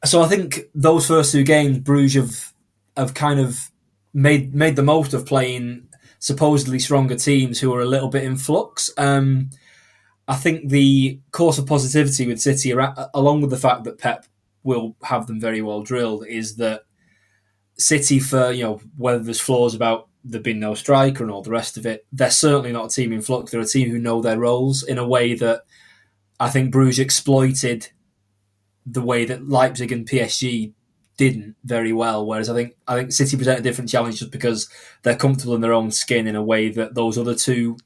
so 0.05 0.23
I 0.23 0.29
think 0.29 0.61
those 0.75 1.07
first 1.07 1.33
two 1.33 1.45
games, 1.45 1.79
Bruges 1.79 2.15
have 2.15 2.53
have 2.97 3.15
kind 3.15 3.41
of 3.41 3.71
made 4.15 4.55
made 4.55 4.77
the 4.77 4.83
most 4.83 5.13
of 5.15 5.27
playing 5.27 5.89
supposedly 6.19 6.79
stronger 6.79 7.17
teams 7.17 7.61
who 7.61 7.75
are 7.75 7.81
a 7.81 7.87
little 7.87 8.09
bit 8.09 8.25
in 8.25 8.37
flux. 8.37 8.91
Um, 8.97 9.51
I 10.29 10.35
think 10.35 10.71
the 10.71 11.21
course 11.31 11.59
of 11.59 11.67
positivity 11.67 12.27
with 12.27 12.41
City, 12.41 12.73
along 13.15 13.43
with 13.43 13.51
the 13.51 13.57
fact 13.57 13.85
that 13.85 13.99
Pep 13.99 14.27
will 14.65 14.97
have 15.05 15.27
them 15.27 15.41
very 15.41 15.63
well 15.63 15.83
drilled, 15.83 16.27
is 16.27 16.57
that 16.57 16.83
City, 17.79 18.19
for 18.19 18.51
you 18.51 18.65
know 18.65 18.81
whether 18.97 19.19
there's 19.19 19.41
flaws 19.41 19.75
about 19.75 20.09
there 20.25 20.41
being 20.41 20.59
no 20.59 20.75
striker 20.75 21.23
and 21.23 21.31
all 21.31 21.43
the 21.43 21.51
rest 21.51 21.77
of 21.77 21.87
it, 21.87 22.05
they're 22.13 22.31
certainly 22.31 22.73
not 22.73 22.87
a 22.87 22.95
team 22.95 23.13
in 23.13 23.23
flux. 23.23 23.51
They're 23.51 23.61
a 23.61 23.67
team 23.67 23.91
who 23.91 23.99
know 23.99 24.21
their 24.21 24.39
roles 24.39 24.83
in 24.83 24.99
a 24.99 25.07
way 25.07 25.35
that 25.35 25.63
I 26.39 26.51
think 26.51 26.71
Bruges 26.71 26.99
exploited 26.99 27.89
the 28.85 29.03
way 29.03 29.25
that 29.25 29.49
Leipzig 29.49 29.91
and 29.91 30.09
PSG 30.09 30.73
didn't 31.17 31.57
very 31.65 31.93
well. 31.93 32.27
Whereas 32.27 32.49
I 32.49 32.55
think 32.55 32.75
I 32.87 32.97
think 32.97 33.13
City 33.13 33.37
present 33.37 33.61
a 33.61 33.63
different 33.63 33.91
challenge 33.91 34.19
just 34.19 34.31
because 34.31 34.69
they're 35.03 35.17
comfortable 35.17 35.55
in 35.55 35.61
their 35.61 35.73
own 35.73 35.91
skin 35.91 36.27
in 36.27 36.37
a 36.37 36.43
way 36.43 36.69
that 36.71 36.95
those 36.95 37.19
other 37.19 37.35
two 37.35 37.77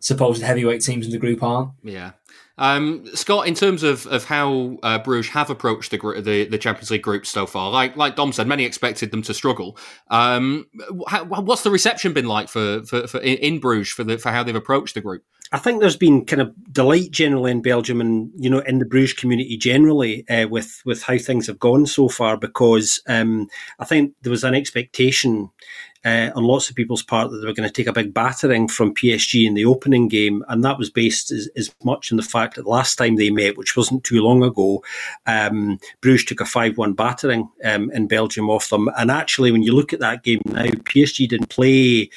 supposed 0.00 0.42
heavyweight 0.42 0.82
teams 0.82 1.06
in 1.06 1.12
the 1.12 1.18
group 1.18 1.42
aren't. 1.42 1.70
Yeah. 1.82 2.12
Um, 2.60 3.06
Scott, 3.14 3.48
in 3.48 3.54
terms 3.54 3.82
of, 3.82 4.06
of 4.06 4.24
how 4.24 4.78
uh, 4.82 4.98
Bruges 4.98 5.32
have 5.32 5.48
approached 5.48 5.90
the, 5.90 5.98
the, 6.22 6.44
the 6.44 6.58
Champions 6.58 6.90
League 6.90 7.02
group 7.02 7.24
so 7.24 7.46
far, 7.46 7.70
like 7.70 7.96
like 7.96 8.16
Dom 8.16 8.32
said, 8.32 8.46
many 8.46 8.64
expected 8.64 9.10
them 9.10 9.22
to 9.22 9.34
struggle. 9.34 9.78
Um, 10.10 10.66
how, 11.08 11.24
what's 11.24 11.62
the 11.62 11.70
reception 11.70 12.12
been 12.12 12.26
like 12.26 12.48
for, 12.48 12.82
for, 12.84 13.06
for 13.06 13.18
in 13.18 13.60
Bruges 13.60 13.88
for 13.88 14.04
the, 14.04 14.18
for 14.18 14.30
how 14.30 14.42
they've 14.42 14.54
approached 14.54 14.94
the 14.94 15.00
group? 15.00 15.24
I 15.52 15.58
think 15.58 15.80
there's 15.80 15.96
been 15.96 16.26
kind 16.26 16.42
of 16.42 16.54
delight 16.72 17.10
generally 17.10 17.50
in 17.50 17.62
Belgium 17.62 18.00
and 18.00 18.30
you 18.36 18.50
know 18.50 18.60
in 18.60 18.78
the 18.78 18.84
Bruges 18.84 19.14
community 19.14 19.56
generally 19.56 20.28
uh, 20.28 20.46
with 20.46 20.82
with 20.84 21.02
how 21.02 21.16
things 21.16 21.46
have 21.46 21.58
gone 21.58 21.86
so 21.86 22.08
far 22.08 22.36
because 22.36 23.02
um, 23.08 23.48
I 23.78 23.84
think 23.86 24.14
there 24.20 24.30
was 24.30 24.44
an 24.44 24.54
expectation 24.54 25.50
uh, 26.04 26.30
on 26.34 26.44
lots 26.44 26.70
of 26.70 26.76
people's 26.76 27.02
part 27.02 27.30
that 27.30 27.38
they 27.38 27.46
were 27.46 27.52
going 27.52 27.68
to 27.68 27.72
take 27.72 27.86
a 27.86 27.92
big 27.92 28.14
battering 28.14 28.68
from 28.68 28.94
PSG 28.94 29.46
in 29.46 29.54
the 29.54 29.64
opening 29.64 30.08
game, 30.08 30.44
and 30.48 30.64
that 30.64 30.78
was 30.78 30.90
based 30.90 31.30
as, 31.30 31.48
as 31.56 31.74
much 31.84 32.10
on 32.10 32.16
the 32.16 32.22
fact 32.22 32.56
that 32.56 32.66
last 32.66 32.96
time 32.96 33.16
they 33.16 33.30
met, 33.30 33.56
which 33.56 33.76
wasn't 33.76 34.04
too 34.04 34.22
long 34.22 34.42
ago, 34.42 34.82
um, 35.26 35.78
Bruges 36.00 36.24
took 36.24 36.40
a 36.40 36.46
five-one 36.46 36.94
battering 36.94 37.48
um, 37.64 37.90
in 37.90 38.06
Belgium 38.06 38.48
off 38.48 38.70
them, 38.70 38.88
and 38.96 39.10
actually 39.10 39.52
when 39.52 39.62
you 39.62 39.74
look 39.74 39.92
at 39.92 40.00
that 40.00 40.22
game 40.22 40.40
now, 40.46 40.64
PSG 40.64 41.28
didn't 41.28 41.50
play 41.50 42.10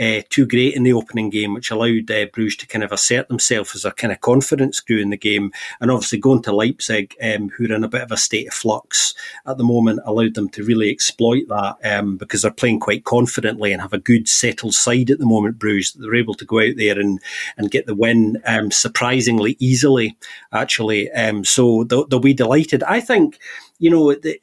uh, 0.00 0.22
too 0.30 0.46
great 0.46 0.74
in 0.74 0.82
the 0.82 0.92
opening 0.92 1.30
game, 1.30 1.54
which 1.54 1.70
allowed 1.70 2.10
uh, 2.10 2.26
Bruges 2.32 2.56
to 2.56 2.66
kind 2.66 2.82
of 2.82 2.92
assert 2.92 3.28
themselves 3.28 3.74
as 3.74 3.84
a 3.84 3.90
kind 3.90 4.12
of 4.12 4.20
confidence 4.20 4.80
crew 4.80 4.98
in 4.98 5.10
the 5.10 5.16
game. 5.16 5.52
And 5.80 5.90
obviously 5.90 6.18
going 6.18 6.42
to 6.42 6.54
Leipzig, 6.54 7.14
um, 7.22 7.50
who 7.50 7.64
are 7.64 7.74
in 7.74 7.84
a 7.84 7.88
bit 7.88 8.02
of 8.02 8.12
a 8.12 8.16
state 8.16 8.48
of 8.48 8.54
flux 8.54 9.14
at 9.46 9.58
the 9.58 9.64
moment, 9.64 10.00
allowed 10.04 10.34
them 10.34 10.48
to 10.50 10.64
really 10.64 10.90
exploit 10.90 11.48
that 11.48 11.76
um, 11.84 12.16
because 12.16 12.42
they're 12.42 12.50
playing 12.50 12.80
quite 12.80 13.04
confidently 13.04 13.72
and 13.72 13.82
have 13.82 13.92
a 13.92 13.98
good 13.98 14.28
settled 14.28 14.74
side 14.74 15.10
at 15.10 15.18
the 15.18 15.26
moment, 15.26 15.58
Bruges. 15.58 15.92
They're 15.92 16.14
able 16.14 16.34
to 16.34 16.44
go 16.44 16.60
out 16.60 16.76
there 16.76 16.98
and, 16.98 17.20
and 17.56 17.70
get 17.70 17.86
the 17.86 17.94
win 17.94 18.40
um, 18.46 18.70
surprisingly 18.70 19.56
easily, 19.58 20.16
actually. 20.52 21.10
Um, 21.12 21.44
so 21.44 21.84
they'll, 21.84 22.06
they'll, 22.06 22.22
be 22.22 22.32
delighted. 22.32 22.84
I 22.84 23.00
think, 23.00 23.40
you 23.80 23.90
know, 23.90 24.14
the, 24.14 24.38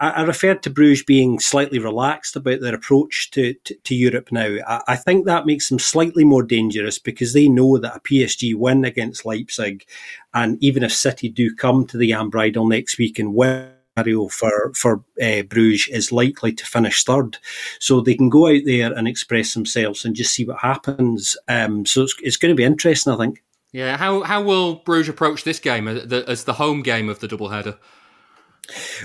I, 0.00 0.22
referred 0.22 0.62
to 0.62 0.70
Bruges 0.70 1.04
being 1.04 1.38
slightly 1.38 1.78
relaxed 1.78 2.34
about 2.34 2.60
their 2.60 2.74
approach 2.74 3.30
to, 3.32 3.52
to, 3.64 3.74
to 3.74 3.94
Europe 3.94 4.32
now. 4.32 4.56
I, 4.66 4.80
I, 4.88 4.96
think 4.96 5.26
that 5.26 5.44
makes 5.44 5.68
them 5.68 5.78
slightly 5.78 6.24
more 6.24 6.42
dangerous 6.42 6.98
because 6.98 7.34
they 7.34 7.48
know 7.48 7.76
that 7.76 7.96
a 7.96 8.00
PSG 8.00 8.54
win 8.54 8.84
against 8.86 9.26
Leipzig, 9.26 9.84
and 10.32 10.56
even 10.62 10.82
if 10.82 10.92
City 10.92 11.28
do 11.28 11.54
come 11.54 11.86
to 11.86 11.98
the 11.98 12.14
Am 12.14 12.30
next 12.68 12.98
week 12.98 13.18
and 13.18 13.34
win, 13.34 13.72
for 14.30 14.72
for 14.74 15.04
uh, 15.22 15.42
Bruges 15.42 15.88
is 15.88 16.12
likely 16.12 16.52
to 16.52 16.64
finish 16.64 17.04
third, 17.04 17.36
so 17.78 18.00
they 18.00 18.14
can 18.14 18.30
go 18.30 18.46
out 18.46 18.62
there 18.64 18.92
and 18.92 19.06
express 19.06 19.52
themselves 19.52 20.04
and 20.04 20.16
just 20.16 20.32
see 20.32 20.46
what 20.46 20.60
happens. 20.60 21.36
Um, 21.48 21.84
so 21.84 22.02
it's, 22.02 22.14
it's 22.22 22.36
going 22.38 22.50
to 22.50 22.56
be 22.56 22.64
interesting, 22.64 23.12
I 23.12 23.16
think. 23.16 23.42
Yeah, 23.72 23.98
how 23.98 24.22
how 24.22 24.42
will 24.42 24.76
Bruges 24.76 25.10
approach 25.10 25.44
this 25.44 25.58
game 25.58 25.86
as 25.86 26.06
the, 26.06 26.24
as 26.26 26.44
the 26.44 26.54
home 26.54 26.82
game 26.82 27.10
of 27.10 27.20
the 27.20 27.28
doubleheader? 27.28 27.76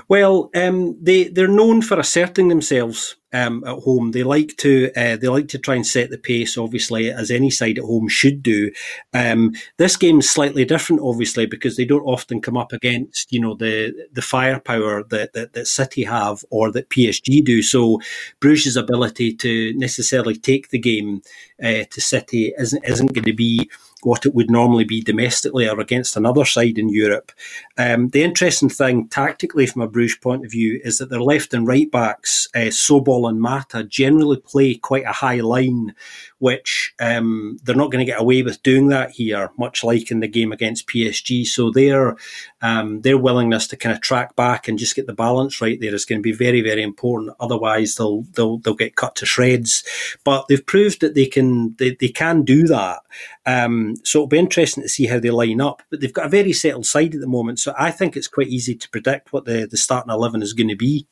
Well, 0.07 0.49
um, 0.55 0.97
they 1.01 1.25
they're 1.29 1.47
known 1.47 1.81
for 1.81 1.99
asserting 1.99 2.49
themselves 2.49 3.15
um, 3.35 3.63
at 3.65 3.79
home. 3.79 4.11
They 4.11 4.23
like 4.23 4.55
to 4.57 4.91
uh, 4.95 5.17
they 5.17 5.27
like 5.27 5.49
to 5.49 5.59
try 5.59 5.75
and 5.75 5.85
set 5.85 6.09
the 6.09 6.17
pace, 6.17 6.57
obviously, 6.57 7.11
as 7.11 7.29
any 7.29 7.49
side 7.49 7.77
at 7.77 7.83
home 7.83 8.07
should 8.07 8.41
do. 8.41 8.71
Um, 9.13 9.53
this 9.77 9.97
game 9.97 10.19
is 10.19 10.29
slightly 10.29 10.63
different, 10.63 11.01
obviously, 11.03 11.45
because 11.45 11.75
they 11.75 11.85
don't 11.85 12.05
often 12.05 12.41
come 12.41 12.55
up 12.55 12.71
against 12.71 13.33
you 13.33 13.41
know 13.41 13.53
the 13.53 13.93
the 14.13 14.21
firepower 14.21 15.03
that 15.03 15.33
that, 15.33 15.53
that 15.53 15.67
City 15.67 16.03
have 16.03 16.45
or 16.49 16.71
that 16.71 16.89
PSG 16.89 17.43
do. 17.43 17.61
So 17.61 17.99
Bruges' 18.39 18.77
ability 18.77 19.33
to 19.35 19.73
necessarily 19.75 20.35
take 20.35 20.69
the 20.69 20.79
game 20.79 21.21
uh, 21.61 21.83
to 21.91 22.01
City 22.01 22.53
isn't 22.57 22.85
isn't 22.85 23.13
going 23.13 23.25
to 23.25 23.33
be 23.33 23.69
what 24.05 24.25
it 24.25 24.35
would 24.35 24.51
normally 24.51 24.83
be 24.83 25.01
domestically 25.01 25.67
or 25.67 25.79
against 25.79 26.15
another 26.15 26.45
side 26.45 26.77
in 26.77 26.89
Europe. 26.89 27.31
Um, 27.77 28.09
the 28.09 28.23
interesting 28.23 28.69
thing, 28.69 29.07
tactically, 29.07 29.65
from 29.65 29.81
a 29.81 29.87
Bruges 29.87 30.17
point 30.17 30.45
of 30.45 30.51
view, 30.51 30.79
is 30.83 30.99
that 30.99 31.09
their 31.09 31.21
left 31.21 31.53
and 31.53 31.67
right 31.67 31.89
backs, 31.89 32.47
uh, 32.53 32.69
Sobol 32.69 33.24
and 33.27 33.41
Mata, 33.41 33.83
generally 33.83 34.37
play 34.37 34.75
quite 34.75 35.05
a 35.05 35.11
high 35.11 35.41
line, 35.41 35.93
which 36.39 36.93
um, 36.99 37.57
they're 37.63 37.75
not 37.75 37.91
going 37.91 38.05
to 38.05 38.11
get 38.11 38.21
away 38.21 38.41
with 38.41 38.63
doing 38.63 38.89
that 38.89 39.11
here, 39.11 39.51
much 39.57 39.83
like 39.83 40.11
in 40.11 40.19
the 40.19 40.27
game 40.27 40.51
against 40.51 40.87
PSG. 40.87 41.45
So 41.45 41.71
their 41.71 42.15
um, 42.61 43.01
their 43.01 43.17
willingness 43.17 43.67
to 43.67 43.77
kind 43.77 43.95
of 43.95 44.01
track 44.01 44.35
back 44.35 44.67
and 44.67 44.79
just 44.79 44.95
get 44.95 45.07
the 45.07 45.13
balance 45.13 45.61
right 45.61 45.79
there 45.79 45.93
is 45.93 46.05
going 46.05 46.19
to 46.19 46.23
be 46.23 46.31
very, 46.31 46.61
very 46.61 46.81
important. 46.81 47.35
Otherwise, 47.39 47.95
they'll 47.95 48.23
they'll 48.33 48.57
they'll 48.59 48.73
get 48.73 48.95
cut 48.95 49.15
to 49.17 49.25
shreds. 49.25 49.83
But 50.23 50.47
they've 50.47 50.65
proved 50.65 51.01
that 51.01 51.15
they 51.15 51.25
can 51.25 51.75
they, 51.77 51.95
they 51.99 52.09
can 52.09 52.43
do 52.43 52.63
that. 52.67 52.99
Um, 53.45 53.95
so 54.03 54.19
it'll 54.19 54.27
be 54.27 54.39
interesting 54.39 54.83
to 54.83 54.89
see 54.89 55.05
how 55.05 55.19
they 55.19 55.29
line 55.29 55.61
up. 55.61 55.83
But 55.89 56.01
they've 56.01 56.13
got 56.13 56.25
a 56.25 56.29
very 56.29 56.53
settled 56.53 56.85
side 56.85 57.13
at 57.15 57.21
the 57.21 57.27
moment, 57.27 57.59
so 57.59 57.73
I 57.77 57.91
think 57.91 58.15
it's 58.15 58.27
quite 58.27 58.47
easy 58.47 58.75
to 58.75 58.89
predict 58.89 59.33
what 59.33 59.45
the 59.45 59.67
the 59.69 59.77
starting 59.77 60.11
eleven 60.11 60.41
is 60.41 60.53
going 60.53 60.69
to 60.69 60.75
be. 60.75 61.07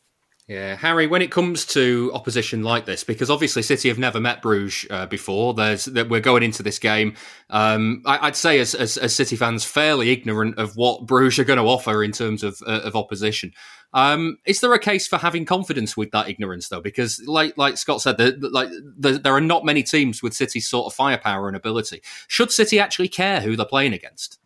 Yeah, 0.48 0.76
Harry. 0.76 1.08
When 1.08 1.22
it 1.22 1.32
comes 1.32 1.66
to 1.68 2.12
opposition 2.14 2.64
like 2.64 2.86
this, 2.86 3.06
because 3.06 3.30
obviously 3.30 3.62
City 3.62 3.88
have 3.88 3.98
never 3.98 4.20
met 4.20 4.42
Bruges 4.42 4.86
uh, 4.90 5.06
before. 5.06 5.54
There's 5.54 5.86
that 5.86 6.10
we're 6.10 6.20
going 6.20 6.44
into 6.44 6.62
this 6.62 6.80
game. 6.80 7.16
Um, 7.50 8.04
I, 8.06 8.28
would 8.28 8.36
say 8.36 8.60
as, 8.60 8.76
as, 8.76 8.98
as, 8.98 9.16
City 9.16 9.38
fans, 9.38 9.64
fairly 9.64 10.12
ignorant 10.12 10.60
of 10.60 10.76
what 10.76 11.06
Bruges 11.06 11.40
are 11.40 11.46
going 11.46 11.60
to 11.60 11.66
offer 11.66 12.04
in 12.04 12.12
terms 12.12 12.44
of 12.44 12.62
uh, 12.68 12.82
of 12.84 12.94
opposition. 12.94 13.54
Um, 13.94 14.38
is 14.46 14.60
there 14.60 14.74
a 14.74 14.80
case 14.80 15.08
for 15.08 15.18
having 15.18 15.46
confidence 15.46 15.96
with 15.96 16.12
that 16.12 16.28
ignorance 16.28 16.68
though? 16.68 16.82
Because 16.82 17.22
like 17.26 17.58
like 17.58 17.78
Scott 17.78 18.02
said, 18.02 18.18
the, 18.18 18.38
like 18.52 18.70
the, 18.98 19.20
there 19.20 19.36
are 19.36 19.42
not 19.42 19.64
many 19.64 19.82
teams 19.82 20.22
with 20.22 20.34
City's 20.34 20.68
sort 20.68 20.88
of 20.88 20.94
firepower 20.94 21.48
and 21.48 21.56
ability. 21.56 22.02
Should 22.28 22.52
City 22.52 22.82
actually 22.82 23.08
care 23.08 23.40
who 23.40 23.56
they're 23.56 23.66
playing 23.66 23.94
against? 23.94 24.40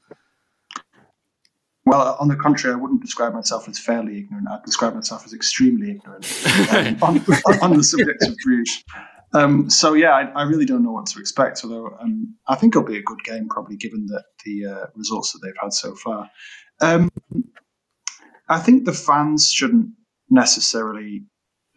Well, 1.88 2.18
on 2.20 2.28
the 2.28 2.36
contrary, 2.36 2.76
I 2.76 2.78
wouldn't 2.78 3.02
describe 3.02 3.34
myself 3.34 3.70
as 3.70 3.80
fairly 3.80 4.18
ignorant. 4.18 4.50
I'd 4.52 4.64
describe 4.66 4.94
myself 4.94 5.26
as 5.26 5.34
extremely 5.34 5.92
ignorant 5.92 6.26
um, 6.74 6.98
on, 7.02 7.60
on, 7.62 7.78
the 7.78 7.84
subject 7.84 8.24
of 8.24 8.36
Bruges. 8.44 8.84
Um, 9.34 9.70
so 9.70 9.94
yeah, 9.94 10.12
I, 10.12 10.24
I, 10.32 10.44
really 10.44 10.66
don't 10.66 10.84
know 10.84 10.92
what 10.92 11.06
to 11.08 11.20
expect. 11.20 11.62
Although 11.64 11.98
um, 12.02 12.36
I 12.48 12.56
think 12.56 12.76
it'll 12.76 12.86
be 12.86 12.98
a 12.98 13.04
good 13.04 13.24
game, 13.24 13.48
probably 13.48 13.78
given 13.78 14.06
that 14.08 14.26
the 14.44 14.66
uh, 14.66 14.86
results 14.96 15.32
that 15.32 15.40
they've 15.42 15.54
had 15.62 15.72
so 15.74 15.96
far. 15.96 16.30
Um, 16.82 17.10
I 18.50 18.60
think 18.60 18.84
the 18.84 18.94
fans 18.94 19.50
shouldn't 19.50 19.88
necessarily 20.30 21.24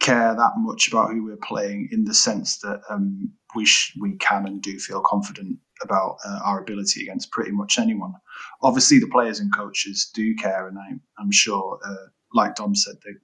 care 0.01 0.35
that 0.35 0.51
much 0.57 0.89
about 0.89 1.11
who 1.11 1.23
we're 1.23 1.37
playing, 1.37 1.87
in 1.93 2.03
the 2.03 2.13
sense 2.13 2.57
that 2.59 2.81
um, 2.89 3.31
we 3.55 3.65
sh- 3.65 3.95
we 3.99 4.17
can 4.17 4.45
and 4.45 4.61
do 4.61 4.77
feel 4.77 5.01
confident 5.01 5.57
about 5.81 6.17
uh, 6.25 6.39
our 6.43 6.59
ability 6.59 7.03
against 7.03 7.31
pretty 7.31 7.51
much 7.51 7.79
anyone. 7.79 8.13
Obviously, 8.61 8.99
the 8.99 9.07
players 9.07 9.39
and 9.39 9.53
coaches 9.53 10.09
do 10.13 10.35
care, 10.35 10.67
and 10.67 10.77
I'm, 10.77 11.01
I'm 11.19 11.31
sure, 11.31 11.79
uh, 11.85 12.07
like 12.33 12.55
Dom 12.55 12.75
said, 12.75 12.95
that 13.03 13.15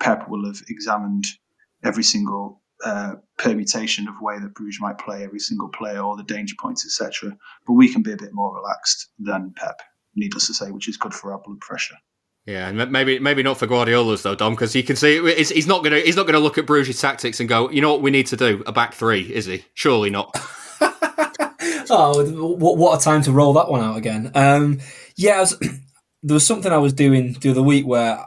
Pep 0.00 0.28
will 0.28 0.46
have 0.46 0.62
examined 0.68 1.24
every 1.84 2.04
single 2.04 2.62
uh, 2.84 3.14
permutation 3.38 4.08
of 4.08 4.20
way 4.20 4.38
that 4.38 4.54
Bruges 4.54 4.80
might 4.80 4.98
play, 4.98 5.24
every 5.24 5.38
single 5.38 5.68
player, 5.68 6.00
all 6.00 6.16
the 6.16 6.22
danger 6.22 6.54
points, 6.60 6.84
etc. 6.84 7.36
But 7.66 7.74
we 7.74 7.92
can 7.92 8.02
be 8.02 8.12
a 8.12 8.16
bit 8.16 8.34
more 8.34 8.54
relaxed 8.54 9.08
than 9.18 9.54
Pep, 9.56 9.80
needless 10.14 10.46
to 10.48 10.54
say, 10.54 10.70
which 10.70 10.88
is 10.88 10.96
good 10.96 11.14
for 11.14 11.32
our 11.32 11.40
blood 11.40 11.60
pressure. 11.60 11.96
Yeah, 12.44 12.68
and 12.68 12.92
maybe 12.92 13.18
maybe 13.18 13.42
not 13.42 13.58
for 13.58 13.66
Guardiola's 13.66 14.22
though, 14.22 14.36
Dom, 14.36 14.54
because 14.54 14.76
you 14.76 14.84
can 14.84 14.94
see 14.94 15.20
he's 15.34 15.66
not 15.66 15.82
gonna 15.82 15.98
he's 15.98 16.14
not 16.14 16.26
gonna 16.26 16.38
look 16.38 16.58
at 16.58 16.66
Bruges' 16.66 17.00
tactics 17.00 17.40
and 17.40 17.48
go, 17.48 17.68
you 17.70 17.80
know 17.80 17.90
what 17.90 18.02
we 18.02 18.12
need 18.12 18.28
to 18.28 18.36
do, 18.36 18.62
a 18.66 18.72
back 18.72 18.94
three, 18.94 19.22
is 19.22 19.46
he? 19.46 19.64
Surely 19.74 20.10
not. 20.10 20.38
oh, 21.90 22.24
what 22.56 22.76
what 22.76 23.00
a 23.00 23.04
time 23.04 23.22
to 23.22 23.32
roll 23.32 23.54
that 23.54 23.70
one 23.70 23.82
out 23.82 23.96
again. 23.96 24.30
Um, 24.34 24.80
yeah, 25.16 25.40
was, 25.40 25.58
there 26.22 26.34
was 26.34 26.46
something 26.46 26.72
I 26.72 26.78
was 26.78 26.92
doing 26.92 27.34
the 27.40 27.50
other 27.50 27.62
week 27.62 27.86
where 27.86 28.24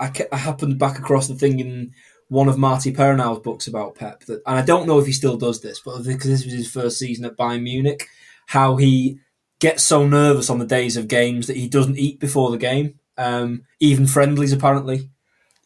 I, 0.00 0.12
I 0.32 0.36
happened 0.36 0.78
back 0.78 0.98
across 0.98 1.28
the 1.28 1.34
thing 1.34 1.60
in 1.60 1.92
one 2.28 2.48
of 2.48 2.58
Marty 2.58 2.92
Perarnau's 2.92 3.40
books 3.40 3.66
about 3.66 3.94
Pep, 3.94 4.24
that, 4.24 4.42
and 4.46 4.58
I 4.58 4.62
don't 4.62 4.86
know 4.86 4.98
if 4.98 5.06
he 5.06 5.12
still 5.12 5.36
does 5.36 5.60
this, 5.60 5.80
but 5.80 5.98
because 6.04 6.30
this 6.30 6.44
was 6.44 6.54
his 6.54 6.70
first 6.70 6.98
season 6.98 7.24
at 7.24 7.36
Bayern 7.36 7.62
Munich, 7.62 8.08
how 8.46 8.76
he 8.76 9.18
gets 9.60 9.82
so 9.82 10.06
nervous 10.06 10.50
on 10.50 10.58
the 10.58 10.66
days 10.66 10.96
of 10.96 11.08
games 11.08 11.46
that 11.46 11.56
he 11.56 11.68
doesn't 11.68 11.98
eat 11.98 12.20
before 12.20 12.50
the 12.50 12.58
game, 12.58 12.98
um, 13.16 13.62
even 13.80 14.06
friendlies 14.06 14.52
apparently. 14.52 15.10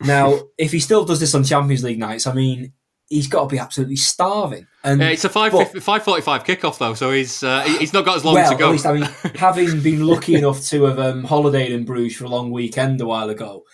Now, 0.00 0.40
if 0.58 0.72
he 0.72 0.80
still 0.80 1.04
does 1.04 1.20
this 1.20 1.34
on 1.34 1.44
Champions 1.44 1.84
League 1.84 1.98
nights, 1.98 2.26
I 2.26 2.34
mean, 2.34 2.72
he's 3.08 3.26
got 3.26 3.42
to 3.42 3.48
be 3.48 3.58
absolutely 3.58 3.96
starving. 3.96 4.66
And 4.84 5.00
yeah, 5.00 5.08
it's 5.08 5.24
a 5.24 5.28
five 5.28 5.52
five 5.52 6.02
forty 6.02 6.22
five 6.22 6.44
kickoff 6.44 6.78
though, 6.78 6.94
so 6.94 7.10
he's 7.10 7.42
uh, 7.42 7.62
he's 7.62 7.92
not 7.92 8.04
got 8.04 8.16
as 8.16 8.24
long 8.24 8.34
well, 8.34 8.50
to 8.50 8.56
go. 8.56 8.68
At 8.68 8.72
least, 8.72 8.86
I 8.86 8.92
mean, 8.92 9.02
having 9.34 9.80
been 9.80 10.06
lucky 10.06 10.34
enough 10.34 10.62
to 10.66 10.84
have 10.84 10.98
um, 10.98 11.24
holidayed 11.24 11.70
in 11.70 11.84
Bruges 11.84 12.16
for 12.16 12.24
a 12.24 12.28
long 12.28 12.50
weekend 12.50 13.00
a 13.00 13.06
while 13.06 13.30
ago, 13.30 13.64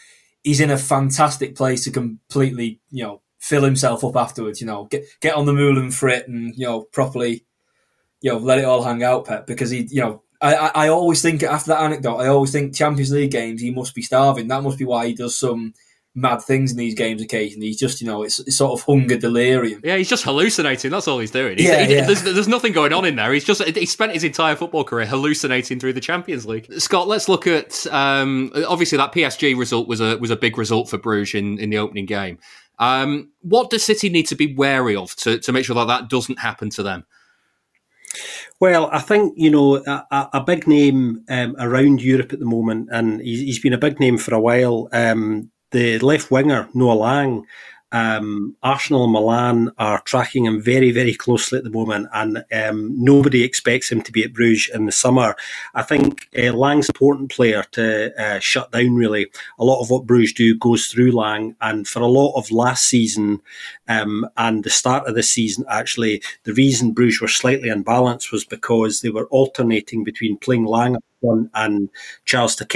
he's 0.42 0.60
in 0.60 0.70
a 0.70 0.78
fantastic 0.78 1.56
place 1.56 1.84
to 1.84 1.90
completely, 1.90 2.80
you 2.90 3.04
know, 3.04 3.22
fill 3.38 3.64
himself 3.64 4.04
up 4.04 4.16
afterwards. 4.16 4.60
You 4.60 4.66
know, 4.66 4.84
get 4.84 5.04
get 5.20 5.34
on 5.34 5.46
the 5.46 5.52
Moulin 5.52 5.90
Frit 5.90 6.28
and 6.28 6.54
you 6.56 6.66
know 6.66 6.82
properly, 6.82 7.44
you 8.20 8.32
know, 8.32 8.38
let 8.38 8.58
it 8.58 8.64
all 8.64 8.82
hang 8.82 9.02
out, 9.02 9.26
Pep, 9.26 9.46
because 9.46 9.70
he, 9.70 9.86
you 9.90 10.00
know. 10.00 10.20
I, 10.40 10.56
I, 10.56 10.70
I 10.74 10.88
always 10.88 11.22
think 11.22 11.42
after 11.42 11.68
that 11.68 11.80
anecdote, 11.80 12.18
I 12.18 12.26
always 12.26 12.52
think 12.52 12.74
Champions 12.74 13.12
League 13.12 13.30
games. 13.30 13.62
He 13.62 13.70
must 13.70 13.94
be 13.94 14.02
starving. 14.02 14.48
That 14.48 14.62
must 14.62 14.76
be 14.76 14.84
why 14.84 15.06
he 15.06 15.14
does 15.14 15.38
some 15.38 15.72
mad 16.16 16.40
things 16.42 16.70
in 16.70 16.78
these 16.78 16.94
games 16.94 17.20
occasionally. 17.20 17.66
He's 17.66 17.78
just, 17.78 18.00
you 18.00 18.06
know, 18.06 18.22
it's, 18.22 18.38
it's 18.38 18.56
sort 18.56 18.78
of 18.78 18.86
hunger 18.86 19.16
delirium. 19.18 19.80
Yeah, 19.82 19.96
he's 19.96 20.08
just 20.08 20.22
hallucinating. 20.24 20.90
That's 20.92 21.08
all 21.08 21.18
he's 21.18 21.32
doing. 21.32 21.58
He's, 21.58 21.68
Yeah, 21.68 21.84
he- 21.84 21.94
yeah. 21.94 22.06
There's, 22.06 22.22
there's 22.22 22.46
nothing 22.48 22.72
going 22.72 22.92
on 22.92 23.04
in 23.04 23.16
there. 23.16 23.32
He's 23.32 23.44
just 23.44 23.62
he 23.64 23.84
spent 23.86 24.12
his 24.12 24.22
entire 24.22 24.54
football 24.54 24.84
career 24.84 25.06
hallucinating 25.06 25.80
through 25.80 25.94
the 25.94 26.00
Champions 26.00 26.46
League. 26.46 26.72
Scott, 26.80 27.08
let's 27.08 27.28
look 27.28 27.46
at 27.46 27.84
um, 27.88 28.52
obviously 28.68 28.96
that 28.98 29.12
PSG 29.12 29.58
result 29.58 29.88
was 29.88 30.00
a 30.00 30.16
was 30.18 30.30
a 30.30 30.36
big 30.36 30.56
result 30.56 30.88
for 30.88 30.98
Bruges 30.98 31.34
in, 31.40 31.58
in 31.58 31.70
the 31.70 31.78
opening 31.78 32.06
game. 32.06 32.38
Um, 32.78 33.30
what 33.42 33.70
does 33.70 33.82
City 33.84 34.08
need 34.08 34.26
to 34.28 34.34
be 34.36 34.54
wary 34.54 34.96
of 34.96 35.14
to, 35.16 35.38
to 35.38 35.52
make 35.52 35.64
sure 35.64 35.74
that 35.76 35.86
that 35.86 36.08
doesn't 36.08 36.38
happen 36.38 36.70
to 36.70 36.82
them? 36.82 37.04
Well, 38.60 38.88
I 38.92 39.00
think 39.00 39.34
you 39.36 39.50
know 39.50 39.76
a, 39.84 40.06
a- 40.10 40.28
a 40.34 40.40
big 40.44 40.66
name 40.68 41.24
um, 41.28 41.56
around 41.58 42.00
Europe 42.02 42.32
at 42.32 42.38
the 42.38 42.44
moment, 42.46 42.88
and 42.92 43.20
he's, 43.20 43.40
he's 43.40 43.58
been 43.58 43.72
a 43.72 43.78
big 43.78 43.98
name 44.00 44.16
for 44.18 44.34
a 44.34 44.40
while. 44.40 44.88
Um, 44.92 45.50
the 45.74 45.98
left 45.98 46.30
winger 46.30 46.68
Noah 46.72 46.94
Lang, 46.94 47.46
um, 47.90 48.56
Arsenal 48.62 49.04
and 49.04 49.12
Milan 49.12 49.70
are 49.76 50.00
tracking 50.02 50.46
him 50.46 50.62
very, 50.62 50.90
very 50.92 51.14
closely 51.14 51.58
at 51.58 51.64
the 51.64 51.70
moment, 51.70 52.08
and 52.12 52.44
um, 52.52 52.94
nobody 52.96 53.42
expects 53.42 53.90
him 53.90 54.00
to 54.02 54.12
be 54.12 54.24
at 54.24 54.32
Bruges 54.32 54.70
in 54.72 54.86
the 54.86 54.92
summer. 54.92 55.34
I 55.74 55.82
think 55.82 56.28
uh, 56.36 56.52
Lang's 56.52 56.88
an 56.88 56.94
important 56.94 57.30
player 57.30 57.64
to 57.72 58.12
uh, 58.20 58.38
shut 58.38 58.70
down. 58.70 58.94
Really, 58.94 59.26
a 59.58 59.64
lot 59.64 59.80
of 59.80 59.90
what 59.90 60.06
Bruges 60.06 60.32
do 60.32 60.56
goes 60.56 60.86
through 60.86 61.12
Lang, 61.12 61.56
and 61.60 61.86
for 61.86 62.00
a 62.00 62.06
lot 62.06 62.36
of 62.36 62.50
last 62.52 62.84
season 62.86 63.40
um, 63.88 64.26
and 64.36 64.62
the 64.64 64.70
start 64.70 65.08
of 65.08 65.14
this 65.14 65.30
season, 65.30 65.64
actually, 65.68 66.22
the 66.44 66.54
reason 66.54 66.92
Bruges 66.92 67.20
were 67.20 67.28
slightly 67.28 67.68
unbalanced 67.68 68.32
was 68.32 68.44
because 68.44 69.00
they 69.00 69.10
were 69.10 69.26
alternating 69.26 70.04
between 70.04 70.36
playing 70.36 70.66
Lang 70.66 70.96
front 71.24 71.50
and 71.54 71.88
Charles 72.24 72.56
de 72.56 72.66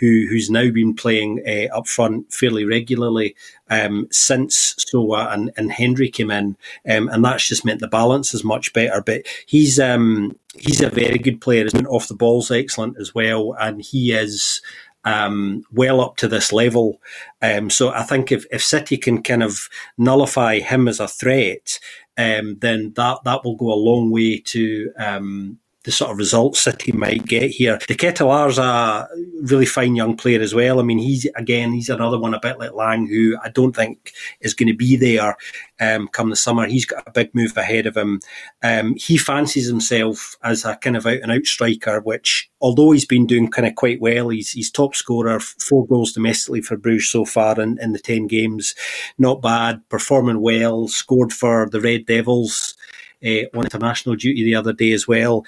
who 0.00 0.26
who's 0.28 0.50
now 0.50 0.70
been 0.70 0.94
playing 0.94 1.42
uh, 1.46 1.74
up 1.76 1.86
front 1.86 2.32
fairly 2.32 2.64
regularly 2.64 3.34
um, 3.70 4.08
since 4.10 4.74
Sowah 4.74 5.32
and, 5.32 5.50
and 5.56 5.72
Hendry 5.72 6.08
came 6.08 6.30
in, 6.30 6.56
um, 6.88 7.08
and 7.08 7.24
that's 7.24 7.46
just 7.46 7.64
meant 7.64 7.80
the 7.80 7.88
balance 7.88 8.34
is 8.34 8.44
much 8.44 8.72
better. 8.72 9.02
But 9.04 9.22
he's 9.46 9.78
um, 9.78 10.36
he's 10.56 10.80
a 10.80 10.90
very 10.90 11.18
good 11.18 11.40
player. 11.40 11.64
His 11.64 11.74
off 11.88 12.08
the 12.08 12.14
ball's 12.14 12.50
excellent 12.50 12.96
as 12.98 13.14
well, 13.14 13.54
and 13.58 13.82
he 13.82 14.12
is 14.12 14.60
um, 15.04 15.64
well 15.72 16.00
up 16.00 16.16
to 16.18 16.28
this 16.28 16.52
level. 16.52 17.00
Um, 17.40 17.70
so 17.70 17.90
I 17.90 18.02
think 18.02 18.32
if, 18.32 18.44
if 18.50 18.62
City 18.62 18.96
can 18.96 19.22
kind 19.22 19.42
of 19.42 19.68
nullify 19.96 20.58
him 20.58 20.88
as 20.88 21.00
a 21.00 21.08
threat, 21.08 21.78
um, 22.16 22.58
then 22.58 22.92
that, 22.96 23.20
that 23.24 23.44
will 23.44 23.56
go 23.56 23.72
a 23.72 23.74
long 23.74 24.10
way 24.10 24.40
to 24.40 24.92
um, 24.98 25.58
the 25.88 25.92
sort 25.92 26.10
of 26.10 26.18
results 26.18 26.60
City 26.60 26.92
might 26.92 27.24
get 27.24 27.50
here. 27.50 27.78
De 27.86 27.94
Ketelaere's 27.94 28.58
a 28.58 29.08
really 29.40 29.64
fine 29.64 29.96
young 29.96 30.18
player 30.18 30.38
as 30.38 30.54
well. 30.54 30.80
I 30.80 30.82
mean, 30.82 30.98
he's 30.98 31.26
again, 31.34 31.72
he's 31.72 31.88
another 31.88 32.18
one 32.18 32.34
a 32.34 32.40
bit 32.40 32.58
like 32.58 32.74
Lang, 32.74 33.06
who 33.06 33.38
I 33.42 33.48
don't 33.48 33.74
think 33.74 34.12
is 34.42 34.52
going 34.52 34.66
to 34.66 34.76
be 34.76 34.96
there 34.96 35.34
um, 35.80 36.06
come 36.08 36.28
the 36.28 36.36
summer. 36.36 36.66
He's 36.66 36.84
got 36.84 37.08
a 37.08 37.10
big 37.10 37.34
move 37.34 37.56
ahead 37.56 37.86
of 37.86 37.96
him. 37.96 38.20
Um, 38.62 38.96
he 38.96 39.16
fancies 39.16 39.66
himself 39.66 40.36
as 40.44 40.66
a 40.66 40.76
kind 40.76 40.94
of 40.94 41.06
out 41.06 41.20
and 41.22 41.32
out 41.32 41.46
striker, 41.46 42.02
which 42.02 42.50
although 42.60 42.90
he's 42.90 43.06
been 43.06 43.26
doing 43.26 43.50
kind 43.50 43.66
of 43.66 43.74
quite 43.74 43.98
well, 43.98 44.28
he's 44.28 44.50
he's 44.50 44.70
top 44.70 44.94
scorer, 44.94 45.40
four 45.40 45.86
goals 45.86 46.12
domestically 46.12 46.60
for 46.60 46.76
Bruges 46.76 47.08
so 47.08 47.24
far 47.24 47.58
in, 47.58 47.78
in 47.80 47.94
the 47.94 47.98
ten 47.98 48.26
games, 48.26 48.74
not 49.16 49.40
bad, 49.40 49.80
performing 49.88 50.42
well, 50.42 50.86
scored 50.86 51.32
for 51.32 51.66
the 51.70 51.80
Red 51.80 52.04
Devils 52.04 52.76
uh, 53.24 53.56
on 53.56 53.64
international 53.64 54.16
duty 54.16 54.44
the 54.44 54.54
other 54.54 54.72
day 54.72 54.92
as 54.92 55.06
well. 55.06 55.44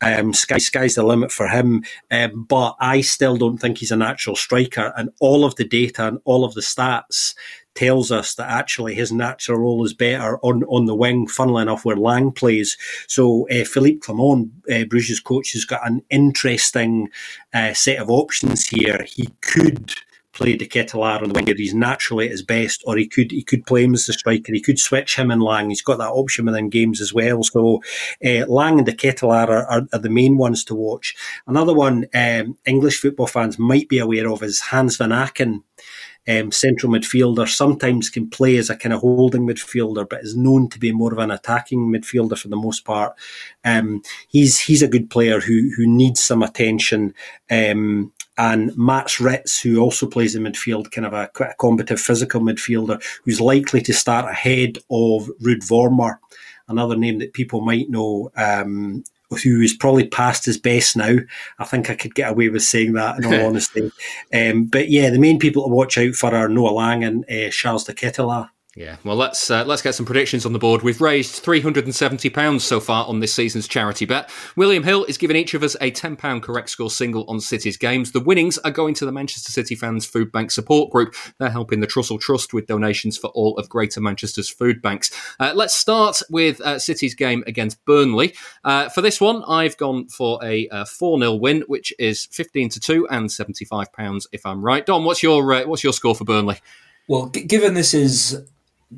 Um, 0.00 0.34
sky, 0.34 0.58
sky's 0.58 0.96
the 0.96 1.04
limit 1.04 1.30
for 1.30 1.46
him, 1.46 1.84
um, 2.10 2.44
but 2.48 2.74
I 2.80 3.02
still 3.02 3.36
don't 3.36 3.58
think 3.58 3.78
he's 3.78 3.92
a 3.92 3.96
natural 3.96 4.34
striker. 4.34 4.92
And 4.96 5.10
all 5.20 5.44
of 5.44 5.54
the 5.54 5.64
data 5.64 6.08
and 6.08 6.18
all 6.24 6.44
of 6.44 6.54
the 6.54 6.60
stats 6.60 7.34
tells 7.74 8.10
us 8.10 8.34
that 8.34 8.50
actually 8.50 8.94
his 8.94 9.12
natural 9.12 9.60
role 9.60 9.84
is 9.84 9.94
better 9.94 10.38
on, 10.40 10.64
on 10.64 10.86
the 10.86 10.94
wing, 10.94 11.28
funnily 11.28 11.62
enough, 11.62 11.84
where 11.84 11.96
Lang 11.96 12.32
plays. 12.32 12.76
So 13.06 13.48
uh, 13.48 13.64
Philippe 13.64 14.00
Clement, 14.00 14.50
uh, 14.70 14.84
Bruges' 14.84 15.20
coach, 15.20 15.52
has 15.52 15.64
got 15.64 15.86
an 15.88 16.02
interesting 16.10 17.08
uh, 17.54 17.72
set 17.72 17.98
of 17.98 18.10
options 18.10 18.66
here. 18.66 19.06
He 19.08 19.28
could 19.40 19.94
play 20.32 20.56
De 20.56 20.66
Ketelaere 20.66 21.22
on 21.22 21.28
the 21.28 21.34
wing. 21.34 21.46
He's 21.56 21.74
naturally 21.74 22.26
at 22.26 22.30
his 22.30 22.42
best, 22.42 22.82
or 22.86 22.96
he 22.96 23.06
could 23.06 23.30
he 23.30 23.42
could 23.42 23.66
play 23.66 23.84
him 23.84 23.94
as 23.94 24.06
the 24.06 24.12
striker. 24.12 24.52
He 24.52 24.60
could 24.60 24.78
switch 24.78 25.16
him 25.16 25.30
and 25.30 25.42
Lang. 25.42 25.68
He's 25.68 25.82
got 25.82 25.98
that 25.98 26.10
option 26.10 26.46
within 26.46 26.70
games 26.70 27.00
as 27.00 27.12
well. 27.12 27.42
So 27.42 27.82
uh, 28.24 28.46
Lang 28.46 28.78
and 28.78 28.86
De 28.86 28.92
Ketelaere 28.92 29.48
are, 29.48 29.66
are, 29.66 29.82
are 29.92 29.98
the 29.98 30.10
main 30.10 30.36
ones 30.36 30.64
to 30.64 30.74
watch. 30.74 31.14
Another 31.46 31.74
one 31.74 32.06
um, 32.14 32.56
English 32.66 33.00
football 33.00 33.26
fans 33.26 33.58
might 33.58 33.88
be 33.88 33.98
aware 33.98 34.30
of 34.30 34.42
is 34.42 34.60
Hans 34.60 34.98
Vanaken. 34.98 35.62
Um, 36.28 36.52
central 36.52 36.92
midfielder 36.92 37.48
sometimes 37.48 38.08
can 38.08 38.30
play 38.30 38.56
as 38.56 38.70
a 38.70 38.76
kind 38.76 38.92
of 38.92 39.00
holding 39.00 39.46
midfielder, 39.46 40.08
but 40.08 40.20
is 40.20 40.36
known 40.36 40.68
to 40.70 40.78
be 40.78 40.92
more 40.92 41.12
of 41.12 41.18
an 41.18 41.30
attacking 41.30 41.92
midfielder 41.92 42.38
for 42.38 42.48
the 42.48 42.56
most 42.56 42.84
part. 42.84 43.14
Um, 43.64 44.02
he's 44.28 44.58
he's 44.58 44.82
a 44.82 44.88
good 44.88 45.10
player 45.10 45.40
who 45.40 45.70
who 45.76 45.86
needs 45.86 46.22
some 46.22 46.42
attention. 46.42 47.14
Um, 47.50 48.12
and 48.38 48.76
Mats 48.76 49.20
Rits, 49.20 49.60
who 49.60 49.78
also 49.80 50.06
plays 50.06 50.34
in 50.34 50.44
midfield, 50.44 50.90
kind 50.90 51.06
of 51.06 51.12
a 51.12 51.28
quite 51.34 51.50
a 51.50 51.56
combative 51.58 52.00
physical 52.00 52.40
midfielder, 52.40 53.02
who's 53.24 53.40
likely 53.40 53.80
to 53.82 53.92
start 53.92 54.30
ahead 54.30 54.78
of 54.90 55.28
Ruud 55.42 55.66
Vormer, 55.68 56.18
another 56.68 56.96
name 56.96 57.18
that 57.18 57.34
people 57.34 57.60
might 57.60 57.90
know. 57.90 58.30
Um, 58.36 59.04
who 59.36 59.60
is 59.60 59.74
probably 59.74 60.06
past 60.06 60.44
his 60.44 60.58
best 60.58 60.96
now. 60.96 61.18
I 61.58 61.64
think 61.64 61.90
I 61.90 61.94
could 61.94 62.14
get 62.14 62.30
away 62.30 62.48
with 62.48 62.62
saying 62.62 62.92
that 62.94 63.18
in 63.18 63.24
all 63.24 63.46
honesty. 63.48 63.90
Um, 64.32 64.64
but 64.64 64.90
yeah, 64.90 65.10
the 65.10 65.18
main 65.18 65.38
people 65.38 65.64
to 65.64 65.68
watch 65.68 65.98
out 65.98 66.14
for 66.14 66.34
are 66.34 66.48
Noah 66.48 66.70
Lang 66.70 67.04
and 67.04 67.24
uh, 67.30 67.50
Charles 67.50 67.84
de 67.84 67.94
Ketelaere. 67.94 68.50
Yeah, 68.74 68.96
well, 69.04 69.16
let's 69.16 69.50
uh, 69.50 69.66
let's 69.66 69.82
get 69.82 69.94
some 69.94 70.06
predictions 70.06 70.46
on 70.46 70.54
the 70.54 70.58
board. 70.58 70.80
We've 70.80 71.02
raised 71.02 71.34
three 71.34 71.60
hundred 71.60 71.84
and 71.84 71.94
seventy 71.94 72.30
pounds 72.30 72.64
so 72.64 72.80
far 72.80 73.06
on 73.06 73.20
this 73.20 73.34
season's 73.34 73.68
charity 73.68 74.06
bet. 74.06 74.30
William 74.56 74.82
Hill 74.82 75.04
is 75.04 75.18
giving 75.18 75.36
each 75.36 75.52
of 75.52 75.62
us 75.62 75.76
a 75.82 75.90
ten 75.90 76.16
pound 76.16 76.42
correct 76.42 76.70
score 76.70 76.88
single 76.88 77.26
on 77.28 77.38
City's 77.38 77.76
games. 77.76 78.12
The 78.12 78.20
winnings 78.20 78.56
are 78.56 78.70
going 78.70 78.94
to 78.94 79.04
the 79.04 79.12
Manchester 79.12 79.52
City 79.52 79.74
Fans 79.74 80.06
Food 80.06 80.32
Bank 80.32 80.50
Support 80.50 80.90
Group. 80.90 81.14
They're 81.38 81.50
helping 81.50 81.80
the 81.80 81.86
Trussell 81.86 82.18
Trust 82.18 82.54
with 82.54 82.66
donations 82.66 83.18
for 83.18 83.26
all 83.34 83.58
of 83.58 83.68
Greater 83.68 84.00
Manchester's 84.00 84.48
food 84.48 84.80
banks. 84.80 85.10
Uh, 85.38 85.52
let's 85.54 85.74
start 85.74 86.22
with 86.30 86.58
uh, 86.62 86.78
City's 86.78 87.14
game 87.14 87.44
against 87.46 87.84
Burnley. 87.84 88.34
Uh, 88.64 88.88
for 88.88 89.02
this 89.02 89.20
one, 89.20 89.44
I've 89.46 89.76
gone 89.76 90.08
for 90.08 90.42
a 90.42 90.66
four 90.86 91.18
0 91.18 91.34
win, 91.34 91.62
which 91.66 91.92
is 91.98 92.24
fifteen 92.24 92.70
to 92.70 92.80
two 92.80 93.06
and 93.10 93.30
seventy 93.30 93.66
five 93.66 93.92
pounds 93.92 94.26
if 94.32 94.46
I'm 94.46 94.64
right. 94.64 94.86
Don, 94.86 95.04
what's 95.04 95.22
your 95.22 95.52
uh, 95.52 95.66
what's 95.66 95.84
your 95.84 95.92
score 95.92 96.14
for 96.14 96.24
Burnley? 96.24 96.58
Well, 97.06 97.28
g- 97.28 97.44
given 97.44 97.74
this 97.74 97.92
is 97.92 98.40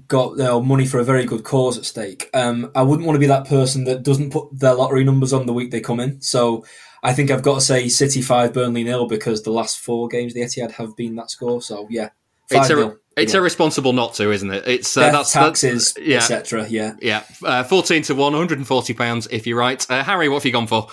got 0.09 0.37
their 0.37 0.61
money 0.61 0.87
for 0.87 0.99
a 0.99 1.05
very 1.05 1.25
good 1.25 1.45
cause 1.45 1.79
at 1.79 1.85
stake, 1.85 2.29
um, 2.35 2.71
I 2.75 2.83
wouldn't 2.83 3.07
want 3.07 3.17
to 3.17 3.21
be 3.21 3.27
that 3.27 3.47
person 3.47 3.85
that 3.85 4.03
doesn't 4.03 4.31
put 4.31 4.49
their 4.59 4.75
lottery 4.75 5.05
numbers 5.05 5.33
on 5.33 5.47
the 5.47 5.53
week 5.53 5.71
they 5.71 5.81
come 5.81 6.01
in. 6.01 6.21
So 6.21 6.65
I 7.03 7.13
think 7.13 7.31
I've 7.31 7.43
got 7.43 7.57
to 7.57 7.61
say 7.61 7.89
City 7.89 8.23
five, 8.23 8.53
Burnley 8.53 8.85
nil 8.85 9.07
because 9.07 9.43
the 9.43 9.51
last 9.53 9.79
four 9.79 10.09
games 10.09 10.35
the 10.35 10.41
Etihad 10.41 10.73
have 10.73 10.97
been 10.97 11.17
that 11.17 11.31
score. 11.31 11.61
So 11.63 11.87
yeah, 11.91 12.11
It's, 12.51 12.69
five 12.69 12.71
ir- 12.71 12.77
nil. 12.77 12.97
it's 13.17 13.35
irresponsible 13.35 13.93
not 13.93 14.15
to, 14.15 14.31
isn't 14.33 14.51
it? 14.51 14.67
It's 14.67 14.97
uh, 14.97 15.03
Death, 15.03 15.13
that's 15.13 15.33
taxes, 15.33 15.93
that's, 15.95 16.07
yeah, 16.07 16.17
etc. 16.17 16.67
Yeah, 16.69 16.95
yeah. 17.03 17.25
Uh, 17.43 17.63
Fourteen 17.65 18.03
to 18.05 18.15
one, 18.15 18.33
140 18.33 18.95
pounds 18.95 19.29
if 19.31 19.47
you're 19.47 19.59
right. 19.59 19.85
Uh, 19.91 20.03
Harry, 20.03 20.29
what 20.29 20.37
have 20.37 20.47
you 20.47 20.53
gone 20.53 20.67
for? 20.67 20.89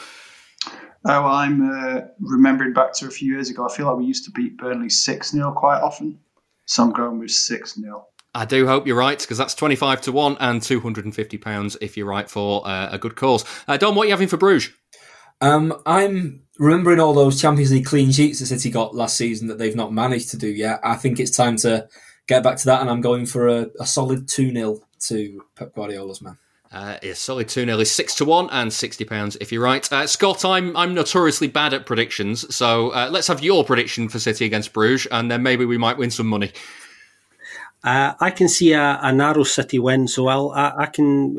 Oh, 1.03 1.25
I'm 1.25 1.67
uh, 1.67 2.01
remembering 2.19 2.73
back 2.73 2.93
to 2.97 3.07
a 3.07 3.09
few 3.09 3.33
years 3.33 3.49
ago. 3.49 3.67
I 3.67 3.75
feel 3.75 3.87
like 3.87 3.97
we 3.97 4.05
used 4.05 4.23
to 4.25 4.31
beat 4.31 4.57
Burnley 4.57 4.89
6 4.89 5.31
0 5.31 5.51
quite 5.53 5.79
often. 5.81 6.19
So 6.67 6.83
I'm 6.83 6.91
going 6.91 7.17
with 7.19 7.31
6 7.31 7.73
0. 7.75 8.05
I 8.33 8.45
do 8.45 8.65
hope 8.65 8.87
you're 8.87 8.97
right 8.97 9.19
because 9.19 9.37
that's 9.37 9.55
25 9.55 10.01
to 10.01 10.11
1 10.11 10.37
and 10.39 10.61
250 10.61 11.37
pounds 11.37 11.77
if 11.81 11.97
you're 11.97 12.07
right 12.07 12.29
for 12.29 12.65
uh, 12.65 12.89
a 12.91 12.97
good 12.97 13.15
cause. 13.15 13.43
Uh, 13.67 13.77
Don, 13.77 13.95
what 13.95 14.03
are 14.03 14.05
you 14.05 14.11
having 14.11 14.29
for 14.29 14.37
Bruges? 14.37 14.71
Um, 15.41 15.81
I'm 15.85 16.43
remembering 16.59 16.99
all 16.99 17.13
those 17.13 17.41
Champions 17.41 17.71
League 17.71 17.85
clean 17.85 18.11
sheets 18.11 18.39
that 18.39 18.45
City 18.45 18.69
got 18.69 18.95
last 18.95 19.17
season 19.17 19.47
that 19.47 19.57
they've 19.57 19.75
not 19.75 19.91
managed 19.91 20.29
to 20.31 20.37
do 20.37 20.47
yet. 20.47 20.79
I 20.83 20.95
think 20.95 21.19
it's 21.19 21.35
time 21.35 21.57
to 21.57 21.87
get 22.27 22.43
back 22.43 22.57
to 22.57 22.65
that, 22.65 22.81
and 22.81 22.89
I'm 22.89 23.01
going 23.01 23.25
for 23.25 23.47
a, 23.47 23.67
a 23.79 23.85
solid 23.85 24.27
2 24.27 24.53
0 24.53 24.79
to 25.07 25.43
Pep 25.55 25.73
Guardiola's 25.73 26.21
man. 26.21 26.37
Uh, 26.71 26.97
yeah, 27.03 27.13
solid 27.13 27.49
2 27.49 27.65
0 27.65 27.79
is 27.79 27.91
6 27.91 28.15
to 28.15 28.25
1 28.25 28.49
and 28.51 28.71
60 28.71 29.03
pounds 29.03 29.35
if 29.41 29.51
you're 29.51 29.63
right. 29.63 29.91
Uh, 29.91 30.07
Scott, 30.07 30.45
I'm 30.45 30.77
I'm 30.77 30.93
notoriously 30.93 31.47
bad 31.47 31.73
at 31.73 31.85
predictions, 31.85 32.53
so 32.55 32.91
uh, 32.91 33.09
let's 33.11 33.27
have 33.27 33.43
your 33.43 33.65
prediction 33.65 34.07
for 34.07 34.19
City 34.19 34.45
against 34.45 34.71
Bruges, 34.71 35.07
and 35.07 35.29
then 35.29 35.43
maybe 35.43 35.65
we 35.65 35.77
might 35.77 35.97
win 35.97 36.11
some 36.11 36.27
money. 36.27 36.51
Uh, 37.83 38.13
I 38.19 38.29
can 38.29 38.47
see 38.47 38.73
a, 38.73 38.99
a 39.01 39.11
narrow 39.11 39.43
City 39.43 39.79
win, 39.79 40.07
so 40.07 40.27
I'll 40.27 40.51
I, 40.51 40.73
I 40.77 40.85
can 40.85 41.35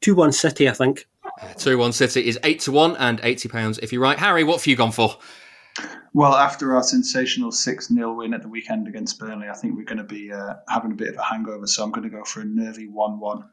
two 0.00 0.14
one 0.14 0.32
City. 0.32 0.68
I 0.68 0.72
think 0.72 1.06
two 1.56 1.78
one 1.78 1.92
City 1.92 2.28
is 2.28 2.38
eight 2.44 2.60
to 2.60 2.72
one 2.72 2.96
and 2.96 3.20
eighty 3.22 3.48
pounds 3.48 3.78
if 3.78 3.92
you're 3.92 4.02
right. 4.02 4.18
Harry, 4.18 4.44
what 4.44 4.56
have 4.60 4.66
you 4.66 4.76
gone 4.76 4.92
for? 4.92 5.16
Well, 6.12 6.34
after 6.34 6.74
our 6.74 6.82
sensational 6.82 7.52
6 7.52 7.88
0 7.88 8.14
win 8.14 8.34
at 8.34 8.42
the 8.42 8.48
weekend 8.48 8.88
against 8.88 9.18
Burnley, 9.20 9.48
I 9.48 9.54
think 9.54 9.76
we're 9.76 9.84
going 9.84 9.98
to 9.98 10.04
be 10.04 10.32
uh, 10.32 10.54
having 10.68 10.90
a 10.90 10.96
bit 10.96 11.10
of 11.10 11.16
a 11.16 11.22
hangover, 11.22 11.68
so 11.68 11.84
I'm 11.84 11.92
going 11.92 12.02
to 12.02 12.14
go 12.14 12.24
for 12.24 12.40
a 12.40 12.44
nervy 12.44 12.88
1 12.88 13.20
1. 13.20 13.44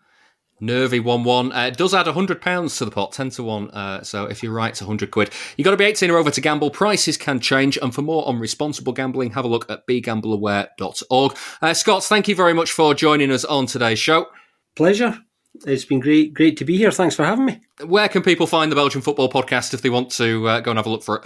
Nervy 0.60 1.00
1 1.00 1.24
1. 1.24 1.52
Uh, 1.52 1.66
it 1.68 1.78
does 1.78 1.94
add 1.94 2.06
£100 2.06 2.78
to 2.78 2.86
the 2.86 2.92
pot, 2.92 3.12
10 3.12 3.30
to 3.32 3.44
1. 3.44 3.70
Uh, 3.72 4.04
so 4.04 4.26
if 4.26 4.42
you're 4.42 4.54
right, 4.54 4.72
it's 4.72 4.82
100 4.82 5.12
quid. 5.12 5.32
You've 5.56 5.66
got 5.66 5.72
to 5.72 5.78
be 5.78 5.86
18 5.86 6.10
or 6.10 6.18
over 6.18 6.32
to 6.32 6.42
gamble. 6.42 6.72
Prices 6.72 7.18
can 7.18 7.40
change. 7.40 7.78
And 7.78 7.94
for 7.94 8.02
more 8.02 8.28
on 8.28 8.40
responsible 8.40 8.94
gambling, 8.94 9.32
have 9.32 9.46
a 9.46 9.48
look 9.48 9.70
at 9.70 9.86
begambleaware.org. 9.88 11.38
Uh, 11.62 11.74
Scott, 11.74 12.04
thank 12.04 12.28
you 12.28 12.36
very 12.36 12.54
much 12.54 12.72
for 12.72 12.94
joining 12.94 13.32
us 13.32 13.46
on 13.46 13.66
today's 13.66 14.00
show. 14.00 14.28
Pleasure. 14.76 15.20
It's 15.66 15.86
been 15.86 16.00
great, 16.00 16.34
great 16.34 16.58
to 16.58 16.66
be 16.66 16.78
here. 16.78 16.92
Thanks 16.92 17.16
for 17.16 17.26
having 17.26 17.46
me. 17.46 17.62
Where 17.84 18.10
can 18.10 18.22
people 18.22 18.46
find 18.46 18.72
the 18.72 18.76
Belgian 18.76 19.02
Football 19.02 19.30
Podcast 19.30 19.74
if 19.74 19.82
they 19.82 19.90
want 19.90 20.12
to 20.12 20.48
uh, 20.48 20.60
go 20.60 20.72
and 20.72 20.78
have 20.78 20.86
a 20.86 20.90
look 20.90 21.04
for 21.04 21.18
it? 21.18 21.24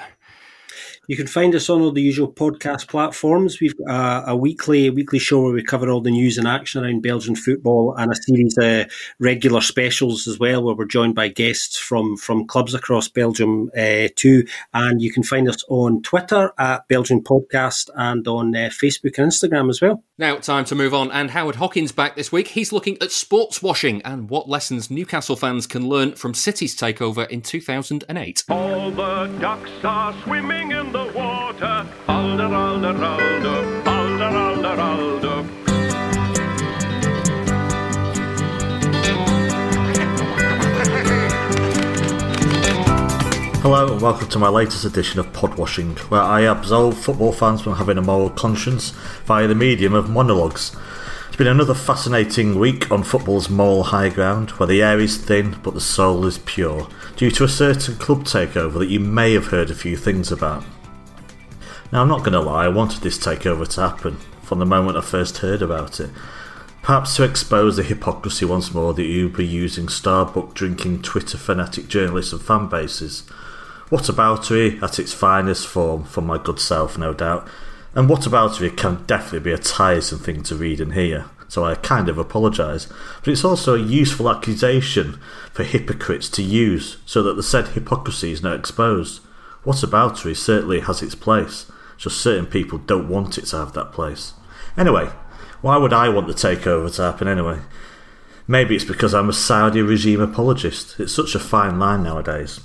You 1.11 1.17
can 1.17 1.27
find 1.27 1.53
us 1.55 1.69
on 1.69 1.81
all 1.81 1.91
the 1.91 2.01
usual 2.01 2.31
podcast 2.31 2.87
platforms. 2.87 3.59
We've 3.59 3.75
got 3.75 4.29
a, 4.29 4.31
a 4.31 4.35
weekly 4.37 4.87
a 4.87 4.93
weekly 4.93 5.19
show 5.19 5.41
where 5.41 5.51
we 5.51 5.61
cover 5.61 5.89
all 5.89 5.99
the 5.99 6.09
news 6.09 6.37
and 6.37 6.47
action 6.47 6.85
around 6.85 7.01
Belgian 7.01 7.35
football, 7.35 7.93
and 7.97 8.13
a 8.13 8.15
series 8.15 8.57
of 8.57 8.89
regular 9.19 9.59
specials 9.59 10.25
as 10.25 10.39
well, 10.39 10.63
where 10.63 10.73
we're 10.73 10.85
joined 10.85 11.15
by 11.15 11.27
guests 11.27 11.77
from 11.77 12.15
from 12.15 12.47
clubs 12.47 12.73
across 12.73 13.09
Belgium 13.09 13.69
uh, 13.77 14.07
too. 14.15 14.45
And 14.73 15.01
you 15.01 15.11
can 15.11 15.23
find 15.23 15.49
us 15.49 15.65
on 15.67 16.01
Twitter 16.01 16.53
at 16.57 16.87
Belgian 16.87 17.21
Podcast 17.21 17.89
and 17.93 18.25
on 18.25 18.55
uh, 18.55 18.69
Facebook 18.69 19.17
and 19.17 19.29
Instagram 19.29 19.69
as 19.69 19.81
well. 19.81 20.05
Now, 20.17 20.37
time 20.37 20.63
to 20.65 20.75
move 20.75 20.93
on. 20.93 21.11
And 21.11 21.31
Howard 21.31 21.55
Hockin's 21.55 21.91
back 21.91 22.15
this 22.15 22.31
week. 22.31 22.49
He's 22.49 22.71
looking 22.71 22.95
at 23.01 23.11
sports 23.11 23.61
washing 23.61 24.01
and 24.03 24.29
what 24.29 24.47
lessons 24.47 24.89
Newcastle 24.89 25.35
fans 25.35 25.67
can 25.67 25.89
learn 25.89 26.13
from 26.13 26.35
City's 26.35 26.73
takeover 26.73 27.27
in 27.27 27.41
2008. 27.41 28.45
All 28.47 28.91
the 28.91 29.25
ducks 29.41 29.71
are 29.83 30.13
swimming 30.21 30.71
in 30.71 30.91
the 30.91 31.00
water. 31.05 31.87
Alder, 32.07 32.43
alder, 32.43 33.03
alder, 33.03 33.83
alder, 33.85 34.23
alder, 34.25 34.81
alder. 34.81 35.43
Hello 43.61 43.93
and 43.93 44.01
welcome 44.01 44.27
to 44.29 44.39
my 44.39 44.49
latest 44.49 44.85
edition 44.85 45.19
of 45.19 45.31
Podwashing, 45.33 45.97
where 46.09 46.21
I 46.21 46.41
absolve 46.41 46.97
football 46.97 47.31
fans 47.31 47.61
from 47.61 47.75
having 47.75 47.97
a 47.97 48.01
moral 48.01 48.29
conscience 48.29 48.91
via 49.25 49.47
the 49.47 49.55
medium 49.55 49.93
of 49.93 50.09
monologues. 50.09 50.75
It's 51.27 51.37
been 51.37 51.47
another 51.47 51.73
fascinating 51.73 52.59
week 52.59 52.91
on 52.91 53.03
football's 53.03 53.49
moral 53.49 53.83
high 53.83 54.09
ground, 54.09 54.51
where 54.51 54.67
the 54.67 54.83
air 54.83 54.99
is 54.99 55.17
thin 55.17 55.57
but 55.63 55.73
the 55.73 55.81
soul 55.81 56.25
is 56.25 56.39
pure, 56.39 56.87
due 57.15 57.31
to 57.31 57.43
a 57.43 57.47
certain 57.47 57.95
club 57.95 58.25
takeover 58.25 58.79
that 58.79 58.89
you 58.89 58.99
may 58.99 59.33
have 59.33 59.47
heard 59.47 59.71
a 59.71 59.75
few 59.75 59.95
things 59.95 60.31
about. 60.31 60.63
Now, 61.91 62.01
I'm 62.01 62.07
not 62.07 62.19
going 62.19 62.31
to 62.31 62.39
lie, 62.39 62.65
I 62.65 62.69
wanted 62.69 63.01
this 63.01 63.17
takeover 63.17 63.67
to 63.67 63.81
happen 63.81 64.15
from 64.41 64.59
the 64.59 64.65
moment 64.65 64.97
I 64.97 65.01
first 65.01 65.39
heard 65.39 65.61
about 65.61 65.99
it. 65.99 66.09
Perhaps 66.81 67.17
to 67.17 67.23
expose 67.23 67.75
the 67.75 67.83
hypocrisy 67.83 68.45
once 68.45 68.73
more 68.73 68.93
that 68.93 69.03
Uber 69.03 69.43
using 69.43 69.87
Starbucks 69.87 70.53
drinking 70.53 71.01
Twitter 71.01 71.37
fanatic 71.37 71.89
journalists 71.89 72.31
and 72.31 72.41
fan 72.41 72.67
bases. 72.67 73.23
Whataboutery 73.89 74.81
at 74.81 74.99
its 74.99 75.13
finest 75.13 75.67
form, 75.67 76.05
for 76.05 76.21
my 76.21 76.37
good 76.37 76.61
self, 76.61 76.97
no 76.97 77.13
doubt. 77.13 77.45
And 77.93 78.09
whataboutery 78.09 78.75
can 78.77 79.03
definitely 79.05 79.41
be 79.41 79.51
a 79.51 79.57
tiresome 79.57 80.19
thing 80.19 80.43
to 80.43 80.55
read 80.55 80.79
and 80.79 80.93
hear, 80.93 81.25
so 81.49 81.65
I 81.65 81.75
kind 81.75 82.07
of 82.07 82.17
apologise. 82.17 82.87
But 83.19 83.31
it's 83.33 83.43
also 83.43 83.75
a 83.75 83.79
useful 83.79 84.29
accusation 84.29 85.19
for 85.51 85.63
hypocrites 85.63 86.29
to 86.29 86.41
use 86.41 86.97
so 87.05 87.21
that 87.23 87.35
the 87.35 87.43
said 87.43 87.69
hypocrisy 87.69 88.31
is 88.31 88.41
not 88.41 88.57
exposed. 88.57 89.19
Whataboutery 89.65 90.37
certainly 90.37 90.79
has 90.79 91.03
its 91.03 91.15
place, 91.15 91.69
just 92.01 92.19
certain 92.19 92.47
people 92.47 92.79
don't 92.79 93.07
want 93.07 93.37
it 93.37 93.45
to 93.45 93.57
have 93.57 93.73
that 93.73 93.91
place. 93.91 94.33
Anyway, 94.75 95.05
why 95.61 95.77
would 95.77 95.93
I 95.93 96.09
want 96.09 96.25
the 96.25 96.33
takeover 96.33 96.93
to 96.95 97.01
happen 97.03 97.27
anyway? 97.27 97.59
Maybe 98.47 98.75
it's 98.75 98.83
because 98.83 99.13
I'm 99.13 99.29
a 99.29 99.33
Saudi 99.33 99.83
regime 99.83 100.19
apologist. 100.19 100.99
It's 100.99 101.13
such 101.13 101.35
a 101.35 101.39
fine 101.39 101.77
line 101.77 102.01
nowadays. 102.01 102.59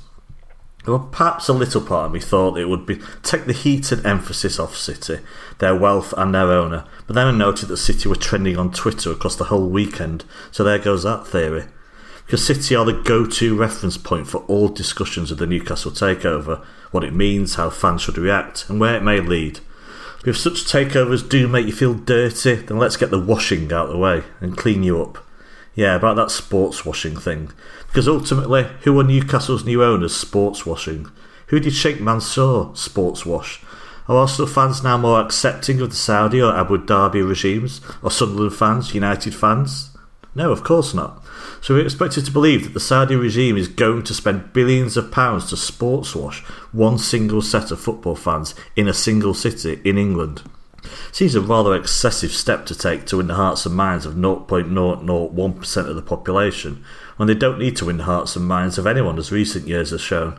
Well, 0.87 1.11
perhaps 1.13 1.49
a 1.49 1.53
little 1.53 1.83
part 1.83 2.07
of 2.07 2.13
me 2.13 2.21
thought 2.21 2.59
it 2.59 2.71
would 2.71 2.87
be 2.87 2.99
take 3.23 3.45
the 3.45 3.53
heat 3.53 3.93
and 3.93 4.07
emphasis 4.07 4.59
off 4.59 4.75
City, 4.75 5.19
their 5.59 5.75
wealth 5.75 6.15
and 6.17 6.35
their 6.35 6.51
owner, 6.51 6.87
but 7.07 7.15
then 7.15 7.27
I 7.27 7.33
noted 7.33 7.67
that 7.67 7.77
City 7.77 8.09
were 8.09 8.17
trending 8.17 8.57
on 8.57 8.73
Twitter 8.73 9.11
across 9.11 9.37
the 9.37 9.45
whole 9.45 9.69
weekend, 9.69 10.25
so 10.51 10.65
there 10.65 10.79
goes 10.79 11.03
that 11.03 11.27
theory. 11.27 11.65
Because 12.25 12.47
City 12.47 12.75
are 12.75 12.85
the 12.85 12.93
go-to 12.93 13.57
reference 13.57 13.99
point 13.99 14.29
for 14.29 14.39
all 14.43 14.69
discussions 14.69 15.31
of 15.31 15.39
the 15.39 15.47
Newcastle 15.47 15.91
takeover, 15.91 16.65
what 16.97 17.05
it 17.05 17.15
means, 17.15 17.55
how 17.57 17.69
fans 17.69 18.03
should 18.03 18.17
react, 18.17 18.69
and 18.69 18.81
where 18.81 18.97
it 18.97 19.03
may 19.03 19.21
lead. 19.21 19.61
If 20.25 20.37
such 20.37 20.65
takeovers 20.65 21.29
do 21.29 21.47
make 21.47 21.67
you 21.67 21.73
feel 21.73 21.95
dirty, 21.95 22.55
then 22.55 22.79
let's 22.79 22.97
get 22.97 23.11
the 23.11 23.21
washing 23.21 23.71
out 23.73 23.87
of 23.87 23.93
the 23.93 23.99
way 23.99 24.25
and 24.41 24.57
clean 24.57 24.83
you 24.83 25.01
up. 25.01 25.25
Yeah, 25.75 25.95
about 25.95 26.17
that 26.17 26.31
sports 26.31 26.87
washing 26.87 27.17
thing. 27.17 27.53
Because 27.87 28.09
ultimately, 28.09 28.67
who 28.83 28.99
are 28.99 29.05
Newcastle's 29.05 29.65
new 29.65 29.85
owners 29.85 30.17
sports 30.17 30.65
washing? 30.65 31.07
Who 31.49 31.61
did 31.61 31.75
Sheikh 31.75 32.01
Mansour 32.01 32.71
sports 32.75 33.27
wash? 33.27 33.63
Are 34.09 34.17
Arsenal 34.17 34.49
fans 34.49 34.83
now 34.83 34.97
more 34.97 35.21
accepting 35.21 35.81
of 35.81 35.91
the 35.91 35.97
Saudi 35.97 36.41
or 36.41 36.57
Abu 36.57 36.79
Dhabi 36.79 37.27
regimes? 37.29 37.83
Or 38.03 38.11
Sunderland 38.11 38.55
fans, 38.55 38.95
United 38.95 39.35
fans? 39.35 39.97
No, 40.35 40.51
of 40.51 40.65
course 40.65 40.95
not. 40.95 41.23
So 41.67 41.75
we're 41.75 41.85
expected 41.85 42.25
to 42.25 42.31
believe 42.31 42.63
that 42.63 42.75
the 42.75 42.79
Saudi 42.79 43.17
regime 43.17 43.57
is 43.57 43.67
going 43.67 44.05
to 44.05 44.15
spend 44.15 44.53
billions 44.53 44.97
of 44.97 45.11
pounds 45.11 45.51
to 45.51 45.57
sports 45.57 46.15
wash 46.15 46.45
one 46.71 46.97
single 46.97 47.43
set 47.43 47.73
of 47.73 47.81
football 47.81 48.15
fans 48.15 48.55
in 48.77 48.87
a 48.87 48.95
single 48.95 49.35
city 49.35 49.81
in 49.83 49.99
England. 49.99 50.43
Seems 51.11 51.35
a 51.35 51.41
rather 51.41 51.75
excessive 51.75 52.31
step 52.31 52.67
to 52.67 52.79
take 52.79 53.05
to 53.07 53.17
win 53.17 53.27
the 53.27 53.35
hearts 53.35 53.67
and 53.67 53.75
minds 53.75 54.07
of 54.07 54.15
0.001% 54.15 55.77
of 55.89 55.97
the 55.97 56.03
population 56.03 56.85
when 57.17 57.27
they 57.27 57.35
don't 57.35 57.59
need 57.59 57.75
to 57.79 57.87
win 57.87 57.97
the 57.97 58.05
hearts 58.05 58.37
and 58.37 58.47
minds 58.47 58.79
of 58.79 58.87
anyone, 58.87 59.19
as 59.19 59.33
recent 59.33 59.67
years 59.67 59.91
have 59.91 60.01
shown. 60.01 60.39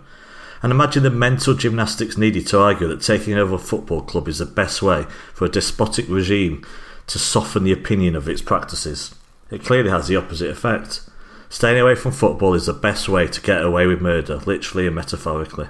And 0.64 0.72
imagine 0.72 1.04
the 1.04 1.10
mental 1.10 1.56
gymnastics 1.56 2.18
needed 2.18 2.48
to 2.48 2.62
argue 2.62 2.88
that 2.88 3.02
taking 3.02 3.34
over 3.34 3.56
a 3.56 3.60
football 3.60 4.02
club 4.02 4.30
is 4.30 4.38
the 4.38 4.46
best 4.46 4.82
way 4.82 5.04
for 5.34 5.44
a 5.44 5.50
despotic 5.50 6.08
regime 6.08 6.66
to 7.08 7.20
soften 7.20 7.66
the 7.66 7.74
opinion 7.74 8.16
of 8.16 8.30
its 8.30 8.42
practices. 8.42 9.14
It 9.52 9.66
clearly 9.66 9.90
has 9.90 10.08
the 10.08 10.16
opposite 10.16 10.50
effect. 10.50 11.02
Staying 11.50 11.80
away 11.80 11.96
from 11.96 12.12
football 12.12 12.54
is 12.54 12.66
the 12.66 12.74
best 12.74 13.08
way 13.08 13.28
to 13.28 13.42
get 13.42 13.64
away 13.64 13.88
with 13.88 14.02
murder, 14.02 14.38
literally 14.46 14.86
and 14.86 14.96
metaphorically. 14.96 15.70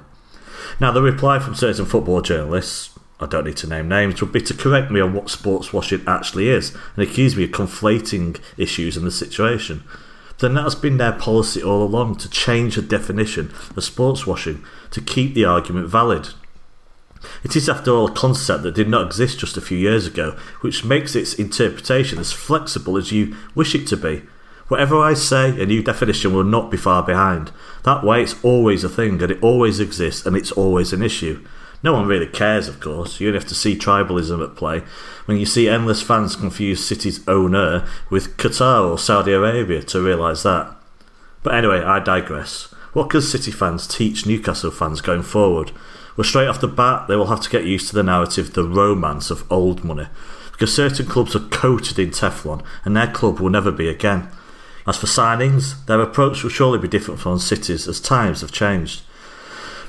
Now, 0.80 0.92
the 0.92 1.02
reply 1.02 1.40
from 1.40 1.56
certain 1.56 1.86
football 1.86 2.22
journalists, 2.22 2.98
I 3.20 3.28
don't 3.28 3.46
need 3.46 3.58
to 3.58 3.68
name 3.68 3.88
names, 3.88 4.20
would 4.22 4.32
be 4.32 4.42
to 4.42 4.54
correct 4.54 4.92
me 4.92 5.00
on 5.00 5.14
what 5.14 5.30
sports 5.30 5.74
washing 5.74 6.04
actually 6.08 6.50
is 6.50 6.76
and 6.96 7.08
accuse 7.08 7.36
me 7.36 7.44
of 7.44 7.52
conflating 7.52 8.40
issues 8.58 8.98
in 8.98 9.06
the 9.06 9.12
situation. 9.12 9.84
Then 10.40 10.54
that's 10.54 10.76
been 10.76 10.98
their 10.98 11.14
policy 11.14 11.64
all 11.64 11.84
along 11.84 12.18
to 12.18 12.30
change 12.30 12.76
the 12.76 12.82
definition 12.82 13.52
of 13.76 13.84
sports 13.84 14.28
washing 14.28 14.64
to 14.92 15.02
keep 15.02 15.34
the 15.34 15.46
argument 15.46 15.88
valid. 15.88 16.30
It 17.44 17.56
is, 17.56 17.68
after 17.68 17.92
all, 17.92 18.08
a 18.08 18.14
concept 18.14 18.64
that 18.64 18.76
did 18.76 18.88
not 18.88 19.08
exist 19.08 19.40
just 19.40 19.58
a 19.58 19.62
few 19.62 19.78
years 19.78 20.06
ago, 20.06 20.38
which 20.62 20.86
makes 20.86 21.16
its 21.16 21.34
interpretation 21.34 22.20
as 22.20 22.32
flexible 22.32 22.98
as 22.98 23.12
you 23.12 23.36
wish 23.56 23.74
it 23.74 23.88
to 23.88 23.98
be. 23.98 24.24
Whatever 24.68 24.98
I 25.00 25.14
say, 25.14 25.62
a 25.62 25.66
new 25.66 25.82
definition 25.82 26.34
will 26.34 26.44
not 26.44 26.70
be 26.70 26.78
far 26.78 27.02
behind. 27.04 27.52
That 27.84 28.04
way, 28.04 28.24
it's 28.24 28.44
always 28.44 28.84
a 28.84 28.90
thing, 28.90 29.22
and 29.22 29.32
it 29.32 29.42
always 29.42 29.80
exists, 29.80 30.26
and 30.26 30.36
it's 30.36 30.52
always 30.52 30.92
an 30.92 31.02
issue. 31.02 31.46
No 31.84 31.94
one 31.94 32.08
really 32.08 32.28
cares, 32.28 32.68
of 32.68 32.80
course. 32.80 33.20
You 33.20 33.28
only 33.28 33.40
have 33.40 33.48
to 33.50 33.56
see 33.56 33.78
tribalism 33.78 34.44
at 34.44 34.56
play 34.56 34.84
when 35.26 35.38
you 35.38 35.46
see 35.46 35.70
endless 35.70 36.02
fans 36.02 36.36
confuse 36.36 36.86
City's 36.86 37.26
owner 37.28 37.88
with 38.10 38.36
Qatar 38.38 38.90
or 38.90 38.98
Saudi 38.98 39.32
Arabia 39.32 39.84
to 39.84 40.02
realise 40.02 40.44
that. 40.44 40.76
But 41.44 41.56
anyway, 41.56 41.82
I 41.82 42.00
digress. 42.00 42.74
What 42.94 43.12
can 43.12 43.22
City 43.22 43.52
fans 43.52 43.88
teach 43.88 44.26
Newcastle 44.26 44.72
fans 44.72 45.02
going 45.02 45.22
forward? 45.22 45.72
Well, 46.16 46.26
straight 46.26 46.48
off 46.48 46.60
the 46.60 46.68
bat, 46.68 47.08
they 47.08 47.16
will 47.16 47.28
have 47.28 47.42
to 47.42 47.50
get 47.50 47.64
used 47.64 47.90
to 47.90 47.96
the 47.96 48.02
narrative, 48.02 48.54
the 48.54 48.64
romance 48.64 49.30
of 49.30 49.50
old 49.52 49.84
money, 49.84 50.08
because 50.52 50.74
certain 50.74 51.06
clubs 51.06 51.36
are 51.36 51.48
coated 51.50 52.00
in 52.00 52.10
Teflon, 52.10 52.66
and 52.84 52.98
their 52.98 53.12
club 53.12 53.40
will 53.40 53.52
never 53.52 53.72
be 53.72 53.88
again. 53.88 54.30
As 54.88 54.98
for 54.98 55.06
signings, 55.06 55.86
their 55.86 56.00
approach 56.00 56.44
will 56.44 56.50
surely 56.50 56.80
be 56.80 56.88
different 56.88 57.20
from 57.20 57.40
City's 57.40 57.88
as 57.90 58.00
times 58.00 58.40
have 58.40 58.54
changed. 58.54 59.02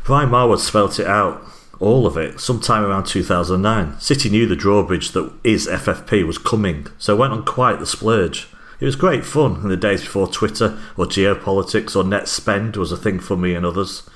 Brian 0.04 0.30
Marwood 0.30 0.58
spelt 0.58 0.98
it 0.98 1.06
out 1.06 1.40
all 1.78 2.06
of 2.06 2.16
it, 2.16 2.40
sometime 2.40 2.82
around 2.82 3.04
2009. 3.04 4.00
City 4.00 4.28
knew 4.28 4.46
the 4.46 4.56
drawbridge 4.56 5.12
that 5.12 5.32
is 5.44 5.68
FFP 5.68 6.26
was 6.26 6.38
coming, 6.38 6.88
so 6.98 7.14
went 7.14 7.32
on 7.32 7.44
quite 7.44 7.78
the 7.78 7.86
splurge. 7.86 8.48
It 8.80 8.84
was 8.84 8.96
great 8.96 9.24
fun 9.24 9.60
in 9.62 9.68
the 9.68 9.76
days 9.76 10.02
before 10.02 10.26
Twitter 10.26 10.78
or 10.96 11.06
geopolitics 11.06 11.94
or 11.94 12.02
net 12.02 12.26
spend 12.26 12.76
was 12.76 12.90
a 12.90 12.96
thing 12.96 13.20
for 13.20 13.36
me 13.36 13.54
and 13.54 13.64
others. 13.64 14.08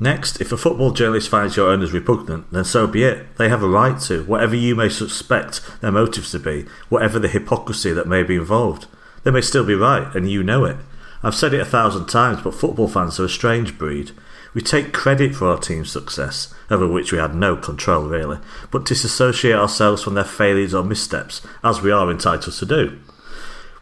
Next, 0.00 0.40
if 0.40 0.52
a 0.52 0.56
football 0.56 0.90
journalist 0.92 1.28
finds 1.28 1.56
your 1.56 1.68
owners 1.68 1.92
repugnant, 1.92 2.50
then 2.50 2.64
so 2.64 2.86
be 2.86 3.04
it. 3.04 3.36
They 3.36 3.50
have 3.50 3.62
a 3.62 3.68
right 3.68 4.00
to, 4.02 4.24
whatever 4.24 4.56
you 4.56 4.74
may 4.74 4.88
suspect 4.88 5.60
their 5.80 5.92
motives 5.92 6.30
to 6.32 6.38
be, 6.38 6.64
whatever 6.88 7.18
the 7.18 7.28
hypocrisy 7.28 7.92
that 7.92 8.08
may 8.08 8.22
be 8.22 8.36
involved. 8.36 8.86
They 9.24 9.30
may 9.30 9.40
still 9.40 9.64
be 9.64 9.74
right, 9.74 10.14
and 10.14 10.30
you 10.30 10.42
know 10.42 10.64
it. 10.64 10.76
I've 11.22 11.34
said 11.34 11.54
it 11.54 11.60
a 11.60 11.64
thousand 11.64 12.06
times, 12.06 12.42
but 12.42 12.54
football 12.54 12.88
fans 12.88 13.20
are 13.20 13.24
a 13.24 13.28
strange 13.28 13.78
breed. 13.78 14.10
We 14.54 14.60
take 14.60 14.92
credit 14.92 15.34
for 15.34 15.48
our 15.48 15.58
team's 15.58 15.90
success, 15.90 16.52
over 16.70 16.86
which 16.86 17.12
we 17.12 17.18
had 17.18 17.34
no 17.34 17.56
control 17.56 18.04
really, 18.04 18.38
but 18.70 18.84
disassociate 18.84 19.56
ourselves 19.56 20.02
from 20.02 20.14
their 20.14 20.24
failures 20.24 20.74
or 20.74 20.84
missteps, 20.84 21.40
as 21.62 21.80
we 21.80 21.92
are 21.92 22.10
entitled 22.10 22.54
to 22.54 22.66
do. 22.66 22.98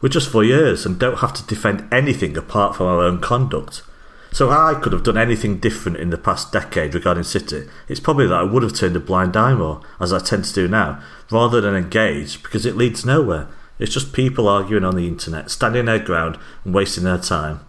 We're 0.01 0.11
just 0.11 0.31
voyeurs 0.31 0.87
and 0.87 0.99
don't 0.99 1.19
have 1.19 1.35
to 1.35 1.47
defend 1.47 1.93
anything 1.93 2.37
apart 2.37 2.77
from 2.77 2.87
our 2.87 3.01
own 3.01 3.21
conduct. 3.21 3.83
So 4.33 4.49
I 4.51 4.75
could 4.75 4.93
have 4.93 5.03
done 5.03 5.19
anything 5.19 5.59
different 5.59 5.99
in 5.99 6.11
the 6.11 6.19
past 6.19 6.53
decade 6.53 6.95
regarding 6.95 7.25
City. 7.25 7.69
It's 7.89 8.01
probably 8.01 8.29
that 8.29 8.39
I 8.39 8.45
would 8.45 8.63
have 8.63 8.75
turned 8.75 8.95
a 8.95 9.01
blind 9.01 9.37
eye 9.37 9.55
more, 9.55 9.81
as 9.99 10.13
I 10.13 10.21
tend 10.21 10.45
to 10.45 10.55
do 10.55 10.69
now, 10.69 11.03
rather 11.31 11.61
than 11.61 11.75
engage, 11.75 12.43
because 12.43 12.65
it 12.65 12.77
leads 12.77 13.05
nowhere. 13.05 13.49
It's 13.81 13.93
just 13.93 14.13
people 14.13 14.47
arguing 14.47 14.85
on 14.85 14.95
the 14.95 15.09
internet, 15.09 15.51
standing 15.51 15.87
their 15.87 15.99
ground 15.99 16.39
and 16.65 16.75
wasting 16.75 17.05
their 17.05 17.19
time. 17.19 17.61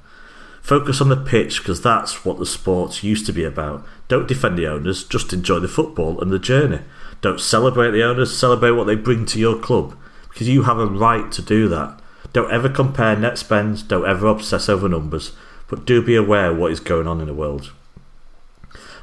Focus 0.62 1.02
on 1.02 1.10
the 1.10 1.18
pitch 1.18 1.60
because 1.60 1.82
that's 1.82 2.24
what 2.24 2.38
the 2.38 2.46
sport 2.46 3.02
used 3.02 3.26
to 3.26 3.34
be 3.34 3.44
about. 3.44 3.84
Don't 4.08 4.28
defend 4.28 4.58
the 4.58 4.68
owners, 4.68 5.04
just 5.04 5.34
enjoy 5.34 5.60
the 5.60 5.68
football 5.68 6.22
and 6.22 6.30
the 6.30 6.38
journey. 6.38 6.82
Don't 7.22 7.40
celebrate 7.40 7.92
the 7.92 8.04
owners, 8.04 8.38
celebrate 8.38 8.72
what 8.72 8.86
they 8.86 8.96
bring 8.96 9.26
to 9.28 9.40
your 9.40 9.58
club 9.58 9.98
because 10.30 10.50
you 10.50 10.64
have 10.64 10.80
a 10.80 10.86
right 10.86 11.32
to 11.32 11.42
do 11.42 11.68
that. 11.70 12.00
Don't 12.34 12.52
ever 12.52 12.70
compare 12.70 13.16
net 13.16 13.38
spends, 13.38 13.82
don't 13.82 14.08
ever 14.08 14.28
obsess 14.28 14.70
over 14.70 14.88
numbers, 14.88 15.32
but 15.68 15.86
do 15.86 16.02
be 16.02 16.16
aware 16.16 16.54
what 16.54 16.72
is 16.72 16.80
going 16.80 17.08
on 17.08 17.22
in 17.22 17.28
the 17.28 17.34
world. 17.34 17.72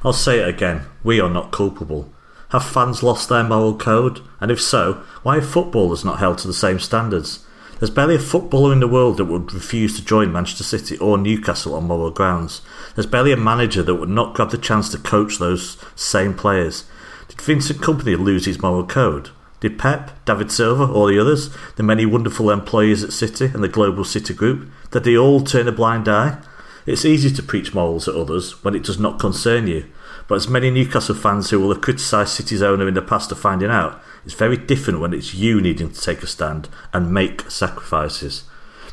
I'll 0.04 0.12
say 0.12 0.40
it 0.40 0.48
again 0.48 0.82
we 1.02 1.20
are 1.20 1.30
not 1.30 1.52
culpable. 1.52 2.12
Have 2.50 2.64
fans 2.64 3.02
lost 3.02 3.28
their 3.28 3.44
moral 3.44 3.76
code? 3.76 4.20
And 4.40 4.50
if 4.50 4.60
so, 4.60 5.04
why 5.22 5.36
are 5.36 5.42
footballers 5.42 6.04
not 6.04 6.18
held 6.18 6.38
to 6.38 6.46
the 6.46 6.54
same 6.54 6.80
standards? 6.80 7.44
There's 7.78 7.90
barely 7.90 8.16
a 8.16 8.20
footballer 8.20 8.72
in 8.72 8.80
the 8.80 8.88
world 8.88 9.18
that 9.18 9.26
would 9.26 9.52
refuse 9.52 9.94
to 9.96 10.04
join 10.04 10.32
Manchester 10.32 10.64
City 10.64 10.98
or 10.98 11.16
Newcastle 11.16 11.74
on 11.74 11.84
moral 11.84 12.10
grounds. 12.10 12.62
There's 12.94 13.06
barely 13.06 13.32
a 13.32 13.36
manager 13.36 13.82
that 13.82 13.94
would 13.94 14.08
not 14.08 14.34
grab 14.34 14.50
the 14.50 14.58
chance 14.58 14.88
to 14.90 14.98
coach 14.98 15.38
those 15.38 15.76
same 15.94 16.34
players. 16.34 16.84
Did 17.28 17.40
Vincent 17.40 17.80
Kompany 17.80 18.18
lose 18.18 18.46
his 18.46 18.60
moral 18.60 18.86
code? 18.86 19.30
Did 19.60 19.78
Pep, 19.78 20.24
David 20.24 20.50
Silva, 20.50 20.84
or 20.84 21.08
the 21.08 21.18
others, 21.18 21.50
the 21.76 21.82
many 21.82 22.06
wonderful 22.06 22.50
employees 22.50 23.04
at 23.04 23.12
City 23.12 23.46
and 23.46 23.62
the 23.62 23.68
global 23.68 24.04
City 24.04 24.32
group, 24.32 24.68
did 24.90 25.04
they 25.04 25.16
all 25.16 25.40
turn 25.40 25.68
a 25.68 25.72
blind 25.72 26.08
eye? 26.08 26.38
It's 26.86 27.04
easy 27.04 27.30
to 27.30 27.42
preach 27.42 27.74
morals 27.74 28.08
at 28.08 28.14
others 28.14 28.64
when 28.64 28.74
it 28.74 28.84
does 28.84 28.98
not 28.98 29.20
concern 29.20 29.66
you, 29.66 29.84
but 30.28 30.34
as 30.34 30.46
many 30.46 30.70
Newcastle 30.70 31.14
fans 31.14 31.48
who 31.48 31.58
will 31.58 31.72
have 31.72 31.82
criticised 31.82 32.34
City's 32.34 32.62
owner 32.62 32.86
in 32.86 32.94
the 32.94 33.02
past 33.02 33.32
are 33.32 33.34
finding 33.36 33.70
out, 33.70 34.00
it's 34.26 34.34
very 34.34 34.58
different 34.58 35.00
when 35.00 35.14
it's 35.14 35.34
you 35.34 35.58
needing 35.58 35.90
to 35.90 36.00
take 36.00 36.22
a 36.22 36.26
stand 36.26 36.68
and 36.92 37.12
make 37.12 37.50
sacrifices. 37.50 38.44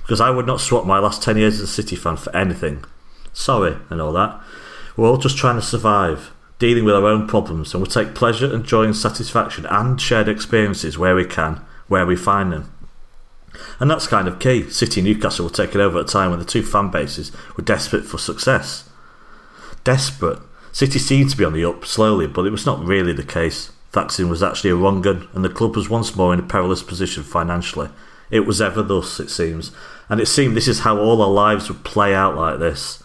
Because 0.02 0.22
I 0.22 0.30
would 0.30 0.48
not 0.48 0.62
swap 0.62 0.86
my 0.86 0.98
last 0.98 1.22
10 1.22 1.36
years 1.36 1.56
as 1.56 1.62
a 1.62 1.68
City 1.68 1.98
fan 1.98 2.16
for 2.16 2.34
anything. 2.34 2.86
Sorry 3.34 3.76
and 3.90 4.02
all 4.02 4.14
that. 4.14 4.40
We're 4.96 5.10
all 5.10 5.18
just 5.18 5.38
trying 5.38 5.58
to 5.58 5.62
survive, 5.62 6.32
dealing 6.58 6.86
with 6.86 6.96
our 6.96 7.06
own 7.06 7.28
problems, 7.28 7.74
and 7.74 7.82
we'll 7.82 7.92
take 7.92 8.16
pleasure 8.16 8.54
and 8.54 8.64
joy 8.64 8.84
and 8.84 8.96
satisfaction 8.96 9.66
and 9.70 10.00
shared 10.00 10.30
experiences 10.30 10.98
where 10.98 11.16
we 11.16 11.26
can, 11.26 11.60
where 11.90 12.06
we 12.06 12.16
find 12.16 12.54
them. 12.54 12.72
And 13.82 13.92
that's 13.92 14.08
kind 14.08 14.30
of 14.30 14.40
key. 14.40 14.70
City 14.70 15.02
Newcastle 15.02 15.46
were 15.46 15.52
taken 15.52 15.82
over 15.82 16.00
at 16.00 16.10
a 16.10 16.12
time 16.12 16.30
when 16.30 16.40
the 16.40 16.46
two 16.46 16.64
fan 16.64 16.92
bases 16.92 17.34
were 17.58 17.64
desperate 17.64 18.06
for 18.06 18.18
success. 18.18 18.90
Desperate 19.84 20.40
City 20.76 21.00
seemed 21.00 21.30
to 21.30 21.38
be 21.38 21.46
on 21.46 21.54
the 21.54 21.64
up 21.64 21.86
slowly, 21.86 22.28
but 22.28 22.46
it 22.46 22.50
was 22.50 22.66
not 22.66 22.84
really 22.84 23.14
the 23.14 23.24
case. 23.24 23.72
Thaksin 23.94 24.28
was 24.28 24.44
actually 24.44 24.72
a 24.72 24.76
wrong 24.76 25.02
gun, 25.02 25.26
and 25.34 25.42
the 25.42 25.48
club 25.48 25.74
was 25.74 25.90
once 25.90 26.18
more 26.18 26.34
in 26.34 26.40
a 26.42 26.44
perilous 26.44 26.84
position 26.84 27.24
financially. 27.24 27.88
It 28.30 28.42
was 28.42 28.60
ever 28.60 28.84
thus, 28.84 29.22
it 29.22 29.30
seems, 29.30 29.72
and 30.10 30.20
it 30.20 30.26
seemed 30.26 30.54
this 30.54 30.68
is 30.68 30.82
how 30.82 30.98
all 30.98 31.22
our 31.22 31.30
lives 31.30 31.70
would 31.70 31.86
play 31.86 32.14
out 32.14 32.36
like 32.36 32.60
this. 32.60 33.02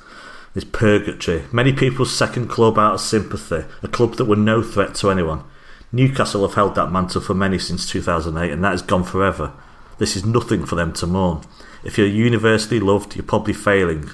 This 0.53 0.65
purgatory. 0.65 1.45
Many 1.53 1.73
people's 1.73 2.13
second 2.13 2.49
club 2.49 2.77
out 2.77 2.95
of 2.95 3.01
sympathy, 3.03 3.65
a 3.85 3.87
club 3.87 4.17
that 4.17 4.25
were 4.25 4.35
no 4.35 4.65
threat 4.65 4.97
to 4.97 5.11
anyone. 5.13 5.45
Newcastle 5.93 6.45
have 6.45 6.57
held 6.57 6.75
that 6.75 6.91
mantle 6.91 7.21
for 7.21 7.35
many 7.35 7.61
since 7.61 7.89
2008, 7.89 8.51
and 8.51 8.65
that 8.65 8.75
is 8.75 8.83
gone 8.83 9.05
forever. 9.05 9.53
This 9.99 10.17
is 10.17 10.27
nothing 10.27 10.67
for 10.67 10.75
them 10.75 10.93
to 10.95 11.07
mourn. 11.07 11.43
If 11.85 11.99
you're 11.99 12.09
universally 12.09 12.81
loved, 12.81 13.15
you're 13.15 13.23
probably 13.23 13.55
failing. 13.55 14.11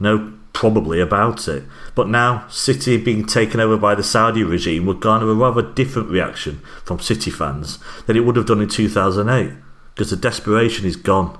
No 0.00 0.32
probably 0.56 1.00
about 1.00 1.46
it. 1.48 1.64
But 1.94 2.08
now, 2.08 2.48
City 2.48 2.96
being 2.96 3.26
taken 3.26 3.60
over 3.60 3.76
by 3.76 3.94
the 3.94 4.02
Saudi 4.02 4.42
regime 4.42 4.86
would 4.86 5.00
garner 5.00 5.28
a 5.28 5.34
rather 5.34 5.60
different 5.60 6.08
reaction 6.08 6.62
from 6.82 6.98
City 6.98 7.30
fans 7.30 7.78
than 8.06 8.16
it 8.16 8.20
would 8.20 8.36
have 8.36 8.46
done 8.46 8.62
in 8.62 8.68
2008, 8.70 9.52
because 9.94 10.08
the 10.08 10.16
desperation 10.16 10.86
is 10.86 10.96
gone. 10.96 11.38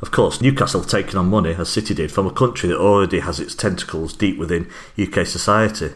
Of 0.00 0.12
course, 0.12 0.40
Newcastle 0.40 0.80
have 0.80 0.88
taken 0.88 1.18
on 1.18 1.28
money, 1.28 1.54
as 1.58 1.68
City 1.68 1.92
did, 1.92 2.10
from 2.10 2.26
a 2.26 2.32
country 2.32 2.70
that 2.70 2.78
already 2.78 3.18
has 3.20 3.38
its 3.38 3.54
tentacles 3.54 4.16
deep 4.16 4.38
within 4.38 4.70
UK 4.98 5.26
society. 5.26 5.90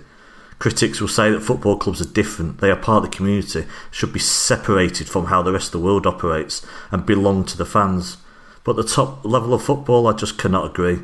Critics 0.58 1.00
will 1.00 1.08
say 1.08 1.30
that 1.30 1.40
football 1.40 1.78
clubs 1.78 2.02
are 2.02 2.12
different, 2.12 2.58
they 2.58 2.70
are 2.70 2.76
part 2.76 3.02
of 3.02 3.10
the 3.10 3.16
community, 3.16 3.64
should 3.90 4.12
be 4.12 4.18
separated 4.18 5.08
from 5.08 5.26
how 5.26 5.40
the 5.40 5.52
rest 5.52 5.68
of 5.68 5.80
the 5.80 5.86
world 5.86 6.06
operates, 6.06 6.66
and 6.90 7.06
belong 7.06 7.46
to 7.46 7.56
the 7.56 7.64
fans. 7.64 8.18
But 8.62 8.76
the 8.76 8.84
top 8.84 9.24
level 9.24 9.54
of 9.54 9.62
football, 9.62 10.06
I 10.06 10.12
just 10.12 10.36
cannot 10.36 10.66
agree. 10.66 10.98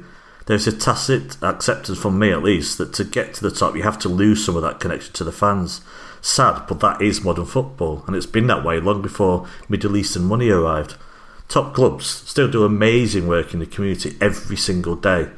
There's 0.47 0.66
a 0.66 0.72
tacit 0.72 1.42
acceptance 1.42 1.99
from 1.99 2.18
me, 2.18 2.30
at 2.30 2.42
least, 2.42 2.76
that 2.78 2.92
to 2.95 3.05
get 3.05 3.34
to 3.34 3.42
the 3.42 3.51
top, 3.51 3.74
you 3.74 3.82
have 3.82 3.99
to 4.01 4.09
lose 4.09 4.45
some 4.45 4.57
of 4.57 4.62
that 4.62 4.78
connection 4.78 5.12
to 5.14 5.24
the 5.24 5.32
fans. 5.32 5.80
Sad, 6.20 6.66
but 6.68 6.80
that 6.80 7.01
is 7.01 7.24
modern 7.24 7.47
football, 7.47 8.05
and 8.07 8.14
it's 8.14 8.26
been 8.26 8.47
that 8.49 8.64
way 8.64 8.78
long 8.80 9.01
before 9.01 9.47
Middle 9.68 9.97
Eastern 9.97 10.24
money 10.24 10.51
arrived. 10.51 10.97
Top 11.49 11.74
clubs 11.74 12.07
still 12.07 12.51
do 12.51 12.64
amazing 12.64 13.26
work 13.26 13.55
in 13.55 13.61
the 13.61 13.66
community 13.66 14.16
every 14.20 14.57
single 14.57 14.97
day, 14.97 15.28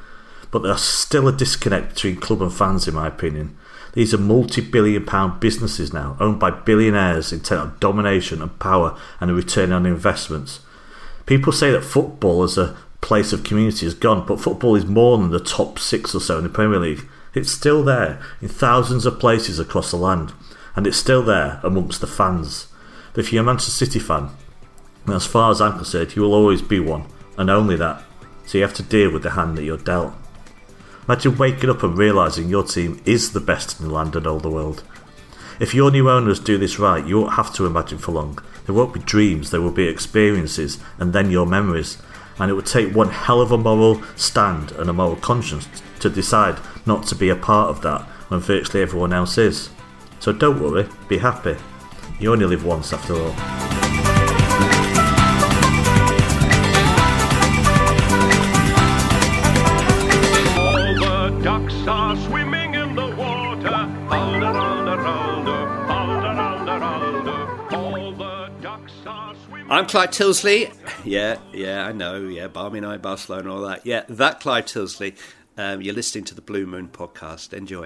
but 0.50 0.62
there's 0.62 0.82
still 0.82 1.28
a 1.28 1.32
disconnect 1.32 1.94
between 1.94 2.16
club 2.16 2.42
and 2.42 2.52
fans, 2.52 2.88
in 2.88 2.94
my 2.94 3.06
opinion. 3.06 3.56
These 3.92 4.12
are 4.12 4.18
multi 4.18 4.60
billion 4.60 5.04
pound 5.04 5.40
businesses 5.40 5.92
now, 5.92 6.16
owned 6.20 6.38
by 6.38 6.50
billionaires 6.50 7.32
intent 7.32 7.60
on 7.60 7.76
domination 7.80 8.42
and 8.42 8.58
power 8.58 8.98
and 9.20 9.30
a 9.30 9.34
return 9.34 9.72
on 9.72 9.86
investments. 9.86 10.60
People 11.26 11.52
say 11.52 11.70
that 11.70 11.82
football 11.84 12.44
is 12.44 12.56
a 12.58 12.76
place 13.06 13.32
of 13.32 13.44
community 13.44 13.86
has 13.86 13.94
gone, 13.94 14.26
but 14.26 14.40
football 14.40 14.74
is 14.74 14.84
more 14.84 15.16
than 15.16 15.30
the 15.30 15.38
top 15.38 15.78
six 15.78 16.12
or 16.12 16.20
so 16.20 16.38
in 16.38 16.42
the 16.42 16.50
Premier 16.50 16.80
League. 16.80 17.06
It's 17.34 17.52
still 17.52 17.84
there 17.84 18.20
in 18.42 18.48
thousands 18.48 19.06
of 19.06 19.20
places 19.20 19.60
across 19.60 19.92
the 19.92 19.96
land, 19.96 20.32
and 20.74 20.86
it's 20.86 20.96
still 20.96 21.22
there 21.22 21.60
amongst 21.62 22.00
the 22.00 22.08
fans. 22.08 22.66
But 23.14 23.24
if 23.24 23.32
you're 23.32 23.44
a 23.44 23.46
Manchester 23.46 23.70
City 23.70 24.00
fan, 24.00 24.30
as 25.06 25.24
far 25.24 25.52
as 25.52 25.60
I'm 25.60 25.76
concerned, 25.76 26.16
you 26.16 26.22
will 26.22 26.34
always 26.34 26.62
be 26.62 26.80
one, 26.80 27.04
and 27.38 27.48
only 27.48 27.76
that. 27.76 28.02
So 28.44 28.58
you 28.58 28.64
have 28.64 28.74
to 28.74 28.82
deal 28.82 29.12
with 29.12 29.22
the 29.22 29.30
hand 29.30 29.56
that 29.56 29.64
you're 29.64 29.76
dealt. 29.76 30.12
Imagine 31.06 31.38
waking 31.38 31.70
up 31.70 31.84
and 31.84 31.96
realising 31.96 32.48
your 32.48 32.64
team 32.64 33.00
is 33.04 33.32
the 33.32 33.40
best 33.40 33.78
in 33.78 33.86
the 33.86 33.94
land 33.94 34.16
and 34.16 34.26
all 34.26 34.40
the 34.40 34.50
world. 34.50 34.82
If 35.60 35.74
your 35.74 35.92
new 35.92 36.10
owners 36.10 36.40
do 36.40 36.58
this 36.58 36.80
right, 36.80 37.06
you 37.06 37.20
won't 37.20 37.34
have 37.34 37.54
to 37.54 37.66
imagine 37.66 37.98
for 37.98 38.10
long. 38.10 38.40
There 38.66 38.74
won't 38.74 38.92
be 38.92 39.00
dreams, 39.00 39.52
there 39.52 39.60
will 39.60 39.70
be 39.70 39.86
experiences, 39.86 40.78
and 40.98 41.12
then 41.12 41.30
your 41.30 41.46
memories 41.46 41.98
and 42.38 42.50
it 42.50 42.54
would 42.54 42.66
take 42.66 42.94
one 42.94 43.10
hell 43.10 43.40
of 43.40 43.52
a 43.52 43.58
moral 43.58 44.02
stand 44.16 44.72
and 44.72 44.90
a 44.90 44.92
moral 44.92 45.16
conscience 45.16 45.68
to 46.00 46.10
decide 46.10 46.58
not 46.84 47.06
to 47.06 47.14
be 47.14 47.28
a 47.28 47.36
part 47.36 47.70
of 47.70 47.82
that 47.82 48.02
when 48.28 48.40
virtually 48.40 48.82
everyone 48.82 49.12
else 49.12 49.38
is. 49.38 49.70
So 50.20 50.32
don't 50.32 50.60
worry, 50.60 50.88
be 51.08 51.18
happy. 51.18 51.56
You 52.18 52.32
only 52.32 52.46
live 52.46 52.64
once 52.64 52.92
after 52.92 53.14
all. 53.14 53.34
I'm 69.68 69.86
Clive 69.86 70.10
Tyldesley. 70.10 70.72
Yeah, 71.06 71.38
yeah, 71.52 71.86
I 71.86 71.92
know. 71.92 72.26
Yeah, 72.26 72.48
Barmy 72.48 72.80
Night, 72.80 73.00
Barcelona, 73.00 73.54
all 73.54 73.60
that. 73.62 73.86
Yeah, 73.86 74.02
that 74.08 74.40
Clive 74.40 74.66
Tyldesley. 74.66 75.16
Um, 75.56 75.80
you're 75.80 75.94
listening 75.94 76.24
to 76.24 76.34
the 76.34 76.40
Blue 76.42 76.66
Moon 76.66 76.88
podcast. 76.88 77.52
Enjoy. 77.54 77.84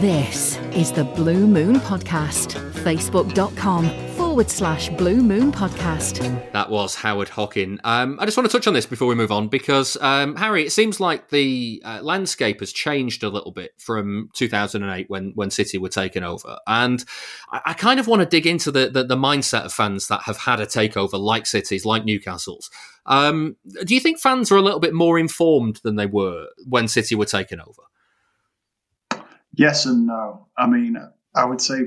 This 0.00 0.56
is 0.72 0.92
the 0.92 1.04
Blue 1.04 1.46
Moon 1.46 1.76
Podcast. 1.76 2.54
Facebook.com 2.82 4.11
forward 4.32 4.48
slash 4.48 4.88
Blue 4.88 5.22
Moon 5.22 5.52
Podcast. 5.52 6.52
That 6.52 6.70
was 6.70 6.94
Howard 6.94 7.28
Hockin. 7.28 7.78
Um, 7.84 8.18
I 8.18 8.24
just 8.24 8.34
want 8.34 8.50
to 8.50 8.56
touch 8.56 8.66
on 8.66 8.72
this 8.72 8.86
before 8.86 9.06
we 9.06 9.14
move 9.14 9.30
on 9.30 9.48
because, 9.48 9.98
um, 10.00 10.36
Harry, 10.36 10.64
it 10.64 10.72
seems 10.72 11.00
like 11.00 11.28
the 11.28 11.82
uh, 11.84 12.00
landscape 12.00 12.60
has 12.60 12.72
changed 12.72 13.24
a 13.24 13.28
little 13.28 13.50
bit 13.50 13.72
from 13.76 14.30
2008 14.32 15.10
when, 15.10 15.32
when 15.34 15.50
City 15.50 15.76
were 15.76 15.90
taken 15.90 16.24
over. 16.24 16.56
And 16.66 17.04
I, 17.50 17.60
I 17.66 17.72
kind 17.74 18.00
of 18.00 18.06
want 18.06 18.20
to 18.20 18.26
dig 18.26 18.46
into 18.46 18.70
the, 18.70 18.88
the, 18.88 19.04
the 19.04 19.16
mindset 19.16 19.66
of 19.66 19.72
fans 19.74 20.08
that 20.08 20.22
have 20.22 20.38
had 20.38 20.60
a 20.60 20.66
takeover 20.66 21.20
like 21.20 21.44
City's, 21.44 21.84
like 21.84 22.06
Newcastle's. 22.06 22.70
Um, 23.04 23.56
do 23.84 23.94
you 23.94 24.00
think 24.00 24.18
fans 24.18 24.50
are 24.50 24.56
a 24.56 24.62
little 24.62 24.80
bit 24.80 24.94
more 24.94 25.18
informed 25.18 25.80
than 25.84 25.96
they 25.96 26.06
were 26.06 26.46
when 26.66 26.88
City 26.88 27.14
were 27.14 27.26
taken 27.26 27.60
over? 27.60 29.24
Yes 29.52 29.84
and 29.84 30.06
no. 30.06 30.46
I 30.56 30.66
mean, 30.66 30.96
I 31.34 31.44
would 31.44 31.60
say 31.60 31.80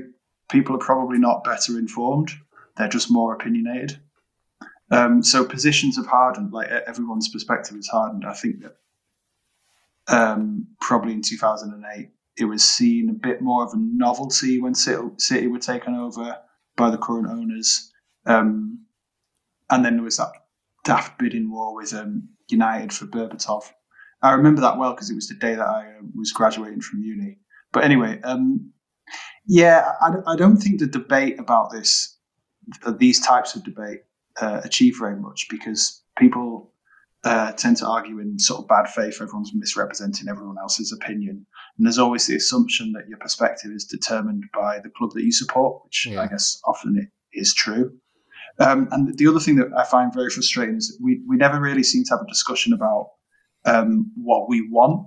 people 0.48 0.74
are 0.74 0.80
probably 0.80 1.18
not 1.18 1.44
better 1.44 1.78
informed; 1.78 2.30
they're 2.76 2.88
just 2.88 3.10
more 3.10 3.34
opinionated. 3.34 4.00
Um, 4.90 5.22
so 5.22 5.44
positions 5.44 5.96
have 5.96 6.06
hardened. 6.06 6.52
Like 6.52 6.68
everyone's 6.68 7.28
perspective 7.28 7.76
has 7.76 7.88
hardened. 7.88 8.24
I 8.24 8.34
think 8.34 8.62
that 8.62 8.76
um, 10.08 10.68
probably 10.80 11.12
in 11.12 11.22
2008 11.22 12.10
it 12.38 12.44
was 12.44 12.62
seen 12.62 13.08
a 13.08 13.12
bit 13.12 13.40
more 13.40 13.64
of 13.64 13.72
a 13.72 13.78
novelty 13.78 14.60
when 14.60 14.74
City, 14.74 15.02
City 15.16 15.46
were 15.46 15.58
taken 15.58 15.94
over 15.94 16.38
by 16.76 16.90
the 16.90 16.98
current 16.98 17.28
owners. 17.28 17.90
Um, 18.26 18.84
and 19.70 19.84
then 19.84 19.94
there 19.96 20.04
was 20.04 20.18
that 20.18 20.32
daft 20.84 21.18
bidding 21.18 21.50
war 21.50 21.74
with 21.74 21.94
um, 21.94 22.28
United 22.48 22.92
for 22.92 23.06
Berbatov. 23.06 23.64
I 24.22 24.32
remember 24.32 24.60
that 24.60 24.78
well 24.78 24.92
because 24.92 25.10
it 25.10 25.14
was 25.14 25.28
the 25.28 25.34
day 25.34 25.54
that 25.54 25.66
I 25.66 25.88
uh, 25.98 26.02
was 26.14 26.32
graduating 26.32 26.80
from 26.80 27.02
uni. 27.02 27.38
But 27.72 27.84
anyway, 27.84 28.20
um, 28.22 28.72
yeah, 29.46 29.92
I, 30.00 30.32
I, 30.32 30.36
don't 30.36 30.56
think 30.56 30.80
the 30.80 30.86
debate 30.86 31.38
about 31.38 31.70
this, 31.70 32.16
these 32.98 33.24
types 33.24 33.54
of 33.54 33.64
debate, 33.64 34.00
uh, 34.40 34.60
achieve 34.64 34.96
very 34.98 35.16
much 35.16 35.46
because 35.48 36.02
people 36.18 36.72
uh, 37.24 37.52
tend 37.52 37.76
to 37.78 37.86
argue 37.86 38.18
in 38.18 38.38
sort 38.38 38.60
of 38.60 38.68
bad 38.68 38.88
faith. 38.88 39.20
Everyone's 39.20 39.52
misrepresenting 39.54 40.28
everyone 40.28 40.58
else's 40.58 40.92
opinion, 40.92 41.46
and 41.76 41.86
there's 41.86 41.98
always 41.98 42.26
the 42.26 42.36
assumption 42.36 42.92
that 42.92 43.08
your 43.08 43.18
perspective 43.18 43.70
is 43.72 43.84
determined 43.84 44.44
by 44.52 44.78
the 44.80 44.90
club 44.90 45.10
that 45.14 45.24
you 45.24 45.32
support, 45.32 45.84
which 45.84 46.06
Yeah. 46.10 46.22
I 46.22 46.26
guess 46.26 46.60
often 46.64 46.96
it 46.96 47.08
is 47.32 47.54
true. 47.54 47.98
Um, 48.58 48.88
and 48.90 49.16
the 49.16 49.26
other 49.26 49.40
thing 49.40 49.56
that 49.56 49.68
I 49.76 49.84
find 49.84 50.12
very 50.12 50.30
frustrating 50.30 50.76
is 50.76 50.88
that 50.88 50.98
we 51.02 51.22
we 51.26 51.36
never 51.36 51.60
really 51.60 51.82
seem 51.82 52.04
to 52.04 52.14
have 52.14 52.22
a 52.22 52.28
discussion 52.28 52.72
about 52.72 53.10
um, 53.64 54.12
what 54.16 54.48
we 54.48 54.68
want 54.70 55.06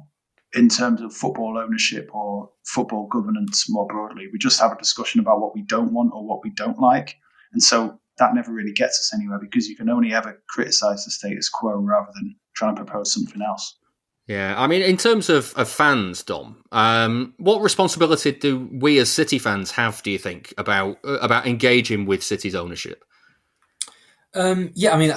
in 0.54 0.70
terms 0.70 1.02
of 1.02 1.14
football 1.14 1.58
ownership 1.58 2.10
or 2.14 2.50
football 2.66 3.08
governance 3.08 3.70
more 3.70 3.88
broadly. 3.88 4.28
We 4.32 4.40
just 4.40 4.60
have 4.60 4.72
a 4.72 4.78
discussion 4.78 5.20
about 5.20 5.40
what 5.40 5.54
we 5.54 5.62
don't 5.62 5.94
want 5.94 6.12
or 6.14 6.26
what 6.26 6.42
we 6.44 6.52
don't 6.52 6.80
like, 6.80 7.16
and 7.54 7.62
so 7.62 8.00
that 8.18 8.36
never 8.36 8.52
really 8.52 8.74
gets 8.74 9.00
us 9.00 9.14
anywhere 9.14 9.40
because 9.40 9.68
you 9.68 9.76
can 9.76 9.90
only 9.90 10.14
ever 10.14 10.42
criticize 10.50 11.06
the 11.06 11.12
status 11.12 11.50
quo 11.50 11.78
rather 11.78 12.12
than 12.14 12.36
trying 12.54 12.76
to 12.76 12.84
propose 12.84 13.12
something 13.12 13.42
else. 13.42 13.78
Yeah, 14.28 14.54
I 14.62 14.68
mean, 14.68 14.84
in 14.84 14.98
terms 14.98 15.28
of, 15.28 15.54
of 15.56 15.68
fans, 15.68 16.22
Dom, 16.22 16.62
um, 16.72 17.34
what 17.40 17.64
responsibility 17.64 18.32
do 18.32 18.70
we 18.72 19.00
as 19.00 19.12
City 19.12 19.40
fans 19.40 19.72
have? 19.72 20.04
Do 20.04 20.12
you 20.12 20.20
think 20.20 20.54
about 20.56 21.00
uh, 21.04 21.18
about 21.18 21.48
engaging 21.48 22.06
with 22.06 22.24
City's 22.24 22.54
ownership? 22.54 23.04
Um, 24.36 24.70
yeah, 24.76 24.94
I 24.94 24.98
mean, 25.00 25.14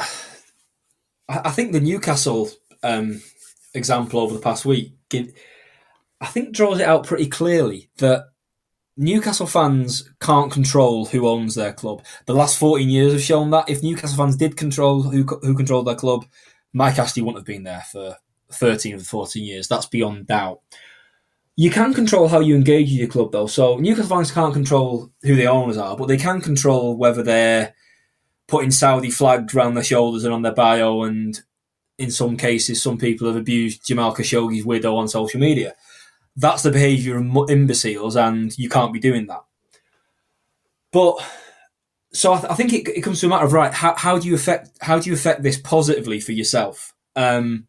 I, 1.28 1.40
I 1.44 1.50
think 1.50 1.72
the 1.72 1.80
Newcastle 1.80 2.50
um, 2.82 3.20
example 3.74 4.20
over 4.20 4.32
the 4.32 4.40
past 4.40 4.64
week, 4.64 4.94
give, 5.12 5.32
I 6.20 6.26
think 6.26 6.54
draws 6.54 6.80
it 6.80 6.86
out 6.86 7.06
pretty 7.06 7.26
clearly 7.26 7.90
that 7.98 8.26
Newcastle 8.96 9.46
fans 9.46 10.08
can't 10.20 10.52
control 10.52 11.06
who 11.06 11.26
owns 11.26 11.54
their 11.54 11.72
club. 11.72 12.04
The 12.26 12.34
last 12.34 12.58
14 12.58 12.88
years 12.88 13.12
have 13.12 13.22
shown 13.22 13.50
that. 13.50 13.68
If 13.68 13.82
Newcastle 13.82 14.16
fans 14.16 14.36
did 14.36 14.56
control 14.56 15.02
who 15.02 15.22
who 15.22 15.54
controlled 15.54 15.86
their 15.86 15.94
club, 15.94 16.26
Mike 16.72 16.98
Ashley 16.98 17.22
wouldn't 17.22 17.38
have 17.38 17.46
been 17.46 17.64
there 17.64 17.84
for 17.90 18.16
13 18.52 18.94
of 18.94 19.00
the 19.00 19.06
14 19.06 19.42
years. 19.42 19.68
That's 19.68 19.86
beyond 19.86 20.26
doubt. 20.26 20.60
You 21.56 21.70
can 21.70 21.92
control 21.94 22.28
how 22.28 22.40
you 22.40 22.54
engage 22.54 22.88
with 22.88 22.98
your 22.98 23.08
club, 23.08 23.32
though. 23.32 23.46
So 23.46 23.76
Newcastle 23.76 24.16
fans 24.16 24.30
can't 24.30 24.54
control 24.54 25.10
who 25.22 25.36
the 25.36 25.46
owners 25.46 25.76
are, 25.76 25.96
but 25.96 26.06
they 26.06 26.16
can 26.16 26.40
control 26.40 26.96
whether 26.96 27.22
they're 27.22 27.74
putting 28.46 28.70
Saudi 28.70 29.10
flags 29.10 29.54
around 29.54 29.74
their 29.74 29.84
shoulders 29.84 30.24
and 30.24 30.34
on 30.34 30.42
their 30.42 30.54
bio. 30.54 31.02
And 31.02 31.40
in 32.02 32.10
some 32.10 32.36
cases, 32.36 32.82
some 32.82 32.98
people 32.98 33.26
have 33.28 33.36
abused 33.36 33.86
Jamal 33.86 34.14
Khashoggi's 34.14 34.64
widow 34.64 34.96
on 34.96 35.08
social 35.08 35.40
media. 35.40 35.74
That's 36.36 36.62
the 36.62 36.70
behaviour 36.70 37.16
of 37.16 37.50
imbeciles, 37.50 38.16
and 38.16 38.56
you 38.58 38.68
can't 38.68 38.92
be 38.92 39.00
doing 39.00 39.26
that. 39.26 39.44
But 40.92 41.18
so 42.12 42.34
I, 42.34 42.40
th- 42.40 42.52
I 42.52 42.54
think 42.54 42.72
it, 42.72 42.88
it 42.88 43.00
comes 43.02 43.20
to 43.20 43.26
a 43.26 43.28
matter 43.28 43.44
of 43.44 43.52
right. 43.52 43.72
How, 43.72 43.94
how 43.96 44.18
do 44.18 44.28
you 44.28 44.34
affect 44.34 44.70
how 44.80 44.98
do 44.98 45.08
you 45.08 45.14
affect 45.14 45.42
this 45.42 45.58
positively 45.58 46.20
for 46.20 46.32
yourself? 46.32 46.92
Um, 47.16 47.66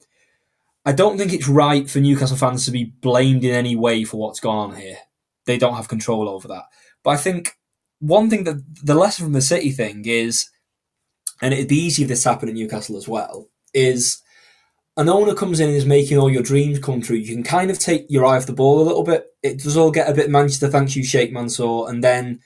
I 0.86 0.92
don't 0.92 1.18
think 1.18 1.32
it's 1.32 1.48
right 1.48 1.90
for 1.90 2.00
Newcastle 2.00 2.38
fans 2.38 2.66
to 2.66 2.72
be 2.72 2.86
blamed 2.86 3.44
in 3.44 3.52
any 3.52 3.76
way 3.76 4.04
for 4.04 4.18
what's 4.18 4.42
gone 4.42 4.72
on 4.72 4.76
here. 4.76 4.98
They 5.46 5.58
don't 5.58 5.76
have 5.76 5.88
control 5.88 6.28
over 6.28 6.48
that. 6.50 6.64
But 7.04 7.12
I 7.12 7.18
think 7.18 7.58
one 8.00 8.30
thing 8.30 8.44
that 8.44 8.62
the 8.84 8.96
lesson 8.96 9.26
from 9.26 9.34
the 9.34 9.42
City 9.42 9.72
thing 9.72 10.04
is, 10.06 10.50
and 11.42 11.54
it'd 11.54 11.70
be 11.70 11.78
easy 11.78 12.04
if 12.04 12.10
this 12.10 12.24
happened 12.24 12.50
in 12.50 12.56
Newcastle 12.56 12.98
as 12.98 13.08
well, 13.08 13.48
is 13.74 14.22
an 14.96 15.10
owner 15.10 15.34
comes 15.34 15.60
in 15.60 15.70
and 15.70 15.78
is 15.78 15.86
making 15.86 16.18
all 16.18 16.30
your 16.30 16.44
dreams 16.44 16.80
come 16.80 17.02
true. 17.02 17.18
You 17.18 17.34
can 17.34 17.44
kind 17.44 17.72
of 17.72 17.80
take 17.80 18.06
your 18.10 18.26
eye 18.26 18.38
off 18.38 18.46
the 18.46 18.54
ball 18.54 18.82
a 18.82 18.88
little 18.88 19.04
bit. 19.04 19.28
It 19.42 19.60
does 19.60 19.76
all 19.76 19.92
get 19.92 20.10
a 20.10 20.14
bit 20.14 20.30
Manchester, 20.30 20.70
thanks 20.70 20.96
you, 20.96 21.04
Sheikh 21.04 21.32
Mansour. 21.32 21.90
And 21.90 22.04
then 22.04 22.42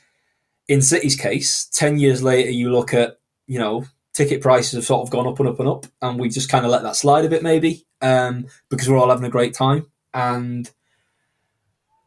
in 0.67 0.81
City's 0.81 1.15
case, 1.15 1.65
10 1.73 1.99
years 1.99 2.23
later, 2.23 2.49
you 2.49 2.71
look 2.71 2.93
at, 2.93 3.19
you 3.47 3.59
know, 3.59 3.85
ticket 4.13 4.41
prices 4.41 4.73
have 4.73 4.85
sort 4.85 5.01
of 5.01 5.09
gone 5.09 5.27
up 5.27 5.39
and 5.39 5.49
up 5.49 5.59
and 5.59 5.67
up. 5.67 5.85
And 6.01 6.19
we 6.19 6.29
just 6.29 6.49
kind 6.49 6.63
of 6.63 6.71
let 6.71 6.83
that 6.83 6.95
slide 6.95 7.25
a 7.25 7.29
bit, 7.29 7.43
maybe, 7.43 7.85
um, 8.01 8.47
because 8.69 8.89
we're 8.89 8.97
all 8.97 9.09
having 9.09 9.25
a 9.25 9.29
great 9.29 9.53
time. 9.53 9.87
And 10.13 10.71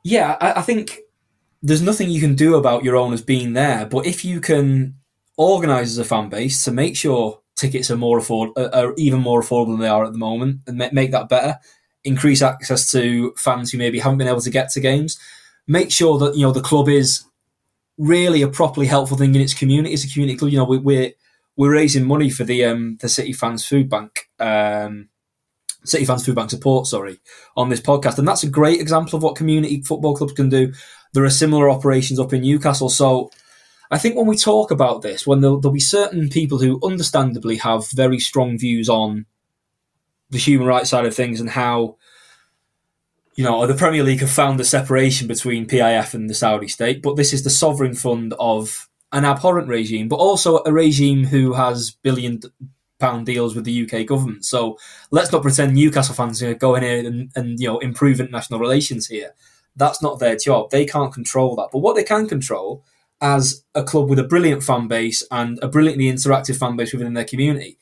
yeah, 0.03 0.39
I, 0.41 0.61
I 0.61 0.63
think 0.63 1.01
there's 1.63 1.83
nothing 1.83 2.09
you 2.09 2.21
can 2.21 2.35
do 2.35 2.55
about 2.55 2.83
your 2.83 2.97
owners 2.97 3.21
being 3.21 3.53
there. 3.53 3.85
But 3.85 4.07
if 4.07 4.25
you 4.25 4.41
can 4.41 4.95
organise 5.37 5.89
as 5.89 5.99
a 5.99 6.05
fan 6.05 6.31
base 6.31 6.65
to 6.65 6.73
make 6.73 6.97
sure 6.97 7.41
tickets 7.61 7.91
are 7.91 7.97
more 7.97 8.19
afford 8.19 8.51
are 8.57 8.75
are 8.75 8.95
even 8.97 9.21
more 9.21 9.43
affordable 9.43 9.73
than 9.73 9.81
they 9.81 9.89
are 9.89 10.05
at 10.05 10.13
the 10.13 10.19
moment, 10.19 10.61
and 10.67 10.79
make 10.93 11.11
that 11.13 11.29
better, 11.29 11.59
increase 12.05 12.43
access 12.43 12.91
to 12.93 13.33
fans 13.37 13.71
who 13.71 13.79
maybe 13.79 13.99
haven't 13.99 14.19
been 14.19 14.29
able 14.29 14.41
to 14.41 14.51
get 14.51 14.71
to 14.71 14.81
games, 14.81 15.19
make 15.67 15.91
sure 15.91 16.19
that 16.19 16.37
you 16.37 16.43
know 16.43 16.53
the 16.53 16.61
club 16.61 16.89
is 16.89 17.25
really 17.99 18.43
a 18.43 18.49
properly 18.49 18.87
helpful 18.87 19.17
thing 19.17 19.35
in 19.35 19.41
its 19.41 19.55
community. 19.55 19.93
It's 19.93 20.05
a 20.05 20.13
community 20.13 20.39
club. 20.39 20.51
You 20.51 20.59
know, 20.59 20.65
we, 20.65 20.79
we're 20.79 21.13
we're 21.57 21.75
raising 21.75 22.07
money 22.07 22.31
for 22.31 22.45
the 22.45 22.65
um 22.65 22.97
the 23.01 23.09
City 23.09 23.33
Fans 23.33 23.65
Food 23.65 23.89
Bank. 23.89 24.29
Um, 24.39 25.09
City 25.85 26.05
Fans 26.05 26.25
Food 26.25 26.35
Bank 26.35 26.51
support, 26.51 26.87
sorry, 26.87 27.21
on 27.57 27.69
this 27.69 27.81
podcast. 27.81 28.19
And 28.19 28.29
that's 28.29 28.43
a 28.43 28.51
great 28.51 28.81
example 28.81 29.17
of 29.17 29.23
what 29.23 29.37
community 29.37 29.83
football 29.83 30.15
clubs 30.15 30.35
can 30.35 30.51
do. 30.51 30.73
There 31.15 31.25
are 31.25 31.31
similar 31.31 31.71
operations 31.71 32.21
up 32.21 32.33
in 32.33 32.43
Newcastle. 32.43 32.91
So 32.91 33.31
I 33.91 33.99
think 33.99 34.17
when 34.17 34.27
we 34.27 34.37
talk 34.37 34.71
about 34.71 35.03
this, 35.03 35.27
when 35.27 35.41
there'll, 35.41 35.61
there'll 35.61 35.73
be 35.75 35.81
certain 35.81 36.29
people 36.29 36.59
who 36.59 36.81
understandably 36.85 37.57
have 37.57 37.91
very 37.91 38.21
strong 38.21 38.57
views 38.57 38.89
on 38.89 39.27
the 40.31 40.39
human 40.39 40.67
rights 40.67 40.91
side 40.91 41.07
of 41.07 41.15
things 41.15 41.41
and 41.41 41.51
how, 41.51 41.97
you 43.35 43.43
know, 43.43 43.67
the 43.67 43.75
Premier 43.75 44.05
League 44.05 44.21
have 44.21 44.31
found 44.31 44.61
the 44.61 44.65
separation 44.65 45.27
between 45.27 45.67
PIF 45.67 46.15
and 46.15 46.31
the 46.31 46.35
Saudi 46.35 46.69
state, 46.69 47.03
but 47.03 47.17
this 47.17 47.33
is 47.33 47.43
the 47.43 47.51
sovereign 47.51 47.95
fund 47.95 48.33
of 48.39 48.89
an 49.13 49.25
abhorrent 49.25 49.67
regime, 49.67 50.09
but 50.09 50.17
also 50.17 50.63
a 50.65 50.73
regime 50.73 51.25
who 51.25 51.55
has 51.55 51.91
billion 51.91 52.41
pound 53.01 53.27
deals 53.27 53.57
with 53.57 53.65
the 53.65 53.91
UK 53.91 54.07
government. 54.07 54.45
So 54.45 54.79
let's 55.11 55.33
not 55.33 55.43
pretend 55.43 55.75
Newcastle 55.75 56.15
fans 56.15 56.41
are 56.43 56.55
going 56.55 56.85
in 56.85 57.07
and, 57.07 57.31
and 57.35 57.59
you 57.59 57.67
know 57.67 57.79
improve 57.79 58.21
international 58.21 58.61
relations 58.61 59.09
here. 59.09 59.35
That's 59.75 60.03
not 60.03 60.21
their 60.21 60.37
job. 60.37 60.71
They 60.71 60.85
can't 60.85 61.13
control 61.13 61.57
that. 61.57 61.71
But 61.73 61.79
what 61.79 61.97
they 61.97 62.05
can 62.05 62.29
control 62.29 62.85
as 63.21 63.65
a 63.75 63.83
club 63.85 64.09
with 64.09 64.19
a 64.19 64.25
brilliant 64.25 64.63
fan 64.63 64.89
base 64.89 65.23
and 65.31 65.59
a 65.63 65.69
brilliantly 65.69 66.07
interactive 66.07 66.59
fan 66.59 66.77
base 66.77 66.93
within 66.93 67.15
their 67.15 67.25
community. 67.25 67.79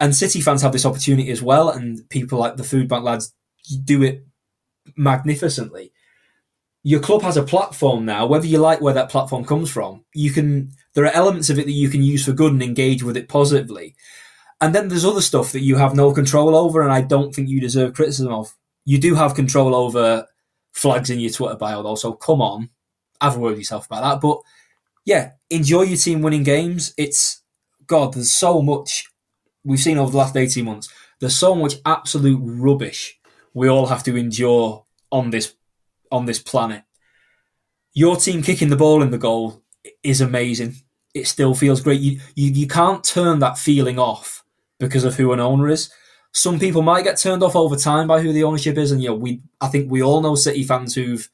And 0.00 0.14
City 0.14 0.40
fans 0.40 0.62
have 0.62 0.72
this 0.72 0.84
opportunity 0.84 1.30
as 1.30 1.42
well, 1.42 1.70
and 1.70 2.08
people 2.10 2.38
like 2.38 2.56
the 2.56 2.64
Food 2.64 2.88
Bank 2.88 3.04
lads 3.04 3.32
do 3.84 4.02
it 4.02 4.26
magnificently. 4.96 5.92
Your 6.82 7.00
club 7.00 7.22
has 7.22 7.38
a 7.38 7.42
platform 7.42 8.04
now, 8.04 8.26
whether 8.26 8.46
you 8.46 8.58
like 8.58 8.80
where 8.82 8.92
that 8.92 9.08
platform 9.08 9.44
comes 9.44 9.70
from. 9.70 10.04
You 10.12 10.30
can 10.30 10.72
there 10.92 11.04
are 11.04 11.12
elements 11.12 11.48
of 11.48 11.58
it 11.58 11.64
that 11.64 11.72
you 11.72 11.88
can 11.88 12.02
use 12.02 12.24
for 12.24 12.32
good 12.32 12.52
and 12.52 12.62
engage 12.62 13.02
with 13.02 13.16
it 13.16 13.28
positively. 13.28 13.96
And 14.60 14.74
then 14.74 14.88
there's 14.88 15.04
other 15.04 15.22
stuff 15.22 15.52
that 15.52 15.62
you 15.62 15.76
have 15.76 15.94
no 15.94 16.12
control 16.12 16.54
over, 16.54 16.82
and 16.82 16.92
I 16.92 17.00
don't 17.00 17.34
think 17.34 17.48
you 17.48 17.60
deserve 17.60 17.94
criticism 17.94 18.32
of. 18.32 18.54
You 18.84 18.98
do 18.98 19.14
have 19.14 19.34
control 19.34 19.74
over 19.74 20.26
flags 20.72 21.08
in 21.08 21.20
your 21.20 21.30
Twitter 21.30 21.56
bio, 21.56 21.82
though, 21.82 21.94
so 21.94 22.12
come 22.12 22.42
on, 22.42 22.68
have 23.24 23.36
a 23.36 23.40
word 23.40 23.50
with 23.50 23.58
yourself 23.58 23.86
about 23.86 24.02
that. 24.02 24.20
But 24.20 24.40
yeah, 25.04 25.32
enjoy 25.50 25.82
your 25.82 25.98
team 25.98 26.22
winning 26.22 26.42
games. 26.42 26.94
It's 26.96 27.42
God, 27.86 28.14
there's 28.14 28.32
so 28.32 28.62
much 28.62 29.10
we've 29.64 29.80
seen 29.80 29.98
over 29.98 30.10
the 30.10 30.18
last 30.18 30.36
18 30.36 30.64
months. 30.64 30.88
There's 31.20 31.36
so 31.36 31.54
much 31.54 31.74
absolute 31.84 32.40
rubbish 32.42 33.18
we 33.54 33.68
all 33.68 33.86
have 33.86 34.02
to 34.02 34.16
endure 34.16 34.84
on 35.10 35.30
this 35.30 35.54
on 36.10 36.26
this 36.26 36.40
planet. 36.40 36.82
Your 37.94 38.16
team 38.16 38.42
kicking 38.42 38.68
the 38.68 38.76
ball 38.76 39.02
in 39.02 39.10
the 39.10 39.18
goal 39.18 39.62
is 40.02 40.20
amazing. 40.20 40.74
It 41.14 41.28
still 41.28 41.54
feels 41.54 41.80
great. 41.80 42.00
You, 42.00 42.20
you 42.34 42.50
you 42.50 42.66
can't 42.66 43.04
turn 43.04 43.38
that 43.38 43.56
feeling 43.56 43.98
off 43.98 44.44
because 44.80 45.04
of 45.04 45.14
who 45.14 45.32
an 45.32 45.40
owner 45.40 45.68
is. 45.68 45.90
Some 46.32 46.58
people 46.58 46.82
might 46.82 47.04
get 47.04 47.16
turned 47.16 47.44
off 47.44 47.54
over 47.54 47.76
time 47.76 48.08
by 48.08 48.20
who 48.20 48.32
the 48.32 48.42
ownership 48.42 48.76
is, 48.76 48.90
and 48.90 49.00
you 49.00 49.10
know, 49.10 49.14
we 49.14 49.40
I 49.60 49.68
think 49.68 49.90
we 49.90 50.02
all 50.02 50.20
know 50.20 50.34
City 50.34 50.64
fans 50.64 50.94
who've 50.94 51.28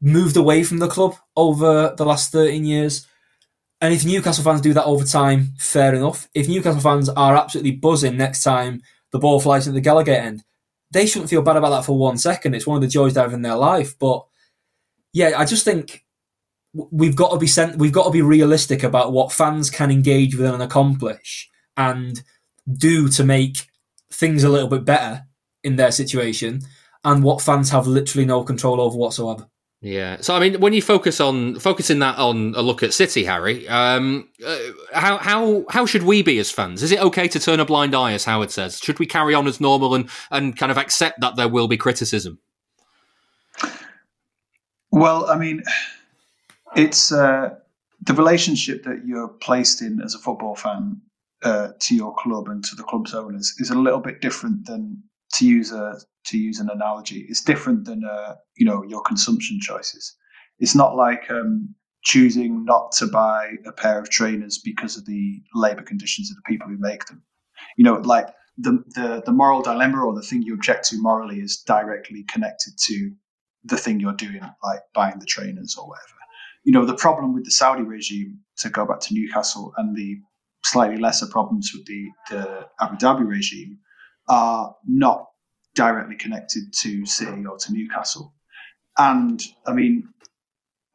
moved 0.00 0.36
away 0.36 0.62
from 0.62 0.78
the 0.78 0.88
club 0.88 1.14
over 1.36 1.94
the 1.96 2.04
last 2.04 2.32
13 2.32 2.64
years. 2.64 3.06
And 3.80 3.94
if 3.94 4.04
Newcastle 4.04 4.44
fans 4.44 4.60
do 4.60 4.74
that 4.74 4.84
over 4.84 5.04
time, 5.04 5.54
fair 5.58 5.94
enough. 5.94 6.28
If 6.34 6.48
Newcastle 6.48 6.80
fans 6.80 7.08
are 7.08 7.36
absolutely 7.36 7.72
buzzing 7.72 8.16
next 8.16 8.42
time 8.42 8.82
the 9.12 9.18
ball 9.18 9.40
flies 9.40 9.66
at 9.66 9.74
the 9.74 9.80
Gallowgate 9.80 10.08
end, 10.08 10.44
they 10.90 11.06
shouldn't 11.06 11.30
feel 11.30 11.42
bad 11.42 11.56
about 11.56 11.70
that 11.70 11.84
for 11.84 11.96
one 11.96 12.18
second. 12.18 12.54
It's 12.54 12.66
one 12.66 12.76
of 12.76 12.82
the 12.82 12.88
joys 12.88 13.14
they 13.14 13.20
have 13.20 13.32
in 13.32 13.42
their 13.42 13.56
life. 13.56 13.98
But 13.98 14.24
yeah, 15.12 15.32
I 15.36 15.44
just 15.44 15.64
think 15.64 16.04
we've 16.72 17.16
got 17.16 17.32
to 17.32 17.38
be 17.38 17.46
sent. 17.46 17.76
We've 17.76 17.92
got 17.92 18.04
to 18.04 18.10
be 18.10 18.22
realistic 18.22 18.82
about 18.82 19.12
what 19.12 19.32
fans 19.32 19.70
can 19.70 19.90
engage 19.90 20.36
with 20.36 20.52
and 20.52 20.62
accomplish 20.62 21.48
and 21.76 22.22
do 22.70 23.08
to 23.08 23.24
make 23.24 23.68
things 24.12 24.44
a 24.44 24.48
little 24.48 24.68
bit 24.68 24.84
better 24.84 25.24
in 25.64 25.76
their 25.76 25.92
situation, 25.92 26.60
and 27.04 27.22
what 27.22 27.42
fans 27.42 27.70
have 27.70 27.86
literally 27.86 28.26
no 28.26 28.42
control 28.44 28.80
over 28.80 28.96
whatsoever. 28.96 29.48
Yeah. 29.82 30.18
So 30.20 30.34
I 30.34 30.40
mean, 30.40 30.60
when 30.60 30.74
you 30.74 30.82
focus 30.82 31.20
on 31.20 31.58
focusing 31.58 32.00
that 32.00 32.18
on 32.18 32.54
a 32.54 32.60
look 32.60 32.82
at 32.82 32.92
City, 32.92 33.24
Harry, 33.24 33.66
um, 33.66 34.28
uh, 34.44 34.58
how 34.92 35.16
how 35.16 35.64
how 35.70 35.86
should 35.86 36.02
we 36.02 36.22
be 36.22 36.38
as 36.38 36.50
fans? 36.50 36.82
Is 36.82 36.92
it 36.92 37.00
okay 37.00 37.28
to 37.28 37.40
turn 37.40 37.60
a 37.60 37.64
blind 37.64 37.94
eye, 37.94 38.12
as 38.12 38.24
Howard 38.24 38.50
says? 38.50 38.78
Should 38.78 38.98
we 38.98 39.06
carry 39.06 39.34
on 39.34 39.46
as 39.46 39.58
normal 39.58 39.94
and 39.94 40.10
and 40.30 40.54
kind 40.56 40.70
of 40.70 40.76
accept 40.76 41.20
that 41.22 41.36
there 41.36 41.48
will 41.48 41.66
be 41.66 41.78
criticism? 41.78 42.38
Well, 44.92 45.30
I 45.30 45.38
mean, 45.38 45.62
it's 46.76 47.10
uh, 47.10 47.54
the 48.02 48.14
relationship 48.14 48.84
that 48.84 49.06
you're 49.06 49.28
placed 49.28 49.80
in 49.80 50.02
as 50.02 50.14
a 50.14 50.18
football 50.18 50.56
fan 50.56 51.00
uh, 51.42 51.68
to 51.78 51.94
your 51.94 52.14
club 52.16 52.48
and 52.48 52.62
to 52.64 52.76
the 52.76 52.82
club's 52.82 53.14
owners 53.14 53.54
is 53.58 53.70
a 53.70 53.78
little 53.78 54.00
bit 54.00 54.20
different 54.20 54.66
than 54.66 55.02
to 55.34 55.46
use 55.46 55.72
a 55.72 55.94
to 56.26 56.38
use 56.38 56.60
an 56.60 56.70
analogy. 56.70 57.26
It's 57.28 57.42
different 57.42 57.84
than 57.84 58.04
uh, 58.04 58.36
you 58.56 58.66
know 58.66 58.82
your 58.84 59.02
consumption 59.02 59.58
choices. 59.60 60.14
It's 60.58 60.74
not 60.74 60.96
like 60.96 61.30
um, 61.30 61.74
choosing 62.02 62.64
not 62.64 62.92
to 62.92 63.06
buy 63.06 63.54
a 63.66 63.72
pair 63.72 63.98
of 63.98 64.10
trainers 64.10 64.58
because 64.58 64.96
of 64.96 65.06
the 65.06 65.40
labour 65.54 65.82
conditions 65.82 66.30
of 66.30 66.36
the 66.36 66.42
people 66.46 66.68
who 66.68 66.76
make 66.78 67.06
them. 67.06 67.22
You 67.76 67.84
know, 67.84 67.94
like 67.94 68.28
the, 68.58 68.82
the 68.94 69.22
the 69.24 69.32
moral 69.32 69.62
dilemma 69.62 70.04
or 70.04 70.14
the 70.14 70.22
thing 70.22 70.42
you 70.42 70.54
object 70.54 70.88
to 70.88 71.00
morally 71.00 71.40
is 71.40 71.62
directly 71.66 72.24
connected 72.24 72.74
to 72.86 73.12
the 73.64 73.76
thing 73.76 74.00
you're 74.00 74.12
doing, 74.14 74.40
like 74.62 74.80
buying 74.94 75.18
the 75.18 75.26
trainers 75.26 75.76
or 75.78 75.88
whatever. 75.88 76.14
You 76.64 76.72
know, 76.72 76.84
the 76.84 76.94
problem 76.94 77.34
with 77.34 77.44
the 77.44 77.50
Saudi 77.50 77.82
regime, 77.82 78.38
to 78.58 78.68
go 78.68 78.84
back 78.84 79.00
to 79.00 79.14
Newcastle, 79.14 79.72
and 79.76 79.96
the 79.96 80.20
slightly 80.64 80.98
lesser 80.98 81.26
problems 81.26 81.70
with 81.74 81.86
the, 81.86 82.06
the 82.30 82.66
Abu 82.80 82.96
Dhabi 82.96 83.26
regime 83.26 83.78
are 84.30 84.74
not 84.86 85.26
directly 85.74 86.16
connected 86.16 86.72
to 86.72 87.04
City 87.04 87.44
or 87.44 87.58
to 87.58 87.72
Newcastle. 87.72 88.32
And 88.96 89.42
I 89.66 89.72
mean, 89.72 90.08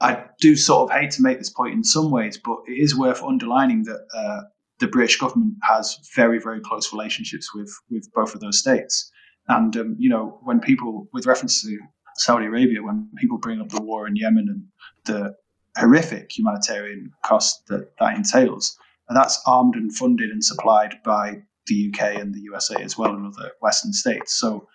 I 0.01 0.25
do 0.39 0.55
sort 0.55 0.89
of 0.89 0.97
hate 0.97 1.11
to 1.11 1.21
make 1.21 1.37
this 1.37 1.49
point 1.49 1.73
in 1.73 1.83
some 1.83 2.11
ways, 2.11 2.39
but 2.43 2.57
it 2.67 2.73
is 2.73 2.97
worth 2.97 3.21
underlining 3.23 3.83
that 3.83 4.07
uh, 4.15 4.41
the 4.79 4.87
British 4.87 5.17
government 5.17 5.55
has 5.63 5.99
very, 6.15 6.39
very 6.39 6.59
close 6.59 6.91
relationships 6.91 7.53
with 7.53 7.71
with 7.89 8.11
both 8.13 8.35
of 8.35 8.41
those 8.41 8.59
states. 8.59 9.11
And 9.47 9.75
um, 9.77 9.95
you 9.99 10.09
know, 10.09 10.39
when 10.43 10.59
people, 10.59 11.07
with 11.13 11.25
reference 11.25 11.61
to 11.63 11.77
Saudi 12.15 12.45
Arabia, 12.45 12.81
when 12.81 13.09
people 13.17 13.37
bring 13.37 13.61
up 13.61 13.69
the 13.69 13.81
war 13.81 14.07
in 14.07 14.15
Yemen 14.15 14.47
and 14.49 14.63
the 15.05 15.35
horrific 15.77 16.37
humanitarian 16.37 17.11
cost 17.25 17.67
that 17.67 17.95
that 17.99 18.15
entails, 18.15 18.77
that's 19.09 19.41
armed 19.45 19.75
and 19.75 19.95
funded 19.95 20.29
and 20.29 20.43
supplied 20.43 20.95
by 21.03 21.41
the 21.67 21.91
UK 21.91 22.15
and 22.15 22.33
the 22.33 22.41
USA 22.41 22.75
as 22.81 22.97
well 22.97 23.13
and 23.13 23.25
other 23.25 23.51
Western 23.61 23.93
states. 23.93 24.33
So 24.33 24.67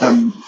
um, 0.00 0.42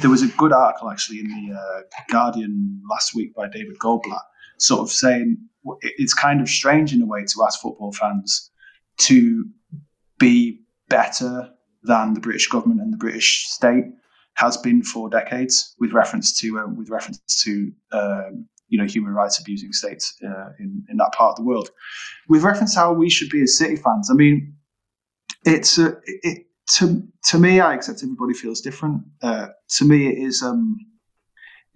there 0.00 0.10
was 0.10 0.22
a 0.22 0.28
good 0.28 0.52
article 0.52 0.90
actually 0.90 1.20
in 1.20 1.28
the 1.28 1.54
uh, 1.54 1.82
Guardian 2.10 2.82
last 2.90 3.14
week 3.14 3.34
by 3.34 3.48
David 3.48 3.78
Goldblatt, 3.78 4.22
sort 4.58 4.80
of 4.80 4.90
saying 4.90 5.36
it's 5.82 6.14
kind 6.14 6.40
of 6.40 6.48
strange 6.48 6.92
in 6.92 7.02
a 7.02 7.06
way 7.06 7.24
to 7.24 7.44
ask 7.44 7.60
football 7.60 7.92
fans 7.92 8.50
to 8.98 9.44
be 10.18 10.60
better 10.88 11.50
than 11.82 12.14
the 12.14 12.20
British 12.20 12.48
government 12.48 12.80
and 12.80 12.92
the 12.92 12.96
British 12.96 13.48
state 13.48 13.84
has 14.34 14.56
been 14.56 14.82
for 14.82 15.08
decades, 15.08 15.74
with 15.80 15.92
reference 15.92 16.38
to 16.40 16.58
uh, 16.58 16.66
with 16.66 16.90
reference 16.90 17.20
to 17.42 17.72
um, 17.92 18.46
you 18.68 18.78
know 18.78 18.84
human 18.84 19.12
rights 19.12 19.38
abusing 19.38 19.72
states 19.72 20.14
uh, 20.24 20.50
in 20.58 20.84
in 20.90 20.96
that 20.98 21.12
part 21.12 21.30
of 21.30 21.36
the 21.36 21.42
world. 21.42 21.70
With 22.28 22.42
reference 22.42 22.74
to 22.74 22.80
how 22.80 22.92
we 22.92 23.10
should 23.10 23.30
be 23.30 23.42
as 23.42 23.56
City 23.56 23.76
fans, 23.76 24.10
I 24.10 24.14
mean, 24.14 24.54
it's 25.46 25.78
a, 25.78 25.96
it, 26.04 26.46
to 26.78 27.02
to 27.30 27.38
me, 27.38 27.60
I 27.60 27.74
accept 27.74 28.02
everybody 28.02 28.34
feels 28.34 28.60
different. 28.60 29.02
Uh, 29.22 29.48
to 29.78 29.84
me, 29.84 30.08
it 30.08 30.18
is 30.18 30.42
um, 30.42 30.76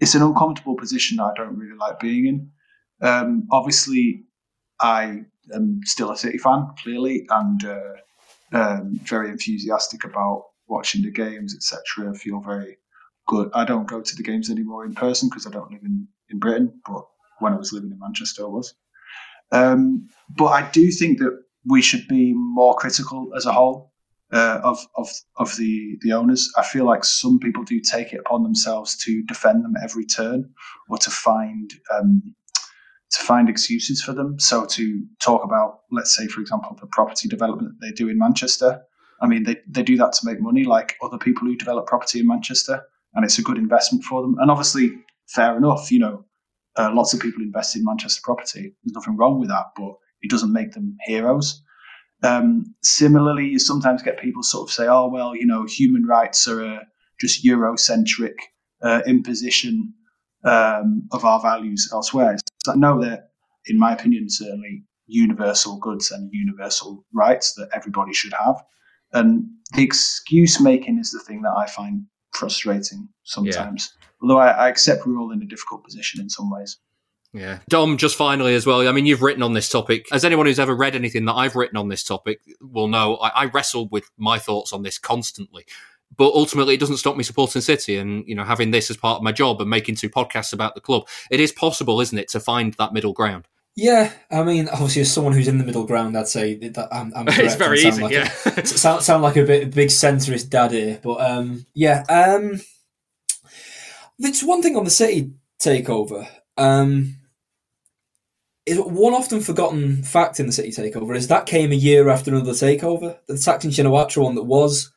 it's 0.00 0.14
an 0.14 0.22
uncomfortable 0.22 0.76
position 0.76 1.18
that 1.18 1.24
I 1.24 1.34
don't 1.36 1.56
really 1.56 1.76
like 1.76 2.00
being 2.00 2.26
in. 2.26 2.50
Um, 3.00 3.46
obviously, 3.50 4.24
I 4.80 5.22
am 5.54 5.80
still 5.84 6.10
a 6.10 6.16
City 6.16 6.38
fan, 6.38 6.68
clearly, 6.82 7.26
and 7.30 7.64
uh, 7.64 7.92
um, 8.52 8.98
very 9.04 9.30
enthusiastic 9.30 10.04
about 10.04 10.46
watching 10.66 11.02
the 11.02 11.10
games, 11.10 11.54
etc. 11.54 12.12
I 12.12 12.16
feel 12.18 12.40
very 12.40 12.78
good. 13.28 13.50
I 13.54 13.64
don't 13.64 13.88
go 13.88 14.00
to 14.00 14.16
the 14.16 14.22
games 14.22 14.50
anymore 14.50 14.84
in 14.84 14.94
person 14.94 15.28
because 15.28 15.46
I 15.46 15.50
don't 15.50 15.70
live 15.70 15.82
in, 15.84 16.08
in 16.30 16.38
Britain, 16.38 16.80
but 16.86 17.04
when 17.38 17.52
I 17.52 17.56
was 17.56 17.72
living 17.72 17.90
in 17.92 17.98
Manchester, 17.98 18.44
I 18.44 18.48
was. 18.48 18.74
Um, 19.52 20.08
but 20.36 20.46
I 20.46 20.68
do 20.70 20.90
think 20.90 21.18
that 21.18 21.42
we 21.64 21.82
should 21.82 22.06
be 22.08 22.32
more 22.34 22.74
critical 22.74 23.30
as 23.36 23.46
a 23.46 23.52
whole 23.52 23.92
uh, 24.32 24.60
of 24.62 24.78
of 24.96 25.08
of 25.36 25.56
the 25.56 25.98
the 26.02 26.12
owners. 26.12 26.50
I 26.56 26.64
feel 26.64 26.84
like 26.84 27.04
some 27.04 27.38
people 27.38 27.64
do 27.64 27.80
take 27.80 28.12
it 28.12 28.20
upon 28.20 28.42
themselves 28.42 28.96
to 28.98 29.22
defend 29.24 29.64
them 29.64 29.74
every 29.82 30.06
turn, 30.06 30.50
or 30.88 30.98
to 30.98 31.10
find 31.10 31.72
um, 31.92 32.34
to 33.10 33.22
find 33.22 33.48
excuses 33.48 34.02
for 34.02 34.12
them. 34.12 34.38
So 34.38 34.64
to 34.66 35.04
talk 35.20 35.44
about, 35.44 35.80
let's 35.90 36.16
say, 36.16 36.28
for 36.28 36.40
example, 36.40 36.76
the 36.80 36.86
property 36.86 37.28
development 37.28 37.74
they 37.80 37.90
do 37.90 38.08
in 38.08 38.18
Manchester. 38.18 38.82
I 39.22 39.26
mean, 39.26 39.42
they, 39.44 39.56
they 39.68 39.82
do 39.82 39.96
that 39.98 40.12
to 40.14 40.26
make 40.26 40.40
money, 40.40 40.64
like 40.64 40.96
other 41.02 41.18
people 41.18 41.46
who 41.46 41.56
develop 41.56 41.86
property 41.86 42.20
in 42.20 42.26
Manchester, 42.26 42.82
and 43.14 43.24
it's 43.24 43.38
a 43.38 43.42
good 43.42 43.58
investment 43.58 44.04
for 44.04 44.22
them. 44.22 44.36
And 44.38 44.50
obviously, 44.50 44.92
fair 45.28 45.56
enough, 45.56 45.90
you 45.92 45.98
know, 45.98 46.24
uh, 46.78 46.90
lots 46.94 47.12
of 47.12 47.20
people 47.20 47.42
invest 47.42 47.76
in 47.76 47.84
Manchester 47.84 48.20
property. 48.24 48.74
There's 48.82 48.94
nothing 48.94 49.16
wrong 49.16 49.38
with 49.38 49.50
that, 49.50 49.66
but 49.76 49.92
it 50.22 50.30
doesn't 50.30 50.52
make 50.52 50.72
them 50.72 50.96
heroes. 51.06 51.62
Um, 52.22 52.74
similarly, 52.82 53.46
you 53.46 53.58
sometimes 53.58 54.02
get 54.02 54.20
people 54.20 54.42
sort 54.42 54.68
of 54.68 54.72
say, 54.72 54.86
"Oh, 54.86 55.08
well, 55.08 55.34
you 55.34 55.46
know, 55.46 55.64
human 55.64 56.04
rights 56.04 56.46
are 56.48 56.62
a 56.62 56.86
just 57.20 57.44
Eurocentric 57.44 58.34
uh, 58.82 59.02
imposition 59.06 59.94
um, 60.44 61.08
of 61.12 61.24
our 61.24 61.40
values 61.40 61.88
elsewhere." 61.92 62.36
So 62.64 62.72
I 62.72 62.76
know 62.76 63.00
that, 63.02 63.30
in 63.66 63.78
my 63.78 63.92
opinion, 63.92 64.28
certainly 64.28 64.84
universal 65.06 65.78
goods 65.78 66.10
and 66.10 66.30
universal 66.32 67.04
rights 67.12 67.54
that 67.54 67.68
everybody 67.74 68.12
should 68.12 68.32
have. 68.32 68.62
And 69.12 69.44
the 69.74 69.82
excuse 69.82 70.60
making 70.60 70.98
is 70.98 71.10
the 71.10 71.20
thing 71.20 71.42
that 71.42 71.54
I 71.56 71.66
find 71.66 72.04
frustrating 72.32 73.08
sometimes. 73.24 73.92
Yeah. 73.92 74.06
Although 74.22 74.38
I, 74.38 74.50
I 74.50 74.68
accept 74.68 75.06
we're 75.06 75.18
all 75.18 75.32
in 75.32 75.42
a 75.42 75.46
difficult 75.46 75.84
position 75.84 76.20
in 76.20 76.28
some 76.28 76.50
ways. 76.50 76.78
Yeah. 77.32 77.60
Dom, 77.68 77.96
just 77.96 78.16
finally 78.16 78.54
as 78.54 78.66
well, 78.66 78.86
I 78.86 78.92
mean, 78.92 79.06
you've 79.06 79.22
written 79.22 79.42
on 79.42 79.52
this 79.52 79.68
topic. 79.68 80.06
As 80.12 80.24
anyone 80.24 80.46
who's 80.46 80.58
ever 80.58 80.74
read 80.74 80.96
anything 80.96 81.26
that 81.26 81.34
I've 81.34 81.54
written 81.54 81.76
on 81.76 81.88
this 81.88 82.02
topic 82.02 82.40
will 82.60 82.88
know, 82.88 83.16
I, 83.16 83.28
I 83.28 83.44
wrestle 83.46 83.88
with 83.88 84.10
my 84.16 84.38
thoughts 84.38 84.72
on 84.72 84.82
this 84.82 84.98
constantly. 84.98 85.64
But 86.16 86.32
ultimately, 86.34 86.74
it 86.74 86.80
doesn't 86.80 86.96
stop 86.96 87.16
me 87.16 87.22
supporting 87.22 87.62
City 87.62 87.96
and, 87.96 88.26
you 88.26 88.34
know, 88.34 88.44
having 88.44 88.72
this 88.72 88.90
as 88.90 88.96
part 88.96 89.18
of 89.18 89.22
my 89.22 89.30
job 89.30 89.60
and 89.60 89.70
making 89.70 89.94
two 89.94 90.10
podcasts 90.10 90.52
about 90.52 90.74
the 90.74 90.80
club. 90.80 91.06
It 91.30 91.38
is 91.38 91.52
possible, 91.52 92.00
isn't 92.00 92.18
it, 92.18 92.28
to 92.30 92.40
find 92.40 92.74
that 92.74 92.92
middle 92.92 93.12
ground? 93.12 93.46
Yeah, 93.76 94.12
I 94.30 94.42
mean, 94.42 94.68
obviously, 94.68 95.02
as 95.02 95.12
someone 95.12 95.32
who's 95.32 95.46
in 95.46 95.58
the 95.58 95.64
middle 95.64 95.84
ground, 95.84 96.18
I'd 96.18 96.26
say 96.26 96.56
that 96.56 96.88
I'm. 96.92 97.12
I'm 97.14 97.26
it's 97.28 97.54
very 97.54 97.80
easy. 97.80 98.02
Like 98.02 98.12
yeah, 98.12 98.30
a, 98.44 98.66
sound, 98.66 99.02
sound 99.02 99.22
like 99.22 99.36
a 99.36 99.44
bit 99.44 99.72
big 99.72 99.88
centrist 99.88 100.50
dad 100.50 100.72
here, 100.72 100.98
but 101.00 101.20
um, 101.20 101.64
yeah, 101.72 102.02
um, 102.08 102.60
it's 104.18 104.42
one 104.42 104.60
thing 104.60 104.76
on 104.76 104.84
the 104.84 104.90
city 104.90 105.32
takeover. 105.62 106.28
Um, 106.56 107.19
is 108.66 108.78
one 108.78 109.14
often 109.14 109.40
forgotten 109.40 110.02
fact 110.02 110.38
in 110.38 110.46
the 110.46 110.52
city 110.52 110.70
takeover 110.70 111.16
is 111.16 111.28
that 111.28 111.46
came 111.46 111.72
a 111.72 111.76
year 111.76 112.08
after 112.08 112.30
another 112.30 112.52
takeover. 112.52 113.18
The 113.26 113.34
Thaksin 113.34 113.70
Shinawatra 113.70 114.22
one 114.22 114.34
that 114.34 114.44
was 114.44 114.92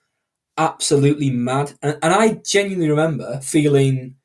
absolutely 0.57 1.29
mad, 1.29 1.73
and, 1.81 1.97
and 2.01 2.13
I 2.13 2.41
genuinely 2.45 2.89
remember 2.89 3.39
feeling 3.41 4.15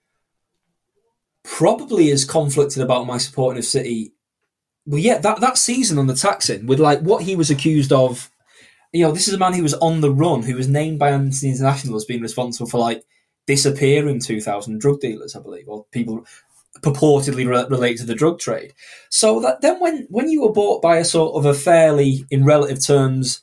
probably 1.45 2.11
as 2.11 2.25
conflicted 2.25 2.83
about 2.83 3.07
my 3.07 3.19
supporting 3.19 3.59
of 3.59 3.65
City. 3.65 4.13
Well, 4.85 5.01
yeah, 5.01 5.19
that, 5.19 5.41
that 5.41 5.59
season 5.59 5.99
on 5.99 6.07
the 6.07 6.15
Thaksin, 6.15 6.67
with 6.67 6.81
like 6.81 7.01
what 7.01 7.23
he 7.23 7.37
was 7.37 7.51
accused 7.51 7.93
of, 7.93 8.31
you 8.93 9.05
know, 9.05 9.13
this 9.13 9.29
is 9.29 9.35
a 9.35 9.39
man 9.39 9.55
who 9.55 9.63
was 9.63 9.75
on 9.75 10.01
the 10.01 10.13
run, 10.13 10.43
who 10.43 10.57
was 10.57 10.69
named 10.69 10.99
by 10.99 11.11
Amnesty 11.11 11.51
International 11.51 11.97
as 11.97 12.05
being 12.05 12.23
responsible 12.23 12.69
for 12.69 12.79
like 12.79 13.05
disappearing 13.47 14.21
2,000 14.21 14.81
drug 14.81 15.01
dealers, 15.01 15.35
I 15.35 15.41
believe, 15.41 15.69
or 15.69 15.87
people 15.91 16.25
purportedly 16.83 17.47
re- 17.47 17.67
related 17.69 17.99
to 17.99 18.07
the 18.07 18.15
drug 18.15 18.39
trade. 18.39 18.75
So 19.11 19.41
that 19.41 19.61
then 19.61 19.81
when, 19.81 20.07
when 20.11 20.29
you 20.29 20.43
were 20.43 20.53
bought 20.53 20.83
by 20.83 20.99
a 20.99 21.05
sort 21.05 21.37
of 21.37 21.45
a 21.45 21.55
fairly, 21.55 22.25
in 22.31 22.45
relative 22.45 22.85
terms, 22.85 23.43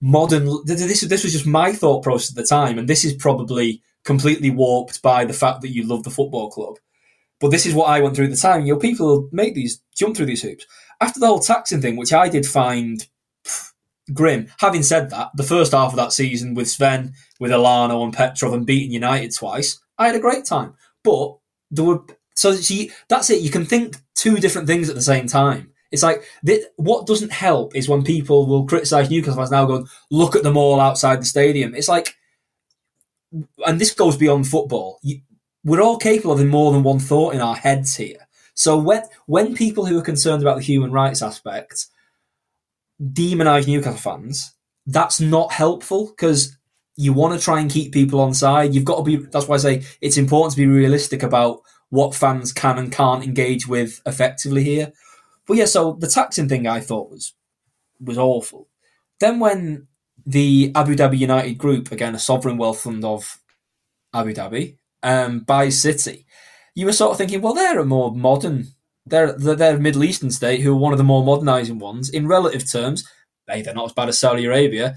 modern, 0.00 0.48
this, 0.64 1.00
this 1.00 1.24
was 1.24 1.32
just 1.32 1.46
my 1.46 1.72
thought 1.72 2.02
process 2.02 2.30
at 2.30 2.36
the 2.36 2.46
time, 2.46 2.78
and 2.78 2.88
this 2.88 3.04
is 3.04 3.14
probably 3.14 3.82
completely 4.04 4.50
warped 4.50 5.02
by 5.02 5.24
the 5.24 5.32
fact 5.32 5.62
that 5.62 5.74
you 5.74 5.86
love 5.86 6.04
the 6.04 6.10
football 6.10 6.50
club. 6.50 6.76
But 7.40 7.50
this 7.50 7.66
is 7.66 7.74
what 7.74 7.88
I 7.88 8.00
went 8.00 8.16
through 8.16 8.26
at 8.26 8.30
the 8.30 8.36
time. 8.36 8.64
You 8.64 8.74
know, 8.74 8.78
people 8.78 9.28
make 9.32 9.54
these 9.54 9.82
jump 9.94 10.16
through 10.16 10.26
these 10.26 10.42
hoops 10.42 10.66
after 11.00 11.20
the 11.20 11.26
whole 11.26 11.40
Thaksin 11.40 11.82
thing, 11.82 11.96
which 11.96 12.12
I 12.12 12.28
did 12.28 12.46
find 12.46 13.06
grim. 14.12 14.48
Having 14.60 14.84
said 14.84 15.10
that, 15.10 15.30
the 15.34 15.42
first 15.42 15.72
half 15.72 15.90
of 15.90 15.96
that 15.96 16.12
season 16.12 16.54
with 16.54 16.70
Sven, 16.70 17.12
with 17.38 17.50
Elano 17.50 18.02
and 18.04 18.14
Petrov 18.14 18.54
and 18.54 18.64
beating 18.64 18.92
United 18.92 19.34
twice, 19.34 19.80
I 19.98 20.06
had 20.06 20.16
a 20.16 20.20
great 20.20 20.44
time. 20.44 20.74
But 21.02 21.36
there 21.70 21.84
were 21.84 22.04
so 22.36 22.52
see 22.52 22.92
that's 23.08 23.30
it. 23.30 23.42
You 23.42 23.50
can 23.50 23.64
think 23.64 23.96
two 24.14 24.36
different 24.36 24.68
things 24.68 24.88
at 24.88 24.94
the 24.94 25.02
same 25.02 25.26
time. 25.26 25.72
It's 25.90 26.02
like 26.02 26.24
what 26.76 27.06
doesn't 27.06 27.32
help 27.32 27.74
is 27.74 27.88
when 27.88 28.04
people 28.04 28.46
will 28.46 28.66
criticise 28.66 29.10
Newcastle 29.10 29.36
fans 29.36 29.50
now 29.50 29.64
going, 29.64 29.86
look 30.10 30.36
at 30.36 30.42
them 30.42 30.56
all 30.56 30.80
outside 30.80 31.20
the 31.20 31.26
stadium. 31.26 31.74
It's 31.74 31.88
like, 31.88 32.14
and 33.66 33.80
this 33.80 33.94
goes 33.94 34.16
beyond 34.16 34.46
football. 34.46 34.98
You, 35.02 35.20
we're 35.64 35.82
all 35.82 35.96
capable 35.96 36.38
of 36.38 36.46
more 36.46 36.72
than 36.72 36.82
one 36.82 36.98
thought 36.98 37.34
in 37.34 37.40
our 37.40 37.56
heads 37.56 37.96
here. 37.96 38.28
So 38.54 38.78
when 38.78 39.02
when 39.26 39.54
people 39.54 39.86
who 39.86 39.98
are 39.98 40.02
concerned 40.02 40.42
about 40.42 40.56
the 40.56 40.62
human 40.62 40.92
rights 40.92 41.22
aspect 41.22 41.86
demonize 43.02 43.66
Newcastle 43.66 43.98
fans, 43.98 44.54
that's 44.86 45.20
not 45.20 45.52
helpful 45.52 46.08
because 46.08 46.56
you 46.96 47.12
want 47.12 47.38
to 47.38 47.44
try 47.44 47.60
and 47.60 47.70
keep 47.70 47.92
people 47.92 48.20
on 48.20 48.32
side. 48.32 48.74
You've 48.74 48.84
got 48.84 48.96
to 48.96 49.02
be. 49.02 49.16
That's 49.16 49.46
why 49.46 49.56
I 49.56 49.58
say 49.58 49.82
it's 50.00 50.16
important 50.16 50.52
to 50.52 50.60
be 50.60 50.66
realistic 50.66 51.22
about 51.22 51.60
what 51.90 52.14
fans 52.14 52.52
can 52.52 52.78
and 52.78 52.92
can't 52.92 53.24
engage 53.24 53.66
with 53.66 54.00
effectively 54.06 54.64
here. 54.64 54.92
But 55.46 55.56
yeah, 55.56 55.66
so 55.66 55.96
the 55.98 56.06
Thaksin 56.06 56.48
thing 56.48 56.66
I 56.66 56.80
thought 56.80 57.10
was 57.10 57.34
was 58.00 58.18
awful. 58.18 58.68
Then 59.20 59.40
when 59.40 59.86
the 60.26 60.72
Abu 60.74 60.96
Dhabi 60.96 61.18
United 61.18 61.56
Group, 61.56 61.92
again 61.92 62.14
a 62.14 62.18
sovereign 62.18 62.58
wealth 62.58 62.80
fund 62.80 63.04
of 63.04 63.38
Abu 64.12 64.34
Dhabi, 64.34 64.76
um, 65.02 65.40
buys 65.40 65.80
City, 65.80 66.26
you 66.74 66.86
were 66.86 66.92
sort 66.92 67.12
of 67.12 67.18
thinking, 67.18 67.40
well, 67.40 67.54
they're 67.54 67.78
a 67.78 67.84
more 67.84 68.12
modern, 68.14 68.66
they're 69.06 69.32
they're 69.32 69.76
a 69.76 69.80
Middle 69.80 70.04
Eastern 70.04 70.30
state 70.30 70.60
who 70.60 70.72
are 70.72 70.78
one 70.78 70.92
of 70.92 70.98
the 70.98 71.04
more 71.04 71.24
modernising 71.24 71.78
ones 71.78 72.10
in 72.10 72.26
relative 72.26 72.70
terms. 72.70 73.08
Hey, 73.48 73.62
they're 73.62 73.74
not 73.74 73.86
as 73.86 73.92
bad 73.92 74.08
as 74.08 74.18
Saudi 74.18 74.44
Arabia. 74.44 74.96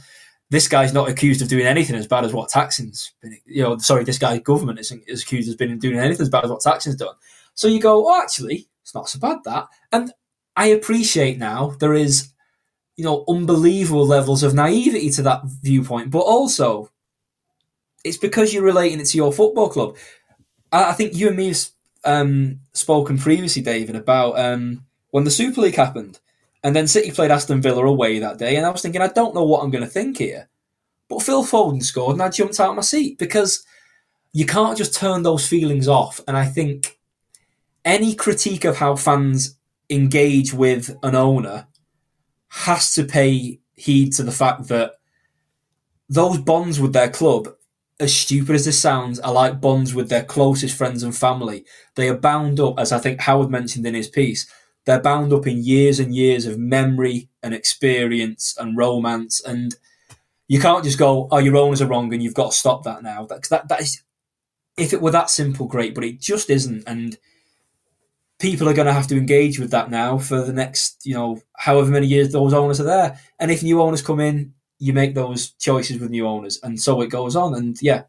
This 0.51 0.67
guy's 0.67 0.93
not 0.93 1.09
accused 1.09 1.41
of 1.41 1.47
doing 1.47 1.65
anything 1.65 1.95
as 1.95 2.07
bad 2.07 2.25
as 2.25 2.33
what 2.33 2.49
Thaksin's 2.49 3.13
been. 3.21 3.37
You 3.45 3.63
know, 3.63 3.77
sorry, 3.77 4.03
this 4.03 4.17
guy's 4.17 4.39
government 4.39 4.79
isn't 4.79 5.03
is 5.07 5.23
accused 5.23 5.51
of 5.51 5.57
being 5.57 5.77
doing 5.77 5.99
anything 5.99 6.23
as 6.23 6.29
bad 6.29 6.43
as 6.43 6.49
what 6.49 6.61
Thaksin's 6.61 6.95
done. 6.95 7.15
So 7.53 7.67
you 7.67 7.79
go, 7.79 8.07
oh, 8.07 8.21
actually, 8.21 8.67
it's 8.81 8.95
not 8.95 9.09
so 9.09 9.19
bad 9.19 9.37
that. 9.45 9.67
And 9.91 10.11
I 10.55 10.67
appreciate 10.67 11.37
now 11.37 11.75
there 11.79 11.93
is, 11.93 12.31
you 12.97 13.03
know, 13.03 13.23
unbelievable 13.27 14.05
levels 14.05 14.43
of 14.43 14.53
naivety 14.53 15.09
to 15.11 15.21
that 15.23 15.41
viewpoint, 15.45 16.09
but 16.09 16.19
also 16.19 16.89
it's 18.03 18.17
because 18.17 18.53
you're 18.53 18.63
relating 18.63 18.99
it 18.99 19.05
to 19.05 19.17
your 19.17 19.31
football 19.31 19.69
club. 19.69 19.97
I, 20.71 20.91
I 20.91 20.93
think 20.93 21.15
you 21.15 21.27
and 21.27 21.37
me 21.37 21.49
have 21.49 21.67
um, 22.03 22.61
spoken 22.73 23.17
previously, 23.17 23.61
David, 23.61 23.95
about 23.95 24.39
um, 24.39 24.85
when 25.11 25.23
the 25.23 25.31
Super 25.31 25.61
League 25.61 25.75
happened, 25.75 26.19
and 26.63 26.75
then 26.75 26.87
City 26.87 27.11
played 27.11 27.31
Aston 27.31 27.61
Villa 27.61 27.85
away 27.85 28.19
that 28.19 28.37
day, 28.37 28.55
and 28.55 28.65
I 28.65 28.69
was 28.69 28.81
thinking, 28.81 29.01
I 29.01 29.07
don't 29.07 29.35
know 29.35 29.43
what 29.43 29.63
I'm 29.63 29.71
going 29.71 29.83
to 29.83 29.89
think 29.89 30.17
here. 30.17 30.49
But 31.07 31.23
Phil 31.23 31.43
Foden 31.43 31.83
scored, 31.83 32.13
and 32.13 32.21
I 32.21 32.29
jumped 32.29 32.59
out 32.59 32.71
of 32.71 32.75
my 32.75 32.81
seat 32.81 33.17
because 33.17 33.65
you 34.33 34.45
can't 34.45 34.77
just 34.77 34.93
turn 34.93 35.23
those 35.23 35.47
feelings 35.47 35.87
off. 35.87 36.21
And 36.27 36.37
I 36.37 36.45
think 36.45 36.99
any 37.83 38.13
critique 38.13 38.65
of 38.65 38.77
how 38.77 38.95
fans 38.95 39.57
engage 39.89 40.53
with 40.53 40.95
an 41.01 41.15
owner 41.15 41.67
has 42.49 42.93
to 42.93 43.03
pay 43.03 43.59
heed 43.75 44.13
to 44.13 44.23
the 44.23 44.31
fact 44.31 44.67
that 44.67 44.93
those 46.09 46.37
bonds 46.37 46.79
with 46.79 46.93
their 46.93 47.09
club, 47.09 47.47
as 47.99 48.15
stupid 48.15 48.55
as 48.55 48.65
this 48.65 48.79
sounds, 48.79 49.19
are 49.19 49.33
like 49.33 49.61
bonds 49.61 49.95
with 49.95 50.09
their 50.09 50.23
closest 50.23 50.77
friends 50.77 51.03
and 51.03 51.15
family. 51.15 51.65
They 51.95 52.09
are 52.09 52.17
bound 52.17 52.59
up, 52.59 52.79
as 52.79 52.91
I 52.91 52.99
think 52.99 53.21
Howard 53.21 53.49
mentioned 53.49 53.85
in 53.85 53.93
his 53.93 54.07
piece, 54.07 54.51
they're 54.89 54.99
bound 54.99 55.31
up 55.31 55.45
in 55.45 55.63
years 55.63 55.99
and 55.99 56.15
years 56.15 56.47
of 56.47 56.57
memory 56.57 57.29
and 57.43 57.53
experience 57.53 58.55
and 58.59 58.75
romance. 58.75 59.39
And 59.39 59.75
you 60.47 60.59
can't 60.59 60.83
just 60.83 60.97
go, 60.97 61.27
oh, 61.29 61.37
your 61.37 61.57
owners 61.57 61.79
are 61.79 61.87
wrong 61.87 62.11
and 62.11 62.23
you've 62.23 62.33
got 62.33 62.49
to 62.51 62.57
stop 62.57 62.83
that 62.85 63.03
now. 63.03 63.27
That, 63.27 63.47
that, 63.49 63.67
that 63.67 63.81
is, 63.81 64.01
if 64.77 64.91
it 64.91 64.99
were 64.99 65.11
that 65.11 65.29
simple, 65.29 65.67
great, 65.67 65.93
but 65.93 66.03
it 66.03 66.19
just 66.19 66.49
isn't. 66.49 66.85
And 66.87 67.19
people 68.39 68.67
are 68.67 68.73
going 68.73 68.87
to 68.87 68.93
have 68.93 69.05
to 69.09 69.15
engage 69.17 69.59
with 69.59 69.69
that 69.69 69.91
now 69.91 70.17
for 70.17 70.41
the 70.41 70.53
next, 70.53 71.05
you 71.05 71.13
know, 71.13 71.39
however 71.55 71.91
many 71.91 72.07
years 72.07 72.31
those 72.31 72.55
owners 72.55 72.81
are 72.81 72.85
there. 72.85 73.19
And 73.37 73.51
if 73.51 73.61
new 73.61 73.79
owners 73.83 74.01
come 74.01 74.19
in, 74.19 74.55
you 74.79 74.91
make 74.91 75.13
those 75.13 75.51
choices 75.51 75.99
with 75.99 76.09
new 76.09 76.25
owners, 76.25 76.57
and 76.63 76.79
so 76.79 77.01
it 77.01 77.11
goes 77.11 77.35
on. 77.35 77.53
And 77.53 77.77
yeah, 77.81 78.03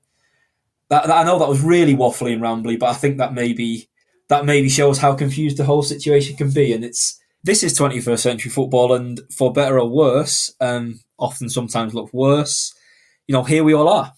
that, 0.89 1.09
that 1.09 1.19
I 1.19 1.25
know 1.25 1.39
that 1.41 1.49
was 1.49 1.63
really 1.63 1.97
waffly 1.97 2.33
and 2.33 2.41
rambly, 2.41 2.79
but 2.79 2.89
I 2.89 2.95
think 2.95 3.19
that 3.19 3.35
maybe 3.35 3.90
that 4.31 4.47
maybe 4.47 4.69
shows 4.69 4.99
how 4.99 5.15
confused 5.15 5.57
the 5.57 5.65
whole 5.65 5.83
situation 5.83 6.37
can 6.37 6.51
be. 6.51 6.73
And 6.73 6.85
it's 6.85 7.21
this 7.43 7.63
is 7.63 7.79
21st 7.79 8.19
century 8.21 8.51
football, 8.51 8.95
and 8.95 9.21
for 9.37 9.53
better 9.53 9.79
or 9.79 9.89
worse, 9.89 10.55
um, 10.61 11.01
often 11.19 11.51
sometimes 11.51 11.95
look 11.95 12.13
worse. 12.15 12.73
You 13.27 13.33
know, 13.35 13.43
here 13.43 13.65
we 13.65 13.75
all 13.75 13.89
are. 13.89 14.13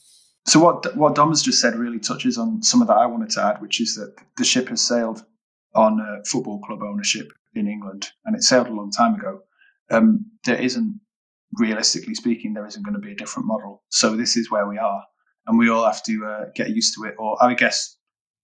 So 0.47 0.61
what 0.61 0.97
what 0.97 1.15
Dom 1.15 1.31
has 1.31 1.43
just 1.43 1.61
said 1.61 1.77
really 1.77 1.99
touches 1.99 2.37
on 2.37 2.63
some 2.63 2.83
of 2.83 2.89
that 2.89 2.97
I 2.99 3.07
wanted 3.07 3.31
to 3.31 3.43
add, 3.43 3.63
which 3.63 3.81
is 3.81 3.95
that 3.95 4.15
the 4.37 4.45
ship 4.45 4.69
has 4.69 4.83
sailed 4.83 5.25
on 5.75 6.01
uh, 6.01 6.23
football 6.27 6.61
club 6.61 6.83
ownership 6.83 7.33
in 7.55 7.67
England, 7.67 8.09
and 8.27 8.37
it 8.37 8.43
sailed 8.43 8.67
a 8.67 8.73
long 8.73 8.91
time 8.91 9.15
ago. 9.15 9.41
Um, 9.91 10.27
there 10.45 10.61
isn't, 10.61 11.01
realistically 11.59 12.15
speaking, 12.15 12.55
there 12.55 12.67
isn't 12.67 12.83
going 12.83 12.95
to 12.95 13.01
be 13.01 13.13
a 13.13 13.17
different 13.17 13.47
model. 13.47 13.83
So 13.91 14.17
this 14.17 14.37
is 14.37 14.51
where 14.51 14.67
we 14.67 14.79
are, 14.79 15.05
and 15.47 15.59
we 15.59 15.71
all 15.71 15.87
have 15.87 16.03
to 16.05 16.27
uh, 16.27 16.45
get 16.55 16.71
used 16.71 16.95
to 16.97 17.05
it. 17.05 17.15
Or 17.19 17.43
I 17.43 17.55
guess, 17.55 17.97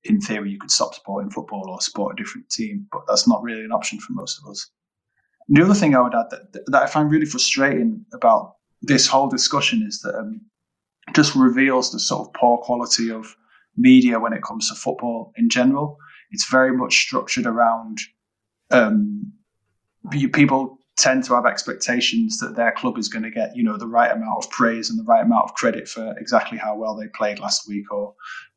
in 0.04 0.20
theory, 0.20 0.50
you 0.50 0.58
could 0.58 0.70
stop 0.70 0.94
supporting 0.94 1.30
football 1.30 1.68
or 1.68 1.80
support 1.80 2.18
a 2.18 2.22
different 2.22 2.48
team, 2.50 2.86
but 2.92 3.02
that's 3.08 3.26
not 3.26 3.42
really 3.42 3.64
an 3.64 3.72
option 3.72 3.98
for 3.98 4.12
most 4.12 4.40
of 4.40 4.50
us. 4.50 4.70
And 5.48 5.56
the 5.56 5.64
other 5.64 5.74
thing 5.74 5.94
I 5.94 6.00
would 6.00 6.14
add 6.14 6.30
that, 6.30 6.66
that 6.66 6.82
I 6.82 6.86
find 6.86 7.10
really 7.10 7.26
frustrating 7.26 8.04
about 8.12 8.54
this 8.82 9.06
whole 9.06 9.28
discussion 9.28 9.84
is 9.86 10.00
that 10.00 10.14
um, 10.14 10.40
just 11.14 11.34
reveals 11.34 11.90
the 11.90 11.98
sort 11.98 12.28
of 12.28 12.34
poor 12.34 12.58
quality 12.58 13.10
of 13.10 13.34
media 13.76 14.20
when 14.20 14.32
it 14.32 14.42
comes 14.42 14.68
to 14.68 14.74
football 14.74 15.32
in 15.36 15.48
general 15.48 15.98
it's 16.30 16.48
very 16.50 16.76
much 16.76 16.96
structured 16.96 17.46
around 17.46 17.98
um, 18.70 19.32
people 20.32 20.78
tend 20.96 21.24
to 21.24 21.34
have 21.34 21.46
expectations 21.46 22.38
that 22.38 22.56
their 22.56 22.72
club 22.72 22.98
is 22.98 23.08
going 23.08 23.22
to 23.22 23.30
get 23.30 23.54
you 23.56 23.62
know 23.62 23.76
the 23.76 23.86
right 23.86 24.10
amount 24.10 24.44
of 24.44 24.50
praise 24.50 24.90
and 24.90 24.98
the 24.98 25.04
right 25.04 25.24
amount 25.24 25.44
of 25.44 25.54
credit 25.54 25.88
for 25.88 26.14
exactly 26.18 26.58
how 26.58 26.76
well 26.76 26.96
they 26.96 27.06
played 27.14 27.38
last 27.38 27.68
week 27.68 27.90
or 27.92 28.14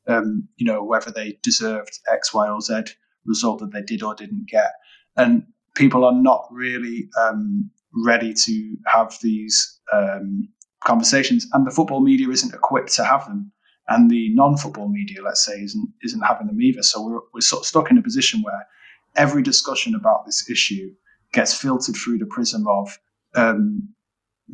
um, 0.08 0.48
you 0.58 0.66
know 0.66 0.84
whether 0.84 1.12
they 1.12 1.38
deserved 1.44 2.00
x 2.12 2.34
y 2.34 2.50
or 2.50 2.62
z 2.62 2.84
result 3.26 3.60
that 3.60 3.72
they 3.72 3.82
did 3.82 4.04
or 4.04 4.16
didn't 4.16 4.48
get. 4.48 4.72
And 5.18 5.44
people 5.76 6.06
are 6.06 6.14
not 6.14 6.48
really 6.52 7.10
um, 7.20 7.70
ready 8.06 8.34
to 8.46 8.78
have 8.88 9.18
these 9.22 9.80
um, 9.94 10.48
conversations. 10.84 11.48
And 11.54 11.66
the 11.66 11.72
football 11.72 12.02
media 12.02 12.30
isn't 12.30 12.54
equipped 12.54 12.94
to 12.96 13.04
have 13.04 13.26
them. 13.26 13.52
And 13.88 14.10
the 14.10 14.34
non-football 14.34 14.90
media, 14.90 15.22
let's 15.24 15.44
say, 15.44 15.54
isn't 15.54 15.90
isn't 16.04 16.22
having 16.22 16.48
them 16.48 16.62
either. 16.62 16.84
So 16.84 17.06
we're 17.06 17.20
we're 17.34 17.42
sort 17.42 17.64
of 17.64 17.68
stuck 17.68 17.92
in 17.92 17.98
a 17.98 18.02
position 18.02 18.42
where 18.42 18.66
every 19.16 19.44
discussion 19.44 19.96
about 19.96 20.26
this 20.26 20.50
issue 20.50 20.92
gets 21.34 21.54
filtered 21.54 21.96
through 21.96 22.18
the 22.18 22.26
prism 22.26 22.68
of, 22.68 22.98
um, 23.36 23.90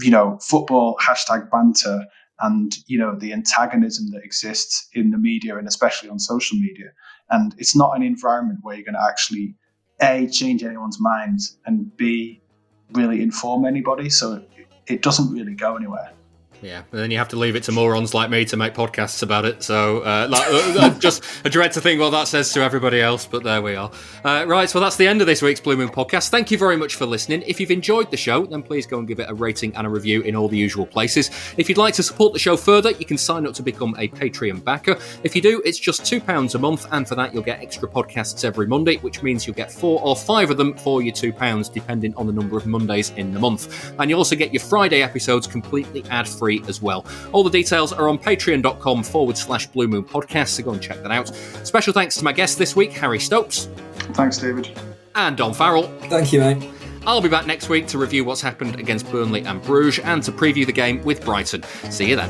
you 0.01 0.09
know, 0.09 0.39
football 0.41 0.95
hashtag 0.99 1.51
banter 1.51 2.05
and 2.41 2.75
you 2.87 2.97
know 2.97 3.15
the 3.15 3.33
antagonism 3.33 4.11
that 4.11 4.23
exists 4.23 4.87
in 4.93 5.11
the 5.11 5.17
media 5.17 5.57
and 5.57 5.67
especially 5.67 6.09
on 6.09 6.19
social 6.19 6.57
media. 6.57 6.91
And 7.29 7.53
it's 7.57 7.75
not 7.75 7.95
an 7.95 8.03
environment 8.03 8.59
where 8.61 8.75
you're 8.75 8.85
going 8.85 8.95
to 8.95 9.03
actually 9.03 9.55
a 10.01 10.27
change 10.27 10.63
anyone's 10.63 10.99
minds 10.99 11.57
and 11.65 11.95
b 11.97 12.41
really 12.93 13.21
inform 13.21 13.65
anybody. 13.65 14.09
So 14.09 14.35
it, 14.35 14.67
it 14.87 15.01
doesn't 15.01 15.33
really 15.33 15.53
go 15.53 15.75
anywhere. 15.75 16.11
Yeah, 16.61 16.83
and 16.91 16.99
then 16.99 17.11
you 17.11 17.17
have 17.19 17.27
to 17.29 17.35
leave 17.35 17.55
it 17.55 17.63
to 17.63 17.71
morons 17.71 18.13
like 18.13 18.29
me 18.29 18.43
to 18.45 18.57
make 18.57 18.73
podcasts 18.73 19.21
about 19.21 19.45
it. 19.45 19.61
So, 19.61 19.99
uh, 19.99 20.27
like, 20.29 20.47
uh, 20.49 20.89
just 20.99 21.23
a 21.45 21.49
dread 21.49 21.71
to 21.73 21.81
think 21.81 22.01
what 22.01 22.09
that 22.11 22.27
says 22.27 22.51
to 22.53 22.61
everybody 22.61 22.99
else, 22.99 23.25
but 23.25 23.43
there 23.43 23.61
we 23.61 23.75
are. 23.75 23.91
Uh, 24.23 24.45
right, 24.47 24.73
well, 24.73 24.81
that's 24.81 24.95
the 24.95 25.07
end 25.07 25.21
of 25.21 25.27
this 25.27 25.41
week's 25.41 25.63
Moon 25.63 25.89
podcast. 25.89 26.29
Thank 26.29 26.49
you 26.49 26.57
very 26.57 26.75
much 26.75 26.95
for 26.95 27.05
listening. 27.05 27.43
If 27.45 27.59
you've 27.59 27.71
enjoyed 27.71 28.09
the 28.09 28.17
show, 28.17 28.45
then 28.45 28.63
please 28.63 28.87
go 28.87 28.97
and 28.97 29.07
give 29.07 29.19
it 29.19 29.29
a 29.29 29.33
rating 29.33 29.75
and 29.75 29.85
a 29.85 29.89
review 29.89 30.21
in 30.21 30.35
all 30.35 30.47
the 30.47 30.57
usual 30.57 30.85
places. 30.85 31.29
If 31.57 31.69
you'd 31.69 31.77
like 31.77 31.93
to 31.95 32.03
support 32.03 32.33
the 32.33 32.39
show 32.39 32.57
further, 32.57 32.91
you 32.91 33.05
can 33.05 33.17
sign 33.17 33.45
up 33.45 33.53
to 33.55 33.63
become 33.63 33.95
a 33.99 34.07
Patreon 34.07 34.63
backer. 34.63 34.97
If 35.23 35.35
you 35.35 35.41
do, 35.41 35.61
it's 35.63 35.79
just 35.79 36.01
£2 36.01 36.55
a 36.55 36.57
month, 36.57 36.87
and 36.91 37.07
for 37.07 37.15
that, 37.15 37.33
you'll 37.33 37.43
get 37.43 37.59
extra 37.59 37.87
podcasts 37.87 38.43
every 38.43 38.65
Monday, 38.65 38.97
which 38.97 39.21
means 39.21 39.45
you'll 39.45 39.55
get 39.55 39.71
four 39.71 40.01
or 40.01 40.15
five 40.15 40.49
of 40.49 40.57
them 40.57 40.73
for 40.73 41.03
your 41.03 41.13
£2, 41.13 41.71
depending 41.71 42.15
on 42.15 42.25
the 42.25 42.33
number 42.33 42.57
of 42.57 42.65
Mondays 42.65 43.11
in 43.11 43.31
the 43.31 43.39
month. 43.39 43.93
And 43.99 44.09
you 44.09 44.15
also 44.15 44.35
get 44.35 44.53
your 44.53 44.61
Friday 44.61 45.03
episodes 45.03 45.45
completely 45.45 46.03
ad 46.09 46.27
free 46.27 46.46
as 46.67 46.81
well. 46.81 47.05
All 47.31 47.43
the 47.43 47.49
details 47.49 47.93
are 47.93 48.09
on 48.09 48.17
patreon.com 48.17 49.03
forward 49.03 49.37
slash 49.37 49.67
blue 49.67 49.87
moon 49.87 50.03
podcast, 50.03 50.49
so 50.49 50.63
go 50.63 50.71
and 50.71 50.81
check 50.81 51.01
that 51.03 51.11
out. 51.11 51.27
Special 51.63 51.93
thanks 51.93 52.15
to 52.17 52.23
my 52.23 52.33
guest 52.33 52.57
this 52.57 52.75
week, 52.75 52.91
Harry 52.93 53.19
Stopes. 53.19 53.69
Thanks, 54.13 54.37
David. 54.37 54.69
And 55.15 55.35
Dom 55.35 55.53
Farrell. 55.53 55.87
Thank 56.09 56.31
you, 56.31 56.39
mate. 56.39 56.69
I'll 57.05 57.21
be 57.21 57.29
back 57.29 57.45
next 57.47 57.69
week 57.69 57.87
to 57.87 57.97
review 57.97 58.25
what's 58.25 58.41
happened 58.41 58.79
against 58.79 59.09
Burnley 59.11 59.43
and 59.45 59.61
Bruges 59.61 60.03
and 60.03 60.21
to 60.23 60.31
preview 60.31 60.65
the 60.65 60.73
game 60.73 61.01
with 61.03 61.23
Brighton. 61.23 61.63
See 61.89 62.09
you 62.09 62.17
then. 62.17 62.29